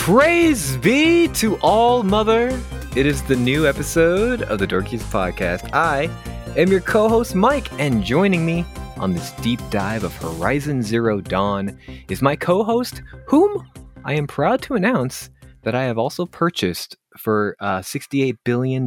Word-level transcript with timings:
Praise 0.00 0.78
be 0.78 1.28
to 1.28 1.56
All 1.58 2.02
Mother. 2.02 2.58
It 2.96 3.04
is 3.04 3.22
the 3.22 3.36
new 3.36 3.68
episode 3.68 4.40
of 4.42 4.58
the 4.58 4.66
Dorkiest 4.66 5.04
Podcast. 5.12 5.74
I 5.74 6.08
am 6.56 6.68
your 6.70 6.80
co 6.80 7.06
host, 7.06 7.34
Mike, 7.34 7.70
and 7.78 8.02
joining 8.02 8.46
me 8.46 8.64
on 8.96 9.12
this 9.12 9.32
deep 9.42 9.60
dive 9.68 10.02
of 10.02 10.16
Horizon 10.16 10.82
Zero 10.82 11.20
Dawn 11.20 11.78
is 12.08 12.22
my 12.22 12.34
co 12.34 12.64
host, 12.64 13.02
whom 13.26 13.70
I 14.02 14.14
am 14.14 14.26
proud 14.26 14.62
to 14.62 14.74
announce 14.74 15.28
that 15.64 15.74
I 15.74 15.82
have 15.82 15.98
also 15.98 16.24
purchased 16.24 16.96
for 17.18 17.54
uh, 17.60 17.80
$68 17.80 18.38
billion. 18.42 18.86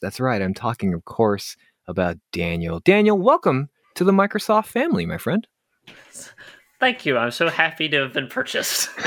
That's 0.00 0.18
right, 0.18 0.40
I'm 0.40 0.54
talking, 0.54 0.94
of 0.94 1.04
course, 1.04 1.56
about 1.86 2.16
Daniel. 2.32 2.80
Daniel, 2.80 3.18
welcome 3.18 3.68
to 3.96 4.02
the 4.02 4.12
Microsoft 4.12 4.66
family, 4.66 5.04
my 5.04 5.18
friend. 5.18 5.46
Thank 6.80 7.04
you. 7.04 7.18
I'm 7.18 7.32
so 7.32 7.50
happy 7.50 7.88
to 7.90 7.98
have 7.98 8.14
been 8.14 8.28
purchased. 8.28 8.88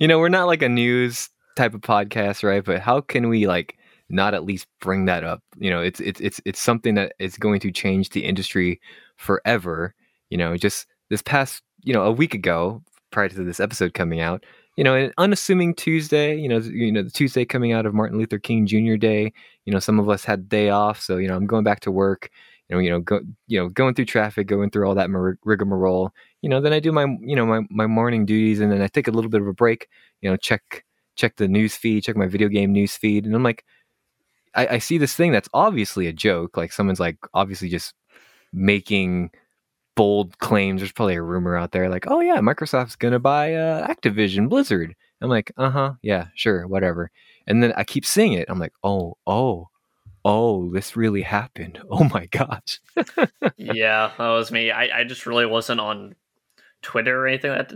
you 0.00 0.08
know, 0.08 0.18
we're 0.18 0.28
not 0.28 0.46
like 0.46 0.62
a 0.62 0.68
news 0.68 1.28
type 1.56 1.74
of 1.74 1.80
podcast, 1.80 2.42
right? 2.42 2.64
But 2.64 2.80
how 2.80 3.00
can 3.00 3.28
we 3.28 3.46
like 3.46 3.76
not 4.08 4.34
at 4.34 4.44
least 4.44 4.66
bring 4.80 5.06
that 5.06 5.24
up? 5.24 5.42
You 5.58 5.70
know, 5.70 5.80
it's 5.80 6.00
it's 6.00 6.20
it's 6.20 6.40
it's 6.44 6.60
something 6.60 6.94
that 6.94 7.14
is 7.18 7.36
going 7.36 7.60
to 7.60 7.70
change 7.70 8.10
the 8.10 8.24
industry 8.24 8.80
forever. 9.16 9.94
You 10.30 10.38
know, 10.38 10.56
just 10.56 10.86
this 11.10 11.22
past, 11.22 11.62
you 11.82 11.92
know, 11.92 12.02
a 12.02 12.12
week 12.12 12.34
ago, 12.34 12.82
prior 13.10 13.28
to 13.28 13.44
this 13.44 13.60
episode 13.60 13.94
coming 13.94 14.20
out, 14.20 14.44
you 14.76 14.84
know, 14.84 14.94
an 14.94 15.12
unassuming 15.18 15.74
Tuesday, 15.74 16.36
you 16.36 16.48
know, 16.48 16.58
you 16.58 16.90
know, 16.90 17.02
the 17.02 17.10
Tuesday 17.10 17.44
coming 17.44 17.72
out 17.72 17.86
of 17.86 17.94
Martin 17.94 18.18
Luther 18.18 18.38
King 18.38 18.66
Jr. 18.66 18.96
Day, 18.96 19.32
you 19.64 19.72
know, 19.72 19.78
some 19.78 20.00
of 20.00 20.08
us 20.08 20.24
had 20.24 20.48
day 20.48 20.70
off, 20.70 21.00
so 21.00 21.16
you 21.16 21.28
know, 21.28 21.36
I'm 21.36 21.46
going 21.46 21.64
back 21.64 21.80
to 21.80 21.92
work, 21.92 22.30
you 22.68 22.76
know, 22.76 22.80
you 22.80 22.90
know, 22.90 23.00
go, 23.00 23.20
you 23.46 23.58
know, 23.58 23.68
going 23.68 23.94
through 23.94 24.06
traffic, 24.06 24.48
going 24.48 24.70
through 24.70 24.86
all 24.86 24.94
that 24.96 25.10
rigmarole, 25.44 26.12
you 26.44 26.50
know, 26.50 26.60
then 26.60 26.74
I 26.74 26.78
do 26.78 26.92
my, 26.92 27.06
you 27.22 27.34
know, 27.34 27.46
my 27.46 27.62
my 27.70 27.86
morning 27.86 28.26
duties, 28.26 28.60
and 28.60 28.70
then 28.70 28.82
I 28.82 28.86
take 28.88 29.08
a 29.08 29.10
little 29.10 29.30
bit 29.30 29.40
of 29.40 29.46
a 29.46 29.54
break, 29.54 29.88
you 30.20 30.30
know, 30.30 30.36
check 30.36 30.84
check 31.16 31.36
the 31.36 31.48
news 31.48 31.74
feed, 31.74 32.04
check 32.04 32.18
my 32.18 32.26
video 32.26 32.48
game 32.48 32.70
news 32.70 32.94
feed, 32.94 33.24
and 33.24 33.34
I'm 33.34 33.42
like, 33.42 33.64
I, 34.54 34.66
I 34.66 34.78
see 34.78 34.98
this 34.98 35.14
thing 35.14 35.32
that's 35.32 35.48
obviously 35.54 36.06
a 36.06 36.12
joke, 36.12 36.58
like 36.58 36.70
someone's 36.70 37.00
like 37.00 37.16
obviously 37.32 37.70
just 37.70 37.94
making 38.52 39.30
bold 39.96 40.38
claims. 40.38 40.82
There's 40.82 40.92
probably 40.92 41.14
a 41.14 41.22
rumor 41.22 41.56
out 41.56 41.72
there 41.72 41.88
like, 41.88 42.04
oh 42.08 42.20
yeah, 42.20 42.40
Microsoft's 42.40 42.96
gonna 42.96 43.18
buy 43.18 43.54
uh, 43.54 43.88
Activision 43.88 44.50
Blizzard. 44.50 44.94
I'm 45.22 45.30
like, 45.30 45.50
uh 45.56 45.70
huh, 45.70 45.94
yeah, 46.02 46.26
sure, 46.34 46.66
whatever. 46.66 47.10
And 47.46 47.62
then 47.62 47.72
I 47.74 47.84
keep 47.84 48.04
seeing 48.04 48.34
it. 48.34 48.50
I'm 48.50 48.58
like, 48.58 48.74
oh, 48.82 49.16
oh, 49.26 49.70
oh, 50.26 50.70
this 50.72 50.94
really 50.94 51.22
happened. 51.22 51.78
Oh 51.90 52.04
my 52.04 52.26
gosh. 52.26 52.80
yeah, 53.56 54.12
that 54.18 54.28
was 54.28 54.52
me. 54.52 54.70
I, 54.70 55.00
I 55.00 55.04
just 55.04 55.24
really 55.24 55.46
wasn't 55.46 55.80
on 55.80 56.16
Twitter 56.84 57.22
or 57.22 57.26
anything 57.26 57.50
that 57.50 57.72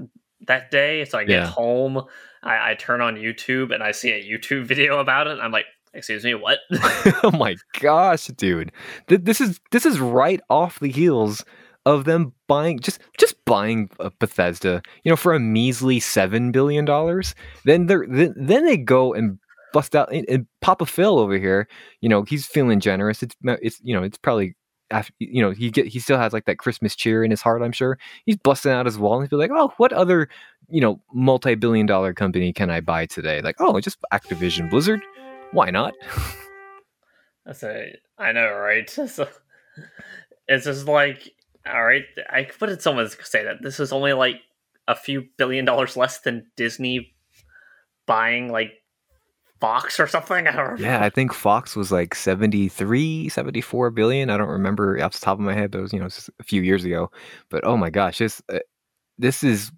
that 0.47 0.71
day. 0.71 1.05
So 1.05 1.19
I 1.19 1.25
get 1.25 1.43
yeah. 1.43 1.47
home, 1.47 2.03
I, 2.43 2.71
I 2.71 2.75
turn 2.75 3.01
on 3.01 3.17
YouTube 3.17 3.75
and 3.75 3.83
I 3.83 3.91
see 3.91 4.13
a 4.13 4.23
YouTube 4.23 4.65
video 4.67 4.99
about 4.99 5.27
it. 5.27 5.39
I'm 5.41 5.53
like, 5.53 5.67
excuse 5.95 6.25
me, 6.25 6.35
what? 6.35 6.61
oh 7.23 7.33
my 7.33 7.57
gosh, 7.81 8.27
dude. 8.29 8.73
This 9.09 9.41
is 9.41 9.61
this 9.71 9.87
is 9.87 9.99
right 9.99 10.41
off 10.49 10.81
the 10.81 10.91
heels 10.91 11.45
of 11.87 12.05
them 12.05 12.35
buying 12.47 12.79
just 12.79 13.01
just 13.19 13.43
buying 13.45 13.91
Bethesda, 14.19 14.83
you 15.05 15.11
know, 15.11 15.17
for 15.17 15.35
a 15.35 15.41
measly 15.41 16.01
seven 16.01 16.53
billion 16.53 16.85
dollars. 16.85 17.35
Then 17.65 17.87
they 17.87 17.97
then, 18.09 18.35
then 18.37 18.65
they 18.65 18.77
go 18.77 19.15
and 19.15 19.39
bust 19.73 19.95
out 19.95 20.13
and, 20.13 20.29
and 20.29 20.47
Papa 20.61 20.87
Phil 20.87 21.19
over 21.19 21.39
here. 21.39 21.69
You 22.01 22.09
know, 22.09 22.23
he's 22.23 22.47
feeling 22.47 22.81
generous. 22.81 23.23
It's 23.23 23.35
it's 23.43 23.81
you 23.83 23.95
know 23.95 24.03
it's 24.03 24.19
probably 24.19 24.55
after, 24.91 25.13
you 25.19 25.43
know 25.43 25.51
he 25.51 25.71
get 25.71 25.87
he 25.87 25.99
still 25.99 26.19
has 26.19 26.33
like 26.33 26.47
that 26.47 26.59
Christmas 26.59 26.97
cheer 26.97 27.25
in 27.25 27.31
his 27.31 27.43
heart. 27.43 27.63
I'm 27.63 27.73
sure 27.73 27.99
he's 28.25 28.37
busting 28.37 28.73
out 28.73 28.87
his 28.87 28.99
wall 28.99 29.21
and 29.21 29.29
he's 29.29 29.37
like, 29.37 29.51
oh, 29.53 29.73
what 29.77 29.93
other 29.93 30.29
you 30.69 30.81
know 30.81 31.01
multi-billion 31.13 31.87
dollar 31.87 32.13
company 32.13 32.53
can 32.53 32.71
I 32.71 32.81
buy 32.81 33.07
today? 33.07 33.41
Like, 33.43 33.57
oh, 33.59 33.81
just 33.81 33.99
Activision 34.13 34.71
Blizzard. 34.71 35.03
Why 35.53 35.71
not? 35.71 35.95
I 37.47 37.67
a 37.67 37.93
I 38.19 38.33
know, 38.33 38.53
right? 38.55 38.89
So, 39.09 39.29
it's 40.49 40.65
just 40.65 40.87
like 40.87 41.33
all 41.67 41.85
right, 41.85 42.05
I 42.29 42.49
what 42.59 42.69
did 42.69 42.83
someone 42.83 43.09
say 43.23 43.45
that 43.45 43.63
this 43.63 43.81
is 43.81 43.93
only 43.93 44.13
like 44.13 44.41
a 44.87 44.95
few 44.95 45.27
billion 45.37 45.65
dollars 45.65 45.97
less 45.97 46.21
than 46.21 46.51
Disney 46.57 47.15
buying 48.07 48.51
like 48.51 48.73
Fox 49.61 49.99
or 49.99 50.07
something? 50.07 50.47
I 50.49 50.57
don't. 50.57 50.79
Yeah, 50.79 51.05
I 51.05 51.11
think 51.11 51.33
Fox 51.33 51.77
was 51.77 51.91
like 51.93 52.15
73, 52.15 53.29
74 53.29 53.91
billion. 53.91 54.31
I 54.31 54.37
don't 54.37 54.49
remember 54.49 55.03
off 55.03 55.13
the 55.13 55.21
top 55.21 55.39
of 55.39 55.45
my 55.45 55.55
head, 55.55 55.71
but 55.71 55.79
it 55.79 55.83
was, 55.83 55.93
you 55.93 56.01
know, 56.01 56.09
a 56.39 56.43
few 56.45 56.63
years 56.63 56.85
ago. 56.85 57.11
But 57.49 57.65
oh 57.65 57.77
my 57.77 57.91
gosh, 57.91 58.19
this 58.19 58.43
uh, 58.53 58.59
this 59.19 59.43
is 59.43 59.73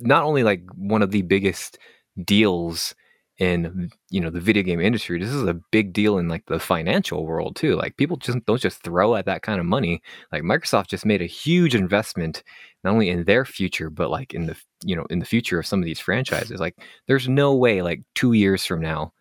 not 0.00 0.24
only 0.24 0.42
like 0.42 0.62
one 0.74 1.02
of 1.02 1.10
the 1.10 1.22
biggest 1.22 1.78
deals 2.24 2.94
in 3.38 3.90
you 4.08 4.18
know 4.18 4.30
the 4.30 4.40
video 4.40 4.62
game 4.62 4.80
industry 4.80 5.18
this 5.18 5.30
is 5.30 5.42
a 5.42 5.60
big 5.70 5.92
deal 5.92 6.16
in 6.16 6.26
like 6.26 6.44
the 6.46 6.58
financial 6.58 7.26
world 7.26 7.54
too 7.54 7.74
like 7.76 7.96
people 7.98 8.16
just 8.16 8.38
don't 8.46 8.60
just 8.60 8.82
throw 8.82 9.14
at 9.14 9.26
that 9.26 9.42
kind 9.42 9.60
of 9.60 9.66
money 9.66 10.00
like 10.32 10.42
microsoft 10.42 10.86
just 10.86 11.04
made 11.04 11.20
a 11.20 11.26
huge 11.26 11.74
investment 11.74 12.42
not 12.82 12.92
only 12.92 13.10
in 13.10 13.24
their 13.24 13.44
future 13.44 13.90
but 13.90 14.10
like 14.10 14.32
in 14.32 14.46
the 14.46 14.56
you 14.82 14.96
know 14.96 15.04
in 15.10 15.18
the 15.18 15.26
future 15.26 15.58
of 15.58 15.66
some 15.66 15.80
of 15.80 15.84
these 15.84 16.00
franchises 16.00 16.60
like 16.60 16.76
there's 17.08 17.28
no 17.28 17.54
way 17.54 17.82
like 17.82 18.00
two 18.14 18.32
years 18.32 18.64
from 18.64 18.80
now 18.80 19.12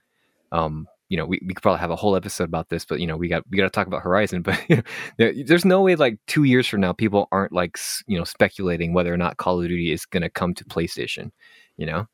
um 0.53 0.87
you 1.09 1.17
know 1.17 1.25
we, 1.25 1.39
we 1.45 1.53
could 1.53 1.61
probably 1.61 1.79
have 1.79 1.91
a 1.91 1.95
whole 1.95 2.15
episode 2.15 2.45
about 2.45 2.69
this 2.69 2.85
but 2.85 3.01
you 3.01 3.07
know 3.07 3.17
we 3.17 3.27
got 3.27 3.43
we 3.49 3.57
got 3.57 3.63
to 3.63 3.69
talk 3.69 3.87
about 3.87 4.01
horizon 4.01 4.41
but 4.41 4.57
you 4.69 4.81
know, 5.19 5.33
there's 5.45 5.65
no 5.65 5.81
way 5.81 5.95
like 5.95 6.17
two 6.27 6.45
years 6.45 6.67
from 6.67 6.79
now 6.79 6.93
people 6.93 7.27
aren't 7.33 7.51
like 7.51 7.77
you 8.07 8.17
know 8.17 8.23
speculating 8.23 8.93
whether 8.93 9.13
or 9.13 9.17
not 9.17 9.35
call 9.35 9.61
of 9.61 9.67
duty 9.67 9.91
is 9.91 10.05
going 10.05 10.23
to 10.23 10.29
come 10.29 10.53
to 10.53 10.63
playstation 10.63 11.31
you 11.75 11.85
know 11.85 12.07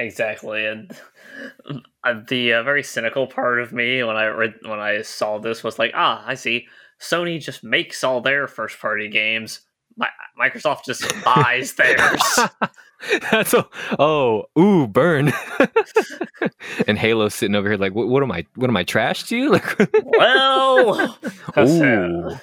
Exactly, 0.00 0.64
and 0.64 0.90
uh, 2.04 2.14
the 2.26 2.54
uh, 2.54 2.62
very 2.62 2.82
cynical 2.82 3.26
part 3.26 3.60
of 3.60 3.70
me 3.70 4.02
when 4.02 4.16
I 4.16 4.26
read 4.26 4.54
when 4.62 4.80
I 4.80 5.02
saw 5.02 5.38
this 5.38 5.62
was 5.62 5.78
like, 5.78 5.92
ah, 5.94 6.24
I 6.26 6.34
see. 6.34 6.66
Sony 6.98 7.40
just 7.40 7.62
makes 7.62 8.02
all 8.02 8.22
their 8.22 8.46
first 8.46 8.80
party 8.80 9.08
games. 9.08 9.60
My, 9.96 10.08
Microsoft 10.40 10.84
just 10.86 11.04
buys 11.24 11.74
theirs. 11.74 12.38
That's 13.30 13.52
a 13.52 13.66
oh 13.98 14.44
ooh 14.58 14.86
burn. 14.86 15.32
and 16.88 16.98
Halo's 16.98 17.34
sitting 17.34 17.54
over 17.54 17.68
here 17.68 17.78
like, 17.78 17.94
what, 17.94 18.08
what 18.08 18.22
am 18.22 18.32
I? 18.32 18.46
What 18.54 18.70
am 18.70 18.76
I 18.78 18.84
trash 18.84 19.24
to 19.24 19.36
you? 19.36 19.50
Like, 19.50 19.78
well, 20.04 21.18
ooh. 21.58 22.36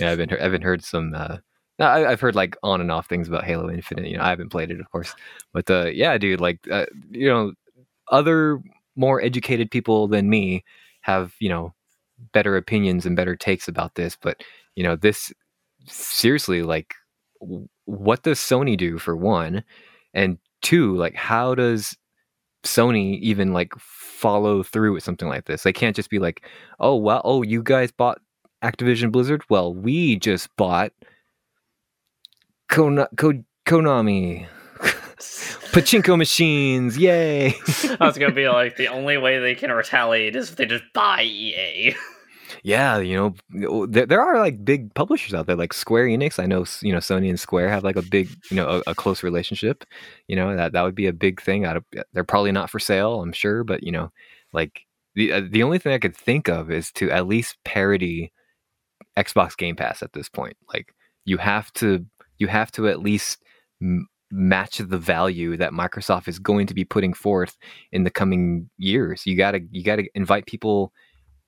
yeah, 0.00 0.10
I've 0.10 0.18
been 0.18 0.32
I've 0.32 0.52
been 0.52 0.62
heard 0.62 0.82
some 0.82 1.14
uh, 1.14 1.38
I, 1.78 2.10
have 2.10 2.20
heard 2.20 2.34
like 2.34 2.56
on 2.62 2.80
and 2.80 2.90
off 2.90 3.06
things 3.06 3.28
about 3.28 3.44
Halo 3.44 3.70
Infinite. 3.70 4.06
You 4.06 4.16
know, 4.16 4.22
I 4.22 4.30
haven't 4.30 4.50
played 4.50 4.70
it, 4.70 4.80
of 4.80 4.90
course, 4.90 5.14
but 5.52 5.70
uh, 5.70 5.86
yeah, 5.86 6.16
dude, 6.16 6.40
like 6.40 6.66
uh, 6.70 6.86
you 7.10 7.28
know, 7.28 7.52
other 8.10 8.60
more 8.96 9.20
educated 9.20 9.70
people 9.70 10.08
than 10.08 10.30
me 10.30 10.64
have 11.02 11.34
you 11.38 11.48
know 11.48 11.74
better 12.32 12.56
opinions 12.56 13.04
and 13.04 13.16
better 13.16 13.36
takes 13.36 13.68
about 13.68 13.94
this. 13.94 14.16
But 14.20 14.42
you 14.74 14.82
know, 14.82 14.96
this 14.96 15.32
seriously, 15.86 16.62
like, 16.62 16.94
what 17.84 18.22
does 18.22 18.38
Sony 18.38 18.76
do 18.76 18.98
for 18.98 19.16
one, 19.16 19.62
and 20.14 20.38
two, 20.62 20.96
like, 20.96 21.14
how 21.14 21.54
does 21.54 21.96
Sony 22.64 23.20
even 23.20 23.52
like 23.52 23.72
follow 23.78 24.62
through 24.62 24.94
with 24.94 25.04
something 25.04 25.28
like 25.28 25.44
this? 25.44 25.62
They 25.62 25.72
can't 25.72 25.96
just 25.96 26.10
be 26.10 26.18
like, 26.18 26.46
oh 26.80 26.96
well, 26.96 27.20
oh 27.24 27.42
you 27.42 27.62
guys 27.62 27.92
bought 27.92 28.18
Activision 28.62 29.12
Blizzard. 29.12 29.42
Well, 29.50 29.74
we 29.74 30.16
just 30.16 30.48
bought 30.56 30.92
Kona, 32.68 33.08
Ko, 33.16 33.32
Konami. 33.66 34.46
Pachinko 35.76 36.16
machines, 36.16 36.96
yay! 36.96 37.48
I 38.00 38.06
was 38.06 38.16
gonna 38.16 38.32
be 38.32 38.48
like, 38.48 38.76
the 38.76 38.88
only 38.88 39.18
way 39.18 39.38
they 39.38 39.54
can 39.54 39.70
retaliate 39.70 40.34
is 40.34 40.50
if 40.50 40.56
they 40.56 40.64
just 40.64 40.84
buy 40.94 41.22
EA. 41.22 41.94
Yeah, 42.62 42.98
you 42.98 43.16
know, 43.50 43.86
there, 43.86 44.06
there 44.06 44.20
are 44.20 44.38
like 44.38 44.64
big 44.64 44.94
publishers 44.94 45.34
out 45.34 45.46
there, 45.46 45.56
like 45.56 45.72
Square 45.72 46.06
Enix. 46.06 46.42
I 46.42 46.46
know, 46.46 46.64
you 46.80 46.92
know, 46.92 46.98
Sony 46.98 47.28
and 47.28 47.38
Square 47.38 47.68
have 47.68 47.84
like 47.84 47.96
a 47.96 48.02
big, 48.02 48.28
you 48.50 48.56
know, 48.56 48.82
a, 48.86 48.90
a 48.90 48.94
close 48.94 49.22
relationship. 49.22 49.84
You 50.28 50.36
know, 50.36 50.56
that 50.56 50.72
that 50.72 50.82
would 50.82 50.94
be 50.94 51.06
a 51.06 51.12
big 51.12 51.40
thing. 51.40 51.64
Out 51.64 51.76
of, 51.76 51.84
they're 52.12 52.24
probably 52.24 52.52
not 52.52 52.70
for 52.70 52.78
sale, 52.78 53.20
I'm 53.20 53.32
sure, 53.32 53.62
but 53.62 53.82
you 53.82 53.92
know, 53.92 54.10
like 54.52 54.80
the 55.14 55.32
uh, 55.32 55.42
the 55.48 55.62
only 55.62 55.78
thing 55.78 55.92
I 55.92 55.98
could 55.98 56.16
think 56.16 56.48
of 56.48 56.70
is 56.70 56.90
to 56.92 57.10
at 57.10 57.26
least 57.26 57.56
parody 57.64 58.32
Xbox 59.16 59.56
Game 59.56 59.76
Pass 59.76 60.02
at 60.02 60.12
this 60.12 60.28
point. 60.28 60.56
Like, 60.72 60.94
you 61.24 61.38
have 61.38 61.72
to 61.74 62.06
you 62.38 62.48
have 62.48 62.70
to 62.72 62.88
at 62.88 63.00
least 63.00 63.42
m- 63.82 64.06
match 64.30 64.78
the 64.78 64.98
value 64.98 65.56
that 65.56 65.72
Microsoft 65.72 66.28
is 66.28 66.38
going 66.38 66.66
to 66.66 66.74
be 66.74 66.84
putting 66.84 67.14
forth 67.14 67.56
in 67.92 68.04
the 68.04 68.10
coming 68.10 68.68
years. 68.78 69.24
You 69.26 69.36
got 69.36 69.52
to 69.52 69.60
you 69.70 69.82
got 69.82 69.96
to 69.96 70.08
invite 70.14 70.46
people 70.46 70.92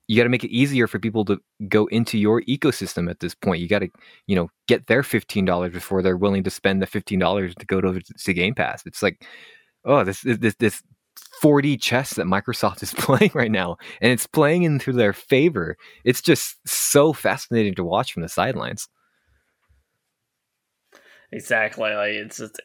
you 0.09 0.17
got 0.17 0.23
to 0.23 0.29
make 0.29 0.43
it 0.43 0.49
easier 0.49 0.87
for 0.87 0.97
people 0.97 1.23
to 1.23 1.39
go 1.67 1.85
into 1.85 2.17
your 2.17 2.41
ecosystem 2.41 3.11
at 3.11 3.19
this 3.19 3.35
point. 3.35 3.61
You 3.61 3.67
got 3.67 3.79
to, 3.79 3.89
you 4.25 4.35
know, 4.35 4.49
get 4.67 4.87
their 4.87 5.03
$15 5.03 5.71
before 5.71 6.01
they're 6.01 6.17
willing 6.17 6.43
to 6.45 6.49
spend 6.49 6.81
the 6.81 6.87
$15 6.87 7.53
to 7.53 7.65
go 7.67 7.79
to, 7.79 8.01
to 8.01 8.33
Game 8.33 8.55
Pass. 8.55 8.81
It's 8.87 9.03
like, 9.03 9.23
oh, 9.85 10.03
this 10.03 10.21
this 10.21 10.55
this 10.55 10.81
4D 11.43 11.79
chess 11.79 12.15
that 12.15 12.25
Microsoft 12.25 12.81
is 12.83 12.91
playing 12.95 13.31
right 13.35 13.51
now, 13.51 13.77
and 14.01 14.11
it's 14.11 14.25
playing 14.25 14.63
into 14.63 14.91
their 14.91 15.13
favor. 15.13 15.77
It's 16.03 16.23
just 16.23 16.57
so 16.65 17.13
fascinating 17.13 17.75
to 17.75 17.83
watch 17.83 18.11
from 18.11 18.23
the 18.23 18.29
sidelines. 18.29 18.87
Exactly. 21.31 21.93
Like 21.93 22.13
it's 22.13 22.39
it's, 22.39 22.59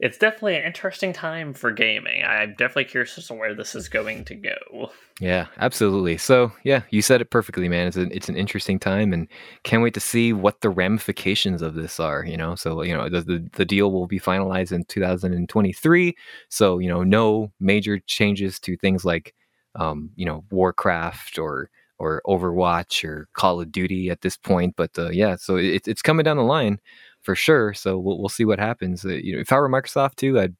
it's 0.00 0.18
definitely 0.18 0.56
an 0.56 0.64
interesting 0.64 1.12
time 1.12 1.54
for 1.54 1.70
gaming. 1.70 2.24
I'm 2.24 2.50
definitely 2.50 2.86
curious 2.86 3.16
as 3.18 3.28
to 3.28 3.34
where 3.34 3.54
this 3.54 3.76
is 3.76 3.88
going 3.88 4.24
to 4.24 4.34
go. 4.34 4.90
Yeah, 5.20 5.46
absolutely. 5.58 6.16
So 6.18 6.50
yeah, 6.64 6.82
you 6.90 7.02
said 7.02 7.20
it 7.20 7.30
perfectly, 7.30 7.68
man. 7.68 7.86
It's 7.86 7.96
an 7.96 8.10
it's 8.12 8.28
an 8.28 8.36
interesting 8.36 8.80
time, 8.80 9.12
and 9.12 9.28
can't 9.62 9.82
wait 9.82 9.94
to 9.94 10.00
see 10.00 10.32
what 10.32 10.60
the 10.60 10.70
ramifications 10.70 11.62
of 11.62 11.74
this 11.74 12.00
are. 12.00 12.24
You 12.24 12.36
know, 12.36 12.56
so 12.56 12.82
you 12.82 12.94
know 12.96 13.08
the 13.08 13.20
the, 13.20 13.48
the 13.52 13.64
deal 13.64 13.92
will 13.92 14.08
be 14.08 14.18
finalized 14.18 14.72
in 14.72 14.84
2023. 14.86 16.16
So 16.48 16.78
you 16.80 16.88
know, 16.88 17.04
no 17.04 17.52
major 17.60 18.00
changes 18.08 18.58
to 18.60 18.76
things 18.76 19.04
like 19.04 19.34
um, 19.76 20.10
you 20.16 20.26
know 20.26 20.44
Warcraft 20.50 21.38
or 21.38 21.70
or 22.00 22.20
Overwatch 22.26 23.08
or 23.08 23.28
Call 23.34 23.60
of 23.60 23.70
Duty 23.70 24.10
at 24.10 24.22
this 24.22 24.36
point. 24.36 24.74
But 24.76 24.98
uh, 24.98 25.10
yeah, 25.10 25.36
so 25.36 25.56
it, 25.56 25.86
it's 25.86 26.02
coming 26.02 26.24
down 26.24 26.38
the 26.38 26.42
line 26.42 26.80
for 27.24 27.34
sure. 27.34 27.74
So 27.74 27.98
we'll, 27.98 28.18
we'll 28.18 28.28
see 28.28 28.44
what 28.44 28.60
happens. 28.60 29.04
Uh, 29.04 29.08
you 29.08 29.34
know, 29.34 29.40
if 29.40 29.50
I 29.50 29.58
were 29.58 29.68
Microsoft 29.68 30.16
too, 30.16 30.38
I'd, 30.38 30.54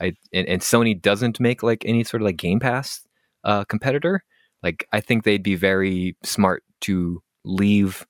I 0.00 0.12
and, 0.32 0.46
and, 0.46 0.62
Sony 0.62 1.00
doesn't 1.00 1.40
make 1.40 1.62
like 1.62 1.84
any 1.84 2.04
sort 2.04 2.22
of 2.22 2.26
like 2.26 2.36
Game 2.36 2.60
Pass 2.60 3.06
uh, 3.44 3.64
competitor. 3.64 4.22
Like 4.62 4.86
I 4.92 5.00
think 5.00 5.24
they'd 5.24 5.42
be 5.42 5.56
very 5.56 6.16
smart 6.22 6.62
to 6.82 7.22
leave 7.44 8.06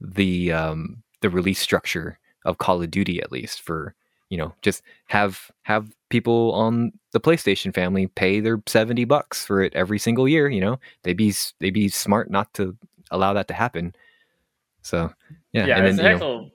the 0.00 0.52
um, 0.52 1.02
the 1.22 1.30
release 1.30 1.58
structure 1.58 2.18
of 2.44 2.58
Call 2.58 2.82
of 2.82 2.90
Duty 2.90 3.20
at 3.20 3.32
least 3.32 3.62
for 3.62 3.94
you 4.28 4.38
know 4.38 4.54
just 4.62 4.82
have 5.06 5.50
have 5.62 5.90
people 6.10 6.52
on 6.52 6.92
the 7.12 7.20
PlayStation 7.20 7.74
family 7.74 8.06
pay 8.06 8.40
their 8.40 8.60
70 8.66 9.04
bucks 9.04 9.44
for 9.44 9.62
it 9.62 9.74
every 9.74 9.98
single 9.98 10.28
year 10.28 10.48
you 10.48 10.60
know 10.60 10.78
they'd 11.02 11.16
be 11.16 11.32
they'd 11.60 11.70
be 11.70 11.88
smart 11.88 12.30
not 12.30 12.52
to 12.54 12.76
allow 13.10 13.32
that 13.32 13.48
to 13.48 13.54
happen 13.54 13.94
so 14.82 15.12
yeah 15.52 15.66
yeah 15.66 15.78
and 15.78 15.98
then, 15.98 16.12
you 16.12 16.18
know, 16.18 16.50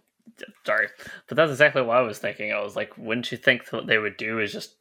sorry, 0.66 0.88
but 1.28 1.38
that's 1.38 1.52
exactly 1.52 1.82
what 1.82 1.98
I 1.98 2.02
was 2.02 2.20
thinking. 2.20 2.52
I 2.52 2.62
was 2.62 2.76
like, 2.76 2.98
wouldn't 2.98 3.32
you 3.32 3.38
think 3.38 3.68
what 3.70 3.88
they 3.88 3.98
would 3.98 4.18
do 4.18 4.40
is 4.40 4.52
just 4.52 4.76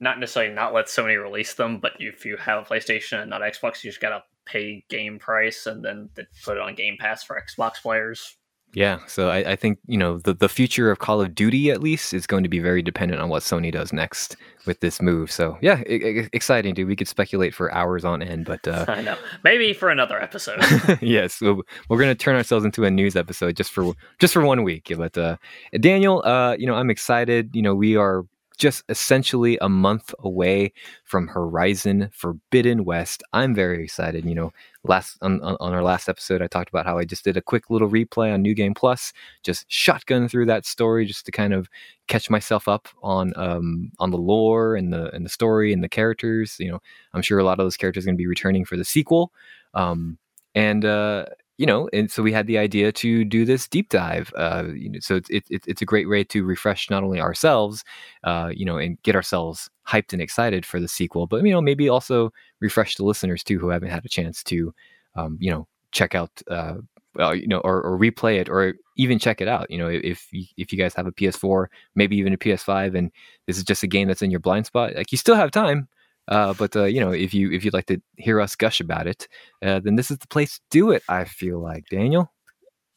not 0.00 0.18
necessarily 0.18 0.54
not 0.54 0.74
let 0.74 0.86
Sony 0.86 1.20
release 1.20 1.54
them, 1.54 1.80
but 1.80 1.92
if 1.98 2.24
you 2.24 2.36
have 2.36 2.62
a 2.62 2.66
PlayStation 2.66 3.20
and 3.20 3.30
not 3.30 3.40
Xbox, 3.40 3.82
you 3.82 3.90
just 3.90 4.00
gotta 4.00 4.22
pay 4.44 4.84
game 4.88 5.18
price 5.18 5.66
and 5.66 5.84
then 5.84 6.08
they 6.14 6.24
put 6.44 6.56
it 6.56 6.62
on 6.62 6.74
Game 6.74 6.96
Pass 6.98 7.24
for 7.24 7.40
Xbox 7.40 7.82
players. 7.82 8.36
Yeah, 8.72 8.98
so 9.06 9.30
I, 9.30 9.52
I, 9.52 9.56
think 9.56 9.78
you 9.86 9.96
know 9.96 10.18
the 10.18 10.34
the 10.34 10.50
future 10.50 10.90
of 10.90 10.98
Call 10.98 11.22
of 11.22 11.34
Duty 11.34 11.70
at 11.70 11.82
least 11.82 12.12
is 12.12 12.26
going 12.26 12.42
to 12.42 12.48
be 12.48 12.58
very 12.58 12.82
dependent 12.82 13.22
on 13.22 13.30
what 13.30 13.42
Sony 13.42 13.72
does 13.72 13.90
next 13.90 14.36
with 14.66 14.80
this 14.80 15.00
move. 15.00 15.32
So 15.32 15.56
yeah, 15.62 15.80
exciting, 15.86 16.74
dude. 16.74 16.86
We 16.86 16.94
could 16.94 17.08
speculate 17.08 17.54
for 17.54 17.72
hours 17.72 18.04
on 18.04 18.22
end, 18.22 18.44
but 18.44 18.68
uh, 18.68 18.84
I 18.88 19.00
know 19.00 19.16
maybe 19.44 19.72
for 19.72 19.88
another 19.88 20.20
episode. 20.20 20.60
yes, 21.00 21.40
we're, 21.40 21.56
to 21.88 22.14
turn 22.14 22.36
ourselves 22.36 22.66
into 22.66 22.84
a 22.84 22.90
news 22.90 23.16
episode 23.16 23.56
just 23.56 23.72
for 23.72 23.94
just 24.18 24.34
for 24.34 24.42
one 24.42 24.62
week. 24.62 24.92
But 24.94 25.16
uh, 25.16 25.38
Daniel, 25.80 26.20
uh, 26.26 26.56
you 26.58 26.66
know, 26.66 26.74
I'm 26.74 26.90
excited. 26.90 27.56
You 27.56 27.62
know, 27.62 27.74
we 27.74 27.96
are 27.96 28.26
just 28.56 28.84
essentially 28.88 29.58
a 29.60 29.68
month 29.68 30.14
away 30.20 30.72
from 31.04 31.28
Horizon 31.28 32.08
Forbidden 32.12 32.84
West. 32.84 33.22
I'm 33.32 33.54
very 33.54 33.84
excited. 33.84 34.24
You 34.24 34.34
know, 34.34 34.52
last 34.84 35.18
on, 35.22 35.40
on 35.42 35.72
our 35.72 35.82
last 35.82 36.08
episode, 36.08 36.42
I 36.42 36.46
talked 36.46 36.68
about 36.68 36.86
how 36.86 36.98
I 36.98 37.04
just 37.04 37.24
did 37.24 37.36
a 37.36 37.42
quick 37.42 37.70
little 37.70 37.88
replay 37.88 38.32
on 38.32 38.42
New 38.42 38.54
Game 38.54 38.74
Plus, 38.74 39.12
just 39.42 39.70
shotgun 39.70 40.28
through 40.28 40.46
that 40.46 40.66
story 40.66 41.04
just 41.06 41.26
to 41.26 41.32
kind 41.32 41.52
of 41.52 41.68
catch 42.08 42.30
myself 42.30 42.68
up 42.68 42.88
on 43.02 43.32
um, 43.36 43.90
on 43.98 44.10
the 44.10 44.18
lore 44.18 44.76
and 44.76 44.92
the 44.92 45.14
and 45.14 45.24
the 45.24 45.30
story 45.30 45.72
and 45.72 45.84
the 45.84 45.88
characters. 45.88 46.56
You 46.58 46.72
know, 46.72 46.82
I'm 47.14 47.22
sure 47.22 47.38
a 47.38 47.44
lot 47.44 47.58
of 47.58 47.64
those 47.64 47.76
characters 47.76 48.04
are 48.04 48.08
going 48.08 48.16
to 48.16 48.22
be 48.22 48.26
returning 48.26 48.64
for 48.64 48.76
the 48.76 48.84
sequel. 48.84 49.32
Um, 49.74 50.18
and 50.54 50.84
uh, 50.86 51.26
you 51.58 51.66
know, 51.66 51.88
and 51.92 52.10
so 52.10 52.22
we 52.22 52.32
had 52.32 52.46
the 52.46 52.58
idea 52.58 52.92
to 52.92 53.24
do 53.24 53.44
this 53.44 53.66
deep 53.66 53.88
dive. 53.88 54.32
Uh, 54.36 54.64
you 54.74 54.90
know, 54.90 54.98
so 55.00 55.16
it's 55.16 55.30
it, 55.30 55.44
it, 55.50 55.62
it's 55.66 55.82
a 55.82 55.86
great 55.86 56.08
way 56.08 56.22
to 56.24 56.44
refresh 56.44 56.90
not 56.90 57.02
only 57.02 57.20
ourselves, 57.20 57.84
uh, 58.24 58.50
you 58.54 58.64
know, 58.64 58.76
and 58.76 59.00
get 59.02 59.16
ourselves 59.16 59.70
hyped 59.88 60.12
and 60.12 60.20
excited 60.20 60.66
for 60.66 60.80
the 60.80 60.88
sequel, 60.88 61.26
but 61.26 61.42
you 61.44 61.52
know, 61.52 61.60
maybe 61.62 61.88
also 61.88 62.32
refresh 62.60 62.96
the 62.96 63.04
listeners 63.04 63.42
too 63.42 63.58
who 63.58 63.68
haven't 63.70 63.90
had 63.90 64.04
a 64.04 64.08
chance 64.08 64.42
to, 64.44 64.74
um, 65.14 65.38
you 65.40 65.50
know, 65.50 65.66
check 65.92 66.14
out, 66.14 66.30
uh, 66.50 66.74
well, 67.14 67.34
you 67.34 67.46
know, 67.48 67.60
or, 67.60 67.80
or 67.82 67.98
replay 67.98 68.38
it, 68.38 68.48
or 68.50 68.74
even 68.98 69.18
check 69.18 69.40
it 69.40 69.48
out. 69.48 69.70
You 69.70 69.78
know, 69.78 69.88
if 69.88 70.28
if 70.32 70.72
you 70.72 70.78
guys 70.78 70.94
have 70.94 71.06
a 71.06 71.12
PS4, 71.12 71.68
maybe 71.94 72.16
even 72.16 72.34
a 72.34 72.38
PS5, 72.38 72.94
and 72.94 73.10
this 73.46 73.56
is 73.56 73.64
just 73.64 73.82
a 73.82 73.86
game 73.86 74.08
that's 74.08 74.22
in 74.22 74.30
your 74.30 74.40
blind 74.40 74.66
spot, 74.66 74.94
like 74.94 75.10
you 75.12 75.18
still 75.18 75.36
have 75.36 75.50
time 75.50 75.88
uh, 76.28 76.54
but 76.54 76.74
uh, 76.76 76.84
you 76.84 77.00
know, 77.00 77.12
if 77.12 77.34
you 77.34 77.50
if 77.52 77.64
you'd 77.64 77.74
like 77.74 77.86
to 77.86 78.00
hear 78.16 78.40
us 78.40 78.56
gush 78.56 78.80
about 78.80 79.06
it, 79.06 79.28
uh, 79.62 79.80
then 79.80 79.96
this 79.96 80.10
is 80.10 80.18
the 80.18 80.28
place 80.28 80.56
to 80.56 80.60
do 80.70 80.90
it. 80.90 81.02
I 81.08 81.24
feel 81.24 81.60
like 81.60 81.84
Daniel. 81.90 82.32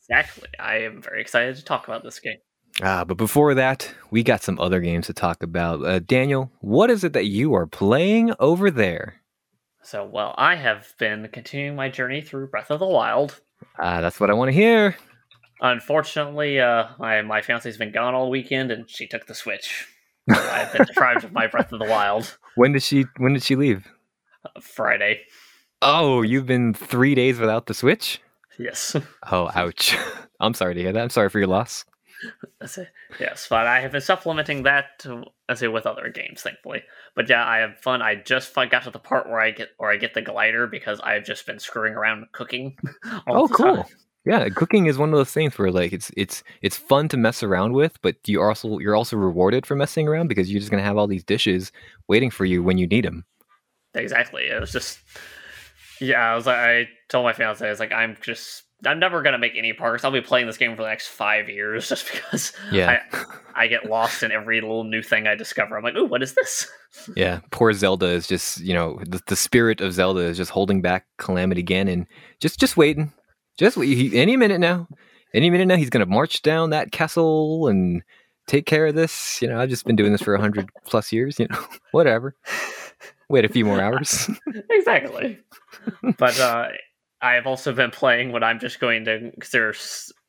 Exactly. 0.09 0.49
I 0.59 0.77
am 0.77 1.01
very 1.01 1.21
excited 1.21 1.55
to 1.55 1.63
talk 1.63 1.87
about 1.87 2.03
this 2.03 2.19
game. 2.19 2.37
Ah, 2.81 3.03
but 3.03 3.17
before 3.17 3.53
that, 3.55 3.93
we 4.09 4.23
got 4.23 4.41
some 4.41 4.59
other 4.59 4.79
games 4.79 5.07
to 5.07 5.13
talk 5.13 5.43
about. 5.43 5.83
Uh, 5.83 5.99
Daniel, 5.99 6.51
what 6.61 6.89
is 6.89 7.03
it 7.03 7.13
that 7.13 7.25
you 7.25 7.53
are 7.53 7.67
playing 7.67 8.33
over 8.39 8.71
there? 8.71 9.21
So, 9.83 10.05
well, 10.05 10.33
I 10.37 10.55
have 10.55 10.93
been 10.97 11.27
continuing 11.31 11.75
my 11.75 11.89
journey 11.89 12.21
through 12.21 12.47
Breath 12.47 12.71
of 12.71 12.79
the 12.79 12.85
Wild. 12.85 13.41
Ah, 13.77 14.01
that's 14.01 14.19
what 14.19 14.29
I 14.29 14.33
want 14.33 14.49
to 14.49 14.53
hear. 14.53 14.95
Unfortunately, 15.61 16.59
uh, 16.59 16.87
my 16.97 17.21
my 17.21 17.41
fiance's 17.41 17.77
been 17.77 17.91
gone 17.91 18.13
all 18.13 18.29
weekend, 18.29 18.71
and 18.71 18.89
she 18.89 19.07
took 19.07 19.27
the 19.27 19.35
Switch. 19.35 19.87
I've 20.29 20.71
been 20.73 20.85
deprived 20.85 21.23
of 21.23 21.31
my 21.31 21.47
Breath 21.47 21.71
of 21.71 21.79
the 21.79 21.85
Wild. 21.85 22.37
When 22.55 22.73
did 22.73 22.83
she 22.83 23.05
When 23.17 23.33
did 23.33 23.43
she 23.43 23.55
leave? 23.55 23.87
Uh, 24.45 24.59
Friday. 24.61 25.21
Oh, 25.81 26.21
you've 26.21 26.45
been 26.45 26.73
three 26.73 27.15
days 27.15 27.39
without 27.39 27.67
the 27.67 27.73
Switch. 27.73 28.21
Yes. 28.57 28.95
Oh, 29.31 29.49
ouch! 29.55 29.97
I'm 30.39 30.53
sorry 30.53 30.75
to 30.75 30.81
hear 30.81 30.91
that. 30.91 31.01
I'm 31.01 31.09
sorry 31.09 31.29
for 31.29 31.39
your 31.39 31.47
loss. 31.47 31.85
yes, 33.19 33.47
but 33.49 33.65
I 33.65 33.79
have 33.79 33.93
been 33.93 34.01
supplementing 34.01 34.63
that, 34.63 34.99
to, 34.99 35.23
I 35.47 35.53
say, 35.53 35.69
with 35.69 35.85
other 35.85 36.09
games, 36.09 36.41
thankfully. 36.41 36.83
But 37.15 37.29
yeah, 37.29 37.45
I 37.45 37.59
have 37.59 37.79
fun. 37.79 38.01
I 38.01 38.15
just 38.15 38.53
got 38.53 38.83
to 38.83 38.91
the 38.91 38.99
part 38.99 39.29
where 39.29 39.39
I 39.39 39.51
get 39.51 39.69
where 39.77 39.91
I 39.91 39.95
get 39.95 40.13
the 40.13 40.21
glider 40.21 40.67
because 40.67 40.99
I've 40.99 41.23
just 41.23 41.45
been 41.45 41.59
screwing 41.59 41.93
around 41.93 42.25
cooking. 42.33 42.77
oh, 43.27 43.47
cool! 43.47 43.83
Time. 43.83 43.85
Yeah, 44.25 44.49
cooking 44.49 44.87
is 44.87 44.97
one 44.97 45.09
of 45.09 45.15
those 45.15 45.31
things 45.31 45.57
where 45.57 45.71
like 45.71 45.93
it's 45.93 46.11
it's 46.17 46.43
it's 46.61 46.77
fun 46.77 47.07
to 47.09 47.17
mess 47.17 47.41
around 47.41 47.73
with, 47.73 48.01
but 48.01 48.15
you 48.27 48.41
also 48.41 48.79
you're 48.79 48.95
also 48.95 49.15
rewarded 49.15 49.65
for 49.65 49.75
messing 49.75 50.07
around 50.07 50.27
because 50.27 50.51
you're 50.51 50.59
just 50.59 50.71
gonna 50.71 50.83
have 50.83 50.97
all 50.97 51.07
these 51.07 51.23
dishes 51.23 51.71
waiting 52.07 52.29
for 52.29 52.45
you 52.45 52.61
when 52.61 52.77
you 52.77 52.85
need 52.85 53.05
them. 53.05 53.25
Exactly. 53.93 54.43
It 54.43 54.59
was 54.59 54.71
just 54.71 54.99
yeah. 56.01 56.19
I 56.19 56.35
was 56.35 56.45
like, 56.45 56.57
I 56.57 56.89
told 57.09 57.23
my 57.23 57.33
fiance, 57.33 57.65
I 57.65 57.69
was 57.69 57.79
like, 57.79 57.93
I'm 57.93 58.17
just 58.21 58.63
I'm 58.85 58.99
never 58.99 59.21
gonna 59.21 59.39
make 59.39 59.53
any 59.57 59.73
progress. 59.73 60.03
I'll 60.03 60.11
be 60.11 60.21
playing 60.21 60.47
this 60.47 60.57
game 60.57 60.75
for 60.75 60.83
the 60.83 60.89
next 60.89 61.07
five 61.07 61.49
years 61.49 61.87
just 61.89 62.11
because 62.11 62.53
yeah 62.71 63.01
I, 63.11 63.63
I 63.63 63.67
get 63.67 63.89
lost 63.89 64.21
in 64.21 64.31
every 64.31 64.61
little 64.61 64.83
new 64.83 65.01
thing 65.01 65.27
I 65.27 65.35
discover. 65.35 65.77
I'm 65.77 65.83
like, 65.83 65.95
ooh, 65.95 66.05
what 66.05 66.23
is 66.23 66.33
this? 66.33 66.67
Yeah, 67.15 67.41
poor 67.51 67.71
Zelda 67.71 68.07
is 68.07 68.25
just 68.25 68.61
you 68.61 68.73
know 68.73 68.99
the, 69.05 69.21
the 69.27 69.35
spirit 69.35 69.79
of 69.79 69.93
Zelda 69.93 70.21
is 70.21 70.37
just 70.37 70.49
holding 70.49 70.81
back 70.81 71.05
Calamity 71.19 71.63
Ganon, 71.63 72.07
just 72.39 72.59
just 72.59 72.77
waiting, 72.77 73.13
just 73.59 73.77
he, 73.77 74.17
any 74.17 74.37
minute 74.37 74.59
now, 74.59 74.87
any 75.33 75.49
minute 75.49 75.67
now, 75.67 75.75
he's 75.75 75.89
going 75.89 76.05
to 76.05 76.11
march 76.11 76.41
down 76.41 76.69
that 76.69 76.91
castle 76.91 77.67
and 77.67 78.01
take 78.47 78.65
care 78.65 78.87
of 78.87 78.95
this. 78.95 79.41
You 79.41 79.49
know, 79.49 79.59
I've 79.59 79.69
just 79.69 79.85
been 79.85 79.97
doing 79.97 80.13
this 80.13 80.21
for 80.21 80.33
a 80.33 80.39
hundred 80.39 80.69
plus 80.85 81.11
years. 81.11 81.37
You 81.39 81.47
know, 81.49 81.63
whatever. 81.91 82.35
Wait 83.29 83.45
a 83.45 83.49
few 83.49 83.65
more 83.65 83.79
hours. 83.79 84.29
exactly. 84.71 85.39
But 86.17 86.39
uh, 86.39 86.69
I 87.21 87.33
have 87.33 87.45
also 87.45 87.73
been 87.73 87.91
playing 87.91 88.31
what 88.31 88.43
I'm 88.43 88.59
just 88.59 88.79
going 88.79 89.05
to 89.05 89.31
consider 89.33 89.73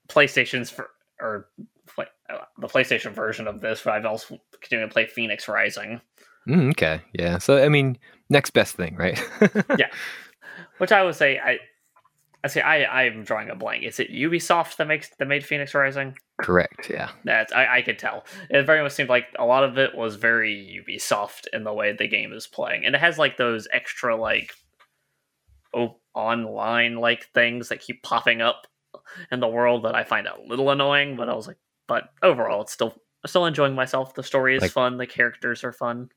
PlayStation's 0.09 0.69
for 0.69 0.91
or 1.19 1.49
play, 1.87 2.07
uh, 2.29 2.39
the 2.59 2.67
PlayStation 2.67 3.15
version 3.15 3.47
of 3.47 3.61
this. 3.61 3.83
But 3.85 3.95
I've 3.95 4.05
also 4.05 4.39
continued 4.61 4.89
to 4.89 4.93
play 4.93 5.07
Fenyx 5.07 5.49
Rising. 5.49 6.01
Mm, 6.49 6.71
okay, 6.71 7.01
yeah. 7.15 7.39
So 7.39 7.63
I 7.63 7.69
mean, 7.69 7.97
next 8.29 8.51
best 8.51 8.75
thing, 8.75 8.97
right? 8.97 9.23
yeah. 9.79 9.89
Which 10.79 10.93
I 10.93 11.03
would 11.05 11.15
say 11.15 11.39
I 11.39 11.59
I 12.43 12.49
see. 12.49 12.61
I 12.61 13.03
I'm 13.03 13.25
drawing 13.25 13.51
a 13.51 13.55
blank. 13.55 13.85
Is 13.85 14.01
it 14.01 14.11
Ubisoft 14.11 14.77
that 14.77 14.87
makes 14.87 15.11
that 15.19 15.29
made 15.29 15.43
Fenyx 15.43 15.75
Rising? 15.75 16.17
Correct. 16.41 16.89
Yeah. 16.89 17.11
That's 17.25 17.53
I, 17.53 17.77
I 17.77 17.83
could 17.83 17.99
tell. 17.99 18.25
It 18.49 18.65
very 18.65 18.83
much 18.83 18.93
seemed 18.93 19.11
like 19.11 19.27
a 19.39 19.45
lot 19.45 19.65
of 19.65 19.77
it 19.77 19.95
was 19.95 20.17
very 20.17 20.83
Ubisoft 20.89 21.47
in 21.53 21.65
the 21.65 21.73
way 21.75 21.93
the 21.93 22.09
game 22.09 22.33
is 22.33 22.47
playing, 22.47 22.87
and 22.87 22.95
it 22.95 23.01
has 23.01 23.19
like 23.19 23.37
those 23.37 23.69
extra 23.73 24.17
like 24.17 24.53
oh 25.75 25.97
online 26.15 26.97
like 26.97 27.27
things 27.35 27.69
that 27.69 27.81
keep 27.81 28.03
popping 28.03 28.41
up 28.41 28.67
in 29.31 29.41
the 29.41 29.49
world 29.49 29.85
that 29.85 29.95
I 29.95 30.05
find 30.05 30.27
a 30.27 30.35
little 30.47 30.71
annoying. 30.71 31.17
But 31.17 31.29
I 31.29 31.35
was 31.35 31.47
like, 31.47 31.59
but 31.87 32.05
overall, 32.23 32.63
it's 32.63 32.73
still 32.73 32.95
still 33.27 33.45
enjoying 33.45 33.75
myself. 33.75 34.15
The 34.15 34.23
story 34.23 34.57
is 34.57 34.63
like, 34.63 34.71
fun. 34.71 34.97
The 34.97 35.07
characters 35.07 35.63
are 35.63 35.73
fun. 35.73 36.09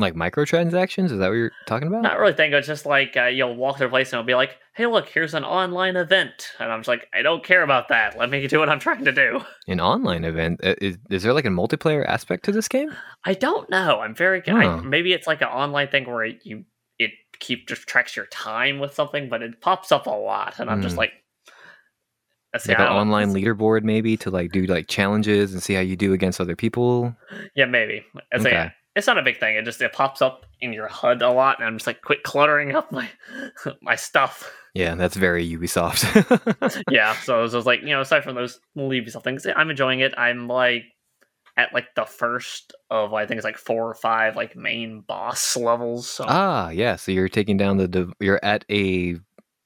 Like 0.00 0.14
microtransactions? 0.14 1.12
Is 1.12 1.18
that 1.18 1.28
what 1.28 1.34
you're 1.34 1.52
talking 1.66 1.88
about? 1.88 2.02
Not 2.02 2.18
really 2.18 2.32
think 2.32 2.54
it's 2.54 2.66
just 2.66 2.86
like 2.86 3.16
uh, 3.16 3.24
you'll 3.24 3.56
walk 3.56 3.78
through 3.78 3.88
a 3.88 3.90
place 3.90 4.12
and 4.12 4.18
it'll 4.18 4.26
be 4.26 4.34
like, 4.34 4.56
hey, 4.74 4.86
look, 4.86 5.08
here's 5.08 5.34
an 5.34 5.44
online 5.44 5.96
event. 5.96 6.52
And 6.58 6.72
I'm 6.72 6.80
just 6.80 6.88
like, 6.88 7.06
I 7.12 7.22
don't 7.22 7.44
care 7.44 7.62
about 7.62 7.88
that. 7.88 8.16
Let 8.16 8.30
me 8.30 8.46
do 8.46 8.58
what 8.58 8.68
I'm 8.68 8.78
trying 8.78 9.04
to 9.04 9.12
do. 9.12 9.40
An 9.68 9.80
online 9.80 10.24
event? 10.24 10.60
Is, 10.62 10.96
is 11.10 11.22
there 11.22 11.34
like 11.34 11.44
a 11.44 11.48
multiplayer 11.48 12.06
aspect 12.06 12.46
to 12.46 12.52
this 12.52 12.68
game? 12.68 12.90
I 13.24 13.34
don't 13.34 13.68
know. 13.68 14.00
I'm 14.00 14.14
very, 14.14 14.42
oh. 14.48 14.56
I, 14.56 14.80
maybe 14.80 15.12
it's 15.12 15.26
like 15.26 15.42
an 15.42 15.48
online 15.48 15.88
thing 15.88 16.06
where 16.06 16.24
you, 16.24 16.64
it 16.98 17.10
keep 17.40 17.68
just 17.68 17.86
tracks 17.86 18.16
your 18.16 18.26
time 18.26 18.78
with 18.78 18.94
something, 18.94 19.28
but 19.28 19.42
it 19.42 19.60
pops 19.60 19.92
up 19.92 20.06
a 20.06 20.10
lot. 20.10 20.58
And 20.58 20.70
I'm 20.70 20.80
mm. 20.80 20.84
just 20.84 20.94
hmm. 20.94 21.00
like, 21.00 21.12
see, 22.58 22.72
like 22.72 22.78
an 22.78 22.84
I 22.84 22.88
don't 22.88 22.94
know. 22.94 23.00
online 23.00 23.34
leaderboard 23.34 23.82
maybe 23.82 24.16
to 24.18 24.30
like 24.30 24.52
do 24.52 24.64
like 24.64 24.88
challenges 24.88 25.52
and 25.52 25.62
see 25.62 25.74
how 25.74 25.80
you 25.80 25.96
do 25.96 26.12
against 26.12 26.40
other 26.40 26.56
people. 26.56 27.14
Yeah, 27.54 27.66
maybe. 27.66 28.04
Okay. 28.34 28.72
It's 29.00 29.06
not 29.06 29.18
a 29.18 29.22
big 29.22 29.40
thing. 29.40 29.56
It 29.56 29.64
just 29.64 29.80
it 29.80 29.92
pops 29.92 30.20
up 30.20 30.44
in 30.60 30.72
your 30.72 30.86
HUD 30.86 31.22
a 31.22 31.30
lot, 31.30 31.58
and 31.58 31.66
I'm 31.66 31.78
just 31.78 31.86
like, 31.86 32.02
quit 32.02 32.22
cluttering 32.22 32.74
up 32.76 32.92
my 32.92 33.08
my 33.82 33.96
stuff. 33.96 34.52
Yeah, 34.74 34.94
that's 34.94 35.16
very 35.16 35.48
Ubisoft. 35.48 36.84
yeah, 36.90 37.14
so 37.14 37.42
it's 37.42 37.54
was 37.54 37.66
like 37.66 37.80
you 37.80 37.88
know, 37.88 38.02
aside 38.02 38.22
from 38.22 38.34
those 38.36 38.60
little 38.76 38.90
Ubisoft 38.90 39.24
things, 39.24 39.46
I'm 39.56 39.70
enjoying 39.70 40.00
it. 40.00 40.14
I'm 40.16 40.48
like 40.48 40.84
at 41.56 41.72
like 41.72 41.94
the 41.96 42.04
first 42.04 42.74
of 42.90 43.14
I 43.14 43.24
think 43.26 43.38
it's 43.38 43.44
like 43.44 43.56
four 43.56 43.88
or 43.88 43.94
five 43.94 44.36
like 44.36 44.54
main 44.54 45.00
boss 45.00 45.56
levels. 45.56 46.08
So 46.08 46.24
ah, 46.28 46.68
yeah. 46.68 46.96
So 46.96 47.10
you're 47.10 47.28
taking 47.28 47.56
down 47.56 47.78
the 47.78 47.88
div- 47.88 48.12
you're 48.20 48.44
at 48.44 48.66
a 48.70 49.16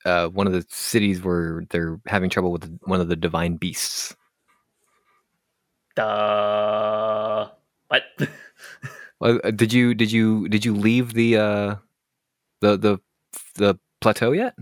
uh, 0.04 0.28
one 0.28 0.46
of 0.46 0.52
the 0.52 0.64
cities 0.68 1.22
where 1.22 1.64
they're 1.70 2.00
having 2.06 2.30
trouble 2.30 2.52
with 2.52 2.78
one 2.84 3.00
of 3.00 3.08
the 3.08 3.16
divine 3.16 3.56
beasts. 3.56 4.14
uh, 5.98 7.48
what? 7.88 8.02
Well, 9.21 9.40
uh, 9.44 9.50
did 9.50 9.73
you 9.73 9.94
did 9.94 10.11
you 10.12 10.49
did 10.49 10.64
you 10.64 10.75
leave 10.75 11.14
the 11.14 11.37
uh 11.37 11.75
the 12.61 12.76
the 12.76 12.99
the 13.56 13.78
plateau 14.00 14.33
yet? 14.33 14.54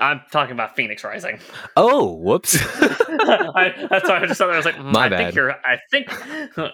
I'm 0.00 0.22
talking 0.32 0.52
about 0.52 0.74
Fenyx 0.74 1.04
Rising. 1.04 1.38
Oh, 1.76 2.14
whoops. 2.14 2.56
I, 2.80 3.86
that's 3.90 4.08
why 4.08 4.20
I 4.22 4.26
just 4.26 4.38
thought 4.38 4.50
I 4.50 4.56
was 4.56 4.64
like, 4.64 4.74
mm, 4.76 4.90
My 4.90 5.04
I 5.04 5.08
bad. 5.10 5.18
think 5.18 5.34
you're, 5.36 5.52
I 5.52 5.78
think 5.90 6.08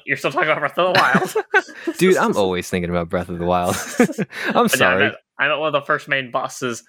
you're 0.07 0.17
still 0.17 0.31
talking 0.31 0.49
about 0.49 0.61
Breath 0.61 0.79
of 0.79 0.95
the 0.95 1.01
Wild, 1.01 1.99
Dude, 1.99 2.17
I'm 2.17 2.37
always 2.37 2.71
thinking 2.71 2.91
about 2.91 3.09
Breath 3.09 3.29
of 3.29 3.39
the 3.41 3.45
Wild. 3.45 3.75
I'm 3.99 4.07
But 4.07 4.57
yeah, 4.57 4.65
sorry. 4.77 5.05
I'm, 5.07 5.13
I'm 5.41 5.51
at 5.51 5.59
one 5.59 5.67
of 5.67 5.73
the 5.73 5.85
first 5.85 6.07
main 6.07 6.31
bosses. 6.31 6.85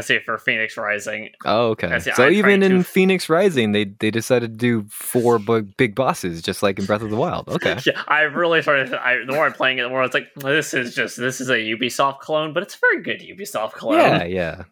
See 0.00 0.18
for 0.24 0.36
Fenyx 0.36 0.76
Rising. 0.76 1.30
Oh, 1.44 1.70
okay. 1.70 1.98
So 1.98 2.12
I'm 2.24 2.32
even 2.32 2.62
in 2.62 2.70
to- 2.70 2.88
Fenyx 2.88 3.28
Rising, 3.28 3.72
they 3.72 3.84
they 3.84 4.10
decided 4.10 4.52
to 4.52 4.56
do 4.56 4.86
four 4.90 5.38
big, 5.40 5.76
big 5.76 5.94
bosses, 5.94 6.40
just 6.42 6.62
like 6.62 6.78
in 6.78 6.84
Breath 6.84 7.02
of 7.02 7.10
the 7.10 7.16
Wild. 7.16 7.48
Okay. 7.58 7.78
Yeah, 7.84 8.00
I 8.06 8.20
really 8.22 8.62
started. 8.62 8.94
I, 8.94 9.24
the 9.24 9.32
more 9.32 9.46
I'm 9.46 9.52
playing 9.52 9.78
it, 9.78 9.82
the 9.82 9.88
more 9.88 10.04
it's 10.04 10.14
like 10.14 10.32
this 10.36 10.72
is 10.74 10.94
just 10.94 11.16
this 11.16 11.40
is 11.40 11.48
a 11.48 11.56
Ubisoft 11.56 12.20
clone, 12.20 12.52
but 12.52 12.62
it's 12.62 12.74
a 12.76 12.78
very 12.80 13.02
good 13.02 13.20
Ubisoft 13.20 13.72
clone. 13.72 13.94
Yeah, 13.98 14.24
yeah. 14.24 14.62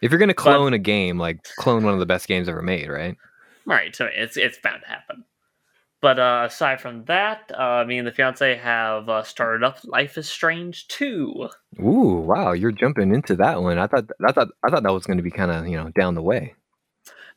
If 0.00 0.10
you're 0.10 0.18
gonna 0.18 0.34
clone 0.34 0.72
a 0.72 0.78
game, 0.78 1.18
like 1.18 1.44
clone 1.58 1.84
one 1.84 1.94
of 1.94 2.00
the 2.00 2.06
best 2.06 2.26
games 2.26 2.48
ever 2.48 2.62
made, 2.62 2.88
right? 2.88 3.16
Right, 3.66 3.94
so 3.94 4.08
it's 4.12 4.36
it's 4.36 4.58
bound 4.58 4.82
to 4.82 4.88
happen. 4.88 5.24
But 6.02 6.18
uh, 6.18 6.48
aside 6.48 6.80
from 6.80 7.04
that, 7.04 7.52
uh, 7.56 7.84
me 7.86 7.96
and 7.96 8.06
the 8.06 8.10
fiance 8.10 8.56
have 8.56 9.08
uh, 9.08 9.22
started 9.22 9.62
up 9.62 9.78
Life 9.84 10.18
is 10.18 10.28
Strange 10.28 10.88
two. 10.88 11.48
Ooh, 11.80 12.24
wow! 12.26 12.50
You're 12.50 12.72
jumping 12.72 13.14
into 13.14 13.36
that 13.36 13.62
one. 13.62 13.78
I 13.78 13.86
thought 13.86 14.10
I 14.26 14.32
thought 14.32 14.48
I 14.64 14.70
thought 14.70 14.82
that 14.82 14.92
was 14.92 15.06
gonna 15.06 15.22
be 15.22 15.30
kind 15.30 15.52
of 15.52 15.68
you 15.68 15.76
know 15.76 15.90
down 15.90 16.16
the 16.16 16.22
way. 16.22 16.54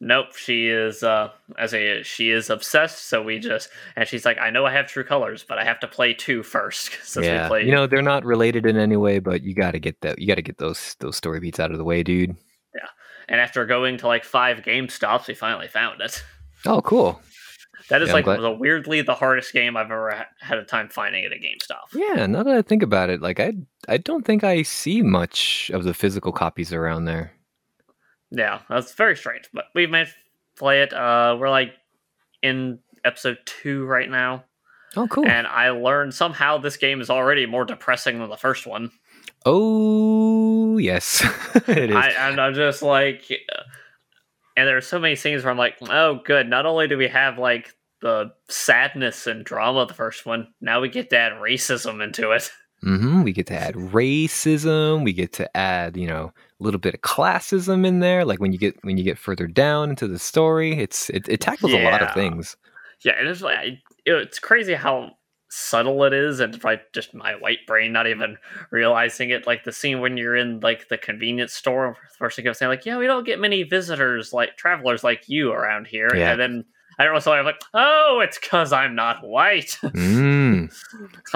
Nope, 0.02 0.36
she 0.36 0.68
is 0.68 1.04
uh, 1.04 1.30
as 1.60 1.76
a 1.76 2.02
she 2.02 2.32
is 2.32 2.50
obsessed. 2.50 3.08
So 3.08 3.22
we 3.22 3.38
just 3.38 3.70
and 3.96 4.08
she's 4.08 4.26
like, 4.26 4.40
I 4.40 4.50
know 4.50 4.66
I 4.66 4.72
have 4.72 4.88
True 4.88 5.04
Colors, 5.04 5.46
but 5.48 5.60
I 5.60 5.64
have 5.64 5.80
to 5.82 5.88
play 5.88 6.16
two 6.16 6.42
first. 6.42 6.90
Yeah, 7.22 7.44
we 7.44 7.48
played, 7.48 7.66
you 7.68 7.72
know 7.72 7.86
they're 7.86 8.02
not 8.02 8.26
related 8.26 8.66
in 8.66 8.78
any 8.78 8.98
way, 8.98 9.20
but 9.20 9.44
you 9.44 9.54
got 9.54 9.72
to 9.72 9.80
get 9.80 10.02
that. 10.02 10.18
You 10.18 10.28
got 10.28 10.36
to 10.36 10.42
get 10.42 10.58
those 10.58 10.96
those 11.00 11.16
story 11.16 11.40
beats 11.40 11.60
out 11.60 11.72
of 11.72 11.78
the 11.78 11.86
way, 11.86 12.02
dude. 12.02 12.36
Yeah, 12.74 12.90
and 13.30 13.40
after 13.40 13.64
going 13.68 13.98
to 14.00 14.08
like 14.08 14.26
five 14.26 14.64
GameStops, 14.64 15.28
we 15.28 15.36
finally 15.36 15.68
found 15.68 16.02
it. 16.02 16.24
Oh, 16.66 16.82
cool. 16.82 17.22
That 17.90 18.02
is 18.02 18.08
Yeah, 18.10 18.14
like 18.16 18.26
the 18.26 18.52
weirdly 18.52 19.02
the 19.02 19.14
hardest 19.14 19.54
game 19.54 19.78
I've 19.78 19.86
ever 19.92 20.10
ha- 20.12 20.26
had 20.40 20.58
a 20.58 20.64
time 20.64 20.90
finding 20.90 21.24
at 21.26 21.32
a 21.32 21.36
GameStop. 21.36 21.94
Yeah, 21.94 22.26
now 22.26 22.42
that 22.44 22.56
I 22.56 22.62
think 22.62 22.82
about 22.84 23.10
it, 23.10 23.22
like 23.22 23.40
I 23.40 23.54
I 23.88 23.98
don't 23.98 24.26
think 24.26 24.44
I 24.44 24.64
see 24.64 25.02
much 25.02 25.70
of 25.74 25.84
the 25.84 25.94
physical 25.94 26.32
copies 26.32 26.74
around 26.74 27.06
there. 27.06 27.34
Yeah, 28.32 28.62
that's 28.70 28.94
very 28.94 29.16
strange. 29.16 29.46
But 29.54 29.66
we've 29.76 29.90
managed 29.90 30.14
to 30.14 30.60
play 30.60 30.82
it. 30.82 30.92
Uh, 30.94 31.38
we're 31.40 31.50
like 31.52 31.74
in 32.42 32.80
episode 33.04 33.38
two 33.46 33.86
right 33.86 34.10
now, 34.10 34.46
Oh, 34.98 35.08
cool. 35.08 35.28
and 35.28 35.46
I 35.46 35.70
learned 35.70 36.14
somehow 36.16 36.58
this 36.58 36.78
game 36.78 37.02
is 37.02 37.10
already 37.12 37.46
more 37.46 37.66
depressing 37.66 38.18
than 38.20 38.30
the 38.30 38.38
first 38.38 38.66
one. 38.66 38.90
oh, 39.46 40.78
yes, 40.78 41.24
it 41.68 41.90
is. 41.92 41.96
I, 41.96 42.10
and 42.10 42.40
I'm 42.42 42.54
just 42.56 42.82
like, 42.82 43.24
uh, 43.32 43.62
and 44.56 44.68
there 44.68 44.78
are 44.78 44.82
so 44.82 45.00
many 45.00 45.16
scenes 45.16 45.44
where 45.44 45.52
I'm 45.52 45.58
like, 45.58 45.76
oh, 45.90 46.22
good. 46.24 46.50
Not 46.50 46.66
only 46.66 46.88
do 46.88 46.98
we 46.98 47.08
have 47.08 47.38
like 47.38 47.76
the 48.02 48.32
sadness 48.50 49.28
and 49.28 49.44
drama 49.44 49.80
of 49.80 49.88
the 49.88 49.94
first 49.94 50.26
one, 50.26 50.48
now 50.62 50.82
we 50.82 50.90
get 50.90 51.10
to 51.10 51.18
add 51.18 51.34
racism 51.34 52.04
into 52.04 52.32
it. 52.32 52.52
hmm 52.82 53.24
We 53.24 53.34
get 53.34 53.48
to 53.48 53.56
add 53.56 53.76
racism. 53.76 55.04
We 55.04 55.14
get 55.14 55.34
to 55.34 55.58
add, 55.58 55.98
you 55.98 56.08
know, 56.08 56.32
a 56.60 56.64
little 56.64 56.80
bit 56.80 56.94
of 56.94 57.02
classism 57.02 57.86
in 57.86 58.00
there. 58.00 58.26
Like 58.26 58.40
when 58.40 58.52
you 58.52 58.58
get 58.58 58.78
when 58.84 58.98
you 58.98 59.04
get 59.04 59.18
further 59.18 59.48
down 59.48 59.90
into 59.90 60.08
the 60.08 60.20
story, 60.20 60.78
it's 60.80 61.10
it, 61.10 61.28
it 61.28 61.42
tackles 61.42 61.74
a 61.74 61.84
lot 61.84 62.02
of 62.02 62.14
things. 62.14 62.56
Yeah, 63.04 63.14
and 63.18 63.28
it 63.28 63.32
is 63.32 63.42
like 63.42 63.80
it's 64.06 64.40
crazy 64.40 64.74
how 64.74 65.12
subtle 65.56 66.04
it 66.04 66.14
is, 66.14 66.40
and 66.40 66.62
like 66.64 66.92
just 66.92 67.14
my 67.14 67.36
white 67.36 67.66
brain 67.66 67.94
not 67.94 68.08
even 68.08 68.38
realizing 68.72 69.30
it. 69.30 69.48
Like 69.48 69.64
the 69.64 69.72
scene 69.72 70.02
when 70.02 70.18
you're 70.18 70.36
in 70.36 70.60
like 70.60 70.90
the 70.90 70.98
convenience 70.98 71.54
store, 71.54 71.96
first 72.18 72.36
thing 72.36 72.46
I 72.46 72.50
was 72.50 72.58
saying 72.58 72.70
like, 72.70 72.86
yeah, 72.86 72.98
we 72.98 73.08
don't 73.08 73.26
get 73.26 73.40
many 73.40 73.64
visitors 73.64 74.34
like 74.34 74.58
travelers 74.58 75.04
like 75.04 75.24
you 75.28 75.52
around 75.52 75.88
here, 75.88 76.10
Yeah. 76.16 76.32
and 76.32 76.40
then. 76.42 76.66
I 76.98 77.04
don't 77.04 77.14
know, 77.14 77.20
so 77.20 77.34
I'm 77.34 77.44
like, 77.44 77.60
oh, 77.74 78.22
it's 78.24 78.40
because 78.40 78.72
I'm 78.72 78.96
not 78.96 79.22
white. 79.22 79.78
Mm. 79.84 80.74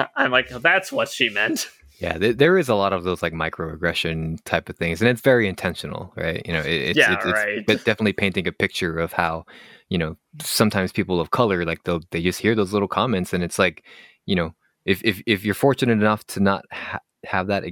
I'm 0.16 0.30
like, 0.30 0.48
that's 0.48 0.90
what 0.90 1.10
she 1.10 1.28
meant. 1.28 1.68
Yeah, 1.98 2.16
th- 2.16 2.38
there 2.38 2.56
is 2.56 2.70
a 2.70 2.74
lot 2.74 2.94
of 2.94 3.04
those 3.04 3.22
like 3.22 3.34
microaggression 3.34 4.42
type 4.44 4.70
of 4.70 4.76
things, 4.78 5.02
and 5.02 5.10
it's 5.10 5.20
very 5.20 5.46
intentional, 5.46 6.14
right? 6.16 6.40
You 6.46 6.54
know, 6.54 6.60
it, 6.60 6.66
it's, 6.66 6.98
Yeah, 6.98 7.12
it's, 7.12 7.24
it's 7.26 7.66
but 7.66 7.84
definitely 7.84 8.14
painting 8.14 8.48
a 8.48 8.52
picture 8.52 8.98
of 8.98 9.12
how, 9.12 9.44
you 9.90 9.98
know, 9.98 10.16
sometimes 10.40 10.92
people 10.92 11.20
of 11.20 11.32
color 11.32 11.64
like 11.66 11.84
they 11.84 11.98
they 12.12 12.22
just 12.22 12.40
hear 12.40 12.54
those 12.54 12.72
little 12.72 12.88
comments, 12.88 13.34
and 13.34 13.44
it's 13.44 13.58
like, 13.58 13.84
you 14.24 14.34
know, 14.34 14.54
if 14.86 15.02
if 15.04 15.22
if 15.26 15.44
you're 15.44 15.54
fortunate 15.54 15.92
enough 15.92 16.24
to 16.28 16.40
not 16.40 16.64
ha- 16.72 17.00
have 17.24 17.48
that, 17.48 17.64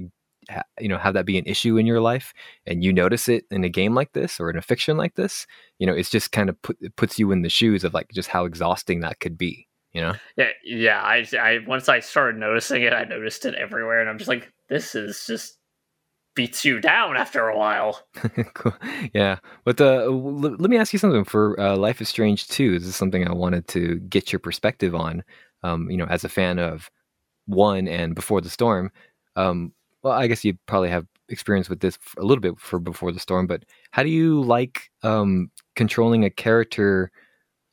ha- 0.49 0.63
you 0.79 0.89
know, 0.89 0.97
have 0.97 1.13
that 1.13 1.25
be 1.25 1.37
an 1.37 1.45
issue 1.45 1.77
in 1.77 1.85
your 1.85 2.01
life, 2.01 2.33
and 2.67 2.83
you 2.83 2.93
notice 2.93 3.29
it 3.29 3.45
in 3.49 3.63
a 3.63 3.69
game 3.69 3.95
like 3.95 4.11
this 4.11 4.39
or 4.39 4.49
in 4.49 4.57
a 4.57 4.61
fiction 4.61 4.97
like 4.97 5.15
this, 5.15 5.47
you 5.79 5.87
know, 5.87 5.93
it's 5.93 6.09
just 6.09 6.33
kind 6.33 6.49
of 6.49 6.61
put 6.61 6.77
puts 6.97 7.17
you 7.17 7.31
in 7.31 7.41
the 7.41 7.49
shoes 7.49 7.83
of 7.83 7.93
like 7.93 8.09
just 8.13 8.29
how 8.29 8.45
exhausting 8.45 8.99
that 8.99 9.21
could 9.21 9.37
be, 9.37 9.65
you 9.93 10.01
know. 10.01 10.13
Yeah, 10.35 10.49
yeah. 10.65 11.01
I, 11.01 11.25
I 11.39 11.59
once 11.65 11.87
I 11.87 12.01
started 12.01 12.37
noticing 12.37 12.83
it, 12.83 12.93
I 12.93 13.05
noticed 13.05 13.45
it 13.45 13.55
everywhere, 13.55 14.01
and 14.01 14.09
I'm 14.09 14.17
just 14.17 14.27
like, 14.27 14.51
this 14.67 14.93
is 14.93 15.25
just 15.25 15.58
beats 16.39 16.63
you 16.63 16.79
down 16.79 17.17
after 17.17 17.49
a 17.49 17.57
while. 17.57 18.01
cool. 18.53 18.73
Yeah, 19.13 19.39
but 19.65 19.81
uh, 19.81 20.03
l- 20.03 20.55
let 20.57 20.69
me 20.69 20.77
ask 20.77 20.93
you 20.93 20.99
something. 20.99 21.25
For 21.25 21.59
uh, 21.59 21.75
Life 21.75 21.99
is 21.99 22.07
Strange 22.07 22.47
Two, 22.47 22.79
this 22.79 22.87
is 22.87 22.95
something 22.95 23.27
I 23.27 23.33
wanted 23.33 23.67
to 23.69 23.95
get 24.09 24.31
your 24.31 24.39
perspective 24.39 24.95
on. 24.95 25.21
Um, 25.63 25.91
you 25.91 25.97
know, 25.97 26.05
as 26.05 26.23
a 26.23 26.29
fan 26.29 26.57
of 26.57 26.89
one 27.45 27.89
and 27.89 28.15
Before 28.15 28.39
the 28.39 28.49
Storm. 28.49 28.89
Um, 29.35 29.73
well, 30.01 30.13
I 30.13 30.27
guess 30.27 30.45
you 30.45 30.57
probably 30.65 30.87
have 30.89 31.05
experience 31.27 31.67
with 31.67 31.81
this 31.81 31.99
a 32.17 32.23
little 32.23 32.41
bit 32.41 32.57
for 32.57 32.79
Before 32.79 33.11
the 33.11 33.19
Storm. 33.19 33.45
But 33.45 33.65
how 33.91 34.01
do 34.03 34.09
you 34.09 34.41
like 34.41 34.89
um, 35.03 35.51
controlling 35.75 36.23
a 36.23 36.29
character 36.29 37.11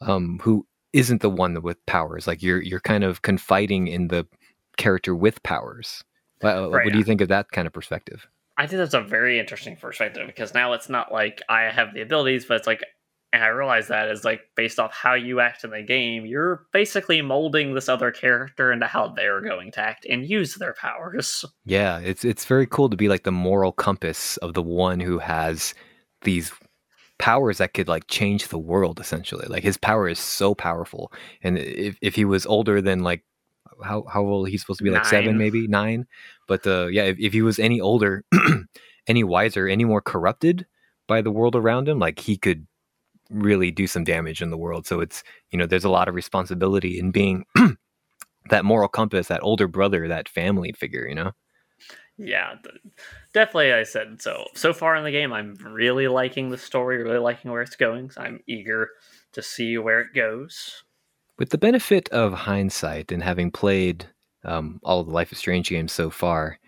um, 0.00 0.40
who 0.42 0.66
isn't 0.92 1.22
the 1.22 1.30
one 1.30 1.62
with 1.62 1.78
powers? 1.86 2.26
Like 2.26 2.42
you're 2.42 2.60
you're 2.60 2.80
kind 2.80 3.04
of 3.04 3.22
confiding 3.22 3.86
in 3.86 4.08
the 4.08 4.26
character 4.76 5.14
with 5.14 5.40
powers. 5.44 6.02
Uh, 6.42 6.68
Right. 6.68 6.84
What 6.84 6.92
do 6.92 6.98
you 6.98 7.04
think 7.04 7.20
of 7.20 7.28
that 7.28 7.52
kind 7.52 7.66
of 7.68 7.72
perspective? 7.72 8.26
I 8.58 8.66
think 8.66 8.78
that's 8.78 8.94
a 8.94 9.02
very 9.02 9.38
interesting 9.38 9.76
perspective 9.76 10.26
because 10.26 10.54
now 10.54 10.72
it's 10.72 10.88
not 10.88 11.12
like 11.12 11.42
I 11.48 11.64
have 11.64 11.92
the 11.92 12.00
abilities, 12.00 12.46
but 12.46 12.56
it's 12.56 12.66
like, 12.66 12.82
and 13.32 13.42
I 13.42 13.48
realize 13.48 13.88
that 13.88 14.08
is 14.08 14.24
like 14.24 14.40
based 14.56 14.78
off 14.78 14.94
how 14.94 15.14
you 15.14 15.40
act 15.40 15.64
in 15.64 15.70
the 15.70 15.82
game, 15.82 16.24
you're 16.24 16.66
basically 16.72 17.20
molding 17.20 17.74
this 17.74 17.88
other 17.88 18.10
character 18.10 18.72
into 18.72 18.86
how 18.86 19.08
they're 19.08 19.42
going 19.42 19.72
to 19.72 19.80
act 19.80 20.06
and 20.08 20.26
use 20.26 20.54
their 20.54 20.74
powers. 20.74 21.44
Yeah, 21.64 21.98
it's 21.98 22.24
it's 22.24 22.46
very 22.46 22.66
cool 22.66 22.88
to 22.88 22.96
be 22.96 23.08
like 23.08 23.24
the 23.24 23.32
moral 23.32 23.72
compass 23.72 24.38
of 24.38 24.54
the 24.54 24.62
one 24.62 25.00
who 25.00 25.18
has 25.18 25.74
these 26.22 26.50
powers 27.18 27.58
that 27.58 27.74
could 27.74 27.88
like 27.88 28.06
change 28.08 28.48
the 28.48 28.58
world 28.58 29.00
essentially. 29.00 29.46
Like 29.48 29.64
his 29.64 29.76
power 29.76 30.08
is 30.08 30.18
so 30.18 30.54
powerful. 30.54 31.12
And 31.42 31.58
if 31.58 31.98
if 32.00 32.14
he 32.14 32.24
was 32.24 32.46
older 32.46 32.80
than 32.80 33.00
like 33.00 33.22
how 33.84 34.04
how 34.12 34.22
old 34.22 34.48
he's 34.48 34.60
supposed 34.60 34.78
to 34.78 34.84
be 34.84 34.90
like 34.90 35.04
seven 35.04 35.36
maybe 35.36 35.66
nine 35.66 36.06
but 36.46 36.66
uh 36.66 36.86
yeah 36.86 37.04
if, 37.04 37.18
if 37.18 37.32
he 37.32 37.42
was 37.42 37.58
any 37.58 37.80
older 37.80 38.24
any 39.06 39.24
wiser 39.24 39.68
any 39.68 39.84
more 39.84 40.00
corrupted 40.00 40.66
by 41.06 41.20
the 41.20 41.30
world 41.30 41.54
around 41.54 41.88
him 41.88 41.98
like 41.98 42.18
he 42.18 42.36
could 42.36 42.66
really 43.30 43.70
do 43.70 43.86
some 43.86 44.04
damage 44.04 44.40
in 44.40 44.50
the 44.50 44.56
world 44.56 44.86
so 44.86 45.00
it's 45.00 45.22
you 45.50 45.58
know 45.58 45.66
there's 45.66 45.84
a 45.84 45.90
lot 45.90 46.08
of 46.08 46.14
responsibility 46.14 46.98
in 46.98 47.10
being 47.10 47.44
that 48.50 48.64
moral 48.64 48.88
compass 48.88 49.28
that 49.28 49.42
older 49.42 49.66
brother 49.66 50.08
that 50.08 50.28
family 50.28 50.72
figure 50.72 51.06
you 51.06 51.14
know 51.14 51.32
Yeah, 52.18 52.54
definitely. 53.34 53.74
I 53.74 53.82
said 53.82 54.22
so. 54.22 54.46
So 54.54 54.72
far 54.72 54.96
in 54.96 55.04
the 55.04 55.10
game, 55.10 55.32
I'm 55.32 55.54
really 55.62 56.08
liking 56.08 56.48
the 56.48 56.56
story, 56.56 57.02
really 57.02 57.18
liking 57.18 57.50
where 57.50 57.60
it's 57.60 57.76
going. 57.76 58.10
So 58.10 58.22
I'm 58.22 58.40
eager 58.46 58.88
to 59.32 59.42
see 59.42 59.76
where 59.76 60.00
it 60.00 60.14
goes. 60.14 60.84
With 61.38 61.50
the 61.50 61.58
benefit 61.58 62.08
of 62.10 62.32
hindsight 62.32 63.12
and 63.12 63.22
having 63.22 63.50
played 63.50 64.06
um, 64.44 64.80
all 64.82 65.04
the 65.04 65.10
Life 65.10 65.32
is 65.32 65.38
Strange 65.38 65.68
games 65.68 65.92
so 65.92 66.08
far, 66.08 66.58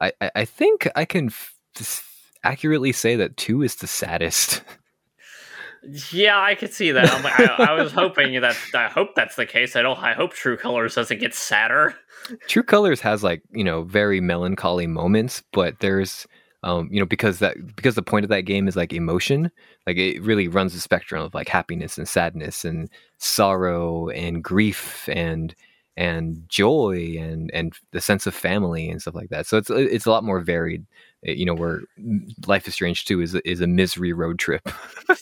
I, 0.00 0.12
I, 0.20 0.30
I 0.36 0.44
think 0.44 0.88
I 0.96 1.04
can 1.04 1.26
f- 1.26 1.54
accurately 2.42 2.92
say 2.92 3.16
that 3.16 3.36
two 3.36 3.62
is 3.62 3.76
the 3.76 3.86
saddest. 3.86 4.62
Yeah, 6.12 6.38
I 6.38 6.56
could 6.56 6.74
see 6.74 6.90
that. 6.90 7.10
I'm, 7.10 7.24
I, 7.24 7.70
I 7.70 7.72
was 7.72 7.90
hoping 7.92 8.38
that 8.40 8.56
I 8.74 8.88
hope 8.88 9.14
that's 9.14 9.36
the 9.36 9.46
case. 9.46 9.76
I 9.76 9.82
don't. 9.82 9.98
I 9.98 10.12
hope 10.12 10.34
True 10.34 10.58
Colors 10.58 10.94
doesn't 10.94 11.20
get 11.20 11.32
sadder. 11.32 11.94
True 12.48 12.62
Colors 12.62 13.00
has 13.00 13.24
like 13.24 13.42
you 13.50 13.64
know 13.64 13.84
very 13.84 14.20
melancholy 14.20 14.86
moments, 14.86 15.42
but 15.52 15.80
there's 15.80 16.26
um 16.62 16.88
you 16.92 17.00
know 17.00 17.06
because 17.06 17.38
that 17.38 17.56
because 17.76 17.94
the 17.94 18.02
point 18.02 18.24
of 18.24 18.30
that 18.30 18.42
game 18.42 18.68
is 18.68 18.76
like 18.76 18.92
emotion, 18.92 19.50
like 19.86 19.96
it 19.96 20.22
really 20.22 20.48
runs 20.48 20.74
the 20.74 20.80
spectrum 20.80 21.22
of 21.22 21.34
like 21.34 21.48
happiness 21.48 21.98
and 21.98 22.08
sadness 22.08 22.64
and 22.64 22.90
sorrow 23.18 24.08
and 24.10 24.44
grief 24.44 25.08
and 25.12 25.54
and 25.96 26.44
joy 26.48 27.16
and 27.18 27.50
and 27.54 27.74
the 27.92 28.00
sense 28.00 28.26
of 28.26 28.34
family 28.34 28.88
and 28.88 29.02
stuff 29.02 29.14
like 29.14 29.30
that. 29.30 29.46
So 29.46 29.58
it's 29.58 29.70
it's 29.70 30.06
a 30.06 30.10
lot 30.10 30.24
more 30.24 30.40
varied. 30.40 30.86
Eh, 31.26 31.32
You 31.32 31.44
know, 31.46 31.54
where 31.54 31.80
Life 32.46 32.66
is 32.68 32.74
Strange 32.74 33.04
two 33.04 33.20
is 33.20 33.34
a- 33.34 33.48
is 33.48 33.60
a 33.60 33.66
misery 33.66 34.12
road 34.12 34.38
trip. 34.38 34.62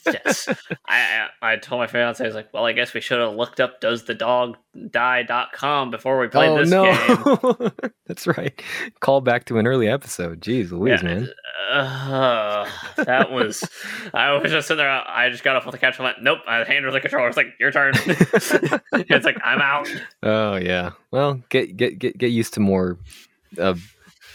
yes. 0.06 0.48
I, 0.88 1.28
I 1.42 1.56
told 1.56 1.80
my 1.80 1.86
fiance, 1.86 2.22
I 2.22 2.26
was 2.26 2.34
like, 2.36 2.52
well, 2.54 2.64
I 2.66 2.72
guess 2.72 2.94
we 2.94 3.00
should 3.00 3.18
have 3.20 3.34
looked 3.34 3.60
up 3.60 3.80
does 3.80 4.04
the 4.04 4.14
dog 4.14 4.56
die.com 4.90 5.90
before 5.90 6.18
we 6.20 6.28
played 6.28 6.50
oh 6.50 6.58
this 6.58 6.70
no, 6.70 6.84
game. 6.84 7.90
that's 8.06 8.26
right. 8.26 8.62
Call 9.00 9.20
back 9.20 9.44
to 9.46 9.58
an 9.58 9.66
early 9.66 9.88
episode. 9.88 10.40
Jeez, 10.40 10.70
Louise, 10.70 11.02
Yeah. 11.02 11.08
man. 11.08 11.28
Uh, 11.70 12.68
that 12.96 13.30
was, 13.30 13.68
I 14.14 14.32
was 14.32 14.50
just 14.50 14.68
sitting 14.68 14.78
there. 14.78 14.88
I 14.90 15.28
just 15.30 15.42
got 15.44 15.56
off 15.56 15.70
the 15.70 15.76
couch 15.78 15.98
and 15.98 16.04
went, 16.04 16.22
nope, 16.22 16.38
I 16.46 16.64
handed 16.64 16.92
the 16.94 17.00
controller. 17.00 17.28
It's 17.28 17.36
like, 17.36 17.48
your 17.60 17.70
turn. 17.72 17.92
it's 18.06 19.24
like, 19.26 19.36
I'm 19.44 19.60
out. 19.60 19.88
Oh 20.22 20.56
yeah. 20.56 20.92
Well, 21.10 21.42
get 21.50 21.76
get 21.76 21.98
get 21.98 22.16
get 22.16 22.28
used 22.28 22.54
to 22.54 22.60
more 22.60 22.98
uh, 23.58 23.74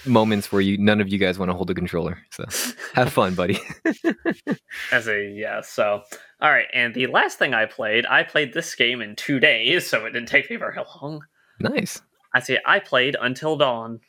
moments 0.06 0.52
where 0.52 0.62
you 0.62 0.78
none 0.78 1.00
of 1.02 1.10
you 1.10 1.18
guys 1.18 1.38
want 1.40 1.50
to 1.50 1.56
hold 1.56 1.70
a 1.70 1.74
controller. 1.74 2.18
So 2.32 2.46
have 2.94 3.12
fun, 3.14 3.36
buddy. 3.36 3.60
As 4.92 5.08
a, 5.08 5.30
yeah, 5.30 5.62
so, 5.62 6.04
all 6.42 6.52
right. 6.52 6.68
And 6.74 6.94
the 6.94 7.08
last 7.08 7.38
thing 7.40 7.54
I 7.54 7.66
played, 7.66 8.06
I 8.06 8.24
played 8.24 8.54
this 8.54 8.74
game 8.76 9.02
in 9.02 9.16
two 9.16 9.40
days, 9.40 9.88
so 9.88 10.06
it 10.06 10.12
didn't 10.12 10.28
take 10.30 10.50
me 10.50 10.56
very 10.58 10.78
long. 11.02 11.22
nice. 11.60 12.02
I 12.36 12.40
see, 12.40 12.58
I 12.66 12.80
played 12.80 13.16
Until 13.22 13.56
Dawn. 13.58 14.00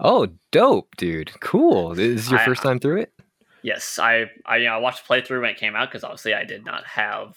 Oh, 0.00 0.26
dope, 0.50 0.96
dude. 0.96 1.30
Cool. 1.40 1.94
This 1.94 2.22
is 2.24 2.30
your 2.30 2.40
I- 2.40 2.44
first 2.44 2.62
time 2.62 2.78
through 2.80 3.02
it. 3.02 3.12
Yes, 3.64 3.96
I 4.00 4.24
I, 4.44 4.56
you 4.56 4.64
know, 4.64 4.72
I 4.74 4.78
watched 4.78 5.06
playthrough 5.06 5.40
when 5.40 5.50
it 5.50 5.56
came 5.56 5.76
out 5.76 5.88
because 5.88 6.02
obviously 6.02 6.34
I 6.34 6.42
did 6.44 6.64
not 6.64 6.84
have 6.84 7.36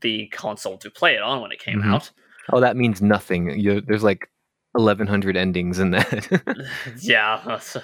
the 0.00 0.26
console 0.32 0.76
to 0.78 0.90
play 0.90 1.14
it 1.14 1.22
on 1.22 1.40
when 1.40 1.52
it 1.52 1.60
came 1.60 1.80
Mhm. 1.80 1.94
out. 1.94 2.10
Oh, 2.52 2.58
that 2.58 2.76
means 2.76 3.00
nothing. 3.00 3.56
You, 3.56 3.80
there's 3.80 4.02
like 4.02 4.28
1,100 4.74 5.36
endings 5.36 5.78
in 5.78 5.90
that. 5.92 6.68
yeah. 7.00 7.58
So, 7.58 7.82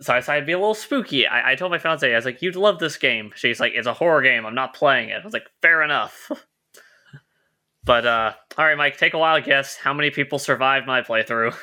so 0.00 0.12
I 0.14 0.18
decided 0.20 0.38
it'd 0.38 0.46
be 0.46 0.52
a 0.52 0.58
little 0.58 0.74
spooky. 0.74 1.26
I, 1.26 1.52
I 1.52 1.54
told 1.54 1.72
my 1.72 1.78
fiance, 1.78 2.10
I 2.10 2.16
was 2.16 2.24
like, 2.24 2.42
"You'd 2.42 2.56
love 2.56 2.78
this 2.78 2.96
game." 2.96 3.32
She's 3.34 3.60
like, 3.60 3.72
"It's 3.74 3.86
a 3.86 3.94
horror 3.94 4.22
game. 4.22 4.46
I'm 4.46 4.54
not 4.54 4.74
playing 4.74 5.08
it." 5.10 5.20
I 5.20 5.24
was 5.24 5.32
like, 5.32 5.46
"Fair 5.60 5.82
enough." 5.82 6.30
but 7.84 8.06
uh, 8.06 8.32
all 8.56 8.64
right, 8.64 8.76
Mike, 8.78 8.96
take 8.96 9.14
a 9.14 9.18
wild 9.18 9.44
guess. 9.44 9.76
How 9.76 9.92
many 9.92 10.10
people 10.10 10.38
survived 10.38 10.86
my 10.86 11.02
playthrough? 11.02 11.54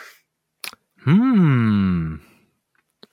hmm. 1.04 2.16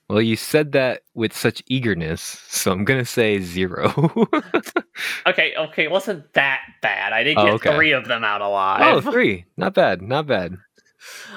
Well, 0.08 0.22
you 0.22 0.36
said 0.36 0.70
that 0.72 1.02
with 1.14 1.36
such 1.36 1.62
eagerness, 1.66 2.20
so 2.48 2.70
I'm 2.70 2.84
gonna 2.84 3.04
say 3.04 3.40
zero. 3.40 3.88
okay, 5.26 5.52
okay, 5.56 5.82
it 5.82 5.90
wasn't 5.90 6.32
that 6.34 6.60
bad. 6.80 7.12
I 7.12 7.24
did 7.24 7.36
Oh, 7.36 7.44
get 7.44 7.54
okay. 7.54 7.74
three 7.74 7.90
of 7.90 8.06
them 8.06 8.22
out 8.22 8.40
oh, 8.40 8.48
alive. 8.48 9.02
three. 9.04 9.46
Not 9.56 9.74
bad. 9.74 10.02
Not 10.02 10.28
bad. 10.28 10.58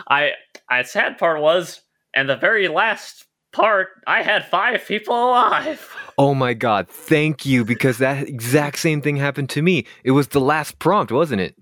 I, 0.07 0.31
I 0.69 0.83
sad 0.83 1.17
part 1.17 1.41
was, 1.41 1.81
and 2.13 2.29
the 2.29 2.35
very 2.35 2.67
last 2.67 3.25
part, 3.51 3.89
I 4.07 4.23
had 4.23 4.45
five 4.45 4.85
people 4.85 5.15
alive. 5.15 5.95
Oh 6.19 6.33
my 6.33 6.53
god, 6.53 6.89
thank 6.89 7.45
you 7.45 7.63
because 7.63 7.99
that 7.99 8.27
exact 8.27 8.79
same 8.79 9.01
thing 9.01 9.15
happened 9.15 9.49
to 9.51 9.61
me. 9.61 9.85
It 10.03 10.11
was 10.11 10.27
the 10.27 10.41
last 10.41 10.77
prompt, 10.77 11.13
wasn't 11.13 11.39
it? 11.39 11.55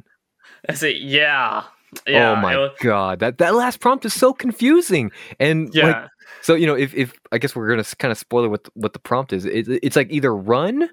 I 0.67 0.73
said, 0.73 0.95
yeah, 0.97 1.65
yeah. 2.07 2.31
oh 2.31 2.35
my 2.37 2.57
was- 2.57 2.71
god, 2.81 3.19
that 3.19 3.37
that 3.37 3.53
last 3.53 3.79
prompt 3.79 4.03
is 4.05 4.15
so 4.15 4.33
confusing. 4.33 5.11
And 5.39 5.69
yeah. 5.75 5.85
like 5.85 6.09
so 6.41 6.55
you 6.55 6.65
know, 6.65 6.73
if 6.73 6.95
if 6.95 7.13
I 7.31 7.37
guess 7.37 7.55
we're 7.55 7.67
going 7.67 7.83
to 7.83 7.95
kind 7.97 8.11
of 8.11 8.17
spoil 8.17 8.49
what 8.49 8.67
what 8.73 8.93
the 8.93 8.99
prompt 8.99 9.31
is. 9.31 9.45
It, 9.45 9.67
it's 9.83 9.95
like 9.95 10.09
either 10.09 10.35
run 10.35 10.89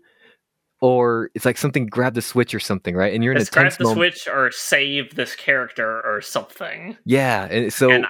or 0.85 1.31
it's 1.35 1.47
like 1.47 1.57
something 1.57 1.87
grab 1.87 2.13
the 2.13 2.21
switch 2.21 2.55
or 2.55 2.61
something, 2.61 2.95
right? 2.95 3.15
And 3.15 3.25
you're 3.25 3.33
in 3.33 3.41
It's 3.41 3.49
a 3.49 3.53
grab 3.55 3.73
the 3.73 3.85
moment. 3.85 3.97
switch 3.97 4.29
or 4.29 4.51
save 4.51 5.15
this 5.15 5.35
character 5.35 6.03
or 6.05 6.21
something. 6.21 6.99
Yeah, 7.07 7.47
and 7.47 7.73
so 7.73 7.91
And 7.91 8.07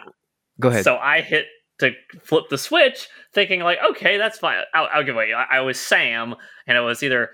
go 0.59 0.71
ahead. 0.71 0.83
So 0.83 0.97
I 0.97 1.21
hit 1.21 1.47
to 1.79 1.93
flip 2.21 2.47
the 2.51 2.59
switch, 2.59 3.09
thinking 3.33 3.61
like, 3.61 3.79
okay, 3.93 4.19
that's 4.19 4.39
fine. 4.39 4.65
I'll, 4.75 4.89
I'll 4.93 5.05
give 5.05 5.15
away. 5.15 5.33
I, 5.33 5.59
I 5.59 5.61
was 5.61 5.79
Sam, 5.79 6.35
and 6.67 6.77
it 6.77 6.81
was 6.81 7.05
either 7.05 7.31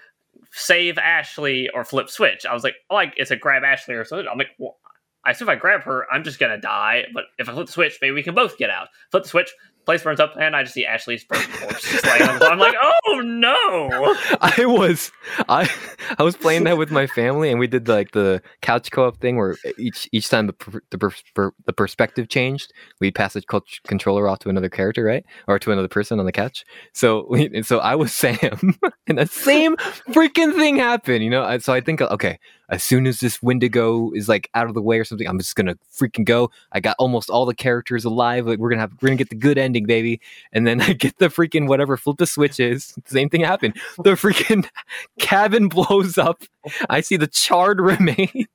save 0.52 0.98
Ashley 0.98 1.70
or 1.72 1.86
flip 1.86 2.10
switch. 2.10 2.44
I 2.44 2.52
was 2.52 2.62
like, 2.62 2.74
oh, 2.90 2.96
like 2.96 3.14
it's 3.16 3.30
a 3.30 3.36
grab 3.36 3.64
Ashley 3.64 3.94
or 3.94 4.04
something. 4.04 4.28
I'm 4.30 4.36
like, 4.36 4.48
well, 4.58 4.76
I 5.24 5.30
assume 5.30 5.48
if 5.48 5.52
I 5.52 5.56
grab 5.56 5.84
her, 5.84 6.06
I'm 6.12 6.22
just 6.22 6.38
gonna 6.38 6.60
die. 6.60 7.04
But 7.14 7.24
if 7.38 7.48
I 7.48 7.54
flip 7.54 7.64
the 7.64 7.72
switch, 7.72 7.98
maybe 8.02 8.12
we 8.12 8.22
can 8.22 8.34
both 8.34 8.58
get 8.58 8.68
out. 8.68 8.88
Flip 9.10 9.22
the 9.22 9.28
switch, 9.30 9.50
place 9.84 10.02
burns 10.02 10.20
up, 10.20 10.34
and 10.38 10.54
I 10.54 10.62
just 10.62 10.74
see 10.74 10.86
Ashley's 10.86 11.24
broken 11.24 11.50
corpse 11.52 11.90
just 11.90 12.04
laying 12.06 12.22
on 12.22 12.38
the. 12.38 12.46
I'm 12.46 12.58
like, 12.58 12.74
oh 13.06 13.20
no! 13.20 14.16
I 14.40 14.66
was 14.66 15.10
I 15.48 15.70
I 16.18 16.22
was 16.22 16.36
playing 16.36 16.64
that 16.64 16.78
with 16.78 16.90
my 16.90 17.06
family, 17.06 17.50
and 17.50 17.58
we 17.58 17.66
did 17.66 17.88
like 17.88 18.12
the 18.12 18.42
couch 18.62 18.90
co-op 18.90 19.18
thing 19.18 19.36
where 19.36 19.56
each 19.78 20.08
each 20.12 20.28
time 20.28 20.46
the 20.46 20.52
per, 20.52 20.80
the 20.90 20.98
per, 20.98 21.10
per- 21.34 21.52
the 21.66 21.72
perspective 21.72 22.28
changed, 22.28 22.72
we 23.00 23.10
pass 23.10 23.34
the 23.34 23.42
co- 23.42 23.62
controller 23.86 24.28
off 24.28 24.38
to 24.40 24.48
another 24.48 24.68
character, 24.68 25.04
right, 25.04 25.24
or 25.48 25.58
to 25.58 25.72
another 25.72 25.88
person 25.88 26.20
on 26.20 26.26
the 26.26 26.32
couch. 26.32 26.64
So 26.92 27.26
we, 27.28 27.46
and 27.46 27.66
so 27.66 27.78
I 27.78 27.94
was 27.94 28.12
Sam, 28.20 28.76
and 29.06 29.18
the 29.18 29.26
same 29.26 29.76
freaking 30.10 30.54
thing 30.54 30.76
happened, 30.76 31.24
you 31.24 31.30
know. 31.30 31.58
So 31.58 31.72
I 31.72 31.80
think 31.80 32.00
okay, 32.00 32.38
as 32.70 32.82
soon 32.82 33.06
as 33.06 33.18
this 33.18 33.42
Wendigo 33.42 34.12
is 34.12 34.28
like 34.28 34.48
out 34.54 34.68
of 34.68 34.74
the 34.74 34.82
way 34.82 34.98
or 34.98 35.04
something, 35.04 35.26
I'm 35.26 35.38
just 35.38 35.56
gonna 35.56 35.76
freaking 35.92 36.24
go. 36.24 36.50
I 36.72 36.80
got 36.80 36.96
almost 36.98 37.28
all 37.28 37.44
the 37.44 37.54
characters 37.54 38.04
alive. 38.04 38.46
Like 38.46 38.58
we're 38.58 38.70
gonna 38.70 38.80
have 38.80 38.92
we're 39.00 39.08
gonna 39.08 39.16
get 39.16 39.30
the 39.30 39.36
good 39.36 39.58
ending, 39.70 39.86
baby. 39.86 40.20
And 40.52 40.66
then 40.66 40.80
I 40.88 40.92
get 40.92 41.18
the 41.18 41.28
freaking 41.28 41.68
whatever 41.68 41.96
flip 41.96 42.16
the 42.18 42.26
switches. 42.26 42.94
Same 43.06 43.28
thing 43.28 43.42
happened. 43.42 43.76
The 44.02 44.10
freaking 44.12 44.68
cabin 45.18 45.68
blows 45.68 46.18
up. 46.18 46.42
I 46.88 47.00
see 47.00 47.16
the 47.16 47.26
charred 47.28 47.80
remains 47.80 48.46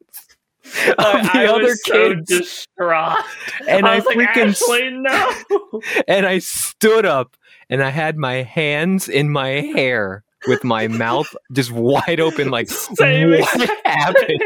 of 0.90 0.96
the 0.98 1.30
I 1.34 1.46
other 1.48 1.64
was 1.64 1.84
so 1.86 2.10
kids, 2.16 2.28
distraught. 2.28 3.24
and 3.68 3.86
I, 3.86 4.00
like, 4.00 4.18
freaking 4.18 4.50
Ashley, 4.50 4.90
no. 4.90 5.82
and 6.08 6.26
I 6.26 6.40
stood 6.40 7.06
up 7.06 7.38
and 7.70 7.84
I 7.84 7.90
had 7.92 8.18
my 8.18 8.42
hands 8.44 9.08
in 9.08 9.30
my 9.32 9.50
hair 9.50 10.24
with 10.48 10.64
my 10.64 10.88
mouth 10.88 11.36
just 11.54 11.72
wide 11.72 12.20
open, 12.20 12.50
like 12.50 12.70
Same 12.70 13.32
what 13.40 13.70
happened? 13.86 14.42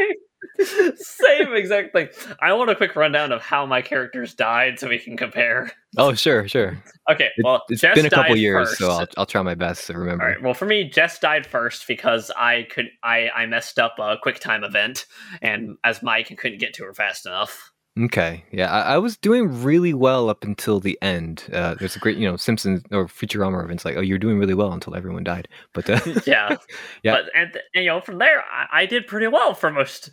Same 0.64 1.52
exact 1.54 1.92
thing. 1.92 2.08
I 2.40 2.52
want 2.52 2.70
a 2.70 2.74
quick 2.76 2.96
rundown 2.96 3.32
of 3.32 3.42
how 3.42 3.66
my 3.66 3.82
characters 3.82 4.34
died 4.34 4.78
so 4.78 4.88
we 4.88 4.98
can 4.98 5.16
compare. 5.16 5.70
Oh, 5.96 6.14
sure, 6.14 6.46
sure. 6.46 6.82
Okay, 7.10 7.30
well, 7.42 7.62
It, 7.68 7.80
has 7.80 7.94
been 7.94 8.06
a 8.06 8.10
couple 8.10 8.36
years, 8.36 8.68
first. 8.68 8.78
so 8.78 8.90
I'll, 8.90 9.06
I'll 9.16 9.26
try 9.26 9.42
my 9.42 9.54
best 9.54 9.86
to 9.88 9.98
remember. 9.98 10.22
All 10.24 10.30
right. 10.30 10.42
Well, 10.42 10.54
for 10.54 10.66
me, 10.66 10.88
Jess 10.88 11.18
died 11.18 11.46
first 11.46 11.88
because 11.88 12.30
I 12.36 12.66
could 12.70 12.86
I 13.02 13.28
I 13.34 13.46
messed 13.46 13.78
up 13.78 13.96
a 13.98 14.16
quick 14.22 14.38
time 14.38 14.62
event, 14.62 15.06
and 15.42 15.76
as 15.82 16.02
Mike, 16.02 16.34
couldn't 16.36 16.58
get 16.58 16.74
to 16.74 16.84
her 16.84 16.94
fast 16.94 17.26
enough. 17.26 17.72
Okay, 17.98 18.44
yeah, 18.52 18.70
I, 18.70 18.94
I 18.94 18.98
was 18.98 19.16
doing 19.16 19.62
really 19.62 19.92
well 19.94 20.30
up 20.30 20.44
until 20.44 20.78
the 20.78 20.96
end. 21.02 21.44
Uh, 21.52 21.74
there's 21.74 21.96
a 21.96 21.98
great, 21.98 22.16
you 22.16 22.28
know, 22.28 22.36
Simpsons 22.36 22.82
or 22.92 23.06
Futurama 23.06 23.58
reference, 23.58 23.84
like, 23.84 23.96
"Oh, 23.96 24.00
you're 24.00 24.18
doing 24.18 24.38
really 24.38 24.54
well 24.54 24.72
until 24.72 24.94
everyone 24.94 25.24
died." 25.24 25.48
But 25.74 25.90
uh, 25.90 26.00
yeah, 26.26 26.56
Yeah. 27.02 27.12
But 27.16 27.24
and, 27.34 27.60
and, 27.74 27.84
you 27.84 27.90
know, 27.90 28.00
from 28.00 28.18
there, 28.18 28.42
I, 28.42 28.82
I 28.82 28.86
did 28.86 29.06
pretty 29.06 29.26
well 29.26 29.54
for 29.54 29.70
most 29.70 30.10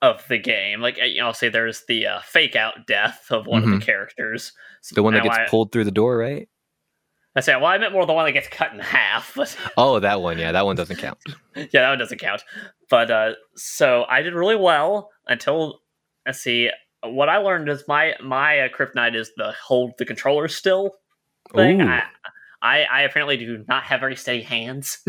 of 0.00 0.24
the 0.28 0.38
game. 0.38 0.80
Like 0.80 0.96
you 0.96 1.20
know, 1.20 1.26
I'll 1.26 1.34
say 1.34 1.48
there's 1.50 1.84
the 1.86 2.06
uh, 2.06 2.20
fake 2.22 2.56
out 2.56 2.86
death 2.86 3.26
of 3.30 3.46
one 3.46 3.62
of 3.62 3.70
the 3.70 3.84
characters. 3.84 4.52
the 4.94 5.02
one 5.02 5.14
that 5.14 5.22
gets 5.22 5.36
I, 5.36 5.46
pulled 5.48 5.72
through 5.72 5.84
the 5.84 5.90
door, 5.90 6.16
right? 6.16 6.48
I 7.36 7.40
say, 7.40 7.54
well, 7.54 7.66
I 7.66 7.76
meant 7.76 7.92
more 7.92 8.06
the 8.06 8.14
one 8.14 8.24
that 8.24 8.32
gets 8.32 8.48
cut 8.48 8.72
in 8.72 8.78
half, 8.78 9.34
but 9.36 9.54
Oh, 9.76 10.00
that 10.00 10.22
one, 10.22 10.38
yeah, 10.38 10.52
that 10.52 10.64
one 10.64 10.74
doesn't 10.74 10.96
count. 10.96 11.18
yeah, 11.54 11.66
that 11.70 11.90
one 11.90 11.98
doesn't 11.98 12.18
count. 12.18 12.42
But 12.88 13.10
uh, 13.10 13.32
so 13.56 14.06
I 14.08 14.22
did 14.22 14.32
really 14.32 14.56
well 14.56 15.10
until 15.26 15.80
let's 16.24 16.40
see. 16.40 16.70
What 17.08 17.28
I 17.28 17.38
learned 17.38 17.68
is 17.68 17.84
my 17.88 18.14
my 18.22 18.60
uh, 18.60 18.68
kryptonite 18.68 19.14
is 19.14 19.30
the 19.36 19.52
hold 19.52 19.92
the 19.98 20.04
controller 20.04 20.48
still 20.48 20.94
thing. 21.54 21.80
I, 21.82 22.02
I 22.62 22.82
I 22.84 23.00
apparently 23.02 23.36
do 23.36 23.64
not 23.68 23.84
have 23.84 24.00
very 24.00 24.16
steady 24.16 24.42
hands. 24.42 24.98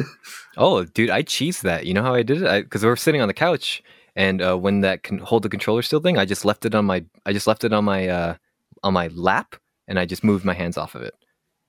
Oh, 0.60 0.84
dude, 0.86 1.12
I 1.12 1.22
cheesed 1.22 1.62
that. 1.62 1.86
You 1.86 1.94
know 1.94 2.02
how 2.02 2.16
I 2.16 2.24
did 2.24 2.42
it? 2.42 2.64
Because 2.64 2.82
we 2.82 2.90
were 2.90 2.96
sitting 2.96 3.22
on 3.22 3.28
the 3.28 3.34
couch, 3.36 3.84
and 4.16 4.42
uh, 4.42 4.58
when 4.58 4.82
that 4.82 5.04
can 5.04 5.20
hold 5.20 5.44
the 5.44 5.50
controller 5.50 5.84
still 5.84 6.00
thing, 6.00 6.18
I 6.18 6.26
just 6.26 6.46
left 6.46 6.66
it 6.66 6.74
on 6.74 6.86
my, 6.86 7.06
I 7.28 7.32
just 7.34 7.46
left 7.46 7.64
it 7.64 7.72
on 7.74 7.86
my, 7.86 8.08
uh, 8.08 8.36
on 8.82 8.94
my 8.94 9.06
lap, 9.10 9.56
and 9.88 10.00
I 10.00 10.06
just 10.08 10.24
moved 10.24 10.44
my 10.46 10.56
hands 10.56 10.76
off 10.76 10.96
of 10.96 11.04
it, 11.04 11.14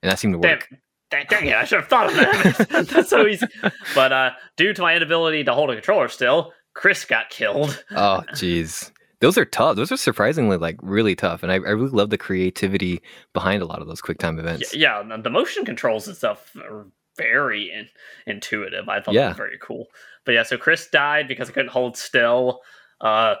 and 0.01 0.11
that 0.11 0.17
seemed 0.17 0.33
to 0.33 0.39
Damn, 0.39 0.57
work. 0.57 0.69
dang, 1.11 1.25
dang 1.29 1.45
it! 1.45 1.55
I 1.55 1.65
should 1.65 1.81
have 1.81 1.87
thought 1.87 2.07
of 2.07 2.15
that. 2.15 2.87
That's 2.89 3.11
so 3.11 3.27
easy. 3.27 3.45
But 3.93 4.11
uh, 4.11 4.31
due 4.57 4.73
to 4.73 4.81
my 4.81 4.95
inability 4.95 5.43
to 5.43 5.53
hold 5.53 5.69
a 5.69 5.73
controller 5.75 6.07
still, 6.07 6.51
Chris 6.73 7.05
got 7.05 7.29
killed. 7.29 7.83
Oh, 7.91 8.23
jeez. 8.31 8.89
Those 9.21 9.37
are 9.37 9.45
tough. 9.45 9.75
Those 9.75 9.91
are 9.91 9.97
surprisingly 9.97 10.57
like 10.57 10.77
really 10.81 11.15
tough, 11.15 11.43
and 11.43 11.51
I, 11.51 11.55
I 11.55 11.57
really 11.71 11.89
love 11.89 12.09
the 12.09 12.17
creativity 12.17 13.01
behind 13.33 13.61
a 13.61 13.65
lot 13.65 13.81
of 13.81 13.87
those 13.87 14.01
quick 14.01 14.17
time 14.17 14.39
events. 14.39 14.73
yeah, 14.75 15.01
and 15.01 15.23
the 15.23 15.29
motion 15.29 15.65
controls 15.65 16.07
and 16.07 16.15
stuff 16.15 16.55
are 16.55 16.87
very 17.17 17.69
in, 17.71 17.87
intuitive. 18.25 18.87
I 18.87 19.01
thought 19.01 19.13
Yeah. 19.13 19.21
that 19.23 19.27
was 19.29 19.37
very 19.37 19.57
cool. 19.61 19.87
But 20.25 20.33
yeah, 20.33 20.43
so 20.43 20.57
Chris 20.57 20.87
died 20.87 21.27
because 21.27 21.49
I 21.49 21.53
couldn't 21.53 21.71
hold 21.71 21.97
still. 21.97 22.61
Uh, 23.01 23.35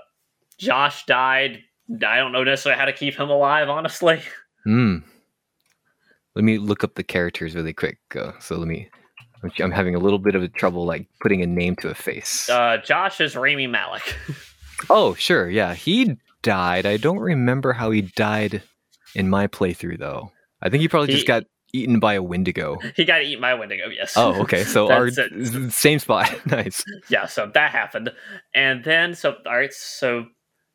Josh 0.57 1.05
died. 1.05 1.59
I 2.05 2.17
don't 2.17 2.31
know 2.33 2.43
necessarily 2.43 2.77
how 2.77 2.85
to 2.85 2.93
keep 2.93 3.15
him 3.15 3.29
alive, 3.29 3.69
honestly. 3.69 4.21
Hmm. 4.65 4.97
Let 6.35 6.43
me 6.43 6.57
look 6.57 6.83
up 6.83 6.95
the 6.95 7.03
characters 7.03 7.55
really 7.55 7.73
quick. 7.73 7.99
Uh, 8.15 8.33
so 8.39 8.57
let 8.57 8.67
me. 8.67 8.89
I'm 9.59 9.71
having 9.71 9.95
a 9.95 9.99
little 9.99 10.19
bit 10.19 10.35
of 10.35 10.53
trouble 10.53 10.85
like 10.85 11.07
putting 11.21 11.41
a 11.41 11.47
name 11.47 11.77
to 11.77 11.89
a 11.89 11.95
face. 11.95 12.49
Uh, 12.49 12.77
Josh 12.83 13.21
is 13.21 13.37
Rami 13.37 13.67
Malek. 13.67 14.03
oh, 14.89 15.13
sure, 15.15 15.49
yeah, 15.49 15.73
he 15.73 16.17
died. 16.41 16.85
I 16.85 16.97
don't 16.97 17.19
remember 17.19 17.73
how 17.73 17.91
he 17.91 18.01
died 18.01 18.61
in 19.15 19.29
my 19.29 19.47
playthrough 19.47 19.99
though. 19.99 20.31
I 20.61 20.69
think 20.69 20.81
he 20.81 20.87
probably 20.87 21.13
just 21.13 21.27
got 21.27 21.43
eaten 21.73 21.99
by 21.99 22.15
a 22.15 22.23
Wendigo. 22.23 22.77
he 22.95 23.05
got 23.05 23.19
to 23.19 23.23
eat 23.23 23.39
my 23.39 23.53
Wendigo, 23.53 23.89
yes. 23.89 24.13
Oh, 24.15 24.41
okay. 24.41 24.63
So 24.63 24.91
our 24.91 25.07
it. 25.07 25.71
same 25.71 25.99
spot. 25.99 26.45
nice. 26.45 26.83
yeah, 27.09 27.25
so 27.25 27.49
that 27.53 27.71
happened. 27.71 28.11
And 28.53 28.83
then, 28.83 29.15
so, 29.15 29.35
all 29.45 29.57
right, 29.57 29.73
so 29.73 30.25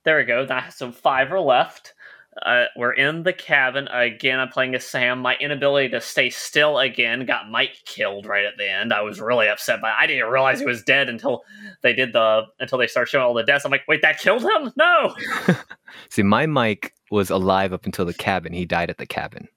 there 0.04 0.18
we 0.18 0.24
go. 0.24 0.46
That, 0.46 0.72
so 0.72 0.92
five 0.92 1.32
are 1.32 1.40
left. 1.40 1.93
Uh, 2.42 2.64
we're 2.76 2.92
in 2.92 3.22
the 3.22 3.32
cabin. 3.32 3.86
Again, 3.88 4.40
I'm 4.40 4.48
playing 4.48 4.74
as 4.74 4.84
Sam. 4.84 5.20
My 5.20 5.36
inability 5.36 5.88
to 5.90 6.00
stay 6.00 6.30
still 6.30 6.78
again 6.78 7.26
got 7.26 7.48
Mike 7.50 7.76
killed 7.84 8.26
right 8.26 8.44
at 8.44 8.56
the 8.58 8.68
end. 8.68 8.92
I 8.92 9.02
was 9.02 9.20
really 9.20 9.48
upset 9.48 9.80
by 9.80 9.92
I 9.92 10.06
didn't 10.06 10.28
realize 10.30 10.58
he 10.58 10.66
was 10.66 10.82
dead 10.82 11.08
until 11.08 11.44
they 11.82 11.92
did 11.92 12.12
the 12.12 12.42
until 12.58 12.78
they 12.78 12.86
started 12.88 13.10
showing 13.10 13.24
all 13.24 13.34
the 13.34 13.44
deaths. 13.44 13.64
I'm 13.64 13.70
like, 13.70 13.84
wait, 13.86 14.02
that 14.02 14.18
killed 14.18 14.42
him? 14.42 14.72
No. 14.76 15.14
See, 16.10 16.22
my 16.24 16.46
Mike 16.46 16.92
was 17.10 17.30
alive 17.30 17.72
up 17.72 17.86
until 17.86 18.04
the 18.04 18.14
cabin. 18.14 18.52
He 18.52 18.64
died 18.64 18.90
at 18.90 18.98
the 18.98 19.06
cabin. 19.06 19.48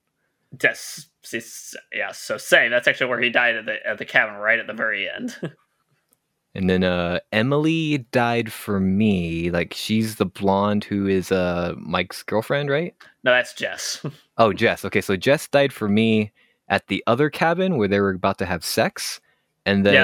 Yes, 0.62 1.10
s- 1.34 1.76
yeah. 1.94 2.12
So 2.12 2.38
same. 2.38 2.72
That's 2.72 2.88
actually 2.88 3.10
where 3.10 3.20
he 3.22 3.30
died 3.30 3.56
at 3.56 3.66
the 3.66 3.86
at 3.88 3.98
the 3.98 4.06
cabin, 4.06 4.36
right 4.36 4.60
at 4.60 4.68
the 4.68 4.74
very 4.74 5.10
end. 5.10 5.36
And 6.58 6.68
then 6.70 6.84
uh 6.84 7.20
Emily 7.32 8.00
died 8.12 8.52
for 8.52 8.80
me. 8.80 9.52
Like 9.52 9.74
she's 9.74 10.16
the 10.16 10.26
blonde 10.26 10.84
who 10.84 11.08
is 11.08 11.32
uh 11.32 11.76
Mike's 11.78 12.24
girlfriend, 12.24 12.70
right? 12.70 12.94
no, 13.24 13.32
that's 13.32 13.54
Jess. 13.54 14.04
Oh, 14.40 14.54
Jess. 14.54 14.84
Okay, 14.86 15.02
so 15.02 15.16
Jess 15.16 15.48
died 15.48 15.72
for 15.74 15.88
me 15.88 16.32
at 16.68 16.86
the 16.88 17.04
other 17.08 17.30
cabin 17.30 17.78
where 17.78 17.88
they 17.88 18.00
were 18.00 18.10
about 18.12 18.38
to 18.40 18.46
have 18.46 18.64
sex. 18.66 19.20
And 19.66 19.86
then 19.86 19.96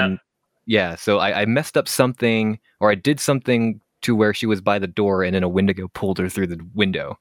yeah, 0.66 0.94
so 0.94 1.18
I, 1.18 1.42
I 1.42 1.44
messed 1.46 1.76
up 1.76 1.88
something 1.88 2.58
or 2.80 2.90
I 2.90 2.94
did 2.94 3.20
something 3.20 3.80
to 4.02 4.14
where 4.16 4.32
she 4.32 4.46
was 4.46 4.60
by 4.60 4.78
the 4.78 4.86
door 4.86 5.22
and 5.24 5.34
then 5.34 5.42
a 5.42 5.48
Wendigo 5.48 5.88
pulled 5.88 6.18
her 6.18 6.28
through 6.28 6.46
the 6.48 6.60
window. 6.74 7.18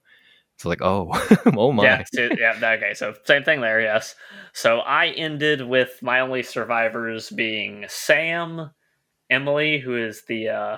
So 0.57 0.69
like, 0.69 0.81
oh, 0.81 1.09
oh 1.57 1.71
my. 1.71 1.83
Yeah, 1.83 2.03
so- 2.13 2.29
yeah. 2.37 2.53
Okay, 2.77 2.93
so 2.93 3.13
same 3.25 3.43
thing 3.43 3.61
there. 3.61 3.81
Yes. 3.81 4.15
So 4.53 4.79
I 4.79 5.07
ended 5.07 5.67
with 5.67 5.99
my 6.01 6.19
only 6.19 6.43
survivors 6.43 7.29
being 7.31 7.85
Sam, 7.89 8.69
Emily, 9.29 9.79
who 9.79 9.95
is 9.97 10.23
the. 10.27 10.49
uh 10.49 10.77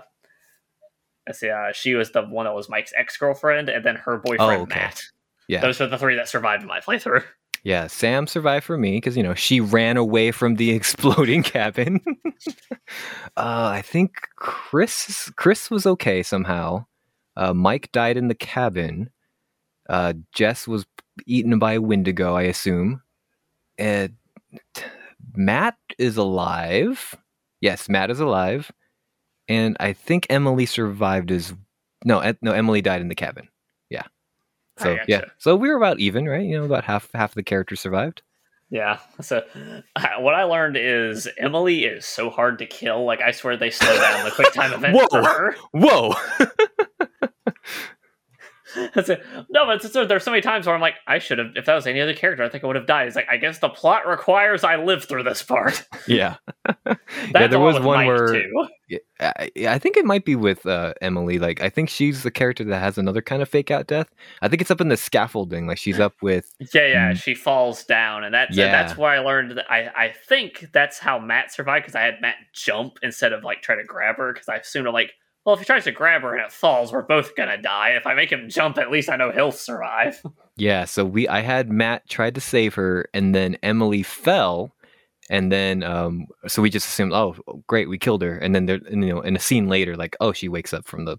Let's 1.27 1.39
see, 1.39 1.49
uh, 1.49 1.71
she 1.73 1.95
was 1.95 2.11
the 2.11 2.21
one 2.21 2.45
that 2.45 2.53
was 2.53 2.69
Mike's 2.69 2.93
ex 2.95 3.17
girlfriend, 3.17 3.67
and 3.67 3.83
then 3.83 3.95
her 3.95 4.17
boyfriend 4.17 4.41
Oh, 4.41 4.61
okay. 4.61 4.75
Matt. 4.79 5.01
Yeah. 5.47 5.59
Those 5.61 5.81
are 5.81 5.87
the 5.87 5.97
three 5.97 6.15
that 6.17 6.29
survived 6.29 6.63
my 6.65 6.79
playthrough. 6.81 7.23
Yeah, 7.63 7.87
Sam 7.87 8.27
survived 8.27 8.63
for 8.63 8.77
me 8.77 8.97
because 8.97 9.17
you 9.17 9.23
know 9.23 9.33
she 9.33 9.59
ran 9.59 9.97
away 9.97 10.29
from 10.31 10.55
the 10.55 10.69
exploding 10.75 11.41
cabin. 11.41 11.99
uh, 13.35 13.69
I 13.73 13.81
think 13.81 14.11
Chris 14.35 15.31
Chris 15.35 15.71
was 15.71 15.87
okay 15.87 16.21
somehow. 16.21 16.85
Uh, 17.35 17.55
Mike 17.55 17.91
died 17.91 18.17
in 18.17 18.27
the 18.27 18.35
cabin. 18.35 19.09
Uh, 19.89 20.13
Jess 20.31 20.67
was 20.67 20.85
eaten 21.25 21.57
by 21.57 21.73
a 21.73 21.81
Wendigo, 21.81 22.35
I 22.35 22.43
assume. 22.43 23.01
And 23.79 24.13
Matt 25.33 25.75
is 25.97 26.17
alive. 26.17 27.15
Yes, 27.65 27.89
Matt 27.89 28.11
is 28.11 28.19
alive, 28.19 28.71
and 29.47 29.75
I 29.79 29.93
think 29.93 30.27
Emily 30.29 30.67
survived 30.67 31.31
as 31.31 31.51
no, 32.03 32.21
no. 32.39 32.51
Emily 32.51 32.83
died 32.83 33.01
in 33.01 33.07
the 33.07 33.15
cabin. 33.15 33.49
Yeah. 33.89 34.03
So 34.77 34.99
yeah, 35.07 35.21
so 35.39 35.55
we 35.55 35.69
were 35.69 35.75
about 35.75 35.99
even, 35.99 36.27
right? 36.27 36.45
You 36.45 36.59
know, 36.59 36.65
about 36.65 36.83
half 36.83 37.09
half 37.15 37.31
of 37.31 37.35
the 37.35 37.41
characters 37.41 37.81
survived. 37.81 38.21
Yeah. 38.69 38.99
So 39.19 39.41
uh, 39.95 40.07
what 40.19 40.35
I 40.35 40.43
learned 40.43 40.77
is 40.77 41.27
Emily 41.39 41.85
is 41.85 42.05
so 42.05 42.29
hard 42.29 42.59
to 42.59 42.67
kill. 42.67 43.03
Like 43.03 43.21
I 43.21 43.31
swear 43.31 43.57
they 43.57 43.71
slow 43.71 43.97
down 43.99 44.25
the 44.25 44.29
quick 44.29 44.53
time 44.53 44.71
event 44.75 44.95
Whoa. 44.95 45.07
for 45.09 45.23
her. 45.23 45.55
Whoa! 45.71 46.13
That's 48.93 49.09
it. 49.09 49.23
No, 49.49 49.65
but 49.65 49.81
there's 50.07 50.23
so 50.23 50.31
many 50.31 50.41
times 50.41 50.65
where 50.65 50.75
I'm 50.75 50.81
like, 50.81 50.95
I 51.07 51.19
should 51.19 51.37
have. 51.39 51.47
If 51.55 51.65
that 51.65 51.75
was 51.75 51.87
any 51.87 52.01
other 52.01 52.13
character, 52.13 52.43
I 52.43 52.49
think 52.49 52.63
I 52.63 52.67
would 52.67 52.75
have 52.75 52.85
died. 52.87 53.07
It's 53.07 53.15
like 53.15 53.27
I 53.29 53.37
guess 53.37 53.59
the 53.59 53.69
plot 53.69 54.07
requires 54.07 54.63
I 54.63 54.75
live 54.75 55.05
through 55.05 55.23
this 55.23 55.41
part. 55.43 55.83
yeah. 56.07 56.35
Yeah, 57.33 57.47
there 57.47 57.59
was 57.59 57.79
one 57.79 58.05
Mike, 58.05 58.07
where 58.07 58.43
I, 59.19 59.49
I 59.67 59.79
think 59.79 59.97
it 59.97 60.05
might 60.05 60.25
be 60.25 60.35
with 60.35 60.65
uh, 60.65 60.93
Emily. 61.01 61.39
Like, 61.39 61.61
I 61.61 61.69
think 61.69 61.89
she's 61.89 62.23
the 62.23 62.31
character 62.31 62.63
that 62.63 62.79
has 62.79 62.97
another 62.97 63.21
kind 63.21 63.41
of 63.41 63.49
fake 63.49 63.71
out 63.71 63.87
death. 63.87 64.09
I 64.41 64.47
think 64.47 64.61
it's 64.61 64.69
up 64.71 64.81
in 64.81 64.89
the 64.89 64.97
scaffolding. 64.97 65.65
Like, 65.67 65.77
she's 65.77 65.99
up 65.99 66.13
with. 66.21 66.53
Yeah, 66.73 66.87
yeah, 66.87 67.11
Mm. 67.11 67.17
she 67.21 67.33
falls 67.35 67.83
down, 67.83 68.23
and 68.23 68.33
that's 68.33 68.55
Yeah. 68.55 68.65
and 68.65 68.73
that's 68.73 68.97
where 68.97 69.11
I 69.11 69.19
learned 69.19 69.57
that 69.57 69.69
I 69.71 69.87
I 69.95 70.13
think 70.27 70.67
that's 70.71 70.99
how 70.99 71.19
Matt 71.19 71.51
survived 71.51 71.85
because 71.85 71.95
I 71.95 72.01
had 72.01 72.21
Matt 72.21 72.35
jump 72.53 72.97
instead 73.01 73.33
of 73.33 73.43
like 73.43 73.61
try 73.61 73.75
to 73.75 73.83
grab 73.83 74.17
her 74.17 74.33
because 74.33 74.47
I 74.49 74.55
assumed 74.57 74.87
like, 74.89 75.13
well, 75.45 75.53
if 75.53 75.59
he 75.59 75.65
tries 75.65 75.83
to 75.85 75.91
grab 75.91 76.23
her 76.23 76.35
and 76.35 76.43
it 76.45 76.51
falls, 76.51 76.91
we're 76.91 77.03
both 77.03 77.35
gonna 77.35 77.61
die. 77.61 77.91
If 77.91 78.07
I 78.07 78.13
make 78.15 78.31
him 78.31 78.49
jump, 78.49 78.77
at 78.77 78.91
least 78.91 79.09
I 79.09 79.15
know 79.15 79.31
he'll 79.31 79.51
survive. 79.51 80.21
Yeah, 80.57 80.85
so 80.85 81.03
we. 81.03 81.27
I 81.27 81.41
had 81.41 81.69
Matt 81.69 82.07
tried 82.07 82.35
to 82.35 82.39
save 82.41 82.75
her, 82.75 83.09
and 83.13 83.35
then 83.35 83.57
Emily 83.61 84.03
fell, 84.03 84.73
and 85.29 85.51
then 85.51 85.83
um, 85.83 86.27
so 86.47 86.61
we 86.61 86.69
just 86.69 86.87
assumed, 86.87 87.11
oh, 87.11 87.35
great, 87.67 87.89
we 87.89 87.97
killed 87.97 88.21
her, 88.21 88.37
and 88.37 88.55
then 88.55 88.65
there, 88.65 88.79
and, 88.89 89.03
you 89.05 89.13
know, 89.13 89.19
in 89.19 89.35
a 89.35 89.39
scene 89.39 89.67
later, 89.67 89.97
like, 89.97 90.15
oh, 90.21 90.31
she 90.31 90.47
wakes 90.47 90.73
up 90.73 90.85
from 90.87 91.03
the 91.03 91.17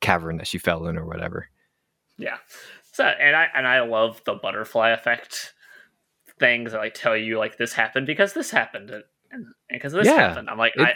cavern 0.00 0.38
that 0.38 0.46
she 0.46 0.56
fell 0.56 0.86
in 0.86 0.96
or 0.96 1.04
whatever. 1.04 1.50
Yeah. 2.16 2.38
So 2.92 3.04
and 3.04 3.36
I 3.36 3.48
and 3.54 3.68
I 3.68 3.80
love 3.80 4.22
the 4.24 4.32
butterfly 4.34 4.88
effect 4.88 5.52
things 6.40 6.72
that 6.72 6.78
like 6.78 6.94
tell 6.94 7.14
you 7.16 7.36
like 7.38 7.58
this 7.58 7.74
happened 7.74 8.06
because 8.06 8.32
this 8.32 8.50
happened 8.50 8.90
and 8.90 9.44
because 9.70 9.92
this 9.92 10.06
Yeah, 10.06 10.16
happened. 10.28 10.48
I'm 10.48 10.56
like 10.56 10.72
it- 10.76 10.80
I 10.82 10.94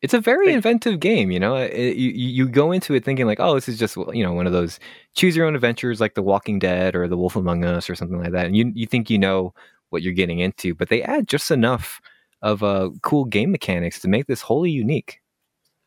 It's 0.00 0.14
a 0.14 0.20
very 0.20 0.52
inventive 0.52 1.00
game, 1.00 1.30
you 1.30 1.40
know. 1.40 1.56
It, 1.56 1.96
you 1.96 2.10
you 2.10 2.48
go 2.48 2.70
into 2.70 2.94
it 2.94 3.04
thinking 3.04 3.26
like, 3.26 3.40
oh, 3.40 3.54
this 3.54 3.68
is 3.68 3.78
just 3.78 3.96
you 3.96 4.22
know 4.22 4.32
one 4.32 4.46
of 4.46 4.52
those 4.52 4.78
choose 5.16 5.34
your 5.34 5.46
own 5.46 5.56
adventures 5.56 6.00
like 6.00 6.14
The 6.14 6.22
Walking 6.22 6.58
Dead 6.58 6.94
or 6.94 7.08
The 7.08 7.16
Wolf 7.16 7.34
Among 7.34 7.64
Us 7.64 7.90
or 7.90 7.94
something 7.94 8.20
like 8.20 8.32
that, 8.32 8.46
and 8.46 8.56
you 8.56 8.70
you 8.74 8.86
think 8.86 9.10
you 9.10 9.18
know 9.18 9.54
what 9.90 10.02
you're 10.02 10.12
getting 10.12 10.38
into, 10.38 10.74
but 10.74 10.88
they 10.88 11.02
add 11.02 11.26
just 11.26 11.50
enough 11.50 12.00
of 12.42 12.62
uh, 12.62 12.90
cool 13.02 13.24
game 13.24 13.50
mechanics 13.50 14.00
to 14.00 14.08
make 14.08 14.26
this 14.26 14.40
wholly 14.42 14.70
unique. 14.70 15.20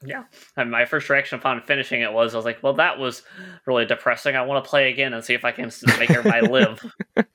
yeah. 0.04 0.24
And 0.58 0.72
my 0.72 0.86
first 0.86 1.10
reaction 1.10 1.40
upon 1.40 1.62
finishing 1.62 2.02
it 2.02 2.12
was 2.12 2.34
I 2.34 2.38
was 2.38 2.46
like, 2.46 2.62
well, 2.62 2.74
that 2.74 2.98
was 2.98 3.24
really 3.66 3.86
depressing. 3.86 4.36
I 4.36 4.42
want 4.42 4.64
to 4.64 4.70
play 4.70 4.92
again 4.92 5.14
and 5.14 5.24
see 5.24 5.34
if 5.34 5.46
I 5.46 5.52
can 5.52 5.72
make 6.00 6.10
everybody 6.10 6.48
live. 6.48 6.86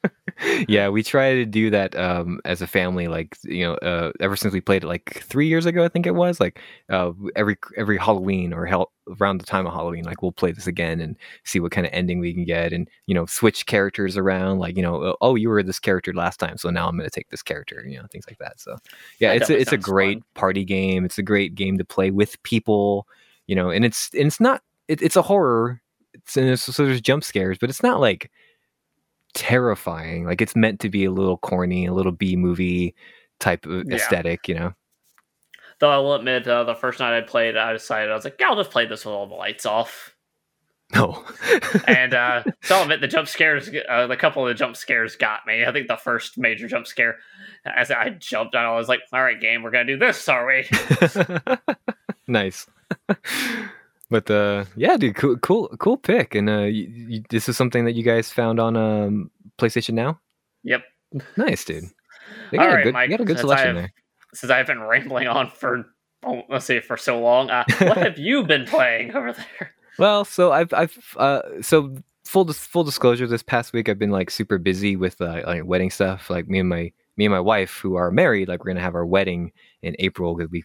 yeah, 0.69 0.89
we 0.89 1.03
try 1.03 1.35
to 1.35 1.45
do 1.47 1.71
that 1.71 1.97
um, 1.97 2.41
as 2.45 2.61
a 2.63 2.67
family. 2.67 3.09
Like 3.09 3.37
you 3.45 3.65
know, 3.65 3.75
uh, 3.75 4.13
ever 4.21 4.37
since 4.37 4.53
we 4.53 4.61
played 4.61 4.85
it 4.85 4.87
like 4.87 5.23
three 5.25 5.47
years 5.47 5.67
ago, 5.67 5.85
I 5.85 5.89
think 5.89 6.07
it 6.07 6.15
was. 6.15 6.41
Like 6.41 6.61
uh, 6.91 7.13
every 7.35 7.57
every 7.77 7.99
Halloween 7.99 8.53
or 8.53 8.67
hell, 8.67 8.93
around 9.21 9.39
the 9.39 9.47
time 9.47 9.67
of 9.67 9.73
Halloween, 9.73 10.05
like 10.05 10.23
we'll 10.23 10.33
play 10.33 10.53
this 10.53 10.67
again 10.67 11.01
and 11.01 11.17
see 11.45 11.61
what 11.61 11.73
kind 11.73 11.87
of 11.87 11.93
ending 11.93 12.19
we 12.19 12.35
can 12.35 12.45
get, 12.45 12.73
and 12.73 12.89
you 13.07 13.15
know, 13.15 13.27
switch 13.27 13.67
characters 13.67 14.17
around. 14.17 14.59
Like 14.59 14.77
you 14.77 14.83
know, 14.83 15.17
oh, 15.21 15.35
you 15.35 15.49
were 15.49 15.63
this 15.63 15.79
character 15.79 16.13
last 16.13 16.39
time, 16.39 16.59
so 16.59 16.71
now 16.71 16.89
I'm 16.89 16.97
going 16.97 17.09
to 17.09 17.15
take 17.15 17.31
this 17.31 17.43
character. 17.43 17.85
You 17.87 17.99
know, 17.99 18.07
things 18.11 18.27
like 18.29 18.39
that. 18.39 18.61
So 18.61 18.77
yeah, 19.19 19.31
That 19.31 19.43
it's 19.43 19.51
a, 19.51 19.59
it's 19.61 19.73
a 19.73 19.79
great 19.79 20.19
fun. 20.19 20.25
party 20.35 20.65
game. 20.65 21.05
It's 21.05 21.19
a 21.19 21.23
great 21.23 21.55
game 21.55 21.79
to 21.79 21.85
play 21.85 22.11
with 22.11 22.43
people. 22.43 23.07
You 23.47 23.57
know, 23.57 23.71
and 23.71 23.85
it's 23.85 24.11
and 24.13 24.27
it's 24.27 24.41
not 24.41 24.63
it, 24.89 25.01
it's 25.03 25.17
a 25.17 25.23
horror. 25.23 25.81
It's, 26.15 26.37
and 26.37 26.49
it's, 26.49 26.63
so 26.63 26.85
there's 26.85 27.01
jump 27.01 27.25
scares, 27.25 27.59
but 27.59 27.69
it's 27.69 27.83
not 27.83 28.01
like 28.01 28.31
terrifying. 29.37 30.25
Like 30.25 30.41
it's 30.41 30.57
meant 30.57 30.81
to 30.81 30.89
be 30.89 31.05
a 31.05 31.13
little 31.13 31.37
corny, 31.39 31.87
a 31.87 31.93
little 31.95 32.11
B 32.13 32.35
movie 32.37 32.95
type 33.39 33.67
of 33.67 33.85
Yeah. 33.87 33.97
aesthetic, 33.97 34.49
you 34.49 34.55
know. 34.57 34.73
Though 35.79 35.91
I 35.91 35.99
will 35.99 36.15
admit, 36.15 36.49
uh, 36.49 36.65
the 36.65 36.75
first 36.75 36.99
night 37.01 37.17
I 37.17 37.21
played, 37.21 37.57
I 37.57 37.73
decided 37.75 38.11
I 38.11 38.15
was 38.15 38.25
like, 38.25 38.37
yeah, 38.41 38.49
I'll 38.49 38.57
just 38.57 38.71
play 38.71 38.87
this 38.87 39.05
with 39.05 39.13
all 39.15 39.27
the 39.27 39.35
lights 39.35 39.67
off. 39.67 40.15
No. 40.95 41.23
And 41.87 42.15
uh, 42.15 42.45
so 42.63 42.77
I'll 42.77 42.83
admit 42.83 43.01
the 43.03 43.09
jump 43.09 43.29
scares, 43.29 43.69
uh, 43.89 44.07
the 44.07 44.17
couple 44.17 44.43
of 44.43 44.49
the 44.49 44.55
jump 44.55 44.77
scares 44.77 45.17
got 45.17 45.47
me. 45.47 45.65
I 45.67 45.73
think 45.73 45.89
the 45.89 45.97
first 45.97 46.39
major 46.39 46.67
jump 46.67 46.87
scare, 46.87 47.17
as 47.67 47.91
I 47.91 48.11
jumped 48.11 48.55
on, 48.55 48.65
I 48.65 48.75
was 48.75 48.89
like, 48.89 49.01
all 49.13 49.23
right, 49.23 49.39
game, 49.41 49.63
we're 49.63 49.71
gonna 49.71 49.85
do 49.85 49.99
this, 49.99 50.27
are 50.29 50.47
we? 50.47 50.67
nice. 52.27 52.67
but 54.11 54.31
uh 54.31 54.65
yeah, 54.77 54.97
dude, 54.97 55.17
cool 55.17 55.37
cool 55.39 55.69
cool 55.79 55.97
pick. 55.97 56.35
And 56.35 56.49
uh 56.49 56.63
you, 56.63 56.89
you, 57.09 57.23
this 57.31 57.49
is 57.49 57.57
something 57.57 57.85
that 57.85 57.95
you 57.95 58.03
guys 58.03 58.31
found 58.31 58.61
on 58.61 58.77
um 58.77 59.31
PlayStation 59.59 59.95
Now? 59.95 60.21
Yep. 60.65 60.83
Nice, 61.37 61.65
dude. 61.65 61.85
They 62.51 62.59
All 62.59 62.65
got 62.65 62.73
a 62.73 62.75
right, 62.77 62.85
good, 62.85 62.95
Mike, 62.95 63.11
you 63.11 63.17
got 63.17 63.23
a 63.23 63.27
good 63.27 63.39
selection 63.39 63.71
I've- 63.71 63.79
there. 63.79 63.93
Since 64.35 64.51
I've 64.51 64.67
been 64.67 64.81
rambling 64.83 65.29
on 65.29 65.49
for, 65.49 65.87
oh, 66.27 66.43
let's 66.51 66.67
see, 66.67 66.81
for 66.81 66.99
so 66.99 67.21
long, 67.21 67.49
uh, 67.49 67.65
what 67.79 67.97
have 67.97 68.19
you 68.19 68.43
been 68.45 68.67
playing 68.67 69.15
over 69.15 69.33
there? 69.33 69.73
Well, 69.99 70.25
so 70.27 70.53
I've 70.53 70.73
I've 70.75 70.99
uh 71.17 71.41
so 71.63 71.97
full 72.27 72.53
full 72.53 72.85
disclosure 72.85 73.27
this 73.27 73.43
past 73.43 73.73
week 73.73 73.89
I've 73.89 73.99
been 74.01 74.11
like 74.11 74.31
super 74.31 74.59
busy 74.59 74.97
with 74.97 75.21
uh, 75.23 75.43
like 75.47 75.65
wedding 75.65 75.91
stuff 75.91 76.29
like 76.29 76.49
me 76.49 76.59
and 76.59 76.69
my 76.69 76.93
me 77.17 77.25
and 77.25 77.33
my 77.33 77.41
wife, 77.41 77.79
who 77.79 77.95
are 77.95 78.11
married, 78.11 78.49
like 78.49 78.63
we're 78.63 78.73
gonna 78.73 78.81
have 78.83 78.95
our 78.97 79.07
wedding 79.07 79.53
in 79.83 79.97
April 80.01 80.35
because 80.35 80.51
we 80.51 80.65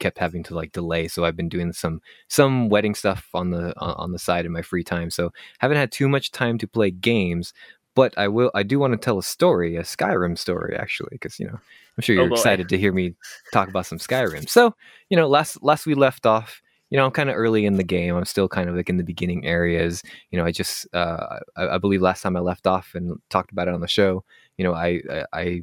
kept 0.00 0.18
having 0.18 0.42
to 0.44 0.54
like 0.54 0.72
delay. 0.72 1.06
So 1.06 1.24
I've 1.24 1.36
been 1.36 1.48
doing 1.48 1.72
some 1.72 2.00
some 2.28 2.68
wedding 2.68 2.94
stuff 2.94 3.28
on 3.34 3.50
the 3.50 3.78
on 3.78 4.12
the 4.12 4.18
side 4.18 4.46
in 4.46 4.52
my 4.52 4.62
free 4.62 4.84
time. 4.84 5.10
So 5.10 5.32
haven't 5.58 5.76
had 5.76 5.92
too 5.92 6.08
much 6.08 6.32
time 6.32 6.58
to 6.58 6.66
play 6.66 6.90
games. 6.90 7.52
But 7.96 8.16
I 8.16 8.28
will. 8.28 8.52
I 8.54 8.62
do 8.62 8.78
want 8.78 8.92
to 8.92 8.98
tell 8.98 9.18
a 9.18 9.22
story, 9.22 9.76
a 9.76 9.82
Skyrim 9.82 10.38
story, 10.38 10.76
actually, 10.76 11.10
because 11.12 11.40
you 11.40 11.46
know 11.46 11.58
I'm 11.98 12.02
sure 12.02 12.14
you're 12.14 12.30
oh 12.30 12.32
excited 12.32 12.68
to 12.68 12.78
hear 12.78 12.92
me 12.92 13.14
talk 13.52 13.68
about 13.68 13.86
some 13.86 13.98
Skyrim. 13.98 14.48
So 14.48 14.74
you 15.08 15.16
know, 15.16 15.28
last 15.28 15.62
last 15.62 15.86
we 15.86 15.94
left 15.94 16.24
off, 16.24 16.62
you 16.90 16.96
know, 16.96 17.04
I'm 17.04 17.12
kind 17.12 17.30
of 17.30 17.36
early 17.36 17.64
in 17.64 17.76
the 17.76 17.84
game. 17.84 18.16
I'm 18.16 18.24
still 18.24 18.48
kind 18.48 18.68
of 18.68 18.76
like 18.76 18.88
in 18.88 18.96
the 18.96 19.04
beginning 19.04 19.46
areas. 19.46 20.02
You 20.30 20.38
know, 20.38 20.44
I 20.44 20.52
just, 20.52 20.92
uh, 20.92 21.38
I, 21.56 21.68
I, 21.68 21.78
believe 21.78 22.02
last 22.02 22.22
time 22.22 22.36
I 22.36 22.40
left 22.40 22.66
off 22.66 22.94
and 22.94 23.18
talked 23.30 23.52
about 23.52 23.68
it 23.68 23.74
on 23.74 23.80
the 23.80 23.88
show, 23.88 24.24
you 24.58 24.64
know, 24.64 24.74
I, 24.74 25.00
I, 25.08 25.24
I 25.32 25.62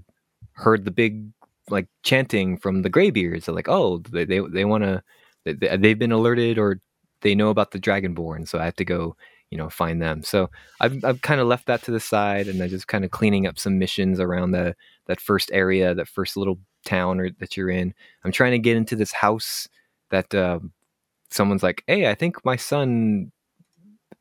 heard 0.53 0.85
the 0.85 0.91
big 0.91 1.27
like 1.69 1.87
chanting 2.03 2.57
from 2.57 2.81
the 2.81 2.89
Greybeards 2.89 3.45
They're 3.45 3.55
like, 3.55 3.69
oh, 3.69 3.99
they, 4.09 4.25
they, 4.25 4.39
they 4.39 4.65
want 4.65 4.83
to, 4.83 5.03
they, 5.45 5.77
they've 5.77 5.99
been 5.99 6.11
alerted 6.11 6.57
or 6.57 6.79
they 7.21 7.35
know 7.35 7.49
about 7.49 7.71
the 7.71 7.79
Dragonborn. 7.79 8.47
So 8.47 8.59
I 8.59 8.65
have 8.65 8.75
to 8.77 8.85
go, 8.85 9.15
you 9.51 9.57
know, 9.57 9.69
find 9.69 10.01
them. 10.01 10.23
So 10.23 10.49
I've, 10.81 11.03
I've 11.03 11.21
kind 11.21 11.41
of 11.41 11.47
left 11.47 11.67
that 11.67 11.83
to 11.83 11.91
the 11.91 11.99
side 11.99 12.47
and 12.47 12.61
i'm 12.61 12.69
just 12.69 12.87
kind 12.87 13.05
of 13.05 13.11
cleaning 13.11 13.47
up 13.47 13.57
some 13.57 13.79
missions 13.79 14.19
around 14.19 14.51
the, 14.51 14.75
that 15.07 15.21
first 15.21 15.49
area, 15.53 15.95
that 15.95 16.07
first 16.07 16.37
little 16.37 16.59
town 16.85 17.19
or 17.19 17.29
that 17.39 17.57
you're 17.57 17.69
in. 17.69 17.93
I'm 18.23 18.31
trying 18.31 18.51
to 18.51 18.59
get 18.59 18.77
into 18.77 18.95
this 18.95 19.13
house 19.13 19.67
that, 20.11 20.33
uh, 20.33 20.59
someone's 21.29 21.63
like, 21.63 21.83
"Hey, 21.87 22.09
I 22.09 22.15
think 22.15 22.43
my 22.45 22.55
son 22.55 23.31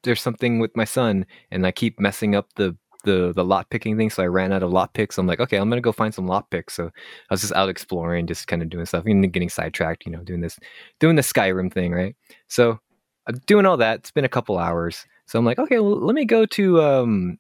there's 0.03 0.21
something 0.21 0.59
with 0.61 0.77
my 0.77 0.85
son," 0.85 1.27
and 1.51 1.67
I 1.67 1.73
keep 1.73 1.99
messing 2.01 2.35
up 2.35 2.49
the 2.57 2.77
the 3.07 3.33
the 3.35 3.45
lot 3.45 3.71
picking 3.71 3.97
thing. 3.97 4.11
So 4.11 4.23
I 4.23 4.27
ran 4.27 4.53
out 4.53 4.63
of 4.63 4.71
lot 4.71 4.93
picks. 4.93 5.17
I'm 5.17 5.27
like, 5.27 5.41
okay, 5.41 5.57
I'm 5.57 5.71
gonna 5.71 5.81
go 5.81 5.93
find 5.93 6.15
some 6.15 6.27
lot 6.27 6.51
picks. 6.51 6.75
So 6.75 6.87
I 6.87 6.91
was 7.35 7.41
just 7.41 7.55
out 7.55 7.71
exploring, 7.71 8.27
just 8.27 8.47
kind 8.47 8.61
of 8.61 8.69
doing 8.69 8.85
stuff, 8.85 9.07
and 9.07 9.33
getting 9.33 9.49
sidetracked. 9.49 10.05
You 10.05 10.13
know, 10.13 10.21
doing 10.23 10.43
this 10.43 10.59
doing 11.01 11.17
the 11.17 11.23
Skyrim 11.23 11.73
thing, 11.73 11.93
right? 11.93 12.15
So 12.49 12.79
I'm 13.27 13.41
doing 13.47 13.65
all 13.65 13.79
that. 13.79 14.01
It's 14.01 14.11
been 14.11 14.27
a 14.27 14.29
couple 14.29 14.59
hours. 14.59 15.07
So 15.27 15.39
I'm 15.39 15.45
like, 15.45 15.59
okay, 15.59 15.81
well, 15.81 15.99
let 15.99 16.15
me 16.15 16.25
go 16.25 16.47
to 16.47 16.83
um, 16.83 17.39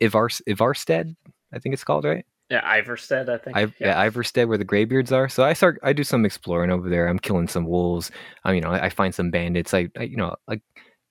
Ivar 0.00 0.28
Ivarstead. 0.28 1.16
I 1.52 1.58
think 1.58 1.72
it's 1.72 1.84
called 1.84 2.04
right. 2.04 2.24
Yeah, 2.50 2.62
Ivarstead, 2.80 3.28
I 3.28 3.38
think. 3.38 3.56
I, 3.56 3.60
yeah. 3.62 3.70
yeah, 3.80 4.08
Ivarstead, 4.08 4.48
where 4.48 4.58
the 4.58 4.66
Greybeards 4.66 5.12
are. 5.12 5.28
So 5.28 5.44
I 5.44 5.54
start, 5.54 5.80
I 5.82 5.92
do 5.92 6.04
some 6.04 6.24
exploring 6.24 6.70
over 6.70 6.90
there. 6.90 7.08
I'm 7.08 7.18
killing 7.18 7.48
some 7.48 7.64
wolves. 7.64 8.10
I, 8.44 8.52
you 8.52 8.60
know, 8.60 8.70
I, 8.70 8.86
I 8.86 8.88
find 8.90 9.14
some 9.14 9.30
bandits. 9.30 9.72
I, 9.72 9.88
I, 9.98 10.02
you 10.02 10.16
know, 10.16 10.36
like, 10.46 10.60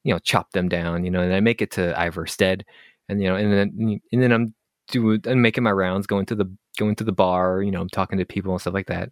you 0.03 0.13
know, 0.13 0.19
chop 0.19 0.51
them 0.51 0.69
down. 0.69 1.03
You 1.03 1.11
know, 1.11 1.21
and 1.21 1.33
I 1.33 1.39
make 1.39 1.61
it 1.61 1.71
to 1.71 1.93
Ivarstead, 1.97 2.61
and 3.13 3.21
you 3.21 3.29
know, 3.29 3.35
and 3.35 3.51
then 3.51 3.99
and 4.11 4.21
then 4.21 4.31
I'm 4.31 4.53
doing, 4.89 5.21
I'm 5.25 5.41
making 5.41 5.63
my 5.63 5.71
rounds, 5.71 6.07
going 6.07 6.25
to 6.27 6.35
the 6.35 6.45
going 6.77 6.95
to 6.97 7.03
the 7.03 7.11
bar. 7.11 7.61
You 7.61 7.71
know, 7.71 7.81
I'm 7.81 7.89
talking 7.89 8.17
to 8.19 8.25
people 8.25 8.51
and 8.51 8.61
stuff 8.61 8.73
like 8.73 8.87
that. 8.87 9.09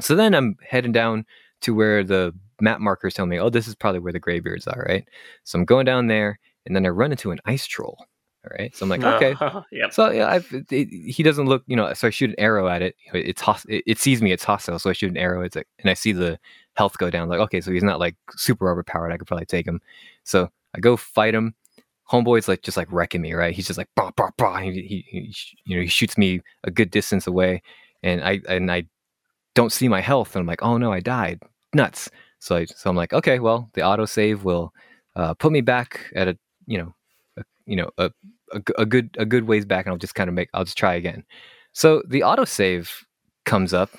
So 0.00 0.14
then 0.14 0.34
I'm 0.34 0.56
heading 0.66 0.92
down 0.92 1.24
to 1.62 1.74
where 1.74 2.04
the 2.04 2.34
map 2.60 2.80
markers 2.80 3.14
tell 3.14 3.26
me, 3.26 3.38
oh, 3.38 3.50
this 3.50 3.68
is 3.68 3.74
probably 3.74 4.00
where 4.00 4.12
the 4.12 4.20
Greybeards 4.20 4.66
are, 4.66 4.84
right? 4.88 5.06
So 5.44 5.58
I'm 5.58 5.64
going 5.64 5.84
down 5.86 6.06
there, 6.06 6.38
and 6.66 6.74
then 6.74 6.86
I 6.86 6.90
run 6.90 7.10
into 7.10 7.30
an 7.30 7.38
ice 7.44 7.66
troll 7.66 8.06
all 8.44 8.56
right. 8.58 8.74
So 8.74 8.84
I'm 8.84 8.88
like, 8.88 9.04
okay. 9.04 9.34
Yep. 9.72 9.92
So 9.92 10.10
yeah, 10.10 10.30
I've, 10.30 10.48
it, 10.70 10.88
he 10.88 11.22
doesn't 11.22 11.46
look, 11.46 11.62
you 11.66 11.76
know. 11.76 11.92
So 11.92 12.06
I 12.06 12.10
shoot 12.10 12.30
an 12.30 12.36
arrow 12.38 12.68
at 12.68 12.80
it. 12.80 12.96
It's 13.12 13.42
it, 13.68 13.84
it, 13.86 13.98
sees 13.98 14.22
me. 14.22 14.32
It's 14.32 14.44
hostile. 14.44 14.78
So 14.78 14.88
I 14.88 14.94
shoot 14.94 15.10
an 15.10 15.18
arrow. 15.18 15.42
It's 15.42 15.56
like, 15.56 15.68
and 15.78 15.90
I 15.90 15.94
see 15.94 16.12
the 16.12 16.38
health 16.74 16.96
go 16.96 17.10
down. 17.10 17.28
Like, 17.28 17.40
okay, 17.40 17.60
so 17.60 17.70
he's 17.70 17.82
not 17.82 18.00
like 18.00 18.16
super 18.36 18.70
overpowered. 18.70 19.12
I 19.12 19.18
could 19.18 19.26
probably 19.26 19.46
take 19.46 19.66
him. 19.66 19.80
So 20.24 20.48
I 20.74 20.80
go 20.80 20.96
fight 20.96 21.34
him. 21.34 21.54
Homeboy's 22.10 22.48
like 22.48 22.62
just 22.62 22.76
like 22.76 22.90
wrecking 22.92 23.22
me. 23.22 23.34
Right. 23.34 23.54
He's 23.54 23.66
just 23.66 23.78
like, 23.78 23.88
bah, 23.94 24.10
bah, 24.16 24.30
bah. 24.36 24.58
He, 24.58 25.04
he, 25.08 25.34
you 25.64 25.76
know, 25.76 25.82
he 25.82 25.88
shoots 25.88 26.18
me 26.18 26.40
a 26.64 26.70
good 26.70 26.90
distance 26.90 27.26
away, 27.26 27.62
and 28.02 28.22
I 28.22 28.40
and 28.48 28.70
I 28.70 28.84
don't 29.54 29.72
see 29.72 29.88
my 29.88 30.00
health, 30.00 30.34
and 30.34 30.40
I'm 30.40 30.46
like, 30.46 30.62
oh 30.62 30.76
no, 30.76 30.92
I 30.92 31.00
died. 31.00 31.40
Nuts. 31.74 32.10
So 32.40 32.56
I, 32.56 32.64
so 32.64 32.90
I'm 32.90 32.96
like, 32.96 33.12
okay, 33.12 33.38
well, 33.38 33.70
the 33.74 33.82
autosave 33.82 34.42
will 34.42 34.72
uh, 35.16 35.34
put 35.34 35.52
me 35.52 35.60
back 35.60 36.10
at 36.14 36.28
a 36.28 36.38
you 36.66 36.78
know 36.78 36.94
you 37.66 37.76
know 37.76 37.90
a, 37.98 38.10
a, 38.52 38.62
a 38.78 38.86
good 38.86 39.14
a 39.18 39.24
good 39.24 39.44
ways 39.46 39.64
back, 39.64 39.86
and 39.86 39.92
I'll 39.92 39.98
just 39.98 40.14
kind 40.14 40.28
of 40.28 40.34
make 40.34 40.48
I'll 40.54 40.64
just 40.64 40.78
try 40.78 40.94
again. 40.94 41.24
So 41.72 42.02
the 42.08 42.20
autosave 42.20 42.90
comes 43.44 43.72
up, 43.72 43.90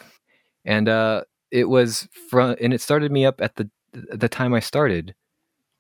and 0.66 0.90
uh, 0.90 1.24
it 1.52 1.70
was 1.70 2.08
from 2.30 2.56
and 2.62 2.74
it 2.74 2.82
started 2.82 3.12
me 3.12 3.26
up 3.26 3.42
at 3.42 3.56
the 3.56 3.70
the 3.94 4.30
time 4.30 4.54
I 4.54 4.60
started 4.60 5.16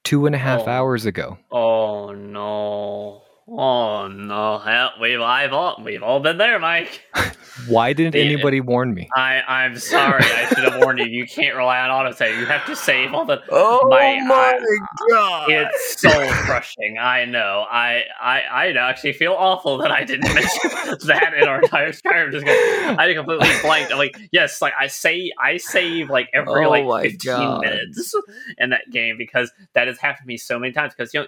two 0.04 0.26
and 0.26 0.36
a 0.36 0.38
half 0.38 0.62
oh. 0.68 0.72
hours 0.72 1.06
ago. 1.06 1.38
Oh 1.52 2.12
no. 2.12 3.24
Oh 3.54 4.08
no! 4.08 4.92
we've 5.02 5.20
I've 5.20 5.52
all 5.52 5.82
we've 5.84 6.02
all 6.02 6.22
been 6.22 6.38
there, 6.38 6.58
Mike. 6.58 7.02
Why 7.68 7.92
didn't 7.92 8.14
the, 8.14 8.22
anybody 8.22 8.62
warn 8.62 8.94
me? 8.94 9.10
I 9.14 9.42
I'm 9.46 9.78
sorry. 9.78 10.24
I 10.24 10.48
should 10.48 10.64
have 10.64 10.82
warned 10.82 11.00
you. 11.00 11.06
You 11.06 11.28
can't 11.28 11.56
rely 11.58 11.82
on 11.82 11.90
autosave. 11.90 12.40
You 12.40 12.46
have 12.46 12.66
to 12.68 12.76
save 12.78 13.14
all 13.14 13.26
the. 13.26 13.42
Oh 13.54 13.88
my, 13.90 14.20
my 14.26 14.36
I, 14.36 14.78
god! 15.10 15.50
It's 15.50 16.02
soul 16.02 16.28
crushing. 16.46 16.98
I 16.98 17.26
know. 17.26 17.66
I 17.70 18.04
I 18.22 18.42
I 18.42 18.68
actually 18.90 19.14
feel 19.14 19.34
awful 19.34 19.78
that 19.80 19.92
I 19.92 20.06
didn't 20.06 20.34
mention 20.34 20.72
that 21.08 21.34
in 21.38 21.48
our 21.48 21.62
entire 21.62 21.92
Skyrim 21.92 22.32
discussion. 22.32 23.00
I 23.00 23.14
completely 23.14 23.50
blanked. 23.62 23.92
I'm 23.92 23.98
like, 23.98 24.18
yes, 24.32 24.62
like 24.62 24.74
I 24.80 24.88
say, 24.88 25.32
I 25.38 25.58
save 25.58 26.10
like 26.10 26.30
every 26.34 26.66
oh 26.66 26.70
like 26.70 27.12
15 27.12 27.20
god. 27.26 27.62
minutes 27.62 28.16
in 28.58 28.70
that 28.70 28.90
game 28.92 29.18
because 29.18 29.52
that 29.74 29.88
has 29.88 29.98
happened 29.98 30.24
to 30.24 30.28
me 30.28 30.38
so 30.38 30.58
many 30.58 30.72
times. 30.72 30.94
Because 30.96 31.14
you 31.14 31.22
know 31.22 31.28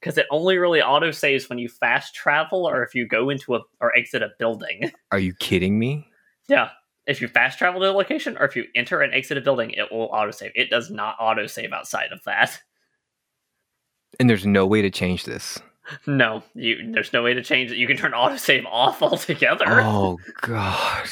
because 0.00 0.18
it 0.18 0.26
only 0.30 0.58
really 0.58 0.80
auto 0.80 1.10
saves 1.10 1.48
when 1.48 1.58
you 1.58 1.68
fast 1.68 2.14
travel 2.14 2.68
or 2.68 2.82
if 2.82 2.94
you 2.94 3.06
go 3.06 3.30
into 3.30 3.54
a 3.54 3.60
or 3.80 3.96
exit 3.96 4.22
a 4.22 4.30
building. 4.38 4.90
Are 5.12 5.18
you 5.18 5.34
kidding 5.34 5.78
me? 5.78 6.06
Yeah. 6.48 6.70
If 7.06 7.20
you 7.22 7.28
fast 7.28 7.58
travel 7.58 7.80
to 7.80 7.90
a 7.90 7.92
location 7.92 8.36
or 8.38 8.44
if 8.44 8.54
you 8.54 8.66
enter 8.74 9.00
and 9.00 9.14
exit 9.14 9.38
a 9.38 9.40
building, 9.40 9.70
it 9.70 9.90
will 9.90 10.10
auto 10.12 10.30
save. 10.30 10.52
It 10.54 10.70
does 10.70 10.90
not 10.90 11.16
auto 11.18 11.46
save 11.46 11.72
outside 11.72 12.12
of 12.12 12.20
that. 12.26 12.60
And 14.20 14.28
there's 14.28 14.46
no 14.46 14.66
way 14.66 14.82
to 14.82 14.90
change 14.90 15.24
this. 15.24 15.58
No, 16.06 16.42
you 16.54 16.92
there's 16.92 17.14
no 17.14 17.22
way 17.22 17.32
to 17.32 17.42
change 17.42 17.70
it. 17.70 17.78
You 17.78 17.86
can 17.86 17.96
turn 17.96 18.12
autosave 18.12 18.66
off 18.70 19.02
altogether. 19.02 19.80
Oh 19.80 20.18
god. 20.42 21.08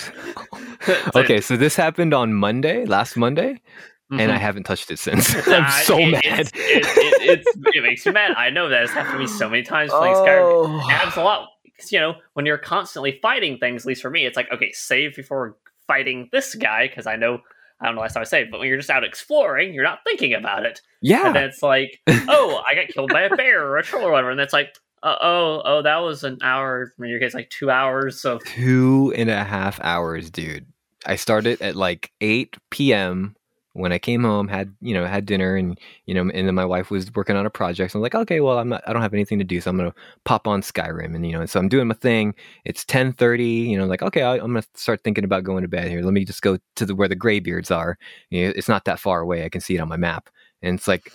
okay, 1.15 1.41
so 1.41 1.57
this 1.57 1.77
happened 1.77 2.13
on 2.13 2.35
Monday, 2.35 2.85
last 2.85 3.17
Monday. 3.17 3.61
Mm-hmm. 4.11 4.21
and 4.21 4.31
I 4.31 4.37
mm-hmm. 4.37 4.45
haven't 4.45 4.63
touched 4.65 4.93
it 4.93 5.01
since. 5.01 5.35
I'm 5.49 5.69
so 5.83 5.99
it, 5.99 6.13
mad. 6.13 6.51
It, 6.55 7.43
it, 7.45 7.47
it, 7.75 7.83
makes 7.83 8.07
me 8.07 8.13
mad. 8.13 8.35
I 8.37 8.51
know 8.51 8.69
that 8.69 8.83
has 8.83 8.91
happened 8.91 9.15
to 9.15 9.19
me 9.19 9.27
so 9.27 9.49
many 9.49 9.65
times 9.65 9.91
playing 9.91 10.15
oh. 10.15 10.25
Skyrim. 10.25 10.79
It 10.79 10.93
happens 10.93 11.17
a 11.17 11.25
lot 11.25 11.49
because 11.65 11.91
you 11.91 11.99
know 11.99 12.15
when 12.35 12.47
you're 12.47 12.57
constantly 12.57 13.19
fighting 13.21 13.59
things. 13.59 13.83
At 13.83 13.89
least 13.89 14.03
for 14.03 14.11
me, 14.11 14.25
it's 14.25 14.37
like 14.37 14.47
okay, 14.53 14.71
save 14.71 15.17
before 15.17 15.57
fighting 15.89 16.29
this 16.31 16.55
guy 16.55 16.87
because 16.87 17.09
I 17.09 17.17
know 17.17 17.41
I 17.81 17.87
don't 17.87 17.97
know 17.97 18.03
last 18.03 18.13
time 18.13 18.21
I 18.21 18.25
saved. 18.27 18.53
But 18.53 18.61
when 18.61 18.69
you're 18.69 18.77
just 18.77 18.91
out 18.91 19.03
exploring, 19.03 19.75
you're 19.75 19.83
not 19.83 19.99
thinking 20.05 20.35
about 20.35 20.65
it. 20.65 20.81
Yeah, 21.03 21.27
and 21.27 21.37
it's 21.37 21.61
like, 21.61 22.01
oh, 22.07 22.63
I 22.71 22.77
got 22.77 22.87
killed 22.87 23.11
by 23.13 23.23
a 23.23 23.35
bear 23.35 23.67
or 23.67 23.77
a 23.77 23.83
troll 23.83 24.05
or 24.05 24.13
whatever, 24.13 24.31
and 24.31 24.39
that's 24.39 24.53
like. 24.53 24.77
Uh, 25.03 25.15
oh, 25.21 25.63
oh, 25.65 25.83
that 25.83 25.99
was 25.99 26.25
an 26.25 26.39
hour. 26.43 26.93
In 26.99 27.09
your 27.09 27.21
case, 27.21 27.35
like 27.35 27.51
two 27.51 27.71
hours. 27.71 28.21
So 28.21 28.39
two 28.39 29.13
and 29.17 29.31
a 29.31 29.45
half 29.45 29.79
hours, 29.83 30.31
dude. 30.31 30.67
I 31.05 31.17
started 31.17 31.61
at 31.61 31.77
like 31.77 32.11
8 32.21 32.57
p.m 32.71 33.37
when 33.77 33.93
I 33.93 33.99
came 33.99 34.25
home, 34.25 34.49
had 34.49 34.75
you 34.81 34.95
know 34.95 35.05
had 35.05 35.27
dinner, 35.27 35.57
and 35.57 35.79
you 36.07 36.15
know, 36.15 36.23
and 36.23 36.49
then 36.49 36.55
my 36.55 36.65
wife 36.65 36.91
was 36.91 37.15
working 37.15 37.37
on 37.37 37.47
a 37.47 37.51
project. 37.51 37.93
So 37.93 37.99
I'm 37.99 38.03
like, 38.03 38.15
okay, 38.15 38.41
well, 38.41 38.59
I'm 38.59 38.71
not, 38.71 38.83
I 38.87 38.93
don't 38.93 39.03
have 39.03 39.15
anything 39.15 39.39
to 39.39 39.45
do, 39.45 39.61
so 39.61 39.71
I'm 39.71 39.77
gonna 39.77 39.95
pop 40.25 40.49
on 40.49 40.63
Skyrim, 40.63 41.15
and 41.15 41.27
you 41.27 41.33
know, 41.33 41.41
and 41.41 41.51
so 41.51 41.61
I'm 41.61 41.69
doing 41.69 41.89
my 41.89 41.95
thing. 41.95 42.35
It's 42.65 42.85
10:30, 42.85 43.69
you 43.69 43.79
know, 43.79 43.87
like 43.87 44.03
okay, 44.03 44.23
I, 44.23 44.37
am 44.37 44.55
gonna 44.55 44.65
start 44.75 45.03
thinking 45.05 45.25
about 45.25 45.45
going 45.45 45.63
to 45.63 45.69
bed 45.69 45.89
here. 45.89 46.03
Let 46.03 46.15
me 46.15 46.25
just 46.25 46.43
go 46.43 46.59
to 46.77 46.87
the 46.87 46.95
where 46.95 47.09
the 47.09 47.17
Greybeards 47.17 47.71
are. 47.71 47.99
You 48.31 48.47
know, 48.47 48.53
it's 48.57 48.69
not 48.69 48.85
that 48.87 48.99
far 48.99 49.21
away. 49.21 49.45
I 49.45 49.49
can 49.49 49.61
see 49.61 49.77
it 49.77 49.81
on 49.81 49.89
my 49.89 49.97
map, 49.97 50.31
and 50.63 50.79
it's 50.79 50.89
like, 50.89 51.13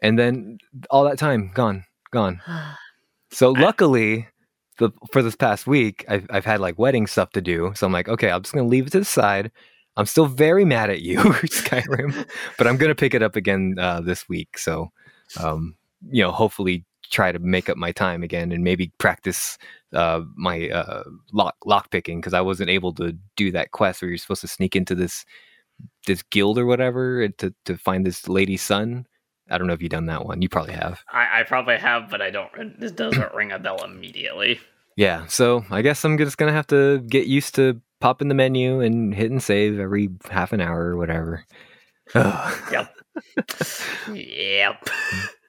and 0.00 0.18
then 0.18 0.58
all 0.90 1.04
that 1.04 1.18
time 1.18 1.50
gone, 1.54 1.84
gone. 2.10 2.40
So 3.30 3.50
luckily. 3.50 4.26
The, 4.78 4.92
for 5.10 5.24
this 5.24 5.34
past 5.34 5.66
week, 5.66 6.04
I've, 6.08 6.24
I've 6.30 6.44
had 6.44 6.60
like 6.60 6.78
wedding 6.78 7.08
stuff 7.08 7.32
to 7.32 7.40
do. 7.40 7.72
So 7.74 7.84
I'm 7.84 7.92
like, 7.92 8.08
okay, 8.08 8.30
I'm 8.30 8.42
just 8.42 8.54
going 8.54 8.64
to 8.64 8.70
leave 8.70 8.86
it 8.86 8.90
to 8.90 9.00
the 9.00 9.04
side. 9.04 9.50
I'm 9.98 10.06
still 10.06 10.26
very 10.26 10.64
mad 10.64 10.90
at 10.90 11.02
you, 11.02 11.18
Skyrim, 11.18 12.26
but 12.56 12.66
I'm 12.68 12.76
gonna 12.76 12.94
pick 12.94 13.14
it 13.14 13.22
up 13.22 13.34
again 13.34 13.74
uh, 13.78 14.00
this 14.00 14.28
week. 14.28 14.56
So, 14.56 14.92
um, 15.38 15.74
you 16.08 16.22
know, 16.22 16.30
hopefully 16.30 16.84
try 17.10 17.32
to 17.32 17.38
make 17.40 17.68
up 17.68 17.76
my 17.76 17.90
time 17.90 18.22
again 18.22 18.52
and 18.52 18.62
maybe 18.62 18.92
practice 18.98 19.58
uh, 19.92 20.22
my 20.36 20.68
uh, 20.68 21.02
lock 21.32 21.56
lock 21.66 21.90
picking 21.90 22.20
because 22.20 22.32
I 22.32 22.40
wasn't 22.40 22.70
able 22.70 22.92
to 22.94 23.16
do 23.36 23.50
that 23.52 23.72
quest 23.72 24.00
where 24.00 24.08
you're 24.08 24.18
supposed 24.18 24.42
to 24.42 24.48
sneak 24.48 24.76
into 24.76 24.94
this 24.94 25.24
this 26.06 26.22
guild 26.22 26.58
or 26.58 26.66
whatever 26.66 27.26
to 27.28 27.52
to 27.64 27.76
find 27.76 28.06
this 28.06 28.28
lady's 28.28 28.62
son. 28.62 29.04
I 29.50 29.58
don't 29.58 29.66
know 29.66 29.72
if 29.72 29.82
you've 29.82 29.90
done 29.90 30.06
that 30.06 30.26
one. 30.26 30.42
You 30.42 30.48
probably 30.48 30.74
have. 30.74 31.02
I, 31.10 31.40
I 31.40 31.42
probably 31.42 31.78
have, 31.78 32.08
but 32.08 32.22
I 32.22 32.30
don't. 32.30 32.78
This 32.78 32.92
doesn't 32.92 33.34
ring 33.34 33.50
a 33.50 33.58
bell 33.58 33.82
immediately. 33.82 34.60
Yeah, 34.96 35.26
so 35.26 35.64
I 35.70 35.82
guess 35.82 36.04
I'm 36.04 36.18
just 36.18 36.38
gonna 36.38 36.52
have 36.52 36.66
to 36.68 37.00
get 37.00 37.26
used 37.26 37.56
to 37.56 37.80
popping 38.00 38.28
the 38.28 38.34
menu 38.34 38.80
and 38.80 39.14
hitting 39.14 39.40
save 39.40 39.78
every 39.78 40.08
half 40.30 40.52
an 40.52 40.60
hour 40.60 40.90
or 40.90 40.96
whatever. 40.96 41.44
yep. 42.14 42.94
yep. 44.12 44.88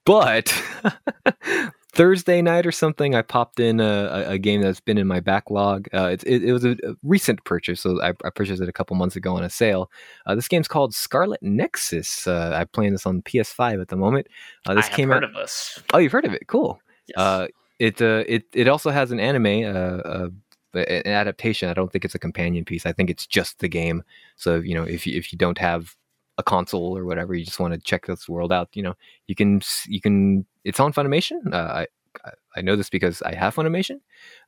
But 0.06 0.64
Thursday 1.94 2.42
night 2.42 2.66
or 2.66 2.72
something, 2.72 3.16
I 3.16 3.22
popped 3.22 3.60
in 3.60 3.80
a, 3.80 4.26
a 4.28 4.38
game 4.38 4.62
that's 4.62 4.80
been 4.80 4.98
in 4.98 5.08
my 5.08 5.20
backlog. 5.20 5.88
Uh, 5.94 6.08
it, 6.08 6.24
it, 6.26 6.44
it, 6.46 6.54
was 6.54 6.66
a, 6.66 6.72
a, 6.72 6.96
recent 7.04 7.44
purchase, 7.44 7.82
so 7.82 8.02
I, 8.02 8.14
I, 8.24 8.30
purchased 8.30 8.62
it 8.62 8.70
a 8.70 8.74
couple 8.74 8.96
months 8.96 9.16
ago 9.16 9.36
on 9.36 9.44
a 9.44 9.50
sale. 9.50 9.92
Uh, 10.26 10.36
this 10.36 10.48
game's 10.48 10.68
called 10.68 10.96
Scarlet 10.96 11.42
Nexus. 11.44 12.28
Uh, 12.28 12.54
I'm 12.56 12.68
playing 12.70 12.94
this 12.94 13.06
on 13.06 13.22
PS5 13.22 13.82
at 13.82 13.90
the 13.90 13.98
moment. 13.98 14.28
Uh, 14.68 14.76
this 14.76 14.90
came 14.90 15.12
out. 15.12 15.24
of 15.24 15.34
this. 15.34 15.80
Oh, 15.94 15.98
you've 15.98 16.12
heard 16.12 16.26
of 16.26 16.34
it? 16.34 16.48
Cool. 16.48 16.80
Yes. 17.08 17.18
Uh, 17.18 17.48
it 17.80 18.02
uh, 18.02 18.24
it 18.28 18.44
it 18.54 18.68
also 18.68 18.90
has 18.90 19.12
an 19.12 19.20
anime, 19.22 20.36
uh, 20.76 20.80
an 20.80 21.08
adaptation. 21.08 21.70
I 21.70 21.74
don't 21.74 21.92
think 21.92 22.06
it's 22.06 22.16
a 22.16 22.20
companion 22.20 22.66
piece. 22.66 22.86
I 22.86 22.92
think 22.94 23.10
it's 23.10 23.28
just 23.28 23.60
the 23.60 23.68
game. 23.68 24.04
So 24.36 24.56
you 24.56 24.76
know, 24.76 24.84
if 24.84 25.06
you 25.08 25.18
if 25.18 25.32
you 25.32 25.38
don't 25.38 25.58
have 25.58 25.96
a 26.38 26.44
console 26.44 26.98
or 26.98 27.06
whatever, 27.06 27.34
you 27.34 27.46
just 27.46 27.60
want 27.60 27.74
to 27.74 27.80
check 27.80 28.06
this 28.06 28.30
world 28.30 28.52
out. 28.52 28.70
You 28.74 28.84
know, 28.84 28.96
you 29.28 29.36
can 29.36 29.62
you 29.88 30.02
can. 30.02 30.46
It's 30.64 30.80
on 30.80 30.94
Funimation. 30.94 31.54
Uh, 31.54 31.86
I 32.26 32.32
I 32.56 32.62
know 32.62 32.76
this 32.76 32.90
because 32.90 33.22
I 33.22 33.36
have 33.36 33.56
Funimation. 33.56 34.00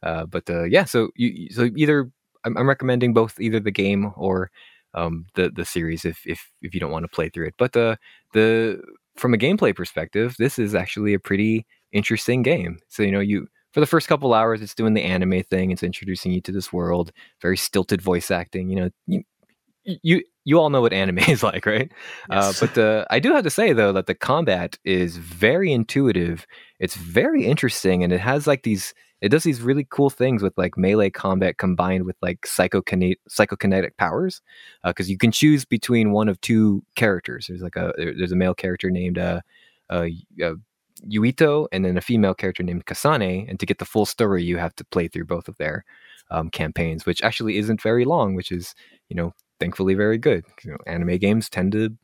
Uh, 0.04 0.26
but 0.26 0.50
uh, 0.50 0.64
yeah, 0.64 0.86
so 0.86 1.10
you 1.16 1.50
so 1.52 1.70
either 1.76 2.12
I'm, 2.44 2.58
I'm, 2.58 2.68
recommending 2.68 3.14
both 3.14 3.40
either 3.40 3.60
the 3.60 3.72
game 3.72 4.12
or 4.16 4.52
um, 4.94 5.26
the 5.36 5.50
the 5.50 5.66
series 5.66 6.06
if 6.06 6.26
if 6.26 6.52
if 6.62 6.74
you 6.74 6.80
don't 6.80 6.92
want 6.92 7.04
to 7.04 7.10
play 7.10 7.30
through 7.30 7.48
it. 7.48 7.56
But 7.58 7.74
the 7.74 7.98
the 8.34 8.82
from 9.16 9.34
a 9.34 9.38
gameplay 9.38 9.76
perspective, 9.76 10.36
this 10.38 10.58
is 10.58 10.76
actually 10.76 11.14
a 11.14 11.20
pretty 11.20 11.66
interesting 11.92 12.42
game. 12.42 12.80
So 12.90 13.04
you 13.04 13.12
know 13.12 13.20
you 13.20 13.48
for 13.72 13.80
the 13.80 13.86
first 13.86 14.08
couple 14.08 14.34
hours, 14.34 14.62
it's 14.62 14.76
doing 14.76 14.94
the 14.94 15.04
anime 15.04 15.44
thing. 15.44 15.72
It's 15.72 15.84
introducing 15.84 16.32
you 16.32 16.42
to 16.42 16.52
this 16.52 16.74
world. 16.74 17.12
Very 17.42 17.58
stilted 17.58 18.02
voice 18.02 18.30
acting. 18.30 18.70
You 18.70 18.76
know, 18.76 18.90
you, 19.08 19.24
you 19.84 20.24
you 20.44 20.60
all 20.60 20.70
know 20.70 20.82
what 20.82 20.94
anime 20.94 21.18
is 21.28 21.44
like, 21.44 21.66
right? 21.66 21.92
Uh, 22.30 22.36
yes. 22.36 22.62
Uh, 22.62 22.66
but 22.66 22.76
the, 22.76 23.08
I 23.10 23.20
do 23.20 23.34
have 23.34 23.44
to 23.44 23.50
say 23.50 23.74
though 23.74 23.94
that 23.94 24.08
the 24.08 24.16
combat 24.16 24.78
is 24.84 25.18
very 25.18 25.72
intuitive. 25.72 26.46
It's 26.80 26.96
very 26.96 27.46
interesting, 27.46 28.04
and 28.04 28.12
it 28.12 28.20
has 28.20 28.48
like 28.48 28.64
these. 28.64 28.94
It 29.22 29.30
does 29.30 29.44
these 29.44 29.62
really 29.62 29.86
cool 29.88 30.10
things 30.10 30.42
with 30.42 30.58
like 30.58 30.76
melee 30.78 31.12
combat 31.12 31.60
combined 31.60 32.06
with 32.06 32.16
like 32.24 32.42
psychokinetic 32.42 33.18
psychokinetic 33.30 33.96
powers, 33.98 34.42
because 34.84 35.08
uh, 35.08 35.12
you 35.12 35.18
can 35.18 35.32
choose 35.32 35.64
between 35.64 36.12
one 36.12 36.28
of 36.28 36.42
two 36.42 36.84
characters. 36.96 37.46
There's 37.48 37.62
like 37.62 37.76
a 37.76 37.94
there's 37.98 38.32
a 38.32 38.36
male 38.36 38.56
character 38.56 38.90
named 38.90 39.20
uh, 39.20 39.42
uh, 39.92 40.08
uh 40.44 40.54
Yuito, 41.10 41.68
and 41.72 41.86
then 41.86 41.98
a 41.98 42.02
female 42.02 42.34
character 42.34 42.64
named 42.64 42.86
Kasane. 42.86 43.50
And 43.50 43.60
to 43.60 43.66
get 43.66 43.80
the 43.80 43.86
full 43.86 44.06
story, 44.06 44.44
you 44.44 44.58
have 44.58 44.76
to 44.76 44.86
play 44.86 45.08
through 45.08 45.26
both 45.26 45.48
of 45.48 45.58
their 45.58 45.86
um, 46.30 46.50
campaigns, 46.50 47.06
which 47.06 47.22
actually 47.22 47.58
isn't 47.58 47.82
very 47.82 48.06
long, 48.06 48.36
which 48.36 48.52
is 48.52 48.74
you 49.10 49.16
know 49.16 49.34
thankfully 49.60 49.94
very 49.94 50.18
good. 50.18 50.44
You 50.64 50.72
know, 50.72 50.78
anime 50.88 51.18
games 51.18 51.50
tend 51.50 51.74
to 51.74 51.96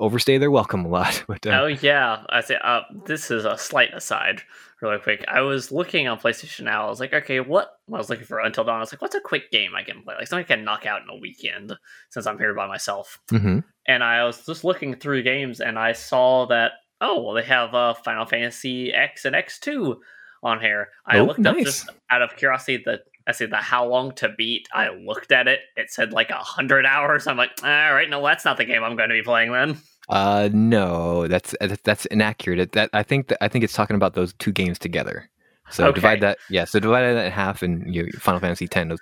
overstay 0.00 0.38
their 0.38 0.50
welcome 0.50 0.84
a 0.84 0.88
lot. 0.88 1.24
But 1.28 1.46
uh, 1.46 1.62
oh 1.62 1.66
yeah, 1.66 2.24
I 2.28 2.40
say 2.40 2.58
uh, 2.62 2.80
this 3.06 3.30
is 3.30 3.44
a 3.44 3.56
slight 3.56 3.94
aside, 3.94 4.42
really 4.80 4.98
quick. 4.98 5.24
I 5.28 5.42
was 5.42 5.70
looking 5.70 6.08
on 6.08 6.18
PlayStation 6.18 6.62
Now. 6.62 6.86
I 6.86 6.90
was 6.90 7.00
like, 7.00 7.12
okay, 7.12 7.40
what? 7.40 7.70
I 7.92 7.98
was 7.98 8.10
looking 8.10 8.26
for 8.26 8.40
Until 8.40 8.64
Dawn. 8.64 8.76
I 8.76 8.80
was 8.80 8.92
like, 8.92 9.02
what's 9.02 9.14
a 9.14 9.20
quick 9.20 9.50
game 9.50 9.74
I 9.74 9.82
can 9.82 10.02
play? 10.02 10.14
Like 10.16 10.26
something 10.26 10.44
I 10.44 10.56
can 10.56 10.64
knock 10.64 10.86
out 10.86 11.02
in 11.02 11.08
a 11.10 11.20
weekend 11.20 11.72
since 12.10 12.26
I'm 12.26 12.38
here 12.38 12.54
by 12.54 12.66
myself. 12.66 13.20
Mm-hmm. 13.30 13.60
And 13.86 14.04
I 14.04 14.24
was 14.24 14.44
just 14.46 14.64
looking 14.64 14.94
through 14.94 15.22
games, 15.22 15.60
and 15.60 15.78
I 15.78 15.92
saw 15.92 16.46
that 16.46 16.72
oh 17.04 17.22
well, 17.22 17.34
they 17.34 17.44
have 17.44 17.74
uh, 17.74 17.94
Final 17.94 18.26
Fantasy 18.26 18.92
X 18.92 19.24
and 19.24 19.36
X 19.36 19.58
two 19.58 20.00
on 20.42 20.60
here. 20.60 20.88
I 21.06 21.18
oh, 21.18 21.24
looked 21.24 21.40
nice. 21.40 21.56
up 21.56 21.64
just 21.64 21.90
out 22.10 22.22
of 22.22 22.36
curiosity 22.36 22.82
the 22.84 23.00
I 23.26 23.32
see 23.32 23.46
the 23.46 23.56
how 23.56 23.86
long 23.86 24.12
to 24.16 24.28
beat. 24.36 24.68
I 24.72 24.90
looked 24.90 25.32
at 25.32 25.48
it. 25.48 25.60
It 25.76 25.90
said 25.90 26.12
like 26.12 26.30
a 26.30 26.34
hundred 26.34 26.84
hours. 26.84 27.26
I'm 27.26 27.36
like, 27.36 27.52
all 27.62 27.68
right, 27.68 28.08
no, 28.08 28.22
that's 28.22 28.44
not 28.44 28.56
the 28.56 28.64
game 28.64 28.82
I'm 28.84 28.96
going 28.96 29.08
to 29.08 29.14
be 29.14 29.22
playing 29.22 29.52
then. 29.52 29.78
Uh, 30.08 30.50
no, 30.52 31.26
that's 31.26 31.54
that's 31.84 32.04
inaccurate. 32.06 32.72
That 32.72 32.90
I 32.92 33.02
think 33.02 33.28
that 33.28 33.42
I 33.42 33.48
think 33.48 33.64
it's 33.64 33.72
talking 33.72 33.96
about 33.96 34.14
those 34.14 34.34
two 34.34 34.52
games 34.52 34.78
together. 34.78 35.30
So 35.70 35.86
okay. 35.86 35.94
divide 35.94 36.20
that, 36.20 36.38
yeah. 36.50 36.64
So 36.64 36.78
divide 36.78 37.02
that 37.02 37.26
in 37.26 37.32
half, 37.32 37.62
and 37.62 37.92
you 37.92 38.02
know, 38.02 38.08
Final 38.18 38.40
Fantasy 38.40 38.68
X. 38.70 39.00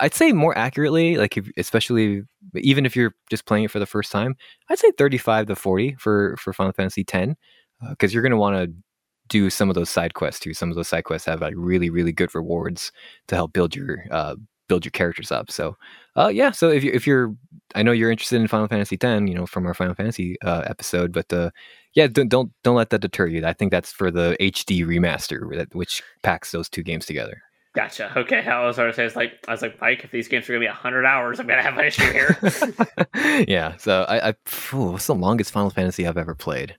I'd 0.00 0.14
say 0.14 0.32
more 0.32 0.56
accurately, 0.56 1.16
like 1.16 1.36
if, 1.36 1.50
especially 1.56 2.22
even 2.54 2.86
if 2.86 2.96
you're 2.96 3.14
just 3.28 3.46
playing 3.46 3.64
it 3.64 3.70
for 3.70 3.78
the 3.78 3.86
first 3.86 4.10
time, 4.10 4.34
I'd 4.68 4.78
say 4.78 4.92
35 4.96 5.48
to 5.48 5.56
40 5.56 5.96
for 5.98 6.36
for 6.38 6.52
Final 6.52 6.72
Fantasy 6.72 7.04
X, 7.12 7.34
because 7.90 8.10
uh, 8.10 8.14
you're 8.14 8.22
going 8.22 8.30
to 8.32 8.38
want 8.38 8.56
to 8.56 8.72
do 9.28 9.48
some 9.48 9.68
of 9.68 9.74
those 9.74 9.90
side 9.90 10.14
quests 10.14 10.40
too. 10.40 10.54
Some 10.54 10.70
of 10.70 10.76
those 10.76 10.88
side 10.88 11.04
quests 11.04 11.26
have 11.26 11.40
like 11.40 11.54
really, 11.56 11.90
really 11.90 12.12
good 12.12 12.34
rewards 12.34 12.92
to 13.28 13.34
help 13.34 13.52
build 13.52 13.76
your 13.76 14.04
uh, 14.10 14.36
build 14.68 14.84
your 14.84 14.90
characters 14.92 15.32
up. 15.32 15.50
So, 15.50 15.76
uh, 16.16 16.28
yeah. 16.28 16.50
So 16.50 16.70
if 16.70 16.84
you 16.84 16.92
if 16.92 17.06
you're, 17.06 17.34
I 17.74 17.82
know 17.82 17.92
you're 17.92 18.10
interested 18.10 18.40
in 18.40 18.48
Final 18.48 18.68
Fantasy 18.68 18.96
X, 19.00 19.28
you 19.28 19.34
know, 19.34 19.46
from 19.46 19.66
our 19.66 19.74
Final 19.74 19.94
Fantasy 19.94 20.36
uh, 20.44 20.62
episode, 20.66 21.12
but 21.12 21.32
uh, 21.32 21.50
yeah, 21.94 22.06
don't, 22.06 22.28
don't 22.28 22.52
don't 22.62 22.76
let 22.76 22.90
that 22.90 23.00
deter 23.00 23.26
you. 23.26 23.44
I 23.44 23.52
think 23.52 23.70
that's 23.70 23.92
for 23.92 24.10
the 24.10 24.36
HD 24.40 24.84
remaster, 24.84 25.74
which 25.74 26.02
packs 26.22 26.52
those 26.52 26.68
two 26.68 26.82
games 26.82 27.06
together. 27.06 27.42
Gotcha. 27.74 28.12
Okay. 28.16 28.40
I 28.40 28.66
was 28.66 28.76
sort 28.76 28.98
of 28.98 29.16
like 29.16 29.32
I 29.46 29.52
was 29.52 29.62
like, 29.62 29.80
Mike, 29.80 30.04
if 30.04 30.10
these 30.10 30.28
games 30.28 30.48
are 30.48 30.52
gonna 30.52 30.64
be 30.64 30.66
hundred 30.66 31.04
hours, 31.04 31.38
I'm 31.38 31.46
gonna 31.46 31.62
have 31.62 31.78
an 31.78 31.84
issue 31.84 32.10
here. 32.10 32.36
yeah. 33.48 33.76
So 33.76 34.04
I, 34.08 34.30
I 34.30 34.34
phew, 34.44 34.92
what's 34.92 35.06
the 35.06 35.14
longest 35.14 35.52
Final 35.52 35.70
Fantasy 35.70 36.06
I've 36.06 36.18
ever 36.18 36.34
played? 36.34 36.76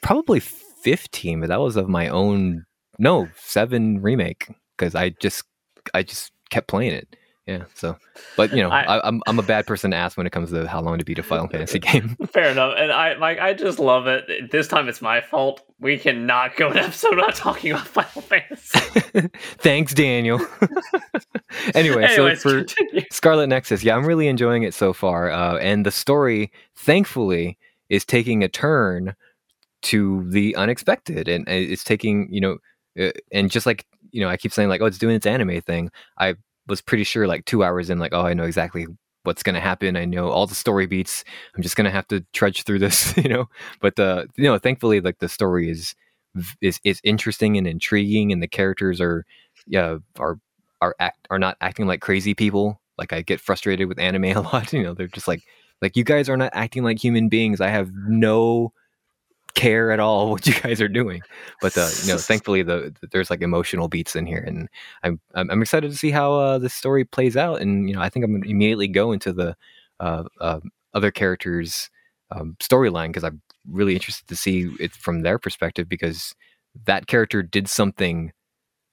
Probably 0.00 0.40
15, 0.40 1.40
but 1.40 1.48
that 1.48 1.60
was 1.60 1.76
of 1.76 1.88
my 1.88 2.08
own 2.08 2.64
no, 2.98 3.28
7 3.36 4.00
remake 4.00 4.48
cuz 4.78 4.94
I 4.94 5.10
just 5.10 5.44
I 5.92 6.02
just 6.02 6.32
kept 6.50 6.68
playing 6.68 6.92
it. 6.92 7.16
Yeah, 7.46 7.64
so 7.74 7.96
but 8.36 8.52
you 8.52 8.62
know, 8.62 8.70
I, 8.70 8.96
am 8.96 9.00
I'm, 9.04 9.22
I'm 9.26 9.38
a 9.40 9.42
bad 9.42 9.66
person 9.66 9.90
to 9.90 9.96
ask 9.96 10.16
when 10.16 10.28
it 10.28 10.30
comes 10.30 10.50
to 10.50 10.68
how 10.68 10.80
long 10.80 10.98
to 10.98 11.04
beat 11.04 11.18
a 11.18 11.24
Final 11.24 11.48
Fantasy 11.50 11.80
game. 11.80 12.16
Fair 12.32 12.50
enough, 12.50 12.74
and 12.78 12.92
I 12.92 13.14
like 13.14 13.40
I 13.40 13.52
just 13.52 13.80
love 13.80 14.06
it. 14.06 14.50
This 14.52 14.68
time 14.68 14.88
it's 14.88 15.02
my 15.02 15.20
fault. 15.20 15.60
We 15.80 15.98
cannot 15.98 16.54
go 16.54 16.70
an 16.70 16.78
episode 16.78 17.16
without 17.16 17.34
talking 17.34 17.72
about 17.72 17.88
Final 17.88 18.22
Fantasy. 18.22 19.28
Thanks, 19.58 19.92
Daniel. 19.92 20.40
anyway, 21.74 22.04
Anyways, 22.04 22.42
so 22.42 22.50
for 22.50 22.58
continue. 22.64 23.02
Scarlet 23.10 23.48
Nexus, 23.48 23.82
yeah, 23.82 23.96
I'm 23.96 24.06
really 24.06 24.28
enjoying 24.28 24.62
it 24.62 24.72
so 24.72 24.92
far, 24.92 25.32
uh, 25.32 25.56
and 25.56 25.84
the 25.84 25.90
story, 25.90 26.52
thankfully, 26.76 27.58
is 27.88 28.04
taking 28.04 28.44
a 28.44 28.48
turn 28.48 29.16
to 29.82 30.24
the 30.30 30.54
unexpected 30.54 31.26
and 31.26 31.44
it's 31.48 31.82
taking 31.82 32.32
you 32.32 32.40
know 32.40 32.58
uh, 33.00 33.10
and 33.32 33.50
just 33.50 33.66
like 33.66 33.84
you 34.12 34.20
know 34.20 34.28
i 34.28 34.36
keep 34.36 34.52
saying 34.52 34.68
like 34.68 34.80
oh 34.80 34.86
it's 34.86 34.96
doing 34.96 35.16
its 35.16 35.26
anime 35.26 35.60
thing 35.60 35.90
i 36.18 36.34
was 36.66 36.80
pretty 36.80 37.04
sure 37.04 37.26
like 37.26 37.44
two 37.44 37.64
hours 37.64 37.90
in 37.90 37.98
like 37.98 38.12
oh 38.12 38.22
i 38.22 38.34
know 38.34 38.44
exactly 38.44 38.86
what's 39.24 39.42
going 39.42 39.54
to 39.54 39.60
happen. 39.60 39.96
I 39.96 40.04
know 40.04 40.28
all 40.28 40.46
the 40.46 40.54
story 40.54 40.86
beats. 40.86 41.24
I'm 41.56 41.62
just 41.62 41.76
going 41.76 41.84
to 41.84 41.90
have 41.90 42.08
to 42.08 42.24
trudge 42.32 42.64
through 42.64 42.80
this 42.80 43.16
you 43.16 43.28
know? 43.28 43.48
But 43.80 43.98
uh 43.98 44.26
you 44.36 44.44
know 44.44 44.58
thankfully 44.58 45.00
like 45.00 45.18
the 45.18 45.28
story 45.28 45.70
is 45.70 45.94
is 46.60 46.80
is 46.84 47.00
interesting 47.04 47.56
and 47.56 47.66
intriguing 47.66 48.32
and 48.32 48.42
the 48.42 48.48
characters 48.48 49.00
are 49.00 49.24
yeah 49.66 49.98
are 50.18 50.38
are 50.80 50.96
act 50.98 51.26
are 51.30 51.38
not 51.38 51.56
acting 51.60 51.86
like 51.86 52.00
crazy 52.00 52.34
people. 52.34 52.80
Like 52.98 53.12
i 53.12 53.22
get 53.22 53.40
frustrated 53.40 53.88
with 53.88 53.98
anime 53.98 54.24
a 54.36 54.40
lot 54.40 54.72
you 54.72 54.82
know? 54.82 54.94
They're 54.94 55.08
just 55.08 55.28
like 55.28 55.42
like 55.80 55.96
you 55.96 56.04
guys 56.04 56.28
are 56.28 56.36
not 56.36 56.52
acting 56.54 56.84
like 56.84 57.02
human 57.02 57.28
beings. 57.28 57.60
I 57.60 57.68
have 57.68 57.90
no 58.08 58.72
care 59.54 59.90
at 59.92 60.00
all 60.00 60.30
what 60.30 60.46
you 60.46 60.54
guys 60.54 60.80
are 60.80 60.88
doing. 60.88 61.22
But 61.60 61.76
uh, 61.76 61.88
you 62.02 62.08
know, 62.12 62.18
thankfully, 62.18 62.62
the, 62.62 62.94
the, 63.00 63.08
there's 63.08 63.30
like 63.30 63.42
emotional 63.42 63.88
beats 63.88 64.16
in 64.16 64.26
here, 64.26 64.44
and 64.46 64.68
I'm 65.02 65.20
I'm, 65.34 65.50
I'm 65.50 65.62
excited 65.62 65.90
to 65.90 65.96
see 65.96 66.10
how 66.10 66.34
uh, 66.34 66.58
this 66.58 66.74
story 66.74 67.04
plays 67.04 67.36
out. 67.36 67.60
And 67.60 67.88
you 67.88 67.94
know, 67.94 68.02
I 68.02 68.08
think 68.08 68.24
I'm 68.24 68.32
gonna 68.32 68.50
immediately 68.50 68.88
go 68.88 69.12
into 69.12 69.32
the 69.32 69.56
uh, 70.00 70.24
uh, 70.40 70.60
other 70.94 71.10
characters' 71.10 71.90
um, 72.30 72.56
storyline 72.60 73.08
because 73.08 73.24
I'm 73.24 73.40
really 73.68 73.94
interested 73.94 74.26
to 74.28 74.36
see 74.36 74.70
it 74.80 74.92
from 74.92 75.20
their 75.20 75.38
perspective 75.38 75.88
because 75.88 76.34
that 76.86 77.06
character 77.06 77.42
did 77.42 77.68
something 77.68 78.32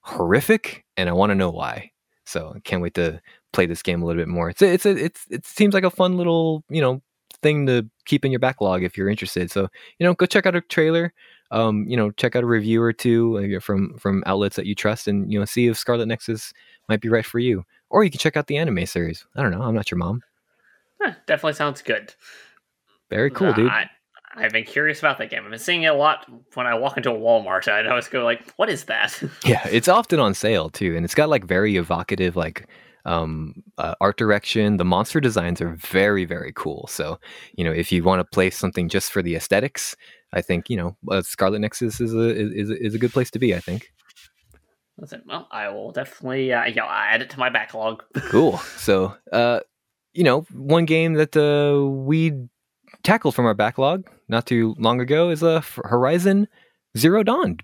horrific, 0.02 0.86
and 0.98 1.10
I 1.10 1.14
want 1.14 1.32
to 1.32 1.36
know 1.36 1.50
why. 1.50 1.92
So 2.26 2.54
I 2.56 2.60
can't 2.60 2.82
wait 2.82 2.94
to 2.94 3.20
play 3.54 3.66
this 3.66 3.82
game 3.82 4.04
a 4.04 4.06
little 4.06 4.22
bit 4.22 4.28
more. 4.28 4.52
It's 4.52 4.62
a, 4.62 4.72
it's 4.72 4.86
a, 4.86 4.92
it's 4.92 5.26
it 5.32 5.46
seems 5.46 5.74
like 5.74 5.84
a 5.84 5.90
fun 5.90 6.18
little 6.18 6.64
you 6.70 6.82
know 6.82 7.02
thing 7.42 7.66
to 7.68 7.88
keep 8.06 8.26
in 8.26 8.32
your 8.32 8.40
backlog 8.40 8.84
if 8.84 8.98
you're 8.98 9.10
interested. 9.10 9.52
So 9.52 9.68
you 9.98 10.06
know, 10.06 10.14
go 10.14 10.26
check 10.26 10.46
out 10.46 10.56
a 10.56 10.62
trailer. 10.62 11.14
Um, 11.52 11.86
you 11.88 11.98
know, 11.98 12.12
check 12.12 12.36
out 12.36 12.44
a 12.44 12.48
review 12.48 12.82
or 12.82 12.94
two 12.94 13.56
uh, 13.58 13.60
from 13.60 13.98
from 13.98 14.24
outlets 14.26 14.56
that 14.56 14.66
you 14.66 14.76
trust, 14.76 15.08
and 15.08 15.32
you 15.32 15.40
know, 15.40 15.46
see 15.46 15.68
if 15.68 15.78
Scarlet 15.78 16.08
Nexus 16.08 16.54
might 16.88 17.02
be 17.02 17.10
right 17.10 17.26
for 17.26 17.40
you. 17.40 17.66
Or 17.90 18.04
you 18.04 18.12
can 18.12 18.20
check 18.20 18.38
out 18.38 18.48
the 18.48 18.58
anime 18.58 18.86
series. 18.86 19.26
I 19.36 19.42
don't 19.42 19.52
know. 19.52 19.62
I'm 19.62 19.74
not 19.74 19.90
your 19.90 19.98
mom. 19.98 20.22
Huh, 21.02 21.14
definitely 21.26 21.54
sounds 21.54 21.82
good. 21.82 22.14
Very 23.10 23.32
cool, 23.32 23.48
uh, 23.48 23.54
dude. 23.54 23.72
I, 23.72 23.90
I've 24.36 24.52
been 24.52 24.66
curious 24.66 25.00
about 25.00 25.18
that 25.18 25.30
game. 25.30 25.44
I've 25.44 25.50
been 25.50 25.60
seeing 25.60 25.84
it 25.84 25.88
a 25.88 25.94
lot 25.94 26.26
when 26.54 26.68
I 26.68 26.76
walk 26.76 26.98
into 26.98 27.10
a 27.10 27.18
Walmart. 27.18 27.68
I 27.68 27.88
always 27.90 28.08
go 28.08 28.24
like, 28.24 28.54
"What 28.58 28.70
is 28.70 28.84
that?" 28.86 29.22
yeah, 29.44 29.66
it's 29.68 29.88
often 29.88 30.20
on 30.20 30.34
sale 30.34 30.70
too, 30.70 30.96
and 30.96 31.04
it's 31.04 31.16
got 31.16 31.30
like 31.30 31.46
very 31.46 31.78
evocative 31.78 32.36
like 32.36 32.68
um, 33.06 33.56
uh, 33.78 33.96
art 34.02 34.18
direction. 34.18 34.78
The 34.78 34.86
monster 34.86 35.20
designs 35.20 35.62
are 35.62 35.76
very, 35.76 36.26
very 36.26 36.52
cool. 36.54 36.88
So, 36.88 37.20
you 37.56 37.64
know, 37.64 37.72
if 37.72 37.92
you 37.92 38.04
want 38.04 38.20
to 38.20 38.26
play 38.26 38.50
something 38.50 38.90
just 38.90 39.12
for 39.12 39.22
the 39.22 39.36
aesthetics, 39.36 39.96
I 40.34 40.42
think 40.42 40.70
you 40.70 40.78
know 40.78 40.98
uh, 41.10 41.22
Scarlet 41.22 41.60
Nexus 41.60 42.00
is 42.00 42.14
a 42.14 42.30
is 42.30 42.70
is 42.70 42.96
a 42.96 43.00
good 43.00 43.12
place 43.12 43.32
to 43.32 43.40
be. 43.40 43.56
I 43.56 43.60
think. 43.60 43.92
Listen, 44.98 45.24
well, 45.26 45.48
I 45.52 45.70
will 45.70 45.92
definitely 45.92 46.52
uh, 46.52 46.66
yeah, 46.66 46.84
I'll 46.84 47.14
add 47.14 47.22
it 47.22 47.30
to 47.32 47.40
my 47.40 47.50
backlog. 47.50 48.04
cool. 48.30 48.58
So, 48.78 49.16
uh, 49.32 49.62
you 50.14 50.24
know, 50.24 50.42
one 50.54 50.86
game 50.86 51.14
that 51.14 51.36
uh, 51.36 51.88
we 51.88 52.34
tackled 53.04 53.36
from 53.36 53.46
our 53.46 53.54
backlog 53.54 54.10
not 54.28 54.46
too 54.46 54.76
long 54.78 55.00
ago 55.00 55.30
is 55.30 55.42
uh, 55.42 55.62
Horizon 55.86 56.48
Zero 56.98 57.24
Dawn. 57.24 57.58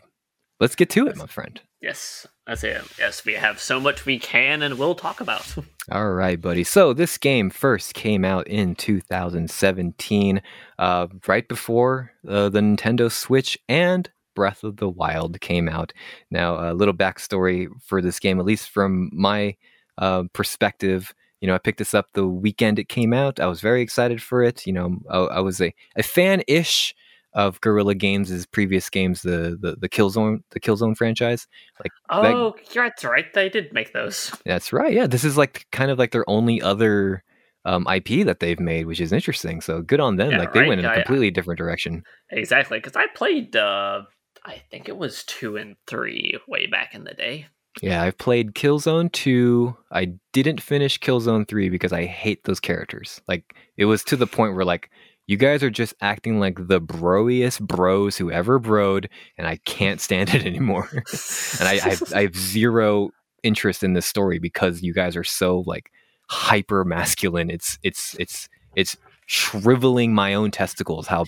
let's 0.60 0.76
get 0.76 0.90
to 0.92 1.08
it, 1.08 1.18
my 1.18 1.26
friend. 1.26 1.62
Yes, 1.82 2.26
that's 2.48 2.64
it. 2.64 2.82
Yes, 2.98 3.26
we 3.26 3.34
have 3.34 3.60
so 3.60 3.80
much 3.80 4.06
we 4.06 4.20
can 4.20 4.62
and 4.62 4.78
will 4.78 4.96
talk 4.96 5.20
about. 5.20 5.56
All 5.92 6.12
right, 6.12 6.40
buddy. 6.40 6.64
So 6.64 6.94
this 6.94 7.18
game 7.18 7.50
first 7.50 7.94
came 7.94 8.26
out 8.26 8.48
in 8.48 8.76
2017, 8.76 10.42
uh, 10.80 11.08
right 11.28 11.48
before 11.48 12.12
uh, 12.28 12.50
the 12.50 12.60
Nintendo 12.60 13.12
Switch 13.12 13.58
and 13.68 14.10
Breath 14.36 14.64
of 14.64 14.78
the 14.78 14.90
Wild 14.90 15.40
came 15.42 15.70
out. 15.70 15.94
Now, 16.30 16.72
a 16.72 16.74
little 16.74 16.94
backstory 16.94 17.68
for 17.82 18.02
this 18.02 18.20
game, 18.20 18.40
at 18.40 18.46
least 18.46 18.70
from 18.70 19.10
my 19.14 19.56
uh, 19.98 20.24
perspective. 20.34 21.14
You 21.42 21.48
know, 21.48 21.56
I 21.56 21.60
picked 21.60 21.80
this 21.80 21.94
up 21.94 22.08
the 22.14 22.28
weekend 22.28 22.80
it 22.80 22.90
came 22.90 23.14
out. 23.14 23.40
I 23.40 23.48
was 23.48 23.62
very 23.62 23.82
excited 23.82 24.22
for 24.22 24.44
it. 24.44 24.66
You 24.68 24.74
know, 24.74 24.98
I, 25.10 25.18
I 25.18 25.40
was 25.40 25.62
a, 25.62 25.74
a 25.96 26.04
fan 26.04 26.44
ish 26.48 26.96
of 27.36 27.60
Guerrilla 27.62 27.94
Games' 27.94 28.46
previous 28.48 28.90
games, 28.90 29.22
the 29.22 29.58
the 29.62 29.76
the 29.78 29.90
Killzone 29.90 30.40
the 30.52 30.60
Killzone 30.60 30.98
franchise. 30.98 31.48
Like 31.84 31.92
oh, 32.10 32.54
that, 32.56 32.74
that's 32.74 33.04
right, 33.04 33.32
they 33.34 33.50
did 33.50 33.74
make 33.74 33.94
those. 33.94 34.32
That's 34.46 34.74
right. 34.74 34.94
Yeah, 34.94 35.06
this 35.06 35.24
is 35.24 35.38
like 35.38 35.68
kind 35.72 35.92
of 35.92 36.00
like 36.00 36.12
their 36.12 36.28
only 36.30 36.62
other 36.62 37.24
um, 37.66 37.86
IP 37.88 38.26
that 38.26 38.40
they've 38.40 38.60
made, 38.60 38.86
which 38.86 39.02
is 39.02 39.12
interesting. 39.12 39.60
So 39.62 39.82
good 39.82 40.00
on 40.00 40.16
them. 40.16 40.32
Yeah, 40.32 40.40
like 40.40 40.54
they 40.54 40.62
right? 40.62 40.70
went 40.70 40.80
in 40.80 40.86
a 40.86 40.96
completely 40.96 41.30
different 41.30 41.58
direction. 41.58 42.04
Exactly, 42.32 42.80
because 42.80 42.96
I 42.96 43.08
played. 43.14 43.56
Uh, 43.56 44.04
I 44.46 44.62
think 44.72 44.88
it 44.88 44.98
was 44.98 45.24
two 45.26 45.58
and 45.58 45.76
three 45.88 46.40
way 46.48 46.68
back 46.68 46.96
in 46.96 47.04
the 47.04 47.14
day. 47.14 47.48
Yeah, 47.82 48.04
I've 48.04 48.18
played 48.18 48.54
Killzone 48.54 49.12
2. 49.12 49.76
I 49.92 50.14
didn't 50.32 50.62
finish 50.62 50.98
Killzone 50.98 51.46
3 51.46 51.68
because 51.68 51.92
I 51.92 52.06
hate 52.06 52.46
those 52.46 52.62
characters. 52.62 53.22
Like 53.28 53.54
it 53.76 53.84
was 53.84 54.02
to 54.06 54.16
the 54.16 54.28
point 54.28 54.56
where 54.56 54.64
like 54.64 54.90
you 55.28 55.38
guys 55.38 55.64
are 55.64 55.70
just 55.70 55.94
acting 56.02 56.40
like 56.40 56.68
the 56.68 56.80
broiest 56.80 57.66
bros 57.66 58.18
who 58.18 58.32
ever 58.32 58.60
broed, 58.60 59.08
and 59.38 59.48
I 59.48 59.58
can't 59.66 60.00
stand 60.00 60.34
it 60.34 60.46
anymore. 60.46 60.90
and 60.92 61.68
I, 61.68 61.74
I, 61.74 61.90
have, 61.90 62.14
I 62.14 62.22
have 62.24 62.36
zero 62.36 63.10
interest 63.44 63.84
in 63.84 63.94
this 63.94 64.06
story 64.06 64.40
because 64.40 64.82
you 64.82 64.94
guys 64.94 65.16
are 65.16 65.24
so 65.24 65.64
like 65.66 65.92
hyper 66.30 66.86
masculine. 66.86 67.50
It's 67.50 67.80
it's 67.84 68.16
it's 68.20 68.50
it's 68.76 68.98
shriveling 69.26 70.14
my 70.14 70.34
own 70.34 70.52
testicles. 70.52 71.08
How 71.08 71.26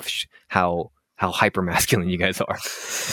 how 0.47 0.91
how 1.15 1.31
hyper 1.31 1.61
masculine 1.63 2.09
you 2.09 2.17
guys 2.17 2.39
are. 2.41 2.57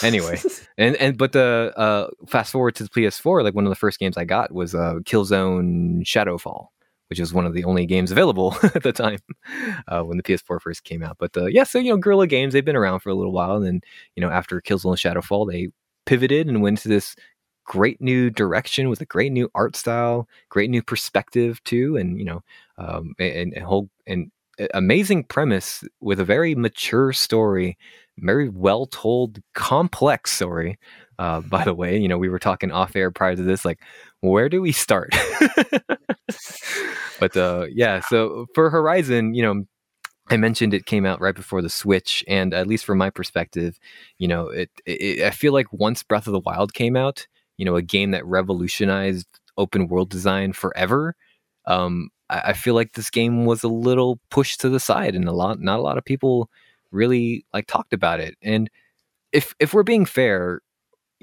anyway, 0.03 0.39
and 0.79 0.97
and 0.97 1.17
but 1.17 1.33
the 1.33 1.73
uh, 1.77 2.09
fast 2.27 2.53
forward 2.53 2.75
to 2.77 2.83
the 2.83 2.91
PS4, 2.91 3.43
like 3.43 3.55
one 3.55 3.65
of 3.65 3.71
the 3.71 3.77
first 3.77 3.99
games 3.99 4.19
I 4.19 4.25
got 4.25 4.53
was 4.53 4.75
uh, 4.75 4.97
Killzone 5.05 6.03
Shadowfall 6.03 6.69
which 7.15 7.21
was 7.21 7.33
one 7.33 7.47
of 7.47 7.55
the 7.55 7.63
only 7.63 7.87
games 7.87 8.11
available 8.11 8.57
at 8.75 8.83
the 8.83 8.93
time 8.93 9.21
uh, 9.87 10.03
when 10.03 10.17
the 10.17 10.23
PS4 10.25 10.61
first 10.61 10.83
came 10.83 11.01
out. 11.01 11.17
But 11.17 11.37
uh, 11.37 11.47
yeah, 11.47 11.63
so 11.63 11.79
you 11.79 11.93
know, 11.93 11.97
Guerrilla 11.97 12.27
Games 12.27 12.53
they've 12.53 12.65
been 12.65 12.75
around 12.75 13.01
for 13.01 13.11
a 13.11 13.15
little 13.15 13.33
while, 13.33 13.55
and 13.55 13.65
then 13.65 13.81
you 14.17 14.21
know 14.21 14.31
after 14.31 14.61
Killzone 14.61 14.97
Shadowfall, 14.97 15.49
they 15.49 15.69
pivoted 16.07 16.49
and 16.49 16.61
went 16.61 16.79
to 16.79 16.89
this 16.89 17.15
great 17.65 18.01
new 18.01 18.31
direction 18.31 18.89
with 18.89 19.01
a 19.01 19.07
great 19.07 19.31
new 19.31 19.49
art 19.55 19.77
style, 19.77 20.29
great 20.49 20.71
new 20.71 20.83
perspective 20.83 21.63
too, 21.63 21.97
and 21.97 22.19
you 22.19 22.25
know, 22.25 22.43
um, 22.79 23.15
and, 23.21 23.53
and 23.53 23.65
whole 23.65 23.89
and 24.09 24.33
amazing 24.75 25.23
premise 25.23 25.85
with 26.01 26.19
a 26.19 26.25
very 26.25 26.57
mature 26.57 27.13
story, 27.13 27.79
very 28.19 28.49
well 28.49 28.87
told, 28.87 29.39
complex 29.55 30.33
story. 30.33 30.81
Uh, 31.19 31.41
by 31.41 31.65
the 31.65 31.75
way, 31.75 31.99
you 31.99 32.09
know, 32.09 32.19
we 32.19 32.29
were 32.29 32.39
talking 32.39 32.73
off 32.73 32.97
air 32.97 33.11
prior 33.11 33.37
to 33.37 33.43
this, 33.43 33.65
like, 33.65 33.81
where 34.21 34.49
do 34.49 34.61
we 34.61 34.73
start? 34.73 35.15
but 37.21 37.37
uh, 37.37 37.67
yeah, 37.71 38.01
so 38.01 38.47
for 38.55 38.71
Horizon, 38.71 39.35
you 39.35 39.43
know, 39.43 39.65
I 40.31 40.37
mentioned 40.37 40.73
it 40.73 40.87
came 40.87 41.05
out 41.05 41.21
right 41.21 41.35
before 41.35 41.61
the 41.61 41.69
Switch, 41.69 42.25
and 42.27 42.55
at 42.55 42.67
least 42.67 42.85
from 42.85 42.99
my 42.99 43.11
perspective, 43.11 43.79
you 44.19 44.27
know, 44.27 44.49
it, 44.49 44.71
it, 44.87 45.23
I 45.23 45.31
feel 45.31 45.53
like 45.53 45.73
once 45.73 46.03
Breath 46.03 46.27
of 46.27 46.33
the 46.33 46.41
Wild 46.41 46.73
came 46.73 46.97
out, 46.97 47.27
you 47.59 47.65
know, 47.65 47.77
a 47.77 47.83
game 47.83 48.13
that 48.13 48.25
revolutionized 48.27 49.27
open 49.59 49.87
world 49.89 50.11
design 50.11 50.53
forever. 50.53 51.15
Um, 51.67 52.11
I, 52.31 52.41
I 52.47 52.53
feel 52.55 52.75
like 52.75 52.93
this 52.95 53.11
game 53.11 53.45
was 53.45 53.63
a 53.63 53.69
little 53.69 54.19
pushed 54.31 54.61
to 54.63 54.69
the 54.71 54.81
side, 54.81 55.15
and 55.15 55.29
a 55.29 55.33
lot, 55.33 55.61
not 55.61 55.79
a 55.79 55.83
lot 55.83 55.99
of 55.99 56.05
people 56.05 56.51
really 56.91 57.45
like 57.53 57.67
talked 57.67 57.93
about 57.93 58.21
it. 58.21 58.37
And 58.43 58.71
if 59.33 59.55
if 59.61 59.75
we're 59.75 59.83
being 59.83 60.07
fair, 60.07 60.61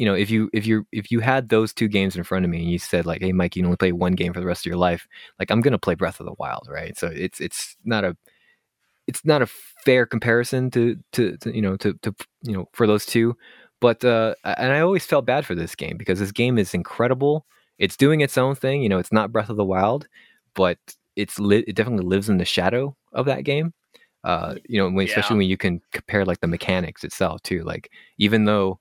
you 0.01 0.05
know, 0.07 0.15
if 0.15 0.31
you 0.31 0.49
if 0.51 0.65
you 0.65 0.87
if 0.91 1.11
you 1.11 1.19
had 1.19 1.49
those 1.49 1.75
two 1.75 1.87
games 1.87 2.17
in 2.17 2.23
front 2.23 2.43
of 2.43 2.49
me 2.49 2.57
and 2.57 2.71
you 2.71 2.79
said 2.79 3.05
like, 3.05 3.21
"Hey, 3.21 3.31
Mike, 3.33 3.55
you 3.55 3.61
can 3.61 3.67
only 3.67 3.77
play 3.77 3.91
one 3.91 4.13
game 4.13 4.33
for 4.33 4.39
the 4.39 4.47
rest 4.47 4.65
of 4.65 4.65
your 4.65 4.79
life," 4.79 5.07
like 5.37 5.51
I'm 5.51 5.61
gonna 5.61 5.77
play 5.77 5.93
Breath 5.93 6.19
of 6.19 6.25
the 6.25 6.33
Wild, 6.39 6.67
right? 6.67 6.97
So 6.97 7.05
it's 7.05 7.39
it's 7.39 7.77
not 7.85 8.03
a 8.03 8.17
it's 9.05 9.23
not 9.23 9.43
a 9.43 9.45
fair 9.85 10.07
comparison 10.07 10.71
to 10.71 10.97
to, 11.11 11.37
to 11.37 11.55
you 11.55 11.61
know 11.61 11.77
to 11.77 11.93
to 12.01 12.15
you 12.41 12.53
know 12.53 12.67
for 12.73 12.87
those 12.87 13.05
two, 13.05 13.37
but 13.79 14.03
uh, 14.03 14.33
and 14.43 14.73
I 14.73 14.79
always 14.79 15.05
felt 15.05 15.27
bad 15.27 15.45
for 15.45 15.53
this 15.53 15.75
game 15.75 15.97
because 15.97 16.17
this 16.17 16.31
game 16.31 16.57
is 16.57 16.73
incredible. 16.73 17.45
It's 17.77 17.95
doing 17.95 18.21
its 18.21 18.39
own 18.39 18.55
thing, 18.55 18.81
you 18.81 18.89
know. 18.89 18.97
It's 18.97 19.13
not 19.13 19.31
Breath 19.31 19.49
of 19.49 19.57
the 19.57 19.63
Wild, 19.63 20.07
but 20.55 20.79
it's 21.15 21.37
li- 21.37 21.63
it 21.67 21.75
definitely 21.75 22.07
lives 22.07 22.27
in 22.27 22.39
the 22.39 22.45
shadow 22.45 22.97
of 23.13 23.27
that 23.27 23.43
game. 23.43 23.71
Uh, 24.23 24.55
you 24.67 24.79
know, 24.81 24.89
when, 24.89 25.05
especially 25.05 25.35
yeah. 25.35 25.41
when 25.41 25.49
you 25.49 25.57
can 25.57 25.79
compare 25.93 26.25
like 26.25 26.39
the 26.39 26.47
mechanics 26.47 27.03
itself 27.03 27.43
too. 27.43 27.61
Like 27.61 27.91
even 28.17 28.45
though 28.45 28.79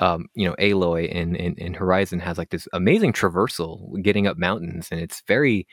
um, 0.00 0.26
you 0.34 0.48
know, 0.48 0.56
Aloy 0.58 1.08
in, 1.08 1.36
in, 1.36 1.54
in 1.56 1.74
Horizon 1.74 2.20
has 2.20 2.38
like 2.38 2.50
this 2.50 2.68
amazing 2.72 3.12
traversal 3.12 4.02
getting 4.02 4.26
up 4.26 4.38
mountains, 4.38 4.88
and 4.90 5.00
it's 5.00 5.22
very 5.28 5.66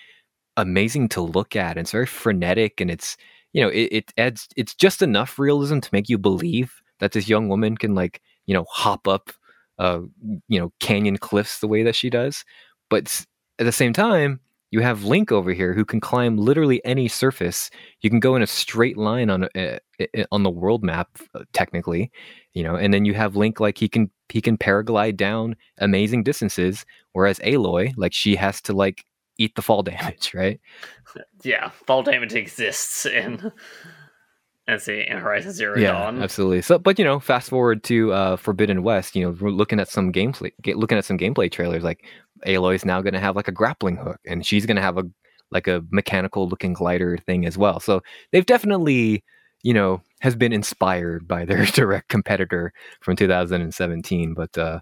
amazing 0.58 1.10
to 1.10 1.22
look 1.22 1.56
at. 1.56 1.72
And 1.78 1.80
it's 1.80 1.92
very 1.92 2.06
frenetic, 2.06 2.82
and 2.82 2.92
it's 2.92 3.18
you 3.54 3.62
know, 3.62 3.70
it, 3.70 3.90
it 3.92 4.14
adds 4.18 4.48
it's 4.58 4.76
just 4.76 5.02
enough 5.02 5.40
realism 5.40 5.80
to 5.80 5.90
make 5.94 6.10
you 6.10 6.18
believe 6.18 6.74
that 7.00 7.14
this 7.14 7.30
young 7.30 7.50
woman 7.50 7.78
can 7.78 7.96
like 7.96 8.22
you 8.48 8.54
know 8.54 8.66
hop 8.72 9.08
up, 9.08 9.32
uh, 9.80 10.02
you 10.50 10.60
know, 10.60 10.72
canyon 10.80 11.18
cliffs 11.18 11.60
the 11.60 11.68
way 11.68 11.84
that 11.84 11.96
she 11.96 12.10
does. 12.10 12.44
But 12.90 13.26
at 13.60 13.66
the 13.66 13.72
same 13.72 13.94
time, 13.94 14.42
you 14.72 14.82
have 14.82 15.06
Link 15.06 15.32
over 15.32 15.54
here 15.54 15.74
who 15.74 15.86
can 15.86 16.00
climb 16.00 16.38
literally 16.38 16.84
any 16.84 17.08
surface. 17.08 17.70
You 18.02 18.10
can 18.10 18.20
go 18.20 18.36
in 18.36 18.42
a 18.42 18.48
straight 18.48 18.98
line 18.98 19.30
on 19.30 19.48
uh, 19.56 19.80
on 20.32 20.44
the 20.44 20.50
world 20.50 20.84
map, 20.84 21.10
uh, 21.34 21.44
technically, 21.54 22.12
you 22.54 22.64
know. 22.64 22.76
And 22.76 22.94
then 22.94 23.06
you 23.06 23.14
have 23.14 23.36
Link 23.36 23.60
like 23.60 23.78
he 23.78 23.88
can 23.88 24.12
he 24.30 24.42
can 24.42 24.58
paraglide 24.58 25.16
down 25.16 25.56
amazing 25.78 26.24
distances, 26.24 26.86
whereas 27.14 27.40
Aloy 27.40 27.94
like 27.98 28.14
she 28.14 28.36
has 28.36 28.62
to 28.64 28.74
like 28.74 29.06
eat 29.38 29.56
the 29.56 29.62
fall 29.62 29.84
damage, 29.84 30.34
right? 30.34 30.60
Yeah, 31.44 31.70
fall 31.70 32.04
damage 32.04 32.36
exists 32.36 33.06
in 33.06 33.52
and 34.68 34.82
see 34.82 35.06
in 35.08 35.18
Horizon 35.18 35.54
Zero 35.54 35.78
yeah, 35.78 35.94
Dawn. 35.94 36.22
Absolutely. 36.22 36.62
So, 36.62 36.78
but 36.78 37.00
you 37.00 37.06
know, 37.06 37.20
fast 37.20 37.50
forward 37.50 37.84
to 37.86 38.12
uh, 38.12 38.36
Forbidden 38.36 38.84
West. 38.84 39.16
You 39.16 39.26
know, 39.26 39.38
we're 39.40 39.50
looking 39.50 39.80
at 39.80 39.88
some 39.88 40.12
gameplay, 40.12 40.52
looking 40.76 40.98
at 40.98 41.06
some 41.06 41.18
gameplay 41.18 41.50
trailers. 41.50 41.84
Like 41.84 42.06
Aloy's 42.46 42.86
now 42.86 43.02
going 43.02 43.14
to 43.14 43.20
have 43.20 43.36
like 43.36 43.48
a 43.48 43.52
grappling 43.52 43.98
hook, 43.98 44.20
and 44.26 44.46
she's 44.46 44.66
going 44.66 44.76
to 44.76 44.82
have 44.82 44.98
a 44.98 45.04
like 45.52 45.68
a 45.68 45.84
mechanical 45.92 46.48
looking 46.48 46.74
glider 46.74 47.18
thing 47.18 47.46
as 47.46 47.58
well. 47.58 47.80
So 47.80 48.02
they've 48.32 48.46
definitely, 48.46 49.24
you 49.64 49.74
know, 49.74 50.02
has 50.20 50.36
been 50.36 50.54
inspired 50.54 51.28
by 51.28 51.46
their 51.46 51.66
direct 51.74 52.10
competitor 52.10 52.74
from 53.02 53.16
2017. 53.16 54.34
But 54.34 54.58
uh, 54.58 54.80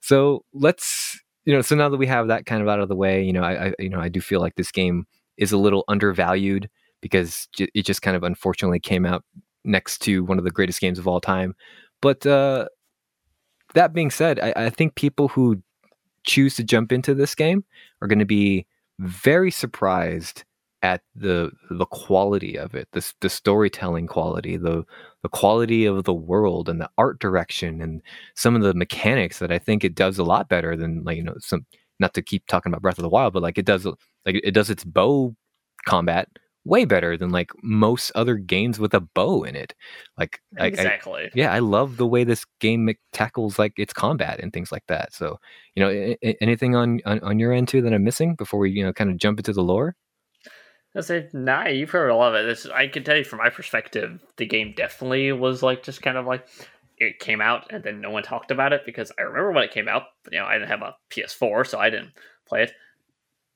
so 0.00 0.44
let's, 0.52 1.20
you 1.44 1.54
know, 1.54 1.62
so 1.62 1.76
now 1.76 1.88
that 1.88 1.96
we 1.96 2.06
have 2.06 2.28
that 2.28 2.46
kind 2.46 2.62
of 2.62 2.68
out 2.68 2.80
of 2.80 2.88
the 2.88 2.96
way, 2.96 3.22
you 3.22 3.32
know, 3.32 3.42
I, 3.42 3.68
I 3.68 3.74
you 3.78 3.88
know, 3.88 4.00
I 4.00 4.08
do 4.08 4.20
feel 4.20 4.40
like 4.40 4.56
this 4.56 4.72
game 4.72 5.06
is 5.36 5.52
a 5.52 5.58
little 5.58 5.84
undervalued 5.88 6.68
because 7.00 7.46
it 7.58 7.86
just 7.86 8.02
kind 8.02 8.16
of 8.16 8.24
unfortunately 8.24 8.80
came 8.80 9.06
out 9.06 9.24
next 9.64 9.98
to 9.98 10.24
one 10.24 10.38
of 10.38 10.44
the 10.44 10.50
greatest 10.50 10.80
games 10.80 10.98
of 10.98 11.06
all 11.06 11.20
time. 11.20 11.54
But 12.00 12.26
uh, 12.26 12.66
that 13.74 13.92
being 13.92 14.10
said, 14.10 14.40
I, 14.40 14.52
I 14.56 14.70
think 14.70 14.96
people 14.96 15.28
who 15.28 15.62
choose 16.28 16.54
to 16.56 16.62
jump 16.64 16.92
into 16.92 17.14
this 17.14 17.34
game 17.34 17.64
are 18.02 18.08
going 18.08 18.18
to 18.20 18.24
be 18.24 18.66
very 19.00 19.50
surprised 19.50 20.44
at 20.82 21.02
the 21.16 21.50
the 21.70 21.86
quality 21.86 22.56
of 22.56 22.74
it, 22.74 22.88
the 22.92 23.12
the 23.20 23.28
storytelling 23.28 24.06
quality, 24.06 24.56
the 24.56 24.84
the 25.22 25.28
quality 25.28 25.86
of 25.86 26.04
the 26.04 26.14
world 26.14 26.68
and 26.68 26.80
the 26.80 26.90
art 26.98 27.18
direction 27.18 27.80
and 27.80 28.00
some 28.36 28.54
of 28.54 28.62
the 28.62 28.74
mechanics 28.74 29.40
that 29.40 29.50
I 29.50 29.58
think 29.58 29.82
it 29.82 29.96
does 29.96 30.18
a 30.18 30.24
lot 30.24 30.48
better 30.48 30.76
than 30.76 31.02
like 31.04 31.16
you 31.16 31.24
know 31.24 31.34
some 31.40 31.66
not 31.98 32.14
to 32.14 32.22
keep 32.22 32.46
talking 32.46 32.70
about 32.70 32.82
Breath 32.82 32.98
of 32.98 33.02
the 33.02 33.08
Wild, 33.08 33.32
but 33.32 33.42
like 33.42 33.58
it 33.58 33.66
does 33.66 33.86
like 33.86 33.96
it 34.44 34.52
does 34.52 34.70
its 34.70 34.84
bow 34.84 35.34
combat 35.86 36.28
way 36.68 36.84
better 36.84 37.16
than 37.16 37.30
like 37.30 37.50
most 37.62 38.12
other 38.14 38.36
games 38.36 38.78
with 38.78 38.94
a 38.94 39.00
bow 39.00 39.42
in 39.42 39.56
it. 39.56 39.74
Like 40.16 40.40
exactly. 40.56 41.24
I, 41.24 41.30
yeah, 41.34 41.52
I 41.52 41.58
love 41.60 41.96
the 41.96 42.06
way 42.06 42.24
this 42.24 42.44
game 42.60 42.88
tackles 43.12 43.58
like 43.58 43.72
its 43.78 43.92
combat 43.92 44.38
and 44.40 44.52
things 44.52 44.70
like 44.70 44.86
that. 44.88 45.12
So, 45.14 45.40
you 45.74 45.82
know, 45.82 46.14
anything 46.40 46.76
on, 46.76 47.00
on, 47.06 47.20
on 47.20 47.38
your 47.38 47.52
end 47.52 47.68
too 47.68 47.82
that 47.82 47.92
I'm 47.92 48.04
missing 48.04 48.34
before 48.34 48.60
we, 48.60 48.70
you 48.70 48.84
know, 48.84 48.92
kind 48.92 49.10
of 49.10 49.16
jump 49.16 49.38
into 49.38 49.52
the 49.52 49.62
lore? 49.62 49.96
I 50.94 51.00
say, 51.00 51.28
nah, 51.32 51.64
a 51.66 51.84
lot 51.86 52.34
of 52.34 52.42
it. 52.42 52.46
This, 52.46 52.66
I 52.66 52.88
can 52.88 53.04
tell 53.04 53.16
you 53.16 53.24
from 53.24 53.38
my 53.38 53.50
perspective, 53.50 54.20
the 54.36 54.46
game 54.46 54.74
definitely 54.76 55.32
was 55.32 55.62
like 55.62 55.82
just 55.82 56.02
kind 56.02 56.16
of 56.16 56.26
like 56.26 56.46
it 56.96 57.20
came 57.20 57.40
out 57.40 57.66
and 57.70 57.84
then 57.84 58.00
no 58.00 58.10
one 58.10 58.24
talked 58.24 58.50
about 58.50 58.72
it 58.72 58.82
because 58.84 59.12
I 59.18 59.22
remember 59.22 59.52
when 59.52 59.64
it 59.64 59.70
came 59.70 59.88
out. 59.88 60.04
You 60.30 60.40
know, 60.40 60.46
I 60.46 60.54
didn't 60.54 60.70
have 60.70 60.82
a 60.82 60.96
PS4, 61.10 61.66
so 61.66 61.78
I 61.78 61.88
didn't 61.90 62.12
play 62.46 62.64
it 62.64 62.72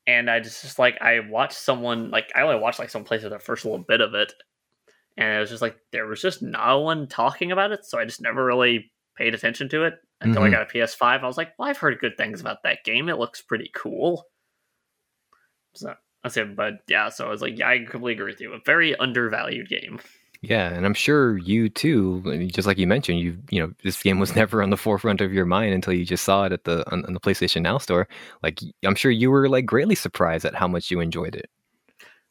and 0.06 0.30
I 0.30 0.40
just, 0.40 0.62
just 0.62 0.78
like 0.78 1.00
I 1.00 1.20
watched 1.20 1.56
someone 1.58 2.10
like 2.10 2.30
I 2.34 2.42
only 2.42 2.58
watched 2.58 2.78
like 2.78 2.90
some 2.90 3.04
play 3.04 3.18
the 3.18 3.38
first 3.38 3.64
little 3.64 3.78
bit 3.78 4.00
of 4.00 4.14
it, 4.14 4.32
and 5.16 5.36
it 5.36 5.40
was 5.40 5.50
just 5.50 5.62
like 5.62 5.76
there 5.92 6.06
was 6.06 6.20
just 6.22 6.42
no 6.42 6.80
one 6.80 7.06
talking 7.08 7.52
about 7.52 7.72
it, 7.72 7.84
so 7.84 7.98
I 7.98 8.04
just 8.04 8.20
never 8.22 8.44
really 8.44 8.90
paid 9.16 9.34
attention 9.34 9.68
to 9.70 9.84
it 9.84 9.94
until 10.20 10.42
Mhm. 10.42 10.46
I 10.46 10.50
got 10.50 10.62
a 10.62 10.66
PS5. 10.66 11.22
I 11.22 11.26
was 11.26 11.36
like, 11.36 11.52
well, 11.58 11.68
I've 11.68 11.78
heard 11.78 11.98
good 12.00 12.16
things 12.16 12.40
about 12.40 12.62
that 12.64 12.84
game. 12.84 13.08
It 13.08 13.18
looks 13.18 13.42
pretty 13.42 13.70
cool. 13.74 14.26
So 15.74 15.94
I 16.24 16.28
said, 16.28 16.56
but 16.56 16.74
yeah, 16.88 17.08
so 17.08 17.26
I 17.26 17.30
was 17.30 17.42
like, 17.42 17.58
yeah, 17.58 17.68
I 17.68 17.78
completely 17.78 18.12
agree 18.14 18.32
with 18.32 18.40
you. 18.40 18.52
A 18.52 18.60
very 18.64 18.96
undervalued 18.96 19.68
game. 19.68 20.00
Yeah, 20.42 20.70
and 20.74 20.84
I'm 20.84 20.94
sure 20.94 21.38
you 21.38 21.68
too, 21.68 22.48
just 22.48 22.66
like 22.66 22.76
you 22.76 22.86
mentioned, 22.88 23.20
you 23.20 23.38
you 23.50 23.60
know 23.60 23.72
this 23.84 24.02
game 24.02 24.18
was 24.18 24.34
never 24.36 24.60
on 24.62 24.70
the 24.70 24.76
forefront 24.76 25.20
of 25.20 25.32
your 25.32 25.46
mind 25.46 25.72
until 25.72 25.92
you 25.92 26.04
just 26.04 26.24
saw 26.24 26.44
it 26.44 26.52
at 26.52 26.64
the 26.64 26.84
on, 26.90 27.04
on 27.06 27.14
the 27.14 27.20
PlayStation 27.20 27.62
Now 27.62 27.78
store. 27.78 28.08
Like 28.42 28.60
I'm 28.84 28.96
sure 28.96 29.12
you 29.12 29.30
were 29.30 29.48
like 29.48 29.66
greatly 29.66 29.94
surprised 29.94 30.44
at 30.44 30.56
how 30.56 30.66
much 30.66 30.90
you 30.90 30.98
enjoyed 31.00 31.36
it. 31.36 31.48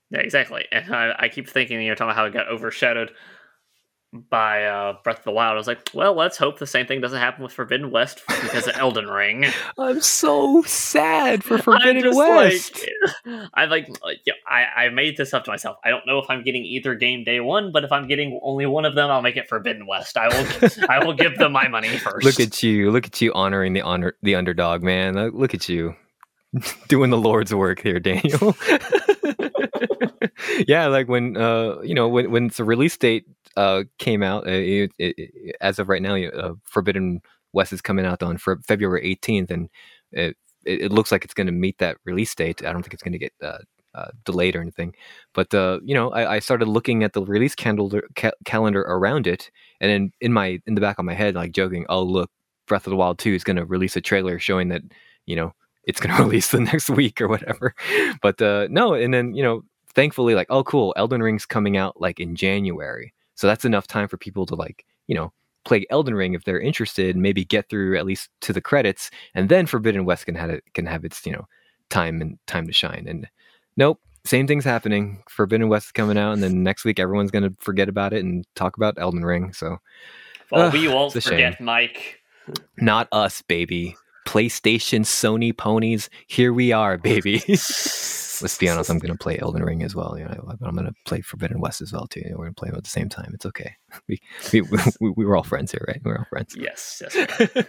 Yeah, 0.10 0.20
exactly. 0.20 0.66
And 0.74 0.94
I, 0.94 1.16
I 1.18 1.30
keep 1.30 1.50
thinking, 1.50 1.82
you're 1.82 1.96
talking 1.96 2.10
about 2.12 2.18
how 2.18 2.26
it 2.26 2.34
got 2.34 2.50
overshadowed 2.50 3.14
by 4.14 4.66
uh, 4.66 4.98
Breath 5.04 5.20
of 5.20 5.24
the 5.24 5.32
Wild. 5.32 5.54
I 5.54 5.58
was 5.58 5.68
like, 5.68 5.90
well, 5.94 6.14
let's 6.14 6.38
hope 6.38 6.60
the 6.60 6.68
same 6.68 6.86
thing 6.86 7.00
doesn't 7.00 7.20
happen 7.20 7.44
with 7.44 7.54
Forbidden 7.54 7.92
West 7.92 8.22
because 8.28 8.68
of 8.68 8.76
Elden 8.76 9.08
Ring. 9.08 9.46
I'm 9.78 10.02
so 10.02 10.62
sad 10.64 11.44
for 11.44 11.58
Forbidden 11.58 12.14
West. 12.16 12.86
Like, 13.26 13.50
I 13.54 13.66
like, 13.66 13.88
yeah, 14.26 14.34
I, 14.46 14.86
I 14.86 14.90
made 14.90 15.16
this 15.16 15.34
up 15.34 15.46
to 15.46 15.52
myself. 15.52 15.78
I 15.86 15.90
don't 15.90 16.06
know 16.06 16.20
if 16.20 16.30
I'm 16.30 16.44
getting 16.44 16.66
either 16.66 16.94
game 16.96 17.24
day 17.24 17.40
one, 17.40 17.72
but 17.72 17.86
if 17.86 17.92
I'm 17.92 18.08
getting 18.08 18.38
only 18.44 18.66
one 18.66 18.84
of 18.84 18.96
them, 18.96 19.10
I'll 19.10 19.22
make 19.22 19.38
it 19.38 19.48
Forbidden 19.48 19.88
West. 19.88 20.18
I 20.18 20.28
will, 20.28 20.70
I 20.90 21.04
will 21.04 21.14
give 21.14 21.38
them 21.38 21.54
my 21.54 21.70
money 21.70 21.88
first. 21.98 22.26
Look 22.26 22.40
at 22.42 22.62
you, 22.62 22.92
look 22.92 23.06
at 23.06 23.22
you 23.22 23.32
honoring 23.34 23.74
the 23.74 23.82
honor 23.82 24.16
the 24.22 24.36
underdog, 24.36 24.84
man. 24.84 25.16
Look, 25.16 25.34
look 25.34 25.54
at 25.54 25.70
you 25.70 25.96
doing 26.90 27.12
the 27.12 27.18
Lord's 27.18 27.56
work 27.56 27.82
here, 27.82 28.00
Daniel. 28.00 28.58
yeah, 30.68 30.88
like 30.88 31.08
when 31.08 31.38
uh 31.38 31.80
you 31.82 31.96
know 31.96 32.10
when 32.10 32.30
when 32.30 32.48
the 32.50 32.66
release 32.66 32.98
date 32.98 33.26
uh 33.58 33.84
came 34.00 34.24
out, 34.24 34.48
it, 34.48 34.92
it, 35.00 35.16
it- 35.18 35.56
as 35.62 35.80
of 35.80 35.90
right 35.90 36.02
now, 36.02 36.16
uh, 36.16 36.54
Forbidden 36.66 37.22
West 37.54 37.74
is 37.74 37.82
coming 37.82 38.06
out 38.06 38.24
on 38.24 38.38
February 38.38 39.18
18th, 39.22 39.52
and 39.52 39.70
it 40.12 40.38
it, 40.66 40.92
looks 40.92 41.12
like 41.12 41.24
it's 41.26 41.34
going 41.34 41.48
to 41.48 41.54
meet 41.54 41.78
that 41.80 41.98
release 42.06 42.34
date. 42.36 42.64
I 42.66 42.72
don't 42.72 42.84
think 42.84 42.94
it's 42.94 43.04
going 43.04 43.14
to 43.14 43.18
get 43.20 43.34
uh, 43.44 43.58
uh, 43.96 44.10
delayed 44.26 44.56
or 44.56 44.62
anything. 44.62 44.94
But 45.34 45.54
uh, 45.54 45.80
you 45.84 45.94
know, 45.96 46.12
I, 46.12 46.36
I 46.36 46.40
started 46.40 46.68
looking 46.68 47.04
at 47.04 47.14
the 47.14 47.24
release 47.24 47.56
calendar 47.56 48.08
ca- 48.16 48.32
calendar 48.46 48.82
around 48.82 49.28
it, 49.28 49.50
and 49.80 49.90
then 49.92 50.12
in 50.22 50.34
my 50.34 50.60
in 50.68 50.76
the 50.76 50.82
back 50.82 51.00
of 51.00 51.06
my 51.06 51.14
head, 51.14 51.36
like 51.36 51.52
joking, 51.52 51.86
oh 51.90 52.04
look, 52.04 52.30
Breath 52.68 52.86
of 52.88 52.92
the 52.92 52.98
Wild 52.98 53.20
2 53.20 53.34
is 53.34 53.44
going 53.44 53.58
to 53.58 53.66
release 53.66 53.96
a 53.96 54.02
trailer 54.02 54.40
showing 54.40 54.70
that 54.70 54.82
you 55.26 55.36
know 55.36 55.54
it's 55.84 56.00
going 56.00 56.16
to 56.18 56.24
release 56.24 56.52
the 56.52 56.60
next 56.62 56.90
week 56.90 57.20
or 57.22 57.28
whatever. 57.28 57.74
But 58.22 58.42
uh, 58.42 58.68
no, 58.70 58.94
and 58.94 59.14
then 59.14 59.34
you 59.36 59.44
know, 59.44 59.64
thankfully, 59.94 60.36
like 60.36 60.48
oh 60.50 60.64
cool, 60.64 60.94
Elden 60.98 61.22
Ring's 61.24 61.46
coming 61.46 61.78
out 61.78 62.00
like 62.00 62.20
in 62.20 62.36
January, 62.36 63.14
so 63.42 63.48
that's 63.48 63.66
enough 63.66 63.88
time 63.88 64.08
for 64.08 64.18
people 64.18 64.46
to 64.46 64.54
like 64.54 64.86
you 65.08 65.16
know 65.16 65.34
play 65.66 65.86
Elden 65.90 66.14
Ring 66.14 66.36
if 66.36 66.44
they're 66.44 66.60
interested, 66.60 67.18
maybe 67.18 67.44
get 67.44 67.70
through 67.70 67.98
at 67.98 68.06
least 68.06 68.30
to 68.42 68.54
the 68.54 68.62
credits, 68.62 69.10
and 69.34 69.50
then 69.50 69.66
Forbidden 69.66 70.06
West 70.06 70.28
can 70.28 70.36
have 70.36 70.52
it 70.52 70.64
can 70.76 70.86
have 70.86 71.04
its 71.04 71.26
you 71.26 71.32
know 71.32 71.48
time 71.90 72.22
and 72.22 72.38
time 72.46 72.68
to 72.68 72.74
shine. 72.74 73.06
And 73.08 73.28
nope, 73.78 74.00
same 74.26 74.46
thing's 74.46 74.64
happening. 74.64 75.24
Forbidden 75.28 75.70
West 75.70 75.88
is 75.88 75.92
coming 75.92 76.20
out, 76.20 76.34
and 76.34 76.44
then 76.44 76.62
next 76.62 76.86
week 76.86 77.00
everyone's 77.00 77.32
gonna 77.32 77.54
forget 77.60 77.90
about 77.90 78.14
it 78.14 78.24
and 78.24 78.46
talk 78.56 78.78
about 78.78 79.00
Elden 79.00 79.26
Ring. 79.26 79.54
So 79.54 79.80
well, 80.52 80.68
Ugh, 80.68 80.74
we 80.74 80.88
won't 80.88 81.14
forget, 81.14 81.60
Mike. 81.60 82.20
not 82.78 83.08
us, 83.12 83.42
baby. 83.42 83.96
PlayStation, 84.26 85.02
Sony, 85.02 85.56
ponies. 85.56 86.10
Here 86.28 86.54
we 86.54 86.72
are, 86.72 86.98
baby. 86.98 87.42
Let's 87.48 88.58
be 88.58 88.70
honest. 88.70 88.90
I'm 88.90 89.00
gonna 89.00 89.16
play 89.16 89.40
Elden 89.40 89.64
Ring 89.64 89.84
as 89.84 89.96
well. 89.96 90.18
You 90.18 90.26
know, 90.26 90.56
I'm 90.62 90.76
gonna 90.76 90.94
play 91.06 91.22
Forbidden 91.22 91.60
West 91.60 91.82
as 91.82 91.94
well 91.94 92.08
too. 92.08 92.22
You 92.22 92.32
know, 92.32 92.38
we're 92.38 92.46
gonna 92.46 92.56
play 92.56 92.70
them 92.70 92.78
at 92.78 92.84
the 92.84 92.90
same 92.90 93.10
time. 93.10 93.32
It's 93.34 93.46
okay. 93.46 93.76
We 94.08 94.20
we, 94.52 94.62
we, 95.00 95.10
we 95.18 95.26
were 95.26 95.36
all 95.36 95.44
friends 95.44 95.72
here, 95.72 95.86
right? 95.88 96.02
We're 96.04 96.18
all 96.18 96.26
friends. 96.30 96.56
Yes, 96.58 97.02
yes. 97.14 97.66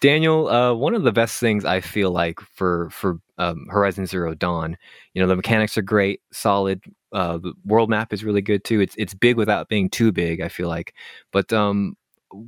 Daniel, 0.00 0.48
uh, 0.48 0.74
one 0.74 0.94
of 0.94 1.02
the 1.02 1.12
best 1.12 1.40
things 1.40 1.64
I 1.64 1.80
feel 1.80 2.10
like 2.10 2.40
for 2.40 2.90
for 2.90 3.18
um, 3.38 3.66
Horizon 3.70 4.06
Zero 4.06 4.34
Dawn, 4.34 4.76
you 5.14 5.22
know, 5.22 5.28
the 5.28 5.36
mechanics 5.36 5.76
are 5.76 5.82
great, 5.82 6.20
solid. 6.32 6.82
Uh, 7.12 7.38
the 7.38 7.52
world 7.64 7.90
map 7.90 8.12
is 8.12 8.24
really 8.24 8.42
good 8.42 8.64
too. 8.64 8.80
It's 8.80 8.94
it's 8.96 9.14
big 9.14 9.36
without 9.36 9.68
being 9.68 9.90
too 9.90 10.12
big. 10.12 10.40
I 10.40 10.48
feel 10.48 10.68
like, 10.68 10.94
but 11.32 11.52
um, 11.52 11.96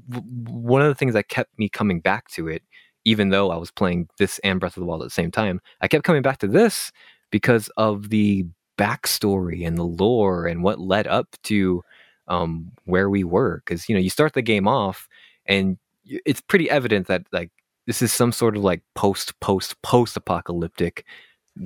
w- 0.09 0.27
one 0.49 0.83
of 0.83 0.89
the 0.89 0.95
things 0.95 1.15
that 1.15 1.29
kept 1.29 1.59
me 1.59 1.69
coming 1.69 2.01
back 2.01 2.29
to 2.31 2.49
it, 2.49 2.63
even 3.05 3.29
though 3.31 3.51
I 3.51 3.57
was 3.57 3.71
playing 3.71 4.09
this 4.19 4.39
and 4.41 4.59
Breath 4.61 4.77
of 4.77 4.81
the 4.81 4.87
Wild 4.87 5.03
at 5.03 5.07
the 5.07 5.11
same 5.11 5.31
time, 5.31 5.61
I 5.81 5.89
kept 5.89 6.05
coming 6.05 6.23
back 6.23 6.39
to 6.39 6.47
this 6.47 6.91
because 7.31 7.69
of 7.77 8.11
the 8.11 8.47
backstory 8.79 9.67
and 9.67 9.77
the 9.77 9.85
lore 9.85 10.47
and 10.47 10.63
what 10.63 10.81
led 10.81 11.07
up 11.07 11.37
to 11.45 11.83
um, 12.29 12.71
where 12.85 13.11
we 13.11 13.25
were. 13.25 13.63
Because 13.65 13.89
you 13.89 13.95
know, 13.95 14.01
you 14.01 14.11
start 14.11 14.33
the 14.33 14.43
game 14.43 14.67
off 14.67 15.09
and 15.47 15.77
it's 16.05 16.41
pretty 16.41 16.69
evident 16.71 17.07
that 17.09 17.23
like 17.33 17.51
this 17.87 18.03
is 18.03 18.13
some 18.13 18.33
sort 18.33 18.57
of 18.57 18.65
like 18.65 18.83
post 18.95 19.39
post 19.41 19.81
post 19.83 20.17
apocalyptic 20.17 21.05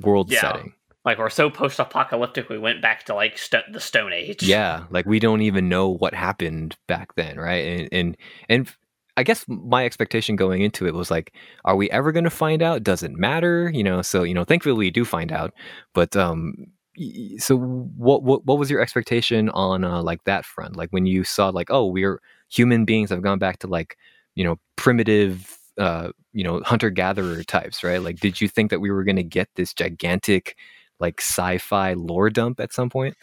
world 0.01 0.31
Yeah. 0.31 0.41
setting. 0.41 0.73
Like 1.05 1.17
we're 1.17 1.29
so 1.29 1.49
post-apocalyptic, 1.49 2.49
we 2.49 2.57
went 2.57 2.81
back 2.81 3.05
to 3.05 3.15
like 3.15 3.37
st- 3.37 3.71
the 3.71 3.79
Stone 3.79 4.13
Age. 4.13 4.43
Yeah, 4.43 4.85
like 4.89 5.05
we 5.05 5.19
don't 5.19 5.41
even 5.41 5.69
know 5.69 5.89
what 5.89 6.13
happened 6.13 6.75
back 6.87 7.15
then, 7.15 7.37
right? 7.37 7.65
And 7.65 7.89
and 7.91 8.17
and 8.49 8.75
I 9.17 9.23
guess 9.23 9.45
my 9.47 9.85
expectation 9.85 10.35
going 10.35 10.61
into 10.61 10.87
it 10.87 10.93
was 10.93 11.11
like, 11.11 11.33
are 11.65 11.75
we 11.75 11.89
ever 11.91 12.11
going 12.11 12.23
to 12.23 12.29
find 12.29 12.61
out? 12.61 12.83
Does 12.83 13.03
it 13.03 13.11
matter? 13.11 13.69
You 13.73 13.83
know, 13.83 14.01
so 14.01 14.23
you 14.23 14.33
know, 14.33 14.43
thankfully 14.43 14.75
we 14.75 14.91
do 14.91 15.03
find 15.05 15.31
out. 15.31 15.53
But 15.93 16.15
um, 16.15 16.53
so 17.37 17.57
what 17.57 18.23
what 18.23 18.45
what 18.45 18.57
was 18.57 18.69
your 18.69 18.81
expectation 18.81 19.49
on 19.49 19.83
uh, 19.83 20.01
like 20.03 20.23
that 20.25 20.45
front? 20.45 20.75
Like 20.75 20.89
when 20.91 21.05
you 21.05 21.23
saw 21.23 21.49
like, 21.49 21.69
oh, 21.69 21.85
we're 21.85 22.21
human 22.49 22.85
beings 22.85 23.09
have 23.09 23.21
gone 23.21 23.39
back 23.39 23.59
to 23.59 23.67
like 23.67 23.97
you 24.35 24.43
know 24.43 24.57
primitive. 24.75 25.55
Uh, 25.77 26.11
you 26.33 26.43
know, 26.43 26.61
hunter 26.65 26.89
gatherer 26.89 27.41
types, 27.43 27.85
right? 27.85 28.03
Like, 28.03 28.19
did 28.19 28.41
you 28.41 28.49
think 28.49 28.69
that 28.69 28.81
we 28.81 28.91
were 28.91 29.05
going 29.05 29.15
to 29.15 29.23
get 29.23 29.47
this 29.55 29.73
gigantic, 29.73 30.57
like, 30.99 31.21
sci-fi 31.21 31.93
lore 31.93 32.29
dump 32.29 32.59
at 32.59 32.73
some 32.73 32.89
point? 32.89 33.15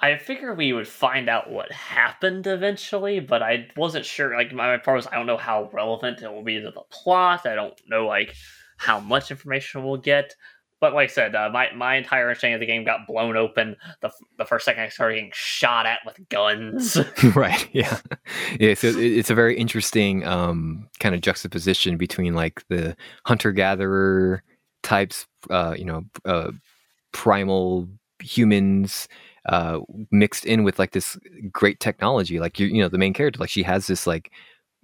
I 0.00 0.16
figured 0.16 0.58
we 0.58 0.72
would 0.72 0.88
find 0.88 1.28
out 1.28 1.50
what 1.50 1.70
happened 1.72 2.46
eventually, 2.46 3.20
but 3.20 3.42
I 3.42 3.68
wasn't 3.76 4.04
sure. 4.04 4.34
Like 4.36 4.52
my 4.52 4.76
part 4.78 4.96
was, 4.96 5.06
I 5.06 5.16
don't 5.16 5.26
know 5.26 5.36
how 5.36 5.70
relevant 5.72 6.22
it 6.22 6.30
will 6.32 6.44
be 6.44 6.60
to 6.60 6.70
the 6.70 6.82
plot. 6.90 7.46
I 7.46 7.54
don't 7.54 7.74
know 7.88 8.06
like 8.06 8.34
how 8.76 9.00
much 9.00 9.30
information 9.30 9.84
we'll 9.84 9.96
get. 9.96 10.34
But 10.80 10.94
like 10.94 11.10
I 11.10 11.12
said, 11.12 11.34
uh, 11.36 11.48
my 11.52 11.68
my 11.76 11.94
entire 11.96 12.24
understanding 12.24 12.54
of 12.54 12.60
the 12.60 12.66
game 12.66 12.84
got 12.84 13.06
blown 13.06 13.36
open 13.36 13.76
the 14.00 14.08
f- 14.08 14.14
the 14.38 14.44
first 14.44 14.64
second 14.64 14.82
I 14.82 14.88
started 14.88 15.14
getting 15.14 15.30
shot 15.32 15.86
at 15.86 16.00
with 16.04 16.18
guns. 16.28 16.98
right 17.36 17.68
yeah 17.72 17.98
yeah 18.58 18.74
so 18.74 18.88
it- 18.88 18.96
it's 18.98 19.30
a 19.30 19.34
very 19.36 19.56
interesting 19.56 20.24
um 20.26 20.88
kind 20.98 21.14
of 21.14 21.20
juxtaposition 21.20 21.96
between 21.96 22.34
like 22.34 22.62
the 22.68 22.96
hunter 23.24 23.52
gatherer 23.52 24.42
types 24.82 25.26
uh 25.50 25.74
you 25.78 25.84
know 25.84 26.02
uh 26.24 26.50
primal 27.12 27.88
humans 28.20 29.08
uh 29.48 29.80
mixed 30.10 30.44
in 30.44 30.62
with 30.62 30.78
like 30.78 30.92
this 30.92 31.18
great 31.50 31.80
technology 31.80 32.38
like 32.38 32.60
you 32.60 32.66
you 32.68 32.80
know 32.80 32.88
the 32.88 32.98
main 32.98 33.12
character 33.12 33.40
like 33.40 33.50
she 33.50 33.62
has 33.62 33.88
this 33.88 34.06
like 34.06 34.30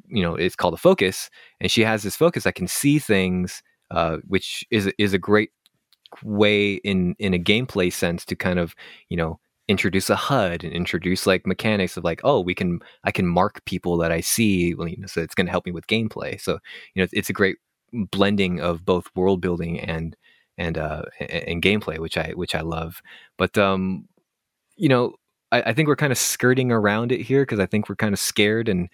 you 0.08 0.22
know 0.22 0.34
it's 0.34 0.56
called 0.56 0.74
a 0.74 0.78
focus 0.78 1.30
and 1.60 1.70
she 1.70 1.82
has 1.82 2.02
this 2.02 2.16
focus 2.16 2.44
that 2.44 2.56
can 2.56 2.66
see 2.66 2.98
things 2.98 3.62
uh 3.92 4.16
which 4.26 4.64
is 4.70 4.92
is 4.98 5.12
a 5.12 5.18
great 5.18 5.50
way 6.24 6.74
in 6.74 7.14
in 7.18 7.34
a 7.34 7.38
gameplay 7.38 7.92
sense 7.92 8.24
to 8.24 8.34
kind 8.34 8.58
of 8.58 8.74
you 9.08 9.16
know 9.16 9.38
introduce 9.68 10.08
a 10.08 10.16
HUD 10.16 10.64
and 10.64 10.72
introduce 10.72 11.26
like 11.26 11.46
mechanics 11.46 11.96
of 11.96 12.04
like, 12.04 12.20
oh, 12.24 12.40
we 12.40 12.54
can 12.54 12.80
I 13.04 13.12
can 13.12 13.26
mark 13.26 13.64
people 13.66 13.98
that 13.98 14.10
I 14.10 14.20
see, 14.20 14.74
well, 14.74 14.88
you 14.88 14.96
know, 14.96 15.06
so 15.06 15.20
it's 15.20 15.34
going 15.34 15.46
to 15.46 15.50
help 15.50 15.66
me 15.66 15.72
with 15.72 15.86
gameplay. 15.86 16.40
So 16.40 16.54
you 16.94 17.00
know, 17.00 17.04
it's, 17.04 17.12
it's 17.12 17.30
a 17.30 17.34
great 17.34 17.58
blending 17.92 18.60
of 18.60 18.84
both 18.84 19.08
world 19.14 19.40
building 19.40 19.78
and 19.80 20.16
and 20.58 20.76
uh 20.76 21.02
and 21.20 21.62
gameplay, 21.62 21.98
which 21.98 22.18
I 22.18 22.32
which 22.34 22.54
I 22.54 22.60
love. 22.60 23.00
But 23.38 23.56
um, 23.56 24.06
you 24.76 24.88
know, 24.88 25.14
I, 25.52 25.62
I 25.62 25.72
think 25.72 25.88
we're 25.88 25.96
kind 25.96 26.12
of 26.12 26.18
skirting 26.18 26.70
around 26.70 27.12
it 27.12 27.20
here 27.20 27.42
because 27.42 27.60
I 27.60 27.66
think 27.66 27.88
we're 27.88 27.96
kind 27.96 28.12
of 28.12 28.20
scared 28.20 28.68
and 28.68 28.88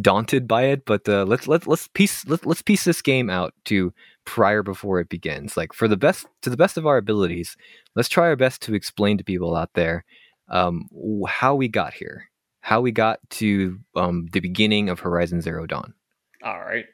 daunted 0.00 0.48
by 0.48 0.64
it. 0.64 0.84
But 0.84 1.08
uh, 1.08 1.24
let's 1.24 1.46
let's 1.46 1.66
let's 1.66 1.88
piece 1.88 2.26
let, 2.26 2.44
let's 2.46 2.62
piece 2.62 2.84
this 2.84 3.02
game 3.02 3.30
out 3.30 3.54
to 3.66 3.92
prior 4.24 4.62
before 4.62 5.00
it 5.00 5.08
begins. 5.08 5.56
Like 5.56 5.72
for 5.72 5.88
the 5.88 5.96
best 5.96 6.26
to 6.42 6.50
the 6.50 6.56
best 6.56 6.76
of 6.76 6.86
our 6.86 6.96
abilities, 6.96 7.56
let's 7.94 8.08
try 8.08 8.26
our 8.26 8.36
best 8.36 8.62
to 8.62 8.74
explain 8.74 9.18
to 9.18 9.24
people 9.24 9.56
out 9.56 9.70
there 9.74 10.04
um, 10.48 10.88
how 11.28 11.54
we 11.54 11.68
got 11.68 11.92
here, 11.94 12.30
how 12.60 12.80
we 12.80 12.92
got 12.92 13.20
to 13.30 13.78
um, 13.94 14.28
the 14.32 14.40
beginning 14.40 14.88
of 14.88 15.00
Horizon 15.00 15.40
Zero 15.40 15.66
Dawn. 15.66 15.94
All 16.42 16.60
right. 16.60 16.86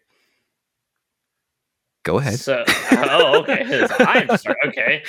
Go 2.07 2.18
ahead. 2.18 2.38
So, 2.38 2.62
oh, 2.92 3.40
okay. 3.40 3.84
I'm. 3.98 4.30
Okay. 4.68 5.02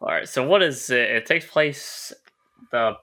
All 0.00 0.08
right. 0.08 0.28
So, 0.28 0.44
what 0.44 0.60
is 0.60 0.90
it? 0.90 1.08
It 1.08 1.24
takes 1.24 1.46
place. 1.46 2.12
The 2.72 2.94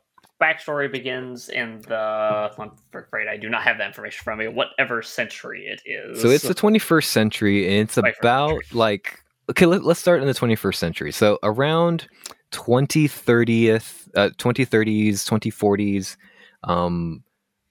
backstory 0.42 0.92
begins 0.92 1.48
in 1.48 1.80
the. 1.88 2.52
I'm 2.60 2.72
afraid 2.94 3.30
I 3.30 3.38
do 3.38 3.48
not 3.48 3.62
have 3.64 3.78
that 3.78 3.88
information 3.88 4.26
from 4.26 4.40
me. 4.40 4.50
Whatever 4.50 5.02
century 5.02 5.68
it 5.68 5.82
is. 5.86 6.22
So 6.22 6.28
it's 6.28 6.44
the 6.44 6.54
21st 6.54 7.06
century, 7.06 7.66
and 7.66 7.88
it's 7.88 7.96
about 7.96 8.50
century. 8.50 8.66
like 8.74 9.24
okay. 9.50 9.66
Let, 9.66 9.86
let's 9.86 10.02
start 10.02 10.20
in 10.20 10.28
the 10.28 10.34
21st 10.34 10.76
century. 10.76 11.14
So 11.14 11.40
around 11.42 12.10
2030th, 12.52 14.10
uh, 14.18 14.32
2030s, 14.38 15.14
2040s, 15.14 16.18
um, 16.66 17.24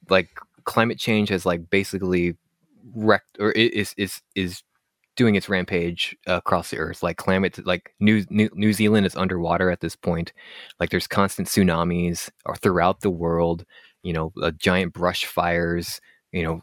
like 0.08 0.30
climate 0.64 0.98
change 0.98 1.28
has 1.28 1.44
like 1.44 1.68
basically 1.68 2.38
wrecked 2.94 3.36
or 3.38 3.52
is 3.52 3.92
is 3.98 4.22
is 4.34 4.62
doing 5.18 5.34
its 5.34 5.48
rampage 5.48 6.16
across 6.28 6.70
the 6.70 6.78
earth. 6.78 7.02
Like 7.02 7.16
climate, 7.18 7.66
like 7.66 7.92
New, 7.98 8.24
New 8.30 8.48
New 8.54 8.72
Zealand 8.72 9.04
is 9.04 9.16
underwater 9.16 9.70
at 9.70 9.80
this 9.80 9.96
point. 9.96 10.32
Like 10.80 10.90
there's 10.90 11.08
constant 11.08 11.48
tsunamis 11.48 12.30
throughout 12.60 13.00
the 13.00 13.10
world. 13.10 13.66
You 14.02 14.12
know, 14.14 14.32
uh, 14.40 14.52
giant 14.52 14.94
brush 14.94 15.26
fires. 15.26 16.00
You 16.32 16.44
know, 16.44 16.60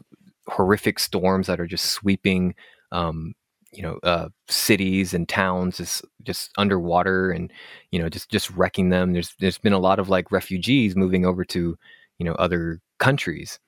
horrific 0.48 0.98
storms 0.98 1.46
that 1.46 1.60
are 1.60 1.66
just 1.66 1.86
sweeping. 1.86 2.54
Um, 2.90 3.34
you 3.72 3.82
know, 3.82 3.98
uh, 4.02 4.28
cities 4.48 5.12
and 5.12 5.28
towns 5.28 5.76
just 5.76 6.04
just 6.22 6.50
underwater, 6.56 7.30
and 7.30 7.52
you 7.90 8.00
know, 8.00 8.08
just 8.08 8.30
just 8.30 8.50
wrecking 8.52 8.88
them. 8.88 9.12
There's 9.12 9.34
there's 9.38 9.58
been 9.58 9.74
a 9.74 9.78
lot 9.78 9.98
of 9.98 10.08
like 10.08 10.32
refugees 10.32 10.96
moving 10.96 11.26
over 11.26 11.44
to 11.44 11.76
you 12.18 12.24
know 12.24 12.34
other 12.36 12.80
countries, 12.98 13.58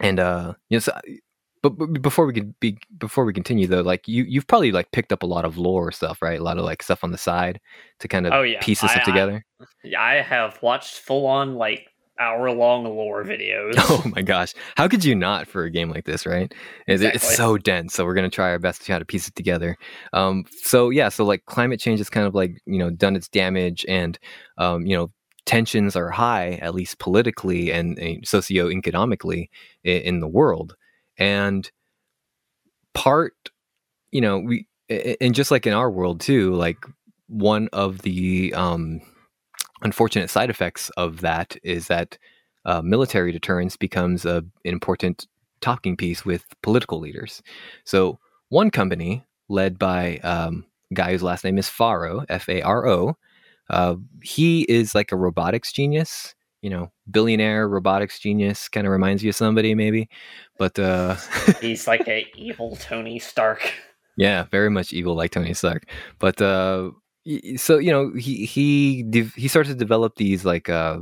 and 0.00 0.20
uh, 0.20 0.54
you 0.68 0.76
know, 0.76 0.80
so 0.80 0.92
but, 1.62 1.70
but 1.70 2.02
before 2.02 2.26
we 2.26 2.32
could 2.32 2.58
be 2.60 2.78
before 2.98 3.24
we 3.24 3.32
continue 3.32 3.66
though, 3.66 3.82
like 3.82 4.06
you 4.08 4.24
you've 4.24 4.46
probably 4.46 4.72
like 4.72 4.90
picked 4.90 5.12
up 5.12 5.22
a 5.22 5.26
lot 5.26 5.44
of 5.44 5.56
lore 5.56 5.92
stuff, 5.92 6.20
right? 6.20 6.38
A 6.38 6.42
lot 6.42 6.58
of 6.58 6.64
like 6.64 6.82
stuff 6.82 7.04
on 7.04 7.12
the 7.12 7.18
side 7.18 7.60
to 8.00 8.08
kind 8.08 8.26
of 8.26 8.32
Oh 8.32 8.42
yeah, 8.42 8.60
piece 8.60 8.80
this 8.80 8.90
I, 8.90 8.94
stuff 8.94 9.04
together. 9.04 9.44
I, 9.60 9.64
yeah, 9.84 10.02
I 10.02 10.14
have 10.22 10.60
watched 10.62 10.98
full 10.98 11.26
on 11.26 11.54
like 11.54 11.88
hour 12.18 12.50
long 12.50 12.84
lore 12.84 13.24
videos. 13.24 13.74
Oh 13.78 14.02
my 14.14 14.22
gosh, 14.22 14.54
how 14.76 14.88
could 14.88 15.04
you 15.04 15.14
not 15.14 15.46
for 15.46 15.64
a 15.64 15.70
game 15.70 15.90
like 15.90 16.04
this, 16.04 16.26
right? 16.26 16.52
It's, 16.86 17.02
it's 17.02 17.36
so 17.36 17.58
dense. 17.58 17.94
So 17.94 18.04
we're 18.04 18.14
gonna 18.14 18.30
try 18.30 18.50
our 18.50 18.58
best 18.58 18.80
to 18.80 18.86
try 18.86 18.98
to 18.98 19.04
piece 19.04 19.28
it 19.28 19.34
together. 19.34 19.76
Um, 20.12 20.44
so 20.62 20.90
yeah, 20.90 21.08
so 21.08 21.24
like 21.24 21.44
climate 21.46 21.80
change 21.80 22.00
has 22.00 22.10
kind 22.10 22.26
of 22.26 22.34
like 22.34 22.60
you 22.66 22.78
know 22.78 22.90
done 22.90 23.16
its 23.16 23.28
damage, 23.28 23.86
and 23.88 24.18
um, 24.58 24.84
you 24.86 24.96
know 24.96 25.12
tensions 25.44 25.96
are 25.96 26.10
high, 26.10 26.52
at 26.62 26.74
least 26.74 26.98
politically 26.98 27.72
and, 27.72 27.98
and 27.98 28.24
socioeconomically 28.24 29.48
in, 29.84 30.02
in 30.02 30.20
the 30.20 30.28
world, 30.28 30.76
and 31.18 31.70
part 32.94 33.34
you 34.10 34.20
know 34.20 34.38
we 34.38 34.66
and 34.88 35.34
just 35.34 35.50
like 35.50 35.66
in 35.66 35.72
our 35.72 35.90
world 35.90 36.20
too 36.20 36.54
like 36.54 36.84
one 37.28 37.68
of 37.72 38.02
the 38.02 38.52
um 38.54 39.00
unfortunate 39.82 40.30
side 40.30 40.50
effects 40.50 40.90
of 40.96 41.20
that 41.20 41.56
is 41.62 41.88
that 41.88 42.18
uh, 42.64 42.80
military 42.82 43.32
deterrence 43.32 43.76
becomes 43.76 44.24
a, 44.24 44.36
an 44.36 44.44
important 44.64 45.26
talking 45.60 45.96
piece 45.96 46.24
with 46.24 46.44
political 46.62 47.00
leaders. 47.00 47.42
So 47.84 48.18
one 48.48 48.70
company 48.70 49.24
led 49.48 49.78
by 49.78 50.18
um, 50.18 50.66
a 50.90 50.94
guy 50.94 51.12
whose 51.12 51.22
last 51.22 51.44
name 51.44 51.58
is 51.58 51.68
faro 51.68 52.24
f-a-r-o 52.28 53.16
uh, 53.70 53.94
he 54.22 54.62
is 54.62 54.94
like 54.94 55.12
a 55.12 55.16
robotics 55.16 55.72
genius 55.72 56.34
you 56.62 56.70
know 56.70 56.90
billionaire 57.10 57.68
robotics 57.68 58.18
genius 58.18 58.68
kind 58.68 58.86
of 58.86 58.92
reminds 58.92 59.22
you 59.22 59.30
of 59.30 59.36
somebody 59.36 59.74
maybe 59.74 60.08
but 60.58 60.78
uh 60.78 61.16
He's 61.60 61.86
like 61.86 62.06
a 62.08 62.26
evil 62.36 62.76
Tony 62.76 63.18
Stark. 63.18 63.72
Yeah, 64.16 64.44
very 64.44 64.70
much 64.70 64.92
evil 64.92 65.14
like 65.14 65.32
Tony 65.32 65.54
Stark. 65.54 65.88
But 66.18 66.40
uh 66.40 66.90
so 67.56 67.78
you 67.78 67.90
know, 67.90 68.12
he 68.14 68.44
he 68.46 69.04
he 69.36 69.48
starts 69.48 69.68
to 69.68 69.74
develop 69.74 70.16
these 70.16 70.44
like 70.44 70.68
uh 70.68 70.98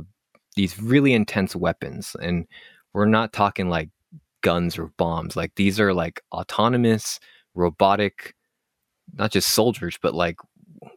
these 0.55 0.81
really 0.81 1.13
intense 1.13 1.55
weapons 1.55 2.15
and 2.21 2.47
we're 2.93 3.05
not 3.05 3.33
talking 3.33 3.69
like 3.69 3.89
guns 4.41 4.77
or 4.77 4.87
bombs. 4.97 5.35
Like 5.35 5.53
these 5.55 5.79
are 5.79 5.93
like 5.93 6.21
autonomous 6.31 7.19
robotic 7.53 8.33
not 9.15 9.29
just 9.29 9.49
soldiers 9.49 9.99
but 10.01 10.15
like 10.15 10.37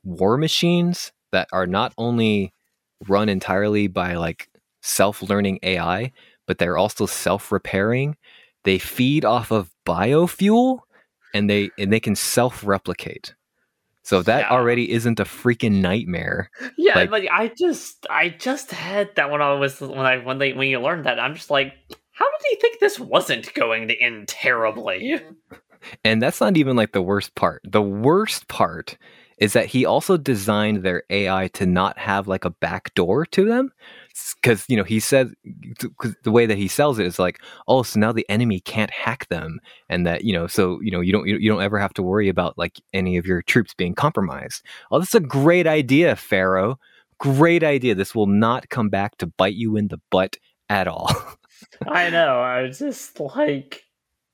war 0.05 0.39
machines 0.39 1.13
that 1.33 1.49
are 1.53 1.67
not 1.67 1.93
only 1.99 2.55
run 3.09 3.29
entirely 3.29 3.89
by 3.89 4.15
like 4.15 4.49
self-learning 4.85 5.59
AI, 5.63 6.13
but 6.47 6.59
they're 6.59 6.77
also 6.79 7.07
self-repairing. 7.07 8.17
They 8.65 8.79
feed 8.79 9.25
off 9.25 9.51
of 9.51 9.71
biofuel 9.87 10.81
and 11.33 11.49
they 11.51 11.71
and 11.79 11.93
they 11.93 12.01
can 12.01 12.15
self-replicate. 12.15 13.35
So 14.03 14.21
that 14.23 14.41
Yeah. 14.41 14.51
already 14.51 14.91
isn't 14.93 15.19
a 15.19 15.25
freaking 15.25 15.81
nightmare. 15.81 16.51
Yeah, 16.77 16.95
Like- 16.97 17.11
like, 17.11 17.29
I 17.33 17.49
just 17.49 18.07
I 18.11 18.29
just 18.29 18.71
had 18.71 19.09
that 19.17 19.31
when 19.31 19.41
I 19.41 19.55
was 19.55 19.81
when 19.81 19.99
I 20.01 20.19
when 20.19 20.39
they 20.39 20.53
when 20.53 20.69
you 20.69 20.79
learned 20.81 21.05
that 21.07 21.19
I'm 21.19 21.35
just 21.35 21.51
like, 21.51 21.73
how 22.13 22.27
did 22.27 22.47
he 22.51 22.57
think 22.61 22.79
this 22.81 23.01
wasn't 23.01 23.53
going 23.55 23.89
to 23.89 23.97
end 23.99 24.29
terribly? 24.29 25.21
And 26.03 26.23
that's 26.23 26.41
not 26.41 26.57
even 26.57 26.77
like 26.77 26.93
the 26.93 27.03
worst 27.03 27.35
part. 27.35 27.61
The 27.63 27.83
worst 27.83 28.49
part 28.49 28.97
is 29.37 29.53
that 29.53 29.67
he 29.67 29.85
also 29.85 30.17
designed 30.17 30.79
their 30.83 31.03
AI 31.11 31.49
to 31.49 31.67
not 31.67 31.99
have 31.99 32.27
like 32.27 32.47
a 32.47 32.51
back 32.51 32.95
door 32.95 33.27
to 33.27 33.45
them. 33.45 33.71
Because, 34.41 34.65
you 34.69 34.77
know, 34.77 34.85
he 34.85 35.01
said, 35.01 35.33
because 35.81 36.15
the 36.23 36.31
way 36.31 36.47
that 36.47 36.59
he 36.59 36.69
sells 36.69 36.99
it 36.99 37.07
is 37.07 37.19
like, 37.19 37.41
oh, 37.67 37.83
so 37.83 37.99
now 37.99 38.13
the 38.13 38.29
enemy 38.29 38.61
can't 38.61 38.91
hack 38.91 39.29
them. 39.29 39.59
And 39.89 40.07
that, 40.07 40.25
you 40.25 40.33
know, 40.33 40.47
so, 40.47 40.81
you 40.81 40.91
know, 40.91 41.01
you 41.01 41.13
don't, 41.13 41.27
you, 41.27 41.49
don't 41.51 41.63
ever 41.63 41.79
have 41.79 41.95
to 41.95 42.03
worry 42.03 42.29
about 42.29 42.57
like 42.57 42.81
any 42.93 43.17
of 43.17 43.27
your 43.27 43.43
troops 43.43 43.75
being 43.75 43.95
compromised. 43.95 44.63
Oh, 44.91 44.99
that's 44.99 45.15
a 45.15 45.21
great 45.21 45.67
idea, 45.67 46.15
Faro. 46.15 46.79
Great 47.19 47.65
idea. 47.65 47.95
This 47.95 48.15
will 48.15 48.27
not 48.27 48.69
come 48.69 48.89
back 48.89 49.17
to 49.19 49.27
bite 49.27 49.55
you 49.55 49.77
in 49.77 49.89
the 49.89 50.01
butt 50.11 50.37
at 50.69 50.87
all. 50.87 51.11
I 51.87 52.11
know. 52.11 52.41
I 52.41 52.63
was 52.63 52.79
just 52.79 53.19
like, 53.19 53.85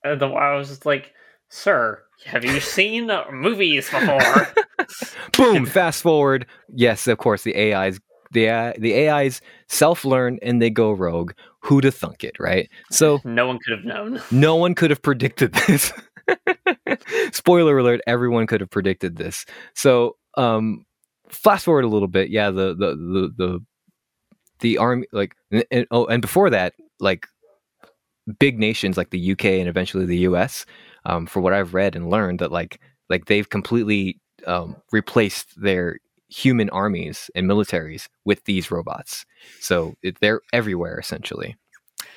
uh, 0.05 0.15
I 0.23 0.55
was 0.55 0.69
just 0.69 0.85
like, 0.85 1.13
sir, 1.49 2.01
have 2.25 2.45
you 2.45 2.59
seen 2.59 3.11
movies 3.31 3.89
before? 3.89 4.47
Boom. 5.37 5.65
Fast 5.65 6.01
forward. 6.01 6.45
Yes, 6.73 7.07
of 7.07 7.17
course. 7.17 7.43
The 7.43 7.73
AIs, 7.73 7.99
the 8.31 8.45
AI, 8.45 8.73
the 8.77 9.09
AIs 9.09 9.41
self-learn 9.67 10.39
and 10.41 10.61
they 10.61 10.69
go 10.69 10.91
rogue. 10.91 11.33
Who 11.63 11.79
to 11.81 11.91
thunk 11.91 12.23
it, 12.23 12.35
right? 12.39 12.69
So 12.89 13.19
no 13.23 13.45
one 13.45 13.59
could 13.59 13.77
have 13.77 13.85
known. 13.85 14.21
no 14.31 14.55
one 14.55 14.73
could 14.73 14.89
have 14.89 15.01
predicted 15.01 15.53
this. 15.53 15.93
Spoiler 17.31 17.77
alert: 17.77 18.01
everyone 18.07 18.47
could 18.47 18.61
have 18.61 18.69
predicted 18.69 19.17
this. 19.17 19.45
So, 19.75 20.17
um, 20.37 20.85
fast 21.29 21.65
forward 21.65 21.83
a 21.83 21.87
little 21.87 22.07
bit. 22.07 22.29
Yeah, 22.29 22.49
the 22.49 22.73
the 22.73 22.95
the 22.95 23.33
the, 23.37 23.59
the 24.59 24.77
army, 24.77 25.05
like, 25.11 25.35
and, 25.51 25.63
and- 25.71 25.87
oh, 25.91 26.05
and 26.05 26.21
before 26.21 26.49
that, 26.49 26.73
like, 26.99 27.27
big 28.39 28.57
nations 28.59 28.97
like 28.97 29.09
the 29.11 29.31
UK 29.33 29.45
and 29.45 29.67
eventually 29.67 30.05
the 30.05 30.19
US, 30.19 30.65
um, 31.05 31.25
for 31.27 31.41
what 31.41 31.53
I've 31.53 31.73
read 31.73 31.95
and 31.95 32.09
learned, 32.09 32.39
that 32.39 32.51
like 32.51 32.79
like 33.09 33.25
they've 33.25 33.49
completely 33.49 34.19
um, 34.47 34.75
replaced 34.91 35.61
their 35.61 35.99
human 36.31 36.69
armies 36.69 37.29
and 37.35 37.47
militaries 37.47 38.07
with 38.25 38.43
these 38.45 38.71
robots. 38.71 39.25
So 39.59 39.95
it, 40.01 40.19
they're 40.21 40.41
everywhere 40.53 40.97
essentially. 40.99 41.55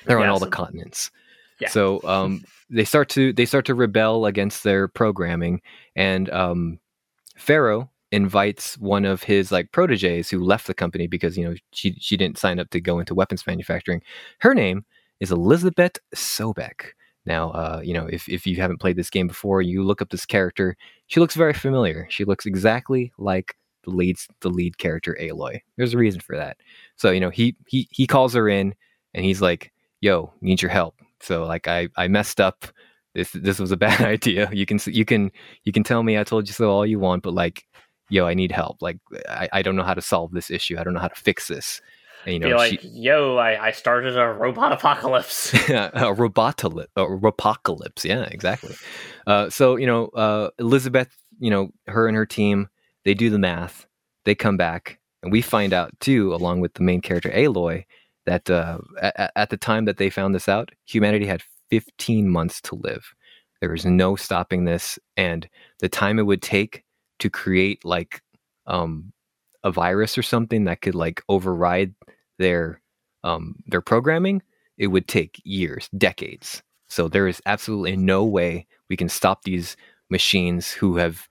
They're 0.05 0.19
on 0.19 0.25
Yeah, 0.25 0.31
all 0.31 0.39
the 0.39 0.47
continents. 0.47 1.11
Yeah. 1.59 1.69
So 1.69 2.01
um, 2.03 2.43
they 2.69 2.85
start 2.85 3.09
to 3.09 3.33
they 3.33 3.45
start 3.45 3.65
to 3.65 3.75
rebel 3.75 4.25
against 4.25 4.63
their 4.63 4.87
programming, 4.87 5.61
and 5.95 6.29
um, 6.31 6.79
Faro 7.37 7.89
invites 8.11 8.77
one 8.77 9.05
of 9.05 9.23
his 9.23 9.51
like 9.51 9.71
proteges 9.71 10.29
who 10.29 10.43
left 10.43 10.67
the 10.67 10.73
company 10.73 11.07
because 11.07 11.37
you 11.37 11.43
know 11.45 11.55
she 11.71 11.95
she 11.99 12.17
didn't 12.17 12.37
sign 12.37 12.59
up 12.59 12.69
to 12.71 12.81
go 12.81 12.99
into 12.99 13.15
weapons 13.15 13.45
manufacturing. 13.47 14.01
Her 14.39 14.53
name 14.53 14.85
is 15.19 15.31
Elizabeth 15.31 15.97
Sobek. 16.15 16.91
Now, 17.25 17.51
uh, 17.51 17.81
you 17.83 17.93
know, 17.93 18.05
if, 18.05 18.29
if 18.29 18.45
you 18.45 18.57
haven't 18.57 18.79
played 18.79 18.97
this 18.97 19.09
game 19.09 19.27
before, 19.27 19.61
you 19.61 19.83
look 19.83 20.01
up 20.01 20.09
this 20.09 20.27
character. 20.27 20.77
She 21.07 21.19
looks 21.19 21.35
very 21.35 21.53
familiar. 21.53 22.05
She 22.09 22.23
looks 22.23 22.45
exactly 22.45 23.11
like 23.17 23.55
the 23.85 23.91
lead 23.91 24.17
the 24.41 24.49
lead 24.49 24.77
character 24.77 25.17
Aloy. 25.19 25.61
There's 25.77 25.93
a 25.93 25.97
reason 25.97 26.21
for 26.21 26.35
that. 26.35 26.57
So 26.95 27.11
you 27.11 27.19
know, 27.19 27.29
he 27.29 27.55
he 27.67 27.87
he 27.91 28.07
calls 28.07 28.33
her 28.33 28.49
in, 28.49 28.75
and 29.13 29.25
he's 29.25 29.41
like, 29.41 29.71
"Yo, 30.01 30.33
need 30.41 30.61
your 30.61 30.71
help." 30.71 30.95
So 31.21 31.45
like, 31.45 31.67
I 31.67 31.89
I 31.95 32.07
messed 32.07 32.41
up. 32.41 32.65
This 33.13 33.31
this 33.31 33.59
was 33.59 33.71
a 33.71 33.77
bad 33.87 34.01
idea. 34.01 34.49
You 34.51 34.65
can 34.65 34.79
you 34.85 35.05
can 35.05 35.31
you 35.63 35.71
can 35.71 35.83
tell 35.83 36.03
me 36.03 36.17
I 36.17 36.23
told 36.23 36.47
you 36.47 36.53
so 36.53 36.69
all 36.69 36.85
you 36.85 36.99
want, 36.99 37.23
but 37.23 37.33
like, 37.33 37.65
yo, 38.09 38.25
I 38.25 38.33
need 38.33 38.51
help. 38.51 38.81
Like, 38.81 38.97
I, 39.29 39.49
I 39.51 39.61
don't 39.61 39.75
know 39.75 39.83
how 39.83 39.93
to 39.93 40.01
solve 40.01 40.31
this 40.31 40.51
issue. 40.51 40.77
I 40.77 40.83
don't 40.83 40.93
know 40.93 40.99
how 40.99 41.07
to 41.07 41.21
fix 41.21 41.47
this. 41.47 41.81
And, 42.25 42.33
you 42.33 42.39
Be 42.39 42.49
know, 42.49 42.57
like, 42.57 42.81
she, 42.81 42.87
yo, 42.89 43.37
I, 43.37 43.67
I 43.67 43.71
started 43.71 44.17
a 44.17 44.27
robot 44.27 44.71
apocalypse. 44.71 45.53
a 45.53 46.11
robotalypse, 46.15 46.87
a 46.95 47.05
ropocalypse. 47.05 48.03
Yeah, 48.03 48.23
exactly. 48.23 48.75
Uh, 49.27 49.49
so 49.49 49.75
you 49.75 49.85
know, 49.85 50.07
uh, 50.07 50.49
Elizabeth, 50.57 51.15
you 51.39 51.51
know, 51.51 51.69
her 51.87 52.07
and 52.07 52.17
her 52.17 52.25
team, 52.25 52.67
they 53.05 53.13
do 53.13 53.29
the 53.29 53.39
math. 53.39 53.85
They 54.25 54.35
come 54.35 54.57
back, 54.57 54.99
and 55.23 55.31
we 55.31 55.41
find 55.41 55.73
out 55.73 55.91
too, 55.99 56.33
along 56.33 56.59
with 56.59 56.73
the 56.73 56.83
main 56.83 57.01
character 57.01 57.29
Aloy, 57.29 57.85
that 58.25 58.49
uh, 58.49 58.79
at, 59.01 59.31
at 59.35 59.49
the 59.49 59.57
time 59.57 59.85
that 59.85 59.97
they 59.97 60.09
found 60.09 60.35
this 60.35 60.49
out, 60.49 60.71
humanity 60.85 61.25
had 61.25 61.43
15 61.69 62.29
months 62.29 62.59
to 62.61 62.75
live. 62.75 63.13
There 63.61 63.69
was 63.69 63.85
no 63.85 64.15
stopping 64.15 64.65
this, 64.65 64.99
and 65.15 65.47
the 65.79 65.89
time 65.89 66.19
it 66.19 66.25
would 66.25 66.41
take 66.41 66.83
to 67.19 67.29
create 67.29 67.85
like 67.85 68.21
um, 68.67 69.13
a 69.63 69.71
virus 69.71 70.17
or 70.17 70.23
something 70.23 70.65
that 70.65 70.81
could 70.81 70.95
like 70.95 71.23
override 71.29 71.93
their 72.37 72.81
um, 73.23 73.55
their 73.67 73.81
programming 73.81 74.41
it 74.77 74.87
would 74.87 75.07
take 75.07 75.41
years, 75.43 75.89
decades. 75.97 76.61
So 76.87 77.07
there 77.07 77.27
is 77.27 77.41
absolutely 77.45 77.95
no 77.95 78.23
way 78.23 78.67
we 78.89 78.97
can 78.97 79.09
stop 79.09 79.43
these 79.43 79.75
machines 80.09 80.71
who 80.71 80.97
have 80.97 81.27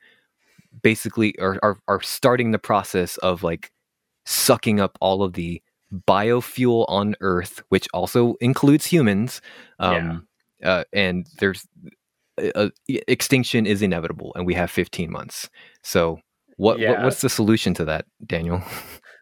basically 0.83 1.39
are, 1.39 1.59
are, 1.63 1.79
are 1.89 2.03
starting 2.03 2.51
the 2.51 2.59
process 2.59 3.17
of 3.19 3.43
like 3.43 3.71
sucking 4.27 4.81
up 4.81 4.97
all 5.01 5.23
of 5.23 5.35
the 5.35 5.63
biofuel 6.09 6.85
on 6.89 7.15
Earth, 7.21 7.63
which 7.69 7.87
also 7.95 8.35
includes 8.41 8.87
humans. 8.87 9.41
Um, 9.79 10.27
yeah. 10.61 10.71
uh, 10.71 10.85
and 10.93 11.27
there's 11.39 11.67
uh, 12.55 12.69
extinction 12.89 13.67
is 13.67 13.83
inevitable, 13.83 14.33
and 14.35 14.47
we 14.47 14.55
have 14.55 14.71
15 14.71 15.11
months. 15.11 15.49
So, 15.83 16.21
what, 16.57 16.79
yeah. 16.79 16.91
what 16.91 17.03
what's 17.05 17.21
the 17.21 17.29
solution 17.29 17.75
to 17.75 17.85
that, 17.87 18.07
Daniel? 18.27 18.63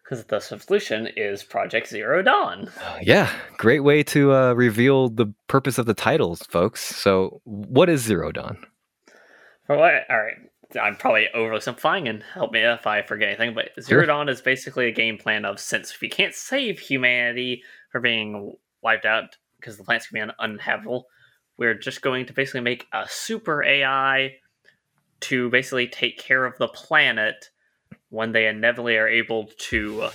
Because 0.03 0.25
the 0.25 0.41
solution 0.41 1.07
is 1.15 1.43
Project 1.43 1.87
Zero 1.87 2.21
Dawn. 2.21 2.69
Yeah, 3.01 3.31
great 3.57 3.79
way 3.79 4.03
to 4.03 4.33
uh, 4.33 4.53
reveal 4.53 5.07
the 5.07 5.33
purpose 5.47 5.77
of 5.77 5.85
the 5.85 5.93
titles, 5.93 6.43
folks. 6.49 6.81
So, 6.81 7.41
what 7.45 7.89
is 7.89 8.01
Zero 8.01 8.33
Dawn? 8.33 8.57
All 10.09 10.17
right. 10.17 10.35
I'm 10.81 10.95
probably 10.95 11.27
oversimplifying 11.35 12.09
and 12.09 12.23
help 12.33 12.51
me 12.51 12.61
if 12.61 12.87
I 12.87 13.01
forget 13.01 13.29
anything, 13.29 13.53
but 13.53 13.69
Zero. 13.81 14.05
Dawn 14.05 14.29
is 14.29 14.41
basically 14.41 14.87
a 14.87 14.91
game 14.91 15.17
plan 15.17 15.45
of 15.45 15.59
since 15.59 15.99
we 16.01 16.09
can't 16.09 16.33
save 16.33 16.79
humanity 16.79 17.63
from 17.91 18.03
being 18.03 18.55
wiped 18.81 19.05
out 19.05 19.37
because 19.59 19.77
the 19.77 19.83
planet's 19.83 20.07
going 20.07 20.27
to 20.27 20.33
be 20.33 20.35
uninhabitable, 20.39 21.07
we're 21.57 21.73
just 21.73 22.01
going 22.01 22.25
to 22.25 22.33
basically 22.33 22.61
make 22.61 22.87
a 22.93 23.05
super 23.07 23.63
AI 23.63 24.33
to 25.21 25.49
basically 25.49 25.87
take 25.87 26.17
care 26.17 26.45
of 26.45 26.57
the 26.57 26.67
planet 26.67 27.49
when 28.09 28.33
they 28.33 28.47
inevitably 28.47 28.97
are 28.97 29.07
able 29.07 29.49
to 29.57 30.09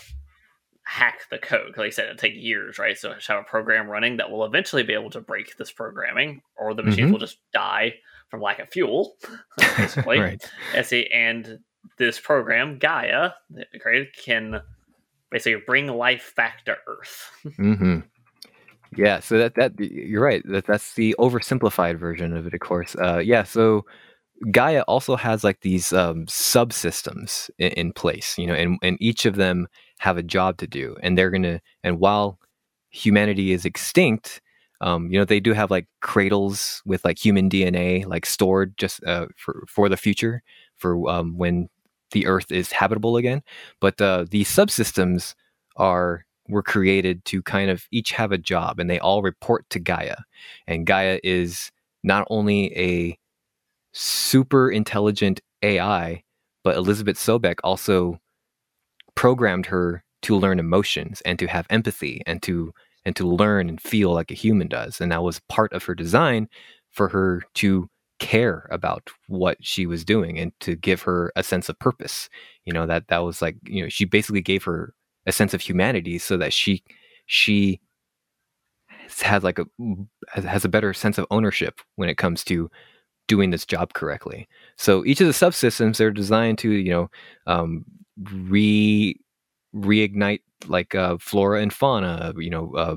hack 0.82 1.20
the 1.30 1.38
code. 1.38 1.76
Like 1.76 1.86
I 1.86 1.90
said, 1.90 2.04
it'll 2.06 2.16
take 2.16 2.34
years, 2.34 2.78
right? 2.78 2.96
So 2.96 3.14
have 3.26 3.40
a 3.40 3.42
program 3.42 3.88
running 3.88 4.18
that 4.18 4.30
will 4.30 4.44
eventually 4.44 4.82
be 4.82 4.92
able 4.92 5.11
to 5.11 5.20
break 5.20 5.56
this 5.56 5.72
programming, 5.72 6.42
or 6.56 6.74
the 6.74 6.82
machines 6.82 7.06
mm-hmm. 7.06 7.12
will 7.12 7.20
just 7.20 7.38
die 7.52 7.94
from 8.29 8.41
lack 8.41 8.59
of 8.59 8.68
fuel, 8.70 9.14
basically. 9.76 10.18
right. 10.18 10.43
And 11.12 11.59
this 11.99 12.20
program, 12.20 12.79
Gaia, 12.79 13.31
created, 13.81 14.09
can 14.16 14.61
basically 15.31 15.62
bring 15.66 15.87
life 15.89 16.33
back 16.37 16.64
to 16.66 16.76
Earth. 16.87 17.31
mm-hmm. 17.59 18.01
Yeah, 18.97 19.20
so 19.20 19.37
that 19.39 19.55
that 19.57 19.79
you're 19.79 20.22
right. 20.22 20.43
That 20.47 20.66
that's 20.66 20.95
the 20.95 21.14
oversimplified 21.18 21.99
version 21.99 22.35
of 22.35 22.47
it, 22.47 22.55
of 22.55 22.61
course. 22.61 22.97
Uh, 22.97 23.18
yeah, 23.18 23.43
so 23.43 23.85
Gaia 24.51 24.83
also 24.83 25.14
has 25.16 25.45
like 25.45 25.61
these 25.61 25.93
um, 25.93 26.24
subsystems 26.24 27.51
in, 27.59 27.72
in, 27.72 27.93
place, 27.93 28.39
you 28.39 28.47
know, 28.47 28.55
and 28.55 28.79
and 28.83 28.97
each 28.99 29.26
of 29.26 29.37
them 29.37 29.66
have 29.99 30.16
a 30.16 30.22
job 30.22 30.57
to 30.59 30.66
do, 30.66 30.97
and 31.03 31.18
they're 31.18 31.31
gonna. 31.31 31.61
And 31.85 31.99
while 32.01 32.39
humanity 32.91 33.53
is 33.53 33.66
extinct, 33.66 34.41
um, 34.81 35.11
you 35.11 35.18
know, 35.18 35.24
they 35.24 35.41
do 35.41 35.53
have 35.53 35.70
like 35.70 35.87
cradles 36.01 36.83
with 36.87 37.05
like 37.05 37.18
human 37.18 37.49
DNA 37.49 38.07
like 38.07 38.26
stored 38.26 38.76
just 38.79 39.03
uh, 39.05 39.26
for 39.37 39.64
for 39.66 39.89
the 39.89 39.97
future 39.97 40.43
for 40.76 41.09
um, 41.09 41.37
when 41.37 41.68
the 42.12 42.26
Earth 42.26 42.51
is 42.53 42.72
habitable 42.72 43.16
again. 43.16 43.43
But 43.81 44.01
uh, 44.01 44.26
these 44.31 44.49
subsystems 44.49 45.35
are 45.76 46.24
were 46.49 46.62
created 46.62 47.24
to 47.26 47.43
kind 47.43 47.70
of 47.70 47.87
each 47.91 48.12
have 48.12 48.33
a 48.33 48.39
job, 48.39 48.79
and 48.79 48.89
they 48.89 48.99
all 48.99 49.22
report 49.22 49.68
to 49.70 49.81
Gaia. 49.81 50.16
And 50.66 50.87
Gaia 50.87 51.20
is 51.22 51.70
not 52.03 52.26
only 52.31 52.76
a 52.76 53.18
super 53.93 54.70
intelligent 54.70 55.41
AI, 55.62 56.22
but 56.62 56.76
Elizabeth 56.76 57.18
Sobek 57.18 57.57
also 57.64 58.20
programmed 59.14 59.66
her 59.66 60.05
to 60.22 60.37
learn 60.37 60.59
emotions 60.59 61.20
and 61.22 61.39
to 61.39 61.47
have 61.47 61.66
empathy 61.70 62.22
and 62.26 62.43
to 62.43 62.72
and 63.09 63.16
to 63.16 63.26
learn 63.26 63.70
and 63.70 63.80
feel 63.80 64.12
like 64.12 64.30
a 64.30 64.34
human 64.34 64.68
does. 64.68 65.00
And 65.00 65.11
that 65.11 65.22
was 65.22 65.40
part 65.48 65.72
of 65.72 65.82
her 65.84 65.94
design 65.94 66.46
for 66.90 67.09
her 67.09 67.42
to 67.54 67.88
care 68.18 68.68
about 68.70 69.09
what 69.28 69.56
she 69.62 69.86
was 69.86 70.04
doing 70.04 70.38
and 70.38 70.52
to 70.61 70.76
give 70.76 71.00
her 71.02 71.32
a 71.34 71.42
sense 71.42 71.70
of 71.70 71.78
purpose. 71.78 72.28
You 72.66 72.74
know, 72.74 72.86
that 72.86 73.09
that 73.09 73.20
was 73.20 73.40
like, 73.40 73.56
you 73.64 73.82
know, 73.82 73.88
she 73.88 74.04
basically 74.04 74.42
gave 74.42 74.62
her 74.64 74.92
a 75.26 75.32
sense 75.32 75.54
of 75.54 75.62
humanity 75.62 76.18
so 76.18 76.36
that 76.36 76.52
she 76.52 76.82
she 77.24 77.80
has 79.22 79.42
like 79.42 79.59
a 79.59 79.64
has 80.34 80.66
a 80.66 80.68
better 80.68 80.92
sense 80.92 81.16
of 81.16 81.26
ownership 81.30 81.80
when 81.96 82.11
it 82.11 82.18
comes 82.18 82.44
to 82.44 82.70
doing 83.26 83.48
this 83.48 83.64
job 83.64 83.94
correctly. 83.94 84.46
So 84.76 85.02
each 85.06 85.22
of 85.22 85.26
the 85.26 85.32
subsystems 85.32 85.96
they're 85.96 86.11
designed 86.11 86.59
to, 86.59 86.70
you 86.70 86.90
know, 86.90 87.11
um, 87.46 87.86
re 88.22 89.18
reignite 89.74 90.40
like 90.66 90.94
uh, 90.94 91.18
flora 91.18 91.62
and 91.62 91.72
fauna, 91.72 92.32
you 92.36 92.50
know, 92.50 92.74
uh, 92.74 92.96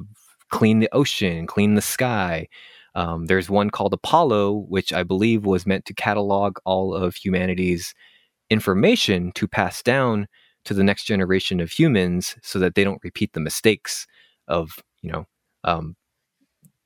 clean 0.49 0.79
the 0.79 0.89
ocean, 0.91 1.47
clean 1.47 1.75
the 1.75 1.81
sky. 1.81 2.47
Um, 2.95 3.27
there's 3.27 3.49
one 3.49 3.69
called 3.69 3.93
Apollo, 3.93 4.65
which 4.67 4.91
I 4.91 5.03
believe 5.03 5.45
was 5.45 5.65
meant 5.65 5.85
to 5.85 5.93
catalog 5.93 6.57
all 6.65 6.93
of 6.93 7.15
humanity's 7.15 7.93
information 8.49 9.31
to 9.33 9.47
pass 9.47 9.81
down 9.81 10.27
to 10.65 10.73
the 10.73 10.83
next 10.83 11.05
generation 11.05 11.59
of 11.59 11.71
humans 11.71 12.35
so 12.43 12.59
that 12.59 12.75
they 12.75 12.83
don't 12.83 13.03
repeat 13.03 13.33
the 13.33 13.39
mistakes 13.39 14.05
of, 14.47 14.77
you 15.01 15.11
know, 15.11 15.25
um, 15.63 15.95